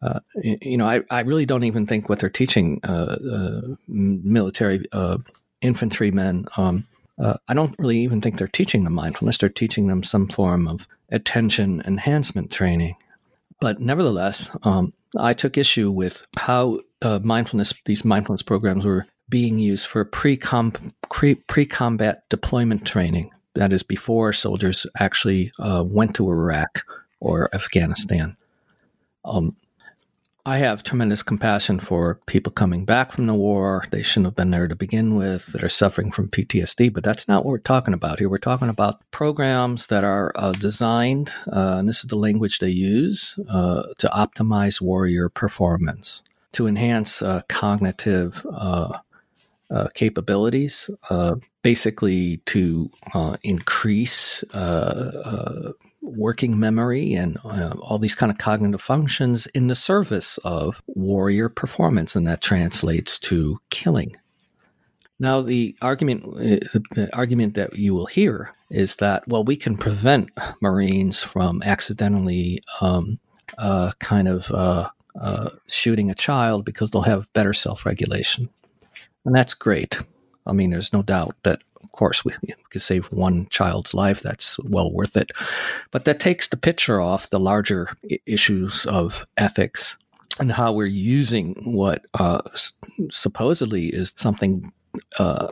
uh, 0.00 0.20
you 0.42 0.78
know, 0.78 0.88
I, 0.88 1.02
I 1.10 1.20
really 1.20 1.44
don't 1.44 1.64
even 1.64 1.86
think 1.86 2.08
what 2.08 2.20
they're 2.20 2.30
teaching 2.30 2.80
uh, 2.84 3.18
uh 3.30 3.60
military 3.86 4.86
uh, 4.92 5.18
infantrymen. 5.60 6.46
Um, 6.56 6.86
uh, 7.22 7.38
I 7.48 7.54
don't 7.54 7.74
really 7.78 7.98
even 7.98 8.20
think 8.20 8.36
they're 8.36 8.48
teaching 8.48 8.84
them 8.84 8.94
mindfulness. 8.94 9.38
They're 9.38 9.48
teaching 9.48 9.86
them 9.86 10.02
some 10.02 10.28
form 10.28 10.66
of 10.66 10.88
attention 11.10 11.80
enhancement 11.86 12.50
training. 12.50 12.96
But 13.60 13.80
nevertheless, 13.80 14.50
um, 14.64 14.92
I 15.16 15.32
took 15.32 15.56
issue 15.56 15.90
with 15.90 16.26
how 16.36 16.80
mindfulness, 17.22 17.72
these 17.84 18.04
mindfulness 18.04 18.42
programs 18.42 18.84
were 18.84 19.06
being 19.28 19.58
used 19.58 19.86
for 19.86 20.04
pre-com- 20.04 20.72
pre-combat 21.46 22.28
deployment 22.28 22.84
training. 22.84 23.30
That 23.54 23.72
is 23.72 23.82
before 23.82 24.32
soldiers 24.32 24.86
actually 24.98 25.52
went 25.58 26.16
to 26.16 26.28
Iraq 26.28 26.82
or 27.20 27.54
Afghanistan. 27.54 28.36
Um, 29.24 29.56
I 30.44 30.58
have 30.58 30.82
tremendous 30.82 31.22
compassion 31.22 31.78
for 31.78 32.18
people 32.26 32.50
coming 32.50 32.84
back 32.84 33.12
from 33.12 33.26
the 33.26 33.34
war. 33.34 33.84
They 33.92 34.02
shouldn't 34.02 34.26
have 34.26 34.34
been 34.34 34.50
there 34.50 34.66
to 34.66 34.74
begin 34.74 35.14
with, 35.14 35.46
that 35.52 35.62
are 35.62 35.68
suffering 35.68 36.10
from 36.10 36.30
PTSD, 36.30 36.92
but 36.92 37.04
that's 37.04 37.28
not 37.28 37.44
what 37.44 37.52
we're 37.52 37.58
talking 37.58 37.94
about 37.94 38.18
here. 38.18 38.28
We're 38.28 38.38
talking 38.38 38.68
about 38.68 39.08
programs 39.12 39.86
that 39.86 40.02
are 40.02 40.32
uh, 40.34 40.50
designed, 40.50 41.30
uh, 41.46 41.76
and 41.78 41.88
this 41.88 41.98
is 41.98 42.10
the 42.10 42.16
language 42.16 42.58
they 42.58 42.70
use, 42.70 43.38
uh, 43.48 43.84
to 43.98 44.08
optimize 44.08 44.80
warrior 44.80 45.28
performance, 45.28 46.24
to 46.52 46.66
enhance 46.66 47.22
uh, 47.22 47.42
cognitive 47.48 48.44
uh, 48.52 48.98
uh, 49.70 49.86
capabilities, 49.94 50.90
basically 51.62 52.38
to 52.46 52.90
increase 53.44 54.42
working 56.02 56.58
memory 56.58 57.14
and 57.14 57.38
uh, 57.44 57.74
all 57.80 57.98
these 57.98 58.14
kind 58.14 58.30
of 58.30 58.38
cognitive 58.38 58.82
functions 58.82 59.46
in 59.48 59.68
the 59.68 59.74
service 59.74 60.38
of 60.38 60.82
warrior 60.86 61.48
performance, 61.48 62.16
and 62.16 62.26
that 62.26 62.40
translates 62.40 63.18
to 63.18 63.60
killing. 63.70 64.16
Now, 65.18 65.40
the 65.40 65.76
argument 65.80 66.24
uh, 66.24 66.80
the 66.90 67.08
argument 67.12 67.54
that 67.54 67.78
you 67.78 67.94
will 67.94 68.06
hear 68.06 68.50
is 68.70 68.96
that 68.96 69.26
well, 69.28 69.44
we 69.44 69.56
can 69.56 69.76
prevent 69.76 70.30
Marines 70.60 71.22
from 71.22 71.62
accidentally 71.62 72.60
um, 72.80 73.20
uh, 73.58 73.92
kind 74.00 74.26
of 74.26 74.50
uh, 74.50 74.88
uh 75.20 75.50
shooting 75.68 76.10
a 76.10 76.14
child 76.14 76.64
because 76.64 76.90
they'll 76.90 77.02
have 77.02 77.32
better 77.34 77.52
self 77.52 77.86
regulation, 77.86 78.48
and 79.24 79.34
that's 79.34 79.54
great. 79.54 80.00
I 80.44 80.52
mean, 80.52 80.70
there's 80.70 80.92
no 80.92 81.02
doubt 81.02 81.36
that 81.44 81.62
course, 81.92 82.24
we, 82.24 82.32
we 82.42 82.54
could 82.70 82.82
save 82.82 83.06
one 83.12 83.46
child's 83.48 83.94
life. 83.94 84.20
That's 84.20 84.58
well 84.60 84.92
worth 84.92 85.16
it. 85.16 85.30
But 85.90 86.04
that 86.04 86.20
takes 86.20 86.48
the 86.48 86.56
picture 86.56 87.00
off 87.00 87.30
the 87.30 87.40
larger 87.40 87.88
issues 88.26 88.86
of 88.86 89.26
ethics 89.36 89.96
and 90.40 90.50
how 90.52 90.72
we're 90.72 90.86
using 90.86 91.54
what 91.64 92.06
uh, 92.14 92.40
supposedly 93.10 93.86
is 93.86 94.12
something 94.16 94.72
uh, 95.18 95.48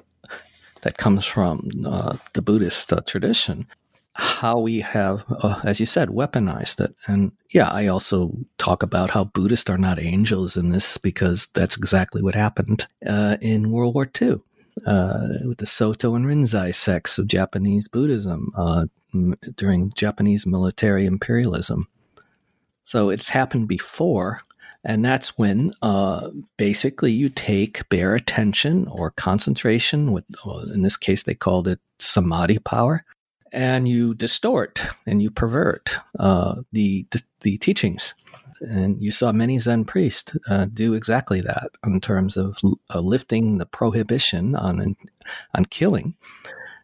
that 0.83 0.97
comes 0.97 1.25
from 1.25 1.69
uh, 1.85 2.17
the 2.33 2.43
Buddhist 2.43 2.93
uh, 2.93 3.01
tradition 3.07 3.67
how 4.15 4.59
we 4.59 4.81
have, 4.81 5.25
uh, 5.43 5.61
as 5.65 5.81
you 5.81 5.87
said, 5.87 6.09
weaponized 6.09 6.85
it. 6.85 6.95
And 7.07 7.33
yeah, 7.51 7.69
I 7.69 7.87
also 7.87 8.37
talk 8.59 8.83
about 8.83 9.11
how 9.11 9.25
Buddhists 9.25 9.71
are 9.71 9.79
not 9.79 9.99
angels 9.99 10.57
in 10.57 10.71
this 10.71 10.99
because 10.99 11.47
that's 11.55 11.77
exactly 11.77 12.23
what 12.23 12.35
happened 12.35 12.87
uh, 13.07 13.37
in 13.41 13.71
World 13.71 13.95
War 13.95 14.11
II 14.21 14.41
uh, 14.87 15.29
with 15.47 15.59
the 15.59 15.67
Soto 15.67 16.15
and 16.15 16.27
Rinzai 16.27 16.75
sects 16.75 17.19
of 17.19 17.27
Japanese 17.29 17.89
Buddhism 17.89 18.53
uh, 18.57 18.87
m- 19.15 19.35
during 19.55 19.93
Japanese 19.95 20.47
military 20.47 21.07
imperialism. 21.07 21.89
So 22.83 23.11
it's 23.11 23.29
happened 23.29 23.69
before. 23.69 24.41
And 24.83 25.05
that's 25.05 25.37
when 25.37 25.75
uh, 25.83 26.31
basically 26.57 27.13
you 27.13 27.29
take 27.29 27.87
bare 27.91 28.15
attention 28.15 28.89
or 28.89 29.11
concentration, 29.11 30.11
with, 30.11 30.25
in 30.73 30.81
this 30.81 30.97
case, 30.97 31.23
they 31.23 31.35
called 31.35 31.69
it 31.69 31.81
samadhi 31.99 32.59
power, 32.61 33.05
and 33.53 33.87
you 33.87 34.15
distort 34.15 34.81
and 35.07 35.21
you 35.21 35.31
pervert 35.31 35.99
uh, 36.19 36.63
the, 36.73 37.07
the, 37.11 37.23
the 37.43 37.59
teachings. 37.59 38.15
And 38.61 39.01
you 39.01 39.11
saw 39.11 39.33
many 39.33 39.59
Zen 39.59 39.85
priests 39.85 40.33
uh, 40.49 40.67
do 40.67 40.95
exactly 40.95 41.41
that 41.41 41.71
in 41.85 42.01
terms 42.01 42.37
of 42.37 42.59
uh, 42.95 43.01
lifting 43.01 43.59
the 43.59 43.67
prohibition 43.67 44.55
on 44.55 44.97
on 45.55 45.65
killing, 45.67 46.15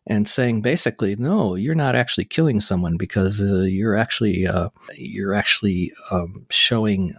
and 0.07 0.27
saying 0.27 0.63
basically, 0.63 1.17
no, 1.17 1.55
you're 1.55 1.75
not 1.75 1.95
actually 1.95 2.25
killing 2.25 2.61
someone 2.61 2.97
because 2.97 3.41
uh, 3.41 3.63
you're 3.63 3.97
actually 3.97 4.47
uh, 4.47 4.71
you're 4.97 5.35
actually 5.35 5.93
um, 6.11 6.47
showing 6.51 7.15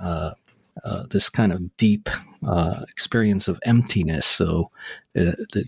uh, 0.84 1.04
this 1.10 1.30
kind 1.30 1.52
of 1.52 1.76
deep 1.78 2.10
uh, 2.46 2.84
experience 2.90 3.48
of 3.48 3.60
emptiness. 3.64 4.26
So 4.26 4.72
uh, 5.18 5.34
that 5.54 5.66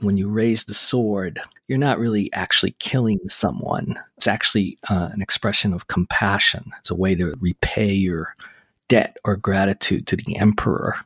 when 0.00 0.16
you 0.16 0.30
raise 0.30 0.64
the 0.64 0.74
sword, 0.74 1.40
you're 1.68 1.78
not 1.78 1.98
really 1.98 2.30
actually 2.32 2.72
killing 2.78 3.20
someone. 3.28 3.98
It's 4.16 4.26
actually 4.26 4.78
uh, 4.88 5.08
an 5.12 5.22
expression 5.22 5.72
of 5.72 5.88
compassion. 5.88 6.72
It's 6.78 6.90
a 6.90 6.96
way 6.96 7.14
to 7.14 7.34
repay 7.40 7.92
your 7.92 8.34
debt 8.88 9.16
or 9.24 9.36
gratitude 9.36 10.06
to 10.08 10.16
the 10.16 10.36
emperor. 10.36 10.96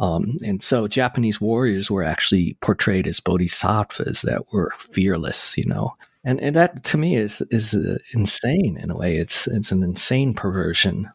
Um, 0.00 0.36
and 0.44 0.62
so 0.62 0.88
Japanese 0.88 1.40
warriors 1.40 1.90
were 1.90 2.02
actually 2.02 2.56
portrayed 2.60 3.06
as 3.06 3.20
bodhisattvas 3.20 4.22
that 4.22 4.52
were 4.52 4.72
fearless, 4.78 5.56
you 5.56 5.64
know. 5.64 5.96
And, 6.24 6.40
and 6.40 6.56
that 6.56 6.82
to 6.84 6.96
me 6.96 7.14
is 7.14 7.40
is 7.52 7.72
uh, 7.72 7.98
insane 8.12 8.78
in 8.82 8.90
a 8.90 8.96
way. 8.96 9.16
It's 9.16 9.46
it's 9.46 9.70
an 9.70 9.84
insane 9.84 10.34
perversion 10.34 11.08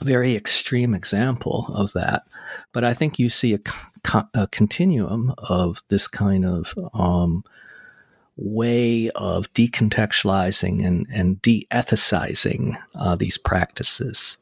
very 0.00 0.36
extreme 0.36 0.94
example 0.94 1.66
of 1.74 1.92
that. 1.94 2.24
But 2.72 2.84
I 2.84 2.94
think 2.94 3.18
you 3.18 3.28
see 3.28 3.54
a, 3.54 3.60
a 4.34 4.46
continuum 4.48 5.34
of 5.38 5.82
this 5.88 6.06
kind 6.06 6.44
of 6.44 6.74
um, 6.94 7.44
way 8.36 9.10
of 9.10 9.52
decontextualizing 9.54 10.86
and, 10.86 11.06
and 11.12 11.40
de 11.42 11.66
ethicizing 11.70 12.76
uh, 12.94 13.16
these 13.16 13.38
practices. 13.38 14.36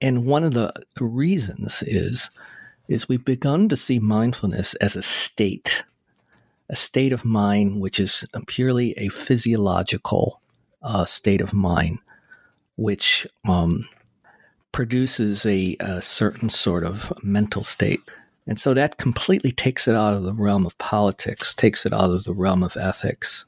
And 0.00 0.26
one 0.26 0.44
of 0.44 0.54
the 0.54 0.72
reasons 1.00 1.82
is, 1.82 2.30
is 2.88 3.08
we've 3.08 3.24
begun 3.24 3.68
to 3.68 3.76
see 3.76 3.98
mindfulness 3.98 4.74
as 4.74 4.96
a 4.96 5.02
state, 5.02 5.82
a 6.68 6.76
state 6.76 7.12
of 7.12 7.24
mind 7.24 7.80
which 7.80 7.98
is 7.98 8.28
purely 8.46 8.92
a 8.92 9.08
physiological 9.08 10.40
uh, 10.82 11.04
state 11.04 11.40
of 11.40 11.54
mind, 11.54 11.98
which 12.76 13.26
um, 13.48 13.88
produces 14.74 15.46
a, 15.46 15.76
a 15.78 16.02
certain 16.02 16.48
sort 16.48 16.82
of 16.82 17.12
mental 17.22 17.62
state. 17.62 18.00
And 18.44 18.58
so 18.58 18.74
that 18.74 18.98
completely 18.98 19.52
takes 19.52 19.86
it 19.86 19.94
out 19.94 20.14
of 20.14 20.24
the 20.24 20.32
realm 20.32 20.66
of 20.66 20.76
politics, 20.78 21.54
takes 21.54 21.86
it 21.86 21.92
out 21.92 22.10
of 22.10 22.24
the 22.24 22.34
realm 22.34 22.64
of 22.64 22.76
ethics, 22.76 23.44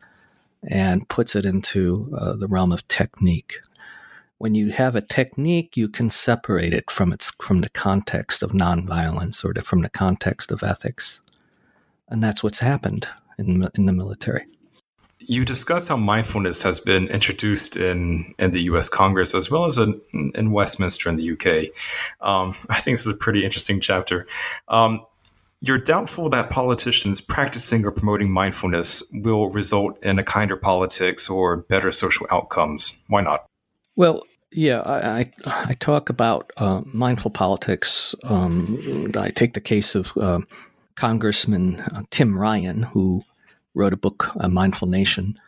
and 0.63 1.09
puts 1.09 1.35
it 1.35 1.45
into 1.45 2.15
uh, 2.17 2.37
the 2.37 2.47
realm 2.47 2.71
of 2.71 2.87
technique. 2.87 3.59
When 4.39 4.55
you 4.55 4.71
have 4.71 4.95
a 4.95 5.03
technique, 5.03 5.77
you 5.77 5.89
can 5.89 6.11
separate 6.11 6.73
it 6.73 6.93
from 6.93 7.13
its 7.13 7.33
from 7.43 7.61
the 7.61 7.71
context 7.71 8.45
of 8.45 8.53
nonviolence 8.53 9.45
or 9.45 9.53
to, 9.53 9.63
from 9.63 9.83
the 9.83 9.89
context 9.89 10.53
of 10.53 10.63
ethics, 10.63 11.23
and 12.09 12.23
that's 12.23 12.45
what's 12.45 12.61
happened 12.61 13.09
in 13.37 13.69
in 13.75 13.87
the 13.87 13.93
military 13.93 14.47
you 15.29 15.45
discuss 15.45 15.89
how 15.89 15.97
mindfulness 15.97 16.63
has 16.63 16.81
been 16.81 17.09
introduced 17.09 17.77
in, 17.77 18.35
in 18.39 18.53
the 18.53 18.63
US 18.63 18.89
Congress 18.89 19.35
as 19.35 19.51
well 19.51 19.65
as 19.65 19.77
in, 19.77 20.01
in 20.35 20.53
Westminster 20.53 21.09
in 21.09 21.17
the 21.17 21.33
UK. 21.33 21.73
Um, 22.27 22.55
I 22.69 22.81
think 22.81 22.95
this 22.95 23.07
is 23.07 23.15
a 23.15 23.19
pretty 23.19 23.45
interesting 23.45 23.81
chapter. 23.81 24.27
Um, 24.69 25.03
you're 25.61 25.79
doubtful 25.79 26.29
that 26.31 26.51
politicians 26.51 27.21
practicing 27.21 27.85
or 27.85 27.91
promoting 27.91 28.31
mindfulness 28.31 29.03
will 29.13 29.51
result 29.51 30.03
in 30.05 30.19
a 30.19 30.23
kinder 30.23 30.57
politics 30.57 31.29
or 31.29 31.57
better 31.57 31.91
social 31.91 32.27
outcomes. 32.31 33.03
Why 33.09 33.23
not? 33.23 33.47
Well, 33.97 34.23
yeah, 34.53 34.83
I, 34.83 35.33
I, 35.45 35.75
talk 35.81 36.09
about 36.09 36.53
uh, 36.57 36.83
mindful 36.85 37.31
politics. 37.31 38.15
Um, 38.23 39.11
I 39.19 39.31
take 39.31 39.55
the 39.55 39.61
case 39.61 39.95
of 39.95 40.17
uh, 40.17 40.41
Congressman 40.95 41.81
uh, 41.81 42.03
Tim 42.11 42.39
Ryan, 42.39 42.85
who 42.85 43.25
wrote 43.77 43.93
a 43.93 43.97
book, 43.97 44.33
A 44.37 44.49
Mindful 44.49 44.89
Nation, 44.89 45.39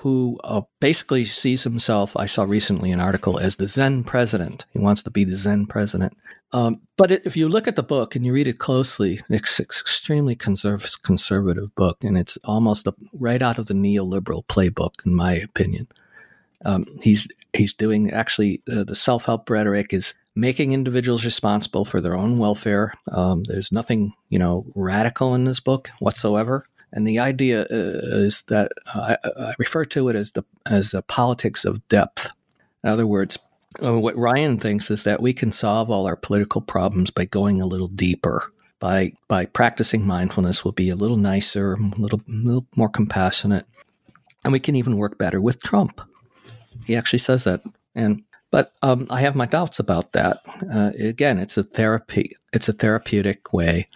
who 0.00 0.38
uh, 0.44 0.62
basically 0.80 1.24
sees 1.24 1.62
himself, 1.62 2.16
I 2.16 2.26
saw 2.26 2.42
recently 2.42 2.90
an 2.90 3.00
article, 3.00 3.38
as 3.38 3.56
the 3.56 3.68
Zen 3.68 4.04
president. 4.04 4.66
He 4.72 4.78
wants 4.78 5.02
to 5.04 5.10
be 5.10 5.24
the 5.24 5.36
Zen 5.36 5.66
president. 5.66 6.16
Um, 6.52 6.80
but 6.96 7.12
if 7.12 7.36
you 7.36 7.48
look 7.48 7.68
at 7.68 7.76
the 7.76 7.82
book 7.82 8.14
and 8.14 8.24
you 8.24 8.32
read 8.32 8.48
it 8.48 8.58
closely, 8.58 9.20
it's 9.28 9.58
an 9.58 9.64
extremely 9.64 10.36
conserv- 10.36 11.02
conservative 11.02 11.74
book, 11.74 12.02
and 12.02 12.18
it's 12.18 12.36
almost 12.44 12.86
a, 12.86 12.94
right 13.12 13.42
out 13.42 13.58
of 13.58 13.66
the 13.66 13.74
neoliberal 13.74 14.44
playbook, 14.46 15.04
in 15.04 15.14
my 15.14 15.34
opinion. 15.34 15.88
Um, 16.64 16.84
he's 17.02 17.28
he's 17.52 17.72
doing 17.72 18.10
actually 18.10 18.62
uh, 18.72 18.84
the 18.84 18.94
self 18.94 19.26
help 19.26 19.48
rhetoric 19.50 19.92
is 19.92 20.14
making 20.34 20.72
individuals 20.72 21.24
responsible 21.24 21.84
for 21.84 22.00
their 22.00 22.16
own 22.16 22.38
welfare. 22.38 22.92
Um, 23.12 23.44
there's 23.44 23.70
nothing 23.70 24.14
you 24.30 24.38
know 24.38 24.64
radical 24.74 25.34
in 25.34 25.44
this 25.44 25.60
book 25.60 25.90
whatsoever. 25.98 26.66
And 26.92 27.06
the 27.06 27.18
idea 27.18 27.62
uh, 27.62 27.66
is 27.70 28.42
that 28.42 28.72
uh, 28.94 29.16
I, 29.22 29.28
I, 29.28 29.54
refer 29.58 29.84
to 29.86 30.08
it 30.08 30.16
as 30.16 30.32
the 30.32 30.44
as 30.64 30.94
a 30.94 31.02
politics 31.02 31.64
of 31.64 31.86
depth. 31.88 32.30
In 32.84 32.90
other 32.90 33.06
words, 33.06 33.38
uh, 33.82 33.98
what 33.98 34.16
Ryan 34.16 34.58
thinks 34.58 34.90
is 34.90 35.04
that 35.04 35.20
we 35.20 35.32
can 35.32 35.52
solve 35.52 35.90
all 35.90 36.06
our 36.06 36.16
political 36.16 36.60
problems 36.60 37.10
by 37.10 37.24
going 37.24 37.60
a 37.60 37.66
little 37.66 37.88
deeper. 37.88 38.52
By 38.78 39.12
by 39.26 39.46
practicing 39.46 40.06
mindfulness, 40.06 40.64
we'll 40.64 40.72
be 40.72 40.90
a 40.90 40.96
little 40.96 41.16
nicer, 41.16 41.74
a 41.74 42.00
little, 42.00 42.20
little 42.28 42.66
more 42.76 42.90
compassionate, 42.90 43.66
and 44.44 44.52
we 44.52 44.60
can 44.60 44.76
even 44.76 44.96
work 44.96 45.18
better 45.18 45.40
with 45.40 45.62
Trump. 45.62 46.00
He 46.84 46.94
actually 46.94 47.18
says 47.20 47.44
that, 47.44 47.62
and 47.94 48.22
but 48.50 48.72
um, 48.82 49.06
I 49.10 49.22
have 49.22 49.34
my 49.34 49.46
doubts 49.46 49.78
about 49.78 50.12
that. 50.12 50.40
Uh, 50.72 50.92
again, 50.98 51.38
it's 51.38 51.56
a 51.56 51.64
therapy. 51.64 52.36
It's 52.52 52.68
a 52.68 52.74
therapeutic 52.74 53.52
way 53.52 53.88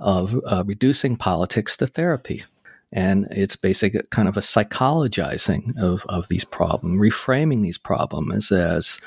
of 0.00 0.40
uh, 0.46 0.64
reducing 0.64 1.16
politics 1.16 1.76
to 1.76 1.86
therapy. 1.86 2.44
And 2.92 3.28
it's 3.30 3.54
basically 3.54 4.00
kind 4.10 4.28
of 4.28 4.36
a 4.36 4.40
psychologizing 4.40 5.78
of, 5.78 6.04
of 6.08 6.28
these 6.28 6.44
problems, 6.44 7.00
reframing 7.00 7.62
these 7.62 7.78
problems 7.78 8.50
as, 8.50 9.00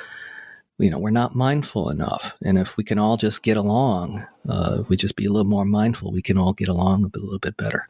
you 0.77 0.89
know, 0.89 0.99
we're 0.99 1.09
not 1.09 1.35
mindful 1.35 1.89
enough. 1.89 2.33
And 2.41 2.57
if 2.57 2.77
we 2.77 2.83
can 2.85 2.97
all 2.97 3.17
just 3.17 3.43
get 3.43 3.57
along, 3.57 4.25
uh, 4.47 4.77
if 4.79 4.89
we 4.89 4.95
just 4.95 5.17
be 5.17 5.25
a 5.25 5.29
little 5.29 5.49
more 5.49 5.65
mindful, 5.65 6.11
we 6.11 6.21
can 6.21 6.37
all 6.37 6.53
get 6.53 6.69
along 6.69 7.05
a, 7.05 7.19
little 7.19 7.39
bit 7.39 7.57
better. 7.57 7.87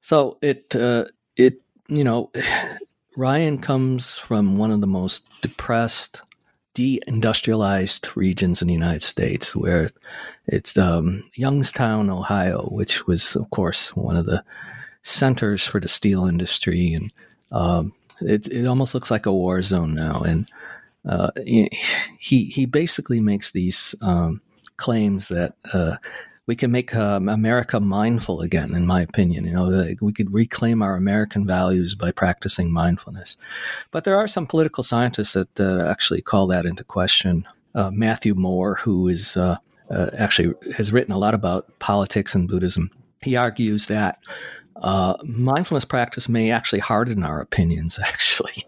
So 0.00 0.38
it, 0.40 0.76
uh, 0.76 1.06
it, 1.36 1.60
you 1.88 2.04
know, 2.04 2.30
Ryan 3.16 3.58
comes 3.58 4.18
from 4.18 4.58
one 4.58 4.70
of 4.70 4.80
the 4.80 4.86
most 4.88 5.40
depressed, 5.42 6.20
deindustrialized 6.74 8.14
regions 8.16 8.60
in 8.60 8.68
the 8.68 8.74
United 8.74 9.02
States, 9.02 9.54
where 9.54 9.90
it's 10.46 10.76
um, 10.76 11.24
Youngstown, 11.34 12.10
Ohio, 12.10 12.68
which 12.70 13.06
was, 13.06 13.36
of 13.36 13.48
course, 13.50 13.94
one 13.96 14.16
of 14.16 14.26
the 14.26 14.44
centers 15.02 15.66
for 15.66 15.80
the 15.80 15.88
steel 15.88 16.26
industry, 16.26 16.92
and 16.92 17.12
um, 17.52 17.92
it, 18.20 18.46
it 18.48 18.66
almost 18.66 18.94
looks 18.94 19.10
like 19.10 19.26
a 19.26 19.32
war 19.32 19.62
zone 19.62 19.94
now. 19.94 20.20
And 20.20 20.48
uh, 21.08 21.30
he 22.18 22.44
he 22.44 22.66
basically 22.66 23.20
makes 23.20 23.52
these 23.52 23.94
um, 24.00 24.40
claims 24.76 25.28
that 25.28 25.54
uh, 25.72 25.96
we 26.46 26.54
can 26.54 26.70
make 26.70 26.94
um, 26.94 27.28
America 27.28 27.80
mindful 27.80 28.40
again. 28.40 28.74
In 28.74 28.86
my 28.86 29.00
opinion, 29.00 29.44
you 29.44 29.52
know, 29.52 29.94
we 30.00 30.12
could 30.12 30.32
reclaim 30.32 30.82
our 30.82 30.94
American 30.94 31.46
values 31.46 31.94
by 31.94 32.10
practicing 32.10 32.70
mindfulness. 32.70 33.36
But 33.90 34.04
there 34.04 34.16
are 34.16 34.26
some 34.26 34.46
political 34.46 34.84
scientists 34.84 35.32
that 35.32 35.58
uh, 35.58 35.86
actually 35.88 36.20
call 36.20 36.46
that 36.48 36.66
into 36.66 36.84
question. 36.84 37.46
Uh, 37.74 37.90
Matthew 37.90 38.34
Moore, 38.34 38.76
who 38.76 39.08
is 39.08 39.36
uh, 39.36 39.56
uh, 39.90 40.10
actually 40.16 40.54
has 40.76 40.92
written 40.92 41.12
a 41.12 41.18
lot 41.18 41.34
about 41.34 41.78
politics 41.78 42.34
and 42.34 42.48
Buddhism. 42.48 42.90
He 43.22 43.36
argues 43.36 43.86
that 43.86 44.18
uh, 44.76 45.14
mindfulness 45.24 45.84
practice 45.84 46.28
may 46.28 46.50
actually 46.50 46.80
harden 46.80 47.22
our 47.22 47.40
opinions, 47.40 47.98
actually. 48.02 48.64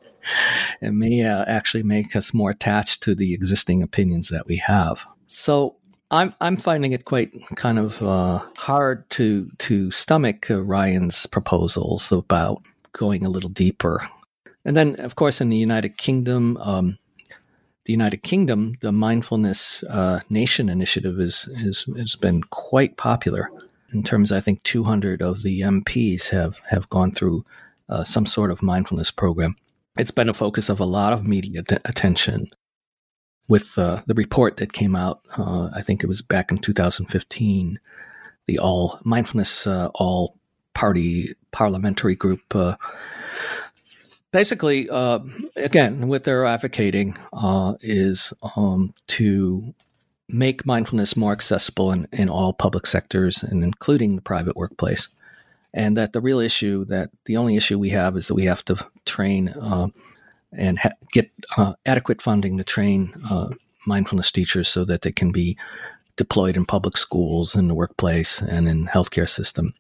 it 0.81 0.93
may 0.93 1.25
uh, 1.25 1.45
actually 1.47 1.83
make 1.83 2.17
us 2.17 2.35
more 2.35 2.51
attached 2.51 3.03
to 3.03 3.15
the 3.15 3.35
existing 3.35 3.83
opinions 3.83 4.29
that 4.29 4.47
we 4.47 4.57
have. 4.57 5.07
So 5.29 5.77
I'm 6.11 6.35
I'm 6.41 6.57
finding 6.57 6.93
it 6.93 7.05
quite 7.05 7.33
kind 7.57 7.79
of 7.79 8.03
uh, 8.03 8.41
hard 8.57 9.09
to 9.11 9.51
to 9.59 9.91
stomach 9.91 10.51
uh, 10.51 10.63
Ryan's 10.63 11.27
proposals 11.27 12.13
about 12.13 12.63
going 12.93 13.25
a 13.25 13.29
little 13.29 13.51
deeper. 13.51 14.07
And 14.65 14.77
then, 14.77 14.97
of 15.01 15.15
course, 15.15 15.41
in 15.41 15.49
the 15.49 15.57
United 15.57 15.97
Kingdom, 15.97 16.57
um, 16.57 16.99
the 17.85 17.93
United 17.93 18.25
Kingdom, 18.25 18.75
the 18.81 18.91
Mindfulness 18.91 19.85
uh, 19.85 20.21
Nation 20.29 20.69
initiative 20.69 21.21
is, 21.21 21.47
is, 21.53 21.89
has 21.97 22.17
been 22.17 22.43
quite 22.43 22.97
popular. 22.97 23.49
In 23.93 24.03
terms, 24.03 24.33
I 24.33 24.41
think 24.41 24.65
200 24.65 25.23
of 25.23 25.43
the 25.43 25.61
MPs 25.61 26.31
have, 26.31 26.61
have 26.71 26.91
gone 26.91 27.13
through 27.13 27.45
uh, 27.89 28.03
some 28.03 28.27
sort 28.27 28.51
of 28.51 28.61
mindfulness 28.61 29.13
program. 29.13 29.55
It's 29.97 30.11
been 30.11 30.29
a 30.29 30.35
focus 30.35 30.69
of 30.69 30.81
a 30.81 30.85
lot 30.85 31.13
of 31.13 31.25
media 31.25 31.63
t- 31.63 31.77
attention. 31.85 32.51
With 33.49 33.79
uh, 33.79 34.03
the 34.07 34.15
report 34.15 34.57
that 34.57 34.73
came 34.73 34.97
out, 34.97 35.21
uh, 35.39 35.71
I 35.73 35.83
think 35.83 36.03
it 36.03 36.09
was 36.09 36.21
back 36.21 36.51
in 36.51 36.59
2015, 36.59 37.79
the 38.47 38.59
All 38.59 38.99
Mindfulness 39.05 39.67
uh, 39.67 39.91
All 39.95 40.37
Party 40.75 41.35
Parliamentary 41.53 42.17
Group 42.17 42.55
uh, 42.55 42.77
basically, 44.37 44.91
uh, 44.91 45.21
again, 45.57 46.09
what 46.09 46.25
they're 46.25 46.45
advocating 46.45 47.17
uh, 47.33 47.75
is 47.81 48.35
um, 48.55 48.93
to 49.07 49.75
make 50.29 50.67
mindfulness 50.67 51.17
more 51.17 51.33
accessible 51.33 51.91
in, 51.91 52.07
in 52.13 52.29
all 52.29 52.53
public 52.53 52.87
sectors 52.87 53.43
and 53.43 53.65
including 53.65 54.15
the 54.15 54.21
private 54.21 54.55
workplace. 54.55 55.09
And 55.73 55.97
that 55.97 56.13
the 56.13 56.21
real 56.21 56.39
issue, 56.39 56.85
that 56.87 57.11
the 57.25 57.39
only 57.39 57.57
issue 57.57 57.79
we 57.79 57.91
have 57.91 58.15
is 58.17 58.29
that 58.29 58.35
we 58.35 58.45
have 58.45 58.63
to 58.67 58.77
train 59.07 59.55
and 60.57 60.79
ha- 60.79 60.91
get 61.13 61.31
uh, 61.57 61.75
adequate 61.85 62.23
funding 62.23 62.57
to 62.59 62.65
train 62.65 63.15
uh, 63.31 63.49
mindfulness 63.87 64.33
teachers 64.33 64.69
so 64.69 64.85
that 64.85 65.03
they 65.03 65.13
can 65.13 65.31
be 65.31 65.57
deployed 66.17 66.57
in 66.57 66.65
public 66.65 66.97
schools, 66.97 67.55
in 67.55 67.69
the 67.69 67.75
workplace, 67.75 68.41
and 68.43 68.69
in 68.69 68.87
healthcare 68.87 69.29
system. 69.29 69.75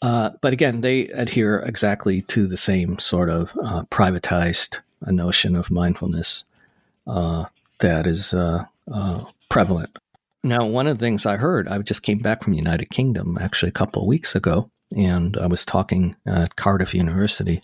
Uh, 0.00 0.30
but 0.40 0.52
again, 0.52 0.80
they 0.80 1.08
adhere 1.08 1.58
exactly 1.58 2.22
to 2.22 2.46
the 2.46 2.56
same 2.56 2.98
sort 2.98 3.30
of 3.30 3.56
uh, 3.64 3.82
privatized 3.90 4.78
uh, 5.06 5.10
notion 5.10 5.56
of 5.56 5.70
mindfulness 5.70 6.44
uh, 7.06 7.44
that 7.80 8.06
is 8.06 8.32
uh, 8.32 8.64
uh, 8.92 9.24
prevalent. 9.48 9.98
Now, 10.44 10.64
one 10.66 10.86
of 10.86 10.98
the 10.98 11.04
things 11.04 11.26
I 11.26 11.36
heard, 11.36 11.66
I 11.66 11.78
just 11.78 12.04
came 12.04 12.18
back 12.18 12.44
from 12.44 12.52
United 12.52 12.90
Kingdom 12.90 13.38
actually 13.40 13.70
a 13.70 13.72
couple 13.72 14.02
of 14.02 14.08
weeks 14.08 14.36
ago, 14.36 14.70
and 14.96 15.36
I 15.36 15.46
was 15.46 15.64
talking 15.64 16.14
at 16.26 16.54
Cardiff 16.54 16.94
University, 16.94 17.60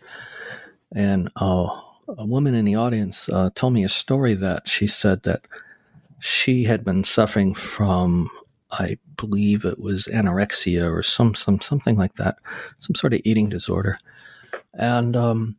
and 0.93 1.29
a 2.09 2.27
woman 2.27 2.55
in 2.55 2.65
the 2.65 2.75
audience 2.75 3.29
told 3.55 3.73
me 3.73 3.85
a 3.85 3.89
story 3.89 4.35
that 4.35 4.69
she 4.69 4.87
said 4.87 5.23
that 5.23 5.43
she 6.21 6.65
had 6.65 6.85
been 6.85 7.05
suffering 7.05 7.55
from 7.55 8.31
I 8.71 8.99
believe 9.17 9.65
it 9.65 9.79
was 9.79 10.09
anorexia 10.13 10.91
or 10.91 11.03
some 11.03 11.35
some 11.35 11.61
something 11.61 11.97
like 11.97 12.15
that, 12.15 12.39
some 12.81 12.95
sort 12.95 13.15
of 13.15 13.21
eating 13.25 13.49
disorder, 13.49 13.99
and 14.73 15.17
um, 15.17 15.57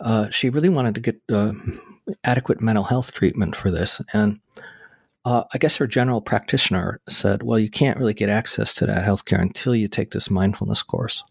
uh, 0.00 0.30
she 0.30 0.50
really 0.50 0.68
wanted 0.68 0.94
to 0.94 1.00
get 1.00 1.20
uh, 1.30 1.52
adequate 2.24 2.60
mental 2.60 2.84
health 2.84 3.12
treatment 3.12 3.56
for 3.56 3.70
this. 3.70 4.00
And 4.12 4.40
uh, 5.24 5.44
I 5.52 5.58
guess 5.58 5.76
her 5.76 5.86
general 5.86 6.20
practitioner 6.20 7.00
said, 7.08 7.42
"Well, 7.42 7.58
you 7.58 7.70
can't 7.70 7.98
really 7.98 8.14
get 8.14 8.28
access 8.28 8.74
to 8.74 8.86
that 8.86 9.04
healthcare 9.04 9.40
until 9.40 9.74
you 9.74 9.88
take 9.88 10.12
this 10.12 10.30
mindfulness 10.30 10.82
course." 10.82 11.24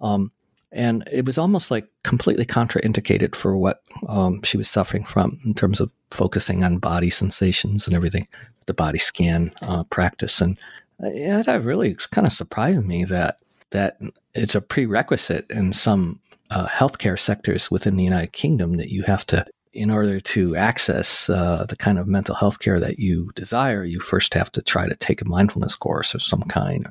Um, 0.00 0.30
and 0.74 1.08
it 1.10 1.24
was 1.24 1.38
almost 1.38 1.70
like 1.70 1.88
completely 2.02 2.44
contraindicated 2.44 3.34
for 3.34 3.56
what 3.56 3.82
um, 4.08 4.42
she 4.42 4.56
was 4.56 4.68
suffering 4.68 5.04
from 5.04 5.40
in 5.44 5.54
terms 5.54 5.80
of 5.80 5.90
focusing 6.10 6.64
on 6.64 6.78
body 6.78 7.10
sensations 7.10 7.86
and 7.86 7.94
everything 7.94 8.26
the 8.66 8.74
body 8.74 8.98
scan 8.98 9.52
uh, 9.62 9.84
practice, 9.84 10.40
and 10.40 10.58
uh, 11.02 11.42
that 11.42 11.62
really 11.62 11.96
kind 12.10 12.26
of 12.26 12.32
surprised 12.32 12.84
me 12.84 13.04
that 13.04 13.38
that 13.70 13.98
it's 14.34 14.54
a 14.54 14.60
prerequisite 14.60 15.50
in 15.50 15.72
some 15.72 16.20
uh, 16.50 16.66
healthcare 16.66 17.18
sectors 17.18 17.70
within 17.70 17.96
the 17.96 18.04
United 18.04 18.32
Kingdom 18.32 18.76
that 18.76 18.90
you 18.90 19.02
have 19.02 19.26
to, 19.26 19.44
in 19.72 19.90
order 19.90 20.20
to 20.20 20.54
access 20.56 21.28
uh, 21.28 21.66
the 21.68 21.76
kind 21.76 21.98
of 21.98 22.06
mental 22.06 22.34
health 22.34 22.60
care 22.60 22.78
that 22.78 22.98
you 22.98 23.30
desire, 23.34 23.84
you 23.84 24.00
first 24.00 24.34
have 24.34 24.50
to 24.52 24.62
try 24.62 24.88
to 24.88 24.94
take 24.94 25.20
a 25.20 25.28
mindfulness 25.28 25.74
course 25.74 26.14
of 26.14 26.22
some 26.22 26.42
kind. 26.42 26.86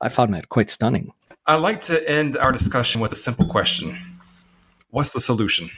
I 0.00 0.08
found 0.08 0.34
that 0.34 0.48
quite 0.48 0.70
stunning. 0.70 1.12
I'd 1.46 1.56
like 1.56 1.80
to 1.82 2.08
end 2.10 2.36
our 2.36 2.50
discussion 2.50 3.00
with 3.00 3.12
a 3.12 3.16
simple 3.16 3.46
question 3.46 3.96
What's 4.90 5.12
the 5.12 5.20
solution? 5.20 5.70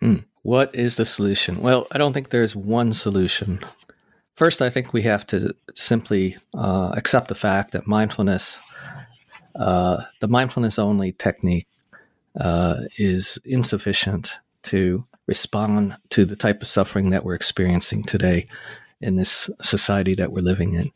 Hmm. 0.00 0.16
What 0.42 0.74
is 0.74 0.96
the 0.96 1.04
solution? 1.04 1.62
Well, 1.62 1.86
I 1.90 1.98
don't 1.98 2.12
think 2.12 2.28
there's 2.28 2.54
one 2.54 2.92
solution. 2.92 3.60
First, 4.34 4.60
I 4.60 4.68
think 4.68 4.92
we 4.92 5.02
have 5.02 5.26
to 5.28 5.54
simply 5.74 6.36
uh, 6.52 6.92
accept 6.96 7.28
the 7.28 7.34
fact 7.34 7.70
that 7.70 7.86
mindfulness, 7.86 8.60
uh, 9.54 10.02
the 10.20 10.28
mindfulness 10.28 10.78
only 10.78 11.12
technique, 11.12 11.68
uh, 12.38 12.82
is 12.98 13.38
insufficient 13.44 14.32
to 14.64 15.06
respond 15.26 15.96
to 16.10 16.24
the 16.24 16.36
type 16.36 16.60
of 16.60 16.68
suffering 16.68 17.10
that 17.10 17.24
we're 17.24 17.34
experiencing 17.34 18.02
today 18.02 18.46
in 19.00 19.16
this 19.16 19.48
society 19.62 20.14
that 20.16 20.32
we're 20.32 20.42
living 20.42 20.74
in. 20.74 20.90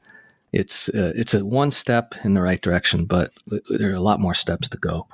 It's 0.53 0.89
uh, 0.89 1.13
it's 1.15 1.35
a 1.35 1.45
one 1.45 1.71
step 1.71 2.15
in 2.25 2.35
the 2.35 2.43
right 2.43 2.61
direction, 2.61 3.05
but 3.05 3.33
there 3.69 3.91
are 3.91 3.95
a 3.97 4.01
lot 4.01 4.21
more 4.21 4.35
steps 4.35 4.69
to 4.71 4.79
go 4.79 5.07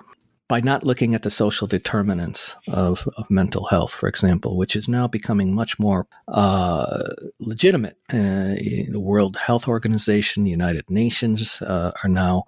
by 0.46 0.60
not 0.60 0.84
looking 0.84 1.14
at 1.14 1.22
the 1.22 1.30
social 1.30 1.66
determinants 1.66 2.54
of, 2.68 3.08
of 3.16 3.30
mental 3.30 3.64
health, 3.66 3.92
for 3.92 4.08
example, 4.08 4.56
which 4.56 4.76
is 4.76 4.88
now 4.88 5.08
becoming 5.08 5.54
much 5.54 5.78
more 5.78 6.06
uh, 6.28 7.08
legitimate. 7.40 7.96
Uh, 8.12 8.54
the 8.90 9.00
World 9.00 9.36
Health 9.36 9.66
Organization, 9.66 10.44
United 10.46 10.88
Nations 10.90 11.62
uh, 11.62 11.92
are 12.02 12.08
now 12.08 12.44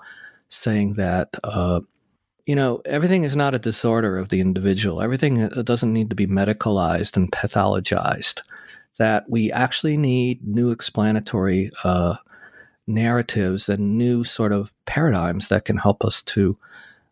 saying 0.48 0.94
that. 0.94 1.30
Uh, 1.42 1.80
you 2.44 2.54
know, 2.54 2.80
everything 2.84 3.24
is 3.24 3.34
not 3.34 3.56
a 3.56 3.58
disorder 3.58 4.16
of 4.16 4.28
the 4.28 4.40
individual. 4.40 5.02
Everything 5.02 5.42
uh, 5.42 5.62
doesn't 5.62 5.92
need 5.92 6.10
to 6.10 6.14
be 6.14 6.28
medicalized 6.28 7.16
and 7.16 7.32
pathologized. 7.32 8.42
That 9.00 9.24
we 9.28 9.50
actually 9.50 9.96
need 9.96 10.46
new 10.46 10.70
explanatory 10.70 11.70
uh, 11.82 12.18
narratives 12.86 13.68
and 13.68 13.98
new 13.98 14.24
sort 14.24 14.52
of 14.52 14.72
paradigms 14.86 15.48
that 15.48 15.64
can 15.64 15.76
help 15.76 16.04
us 16.04 16.22
to 16.22 16.56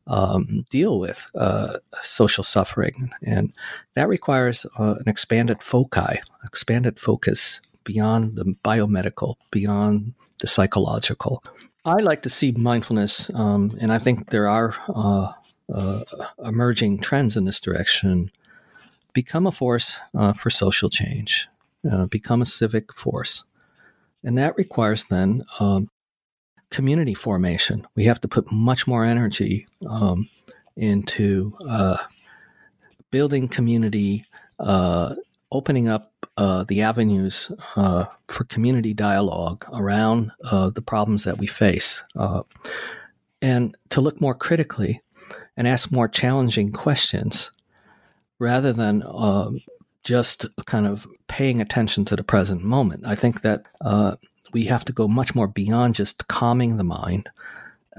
um, 0.07 0.65
deal 0.71 0.99
with 0.99 1.27
uh, 1.35 1.79
social 2.03 2.45
suffering. 2.45 3.11
And 3.23 3.53
that 3.95 4.09
requires 4.09 4.67
uh, 4.79 4.97
an 4.99 5.09
expanded 5.09 5.63
foci, 5.63 6.21
expanded 6.45 7.01
focus 7.01 7.61
beyond 7.85 8.37
the 8.37 8.45
biomedical, 8.65 9.37
beyond 9.51 10.15
the 10.41 10.47
psychological. 10.47 11.43
I 11.85 11.97
like 11.97 12.23
to 12.23 12.31
see 12.31 12.53
mindfulness, 12.53 13.31
um, 13.35 13.71
and 13.81 13.93
I 13.93 13.99
think 13.99 14.31
there 14.31 14.49
are 14.49 14.75
uh, 14.89 15.33
uh 15.73 16.01
emerging 16.45 16.99
trends 17.01 17.37
in 17.37 17.45
this 17.45 17.61
direction, 17.61 18.31
become 19.13 19.47
a 19.47 19.53
force 19.53 19.99
uh, 20.15 20.33
for 20.33 20.51
social 20.51 20.89
change, 20.89 21.49
uh, 21.91 22.07
become 22.07 22.43
a 22.43 22.47
civic 22.47 22.95
force. 22.95 23.45
And 24.25 24.39
that 24.39 24.57
requires 24.57 25.05
then 25.05 25.45
um, 25.61 25.89
community 26.71 27.15
formation. 27.15 27.87
We 27.95 28.05
have 28.07 28.21
to 28.23 28.29
put 28.29 28.51
much 28.51 28.87
more 28.87 29.05
energy 29.05 29.67
um, 29.89 30.29
into 30.77 31.57
uh, 31.69 31.99
building 33.11 33.47
community, 33.47 34.25
uh, 34.59 35.15
opening 35.53 35.89
up 35.89 36.13
uh, 36.37 36.65
the 36.65 36.83
avenues 36.83 37.53
uh, 37.77 38.07
for 38.27 38.45
community 38.45 38.93
dialogue 38.93 39.65
around 39.73 40.33
uh, 40.51 40.71
the 40.71 40.83
problems 40.83 41.23
that 41.25 41.39
we 41.39 41.47
face, 41.47 42.03
uh, 42.17 42.43
and 43.41 43.77
to 43.91 44.01
look 44.01 44.21
more 44.21 44.35
critically 44.35 45.01
and 45.57 45.69
ask 45.69 45.93
more 45.93 46.09
challenging 46.09 46.73
questions 46.73 47.53
rather 48.41 48.73
than 48.73 49.03
just 50.05 50.47
kind 50.67 50.87
of 50.87 51.07
paying 51.29 51.61
attention 51.61 52.05
to 52.05 52.17
the 52.17 52.25
present 52.25 52.63
moment. 52.63 53.07
I 53.07 53.15
think 53.15 53.43
that 53.43 53.65
we 54.55 54.67
have 54.67 54.85
to 54.87 54.93
go 54.93 55.09
much 55.09 55.35
more 55.35 55.49
beyond 55.49 55.97
just 55.97 56.29
calming 56.29 56.77
the 56.77 56.85
mind. 56.85 57.29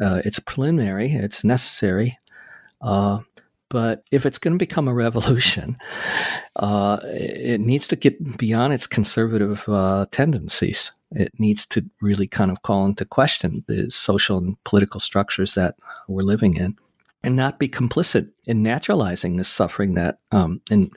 Uh, 0.01 0.21
it's 0.25 0.39
preliminary, 0.39 1.11
it's 1.11 1.43
necessary. 1.43 2.17
Uh, 2.81 3.19
but 3.69 4.03
if 4.11 4.25
it's 4.25 4.37
going 4.37 4.53
to 4.53 4.57
become 4.57 4.87
a 4.87 4.93
revolution, 4.93 5.77
uh, 6.55 6.99
it 7.03 7.59
needs 7.59 7.87
to 7.89 7.95
get 7.95 8.37
beyond 8.37 8.73
its 8.73 8.87
conservative 8.87 9.67
uh, 9.67 10.05
tendencies. 10.11 10.91
It 11.11 11.31
needs 11.37 11.65
to 11.67 11.85
really 12.01 12.27
kind 12.27 12.51
of 12.51 12.61
call 12.61 12.85
into 12.85 13.05
question 13.05 13.63
the 13.67 13.91
social 13.91 14.37
and 14.37 14.61
political 14.63 14.99
structures 14.99 15.55
that 15.55 15.75
we're 16.07 16.23
living 16.23 16.55
in 16.55 16.77
and 17.25 17.35
not 17.35 17.57
be 17.57 17.67
complicit 17.67 18.29
in 18.45 18.61
naturalizing 18.61 19.37
this 19.37 19.49
suffering 19.49 19.95
that 19.95 20.19
um, 20.31 20.61
in 20.69 20.91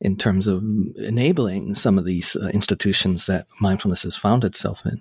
in 0.00 0.16
terms 0.16 0.48
of 0.48 0.62
enabling 0.96 1.74
some 1.74 1.98
of 1.98 2.04
these 2.04 2.36
uh, 2.36 2.48
institutions 2.48 3.26
that 3.26 3.46
mindfulness 3.60 4.02
has 4.02 4.16
found 4.16 4.44
itself 4.44 4.84
in. 4.84 5.00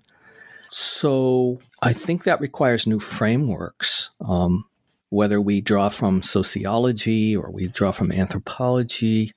So 0.69 1.59
I 1.81 1.93
think 1.93 2.23
that 2.23 2.41
requires 2.41 2.87
new 2.87 2.99
frameworks. 2.99 4.11
Um, 4.21 4.65
whether 5.09 5.39
we 5.39 5.61
draw 5.61 5.89
from 5.89 6.21
sociology 6.21 7.35
or 7.35 7.51
we 7.51 7.67
draw 7.67 7.91
from 7.91 8.11
anthropology 8.11 9.33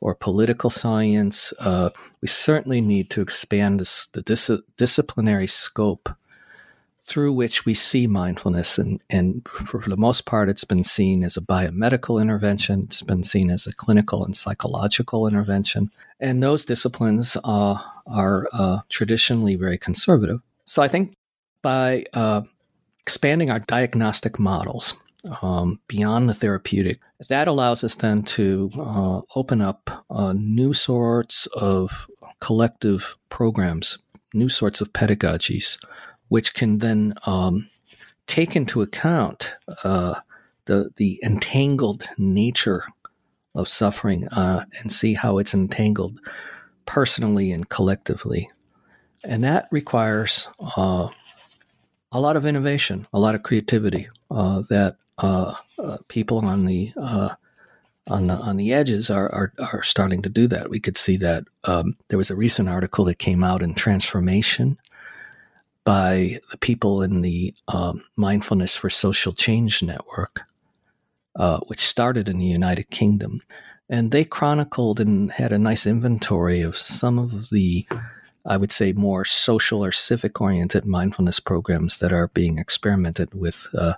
or 0.00 0.14
political 0.14 0.70
science, 0.70 1.52
uh, 1.60 1.90
we 2.20 2.28
certainly 2.28 2.80
need 2.80 3.10
to 3.10 3.20
expand 3.20 3.80
this, 3.80 4.06
the 4.06 4.22
dis- 4.22 4.62
disciplinary 4.76 5.46
scope 5.46 6.08
through 7.10 7.32
which 7.32 7.66
we 7.66 7.74
see 7.74 8.06
mindfulness. 8.06 8.78
And, 8.78 9.02
and 9.10 9.46
for, 9.48 9.80
the 9.80 9.96
most 9.96 10.26
part, 10.26 10.48
it's 10.48 10.62
been 10.62 10.84
seen 10.84 11.24
as 11.24 11.36
a 11.36 11.40
biomedical 11.40 12.22
intervention, 12.22 12.84
it's 12.84 13.02
been 13.02 13.24
seen 13.24 13.50
as 13.50 13.66
a 13.66 13.74
clinical 13.74 14.24
and 14.24 14.36
psychological 14.36 15.26
intervention. 15.26 15.90
And 16.20 16.40
those 16.40 16.64
disciplines 16.64 17.36
uh, 17.42 17.78
are 18.06 18.48
uh, 18.52 18.78
traditionally 18.88 19.56
very 19.56 19.76
conservative. 19.76 20.40
So 20.66 20.82
I 20.84 20.88
think 20.88 21.14
by 21.62 22.04
uh, 22.14 22.42
expanding 23.00 23.50
our 23.50 23.58
diagnostic 23.58 24.38
models 24.38 24.94
um, 25.42 25.80
beyond 25.88 26.28
the 26.28 26.34
therapeutic, 26.34 27.00
that 27.28 27.48
allows 27.48 27.82
us 27.82 27.96
then 27.96 28.22
to 28.22 28.70
uh, 28.78 29.20
open 29.34 29.60
up 29.60 30.04
uh, 30.10 30.32
new 30.32 30.72
sorts 30.72 31.46
of 31.56 32.06
collective 32.40 33.16
programs, 33.30 33.98
new 34.32 34.48
sorts 34.48 34.80
of 34.80 34.92
pedagogies 34.92 35.76
which 36.30 36.54
can 36.54 36.78
then 36.78 37.12
um, 37.26 37.68
take 38.26 38.56
into 38.56 38.80
account 38.80 39.56
uh, 39.84 40.14
the 40.64 40.90
the 40.96 41.20
entangled 41.22 42.04
nature 42.16 42.84
of 43.54 43.68
suffering 43.68 44.26
uh, 44.28 44.64
and 44.78 44.92
see 44.92 45.14
how 45.14 45.38
it's 45.38 45.52
entangled 45.52 46.18
personally 46.86 47.52
and 47.52 47.68
collectively, 47.68 48.48
and 49.24 49.44
that 49.44 49.68
requires 49.72 50.48
uh, 50.76 51.08
a 52.12 52.20
lot 52.20 52.36
of 52.36 52.46
innovation, 52.46 53.06
a 53.12 53.18
lot 53.18 53.34
of 53.34 53.42
creativity 53.42 54.08
uh, 54.30 54.62
that 54.70 54.96
uh, 55.18 55.54
uh, 55.80 55.98
people 56.06 56.38
on 56.38 56.64
the 56.64 56.92
on 58.08 58.28
the 58.28 58.34
on 58.34 58.56
the 58.56 58.72
edges 58.72 59.10
are, 59.10 59.28
are, 59.32 59.52
are 59.58 59.82
starting 59.82 60.22
to 60.22 60.28
do 60.28 60.46
that. 60.46 60.70
We 60.70 60.78
could 60.78 60.96
see 60.96 61.16
that 61.16 61.44
um, 61.64 61.96
there 62.08 62.18
was 62.18 62.30
a 62.30 62.36
recent 62.36 62.68
article 62.68 63.04
that 63.06 63.18
came 63.18 63.42
out 63.42 63.62
in 63.62 63.74
Transformation 63.74 64.78
by 65.84 66.40
the 66.50 66.58
people 66.58 67.02
in 67.02 67.20
the 67.22 67.54
um, 67.68 68.04
Mindfulness 68.16 68.76
for 68.76 68.90
Social 68.90 69.32
Change 69.32 69.82
Network, 69.82 70.42
uh, 71.36 71.60
which 71.66 71.80
started 71.80 72.28
in 72.28 72.38
the 72.38 72.46
United 72.46 72.90
Kingdom. 72.90 73.42
And 73.88 74.12
they 74.12 74.24
chronicled 74.24 75.00
and 75.00 75.32
had 75.32 75.52
a 75.52 75.58
nice 75.58 75.86
inventory 75.86 76.60
of 76.60 76.76
some 76.76 77.18
of 77.18 77.50
the, 77.50 77.86
I 78.46 78.56
would 78.56 78.70
say, 78.70 78.92
more 78.92 79.24
social 79.24 79.84
or 79.84 79.90
civic 79.90 80.40
oriented 80.40 80.84
mindfulness 80.84 81.40
programs 81.40 81.98
that 81.98 82.12
are 82.12 82.28
being 82.28 82.58
experimented 82.58 83.34
with, 83.34 83.66
uh, 83.76 83.94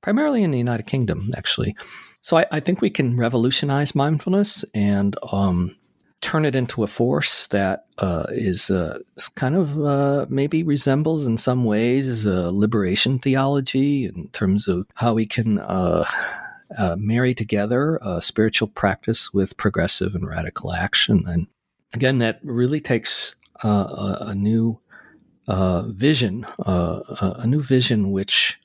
primarily 0.00 0.42
in 0.42 0.50
the 0.50 0.58
United 0.58 0.86
Kingdom, 0.86 1.30
actually. 1.36 1.76
So 2.20 2.38
I, 2.38 2.46
I, 2.50 2.60
think 2.60 2.80
we 2.80 2.90
can 2.90 3.16
revolutionize 3.16 3.94
mindfulness 3.94 4.64
and 4.74 5.16
um, 5.32 5.76
turn 6.20 6.44
it 6.44 6.54
into 6.54 6.82
a 6.82 6.86
force 6.86 7.46
that 7.48 7.86
uh, 7.98 8.26
is 8.30 8.70
uh, 8.70 8.98
kind 9.34 9.54
of 9.54 9.80
uh, 9.80 10.26
maybe 10.28 10.62
resembles 10.62 11.26
in 11.26 11.36
some 11.36 11.64
ways 11.64 12.26
liberation 12.26 13.18
theology 13.18 14.06
in 14.06 14.28
terms 14.28 14.66
of 14.66 14.86
how 14.94 15.14
we 15.14 15.26
can 15.26 15.58
uh, 15.60 16.04
uh, 16.76 16.96
marry 16.98 17.34
together 17.34 17.98
spiritual 18.20 18.68
practice 18.68 19.32
with 19.32 19.56
progressive 19.56 20.14
and 20.14 20.28
radical 20.28 20.72
action. 20.72 21.24
And 21.26 21.46
again, 21.94 22.18
that 22.18 22.40
really 22.42 22.80
takes 22.80 23.36
a, 23.62 24.16
a, 24.20 24.34
new 24.34 24.80
vision, 25.48 26.46
a 26.58 27.46
new 27.46 27.62
vision 27.62 28.10
which. 28.10 28.60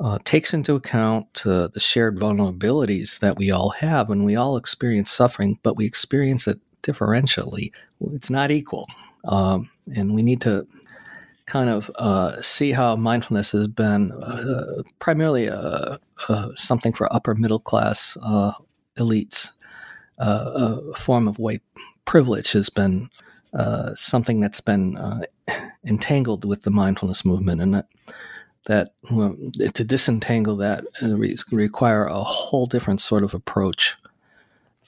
Uh, 0.00 0.18
takes 0.24 0.52
into 0.52 0.74
account 0.74 1.46
uh, 1.46 1.68
the 1.68 1.78
shared 1.78 2.18
vulnerabilities 2.18 3.20
that 3.20 3.36
we 3.36 3.52
all 3.52 3.70
have 3.70 4.10
and 4.10 4.24
we 4.24 4.34
all 4.34 4.56
experience 4.56 5.08
suffering, 5.08 5.56
but 5.62 5.76
we 5.76 5.86
experience 5.86 6.48
it 6.48 6.58
differentially. 6.84 7.72
It's 8.12 8.30
not 8.30 8.50
equal. 8.50 8.86
Um, 9.24 9.70
and 9.94 10.14
we 10.14 10.22
need 10.22 10.40
to 10.42 10.66
kind 11.46 11.68
of 11.68 11.90
uh, 11.96 12.40
see 12.40 12.72
how 12.72 12.96
mindfulness 12.96 13.52
has 13.52 13.68
been 13.68 14.12
uh, 14.12 14.82
primarily 14.98 15.48
uh, 15.48 15.98
uh 16.28 16.48
something 16.54 16.92
for 16.92 17.12
upper 17.12 17.34
middle 17.34 17.58
class 17.58 18.16
uh, 18.22 18.52
elites. 18.98 19.50
Uh, 20.18 20.78
a 20.92 20.94
form 20.94 21.26
of 21.26 21.38
white 21.38 21.62
privilege 22.04 22.52
has 22.52 22.70
been 22.70 23.10
something 23.94 24.40
that's 24.40 24.60
been 24.60 24.96
entangled 25.84 26.44
with 26.44 26.62
the 26.62 26.70
mindfulness 26.70 27.24
movement, 27.24 27.60
and 27.60 27.74
that 27.74 27.86
that 28.66 28.94
well, 29.10 29.36
to 29.74 29.84
disentangle 29.84 30.56
that 30.56 30.84
require 31.50 32.04
a 32.04 32.22
whole 32.22 32.66
different 32.66 33.00
sort 33.00 33.24
of 33.24 33.34
approach 33.34 33.96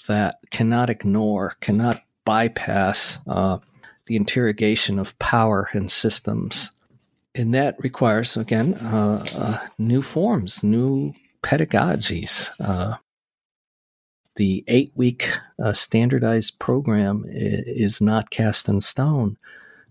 that 0.07 0.39
cannot 0.51 0.91
ignore, 0.91 1.55
cannot 1.61 2.01
bypass 2.24 3.19
uh, 3.27 3.59
the 4.07 4.16
interrogation 4.16 4.99
of 4.99 5.19
power 5.19 5.69
and 5.73 5.91
systems. 5.91 6.73
And 7.35 7.55
that 7.55 7.77
requires, 7.78 8.37
again, 8.37 8.74
uh, 8.74 9.24
uh, 9.35 9.66
new 9.78 10.03
forms, 10.03 10.62
new 10.62 11.12
pedagogies. 11.43 12.51
Uh, 12.59 12.97
the 14.37 14.65
eight 14.69 14.93
week 14.95 15.31
uh, 15.62 15.73
standardized 15.73 16.59
program 16.59 17.24
is 17.28 18.01
not 18.01 18.31
cast 18.31 18.69
in 18.69 18.81
stone. 18.81 19.37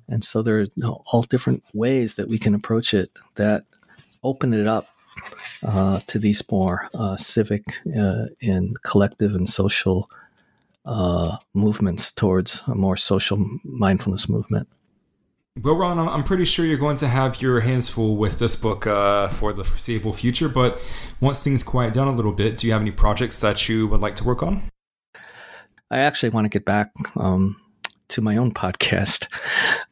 And 0.08 0.24
so 0.24 0.42
there 0.42 0.62
are 0.62 0.90
all 1.12 1.24
different 1.24 1.64
ways 1.74 2.16
that 2.16 2.28
we 2.28 2.38
can 2.38 2.54
approach 2.54 2.94
it 2.94 3.12
that 3.36 3.66
open 4.24 4.54
it 4.54 4.68
up 4.68 4.88
uh, 5.64 6.00
to 6.08 6.20
these 6.20 6.44
more 6.52 6.90
uh, 6.94 7.16
civic 7.18 7.64
uh, 7.98 8.26
and 8.42 8.82
collective 8.84 9.36
and 9.36 9.48
social 9.50 10.10
uh, 10.86 11.38
movements 11.54 12.12
towards 12.12 12.62
a 12.68 12.76
more 12.76 12.98
social 12.98 13.38
mindfulness 13.64 14.30
movement. 14.30 14.68
Well, 15.62 15.78
Ron, 15.78 15.98
I'm 15.98 16.24
pretty 16.24 16.44
sure 16.44 16.66
you're 16.66 16.78
going 16.78 16.98
to 16.98 17.08
have 17.08 17.42
your 17.42 17.62
hands 17.62 17.88
full 17.88 18.18
with 18.18 18.40
this 18.40 18.58
book 18.58 18.86
uh, 18.86 19.30
for 19.30 19.54
the 19.54 19.64
foreseeable 19.64 20.12
future. 20.12 20.50
But 20.50 20.84
once 21.22 21.44
things 21.44 21.64
quiet 21.64 21.94
down 21.94 22.10
a 22.10 22.12
little 22.12 22.34
bit, 22.34 22.58
do 22.58 22.68
you 22.68 22.74
have 22.74 22.82
any 22.82 22.92
projects 22.92 23.40
that 23.40 23.70
you 23.70 23.88
would 23.88 24.02
like 24.02 24.16
to 24.16 24.26
work 24.26 24.44
on? 24.44 24.62
I 25.90 26.00
actually 26.00 26.30
want 26.30 26.44
to 26.46 26.50
get 26.50 26.66
back 26.66 26.92
um, 27.16 27.56
to 28.10 28.22
my 28.22 28.38
own 28.38 28.53
podcast, 28.53 29.27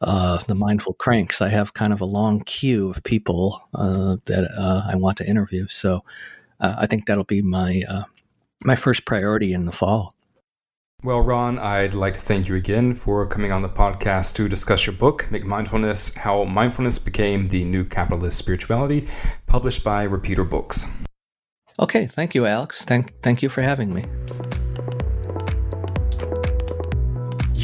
uh, 0.00 0.38
The 0.38 0.54
Mindful 0.54 0.94
Cranks. 0.94 1.40
I 1.40 1.48
have 1.48 1.74
kind 1.74 1.92
of 1.92 2.00
a 2.00 2.06
long 2.06 2.40
queue 2.40 2.90
of 2.90 3.02
people 3.04 3.62
uh, 3.74 4.16
that 4.26 4.50
uh, 4.58 4.82
I 4.88 4.96
want 4.96 5.18
to 5.18 5.28
interview. 5.28 5.66
So 5.68 6.04
uh, 6.60 6.74
I 6.78 6.86
think 6.86 7.06
that'll 7.06 7.24
be 7.24 7.42
my 7.42 7.82
uh, 7.88 8.04
my 8.62 8.76
first 8.76 9.04
priority 9.04 9.52
in 9.52 9.66
the 9.66 9.72
fall. 9.72 10.14
Well, 11.02 11.20
Ron, 11.20 11.58
I'd 11.58 11.92
like 11.92 12.14
to 12.14 12.20
thank 12.20 12.48
you 12.48 12.54
again 12.54 12.94
for 12.94 13.26
coming 13.26 13.52
on 13.52 13.60
the 13.60 13.68
podcast 13.68 14.34
to 14.36 14.48
discuss 14.48 14.86
your 14.86 14.94
book, 14.94 15.26
McMindfulness 15.30 16.16
How 16.16 16.44
Mindfulness 16.44 16.98
Became 16.98 17.46
the 17.46 17.62
New 17.66 17.84
Capitalist 17.84 18.38
Spirituality, 18.38 19.06
published 19.46 19.84
by 19.84 20.04
Repeater 20.04 20.44
Books. 20.44 20.86
Okay, 21.78 22.06
thank 22.06 22.34
you, 22.34 22.46
Alex. 22.46 22.84
Thank, 22.86 23.20
thank 23.22 23.42
you 23.42 23.50
for 23.50 23.60
having 23.60 23.92
me. 23.92 24.04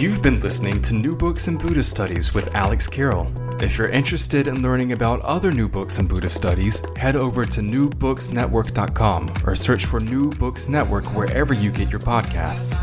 You've 0.00 0.22
been 0.22 0.40
listening 0.40 0.80
to 0.80 0.94
New 0.94 1.12
Books 1.14 1.46
in 1.46 1.58
Buddhist 1.58 1.90
Studies 1.90 2.32
with 2.32 2.54
Alex 2.54 2.88
Carroll. 2.88 3.30
If 3.60 3.76
you're 3.76 3.90
interested 3.90 4.46
in 4.46 4.62
learning 4.62 4.92
about 4.92 5.20
other 5.20 5.52
new 5.52 5.68
books 5.68 5.98
in 5.98 6.08
Buddhist 6.08 6.34
studies, 6.34 6.82
head 6.96 7.16
over 7.16 7.44
to 7.44 7.60
newbooksnetwork.com 7.60 9.34
or 9.44 9.54
search 9.54 9.84
for 9.84 10.00
New 10.00 10.30
Books 10.30 10.70
Network 10.70 11.04
wherever 11.14 11.52
you 11.52 11.70
get 11.70 11.90
your 11.90 12.00
podcasts. 12.00 12.80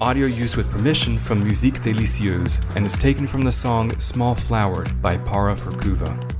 Audio 0.00 0.26
used 0.26 0.56
with 0.56 0.70
permission 0.70 1.18
from 1.18 1.42
Musique 1.42 1.80
Delicieuse 1.80 2.76
and 2.76 2.86
is 2.86 2.96
taken 2.96 3.26
from 3.26 3.40
the 3.40 3.50
song 3.50 3.90
Small 3.98 4.36
Flowered 4.36 5.02
by 5.02 5.16
Para 5.16 5.56
Furkuva. 5.56 6.39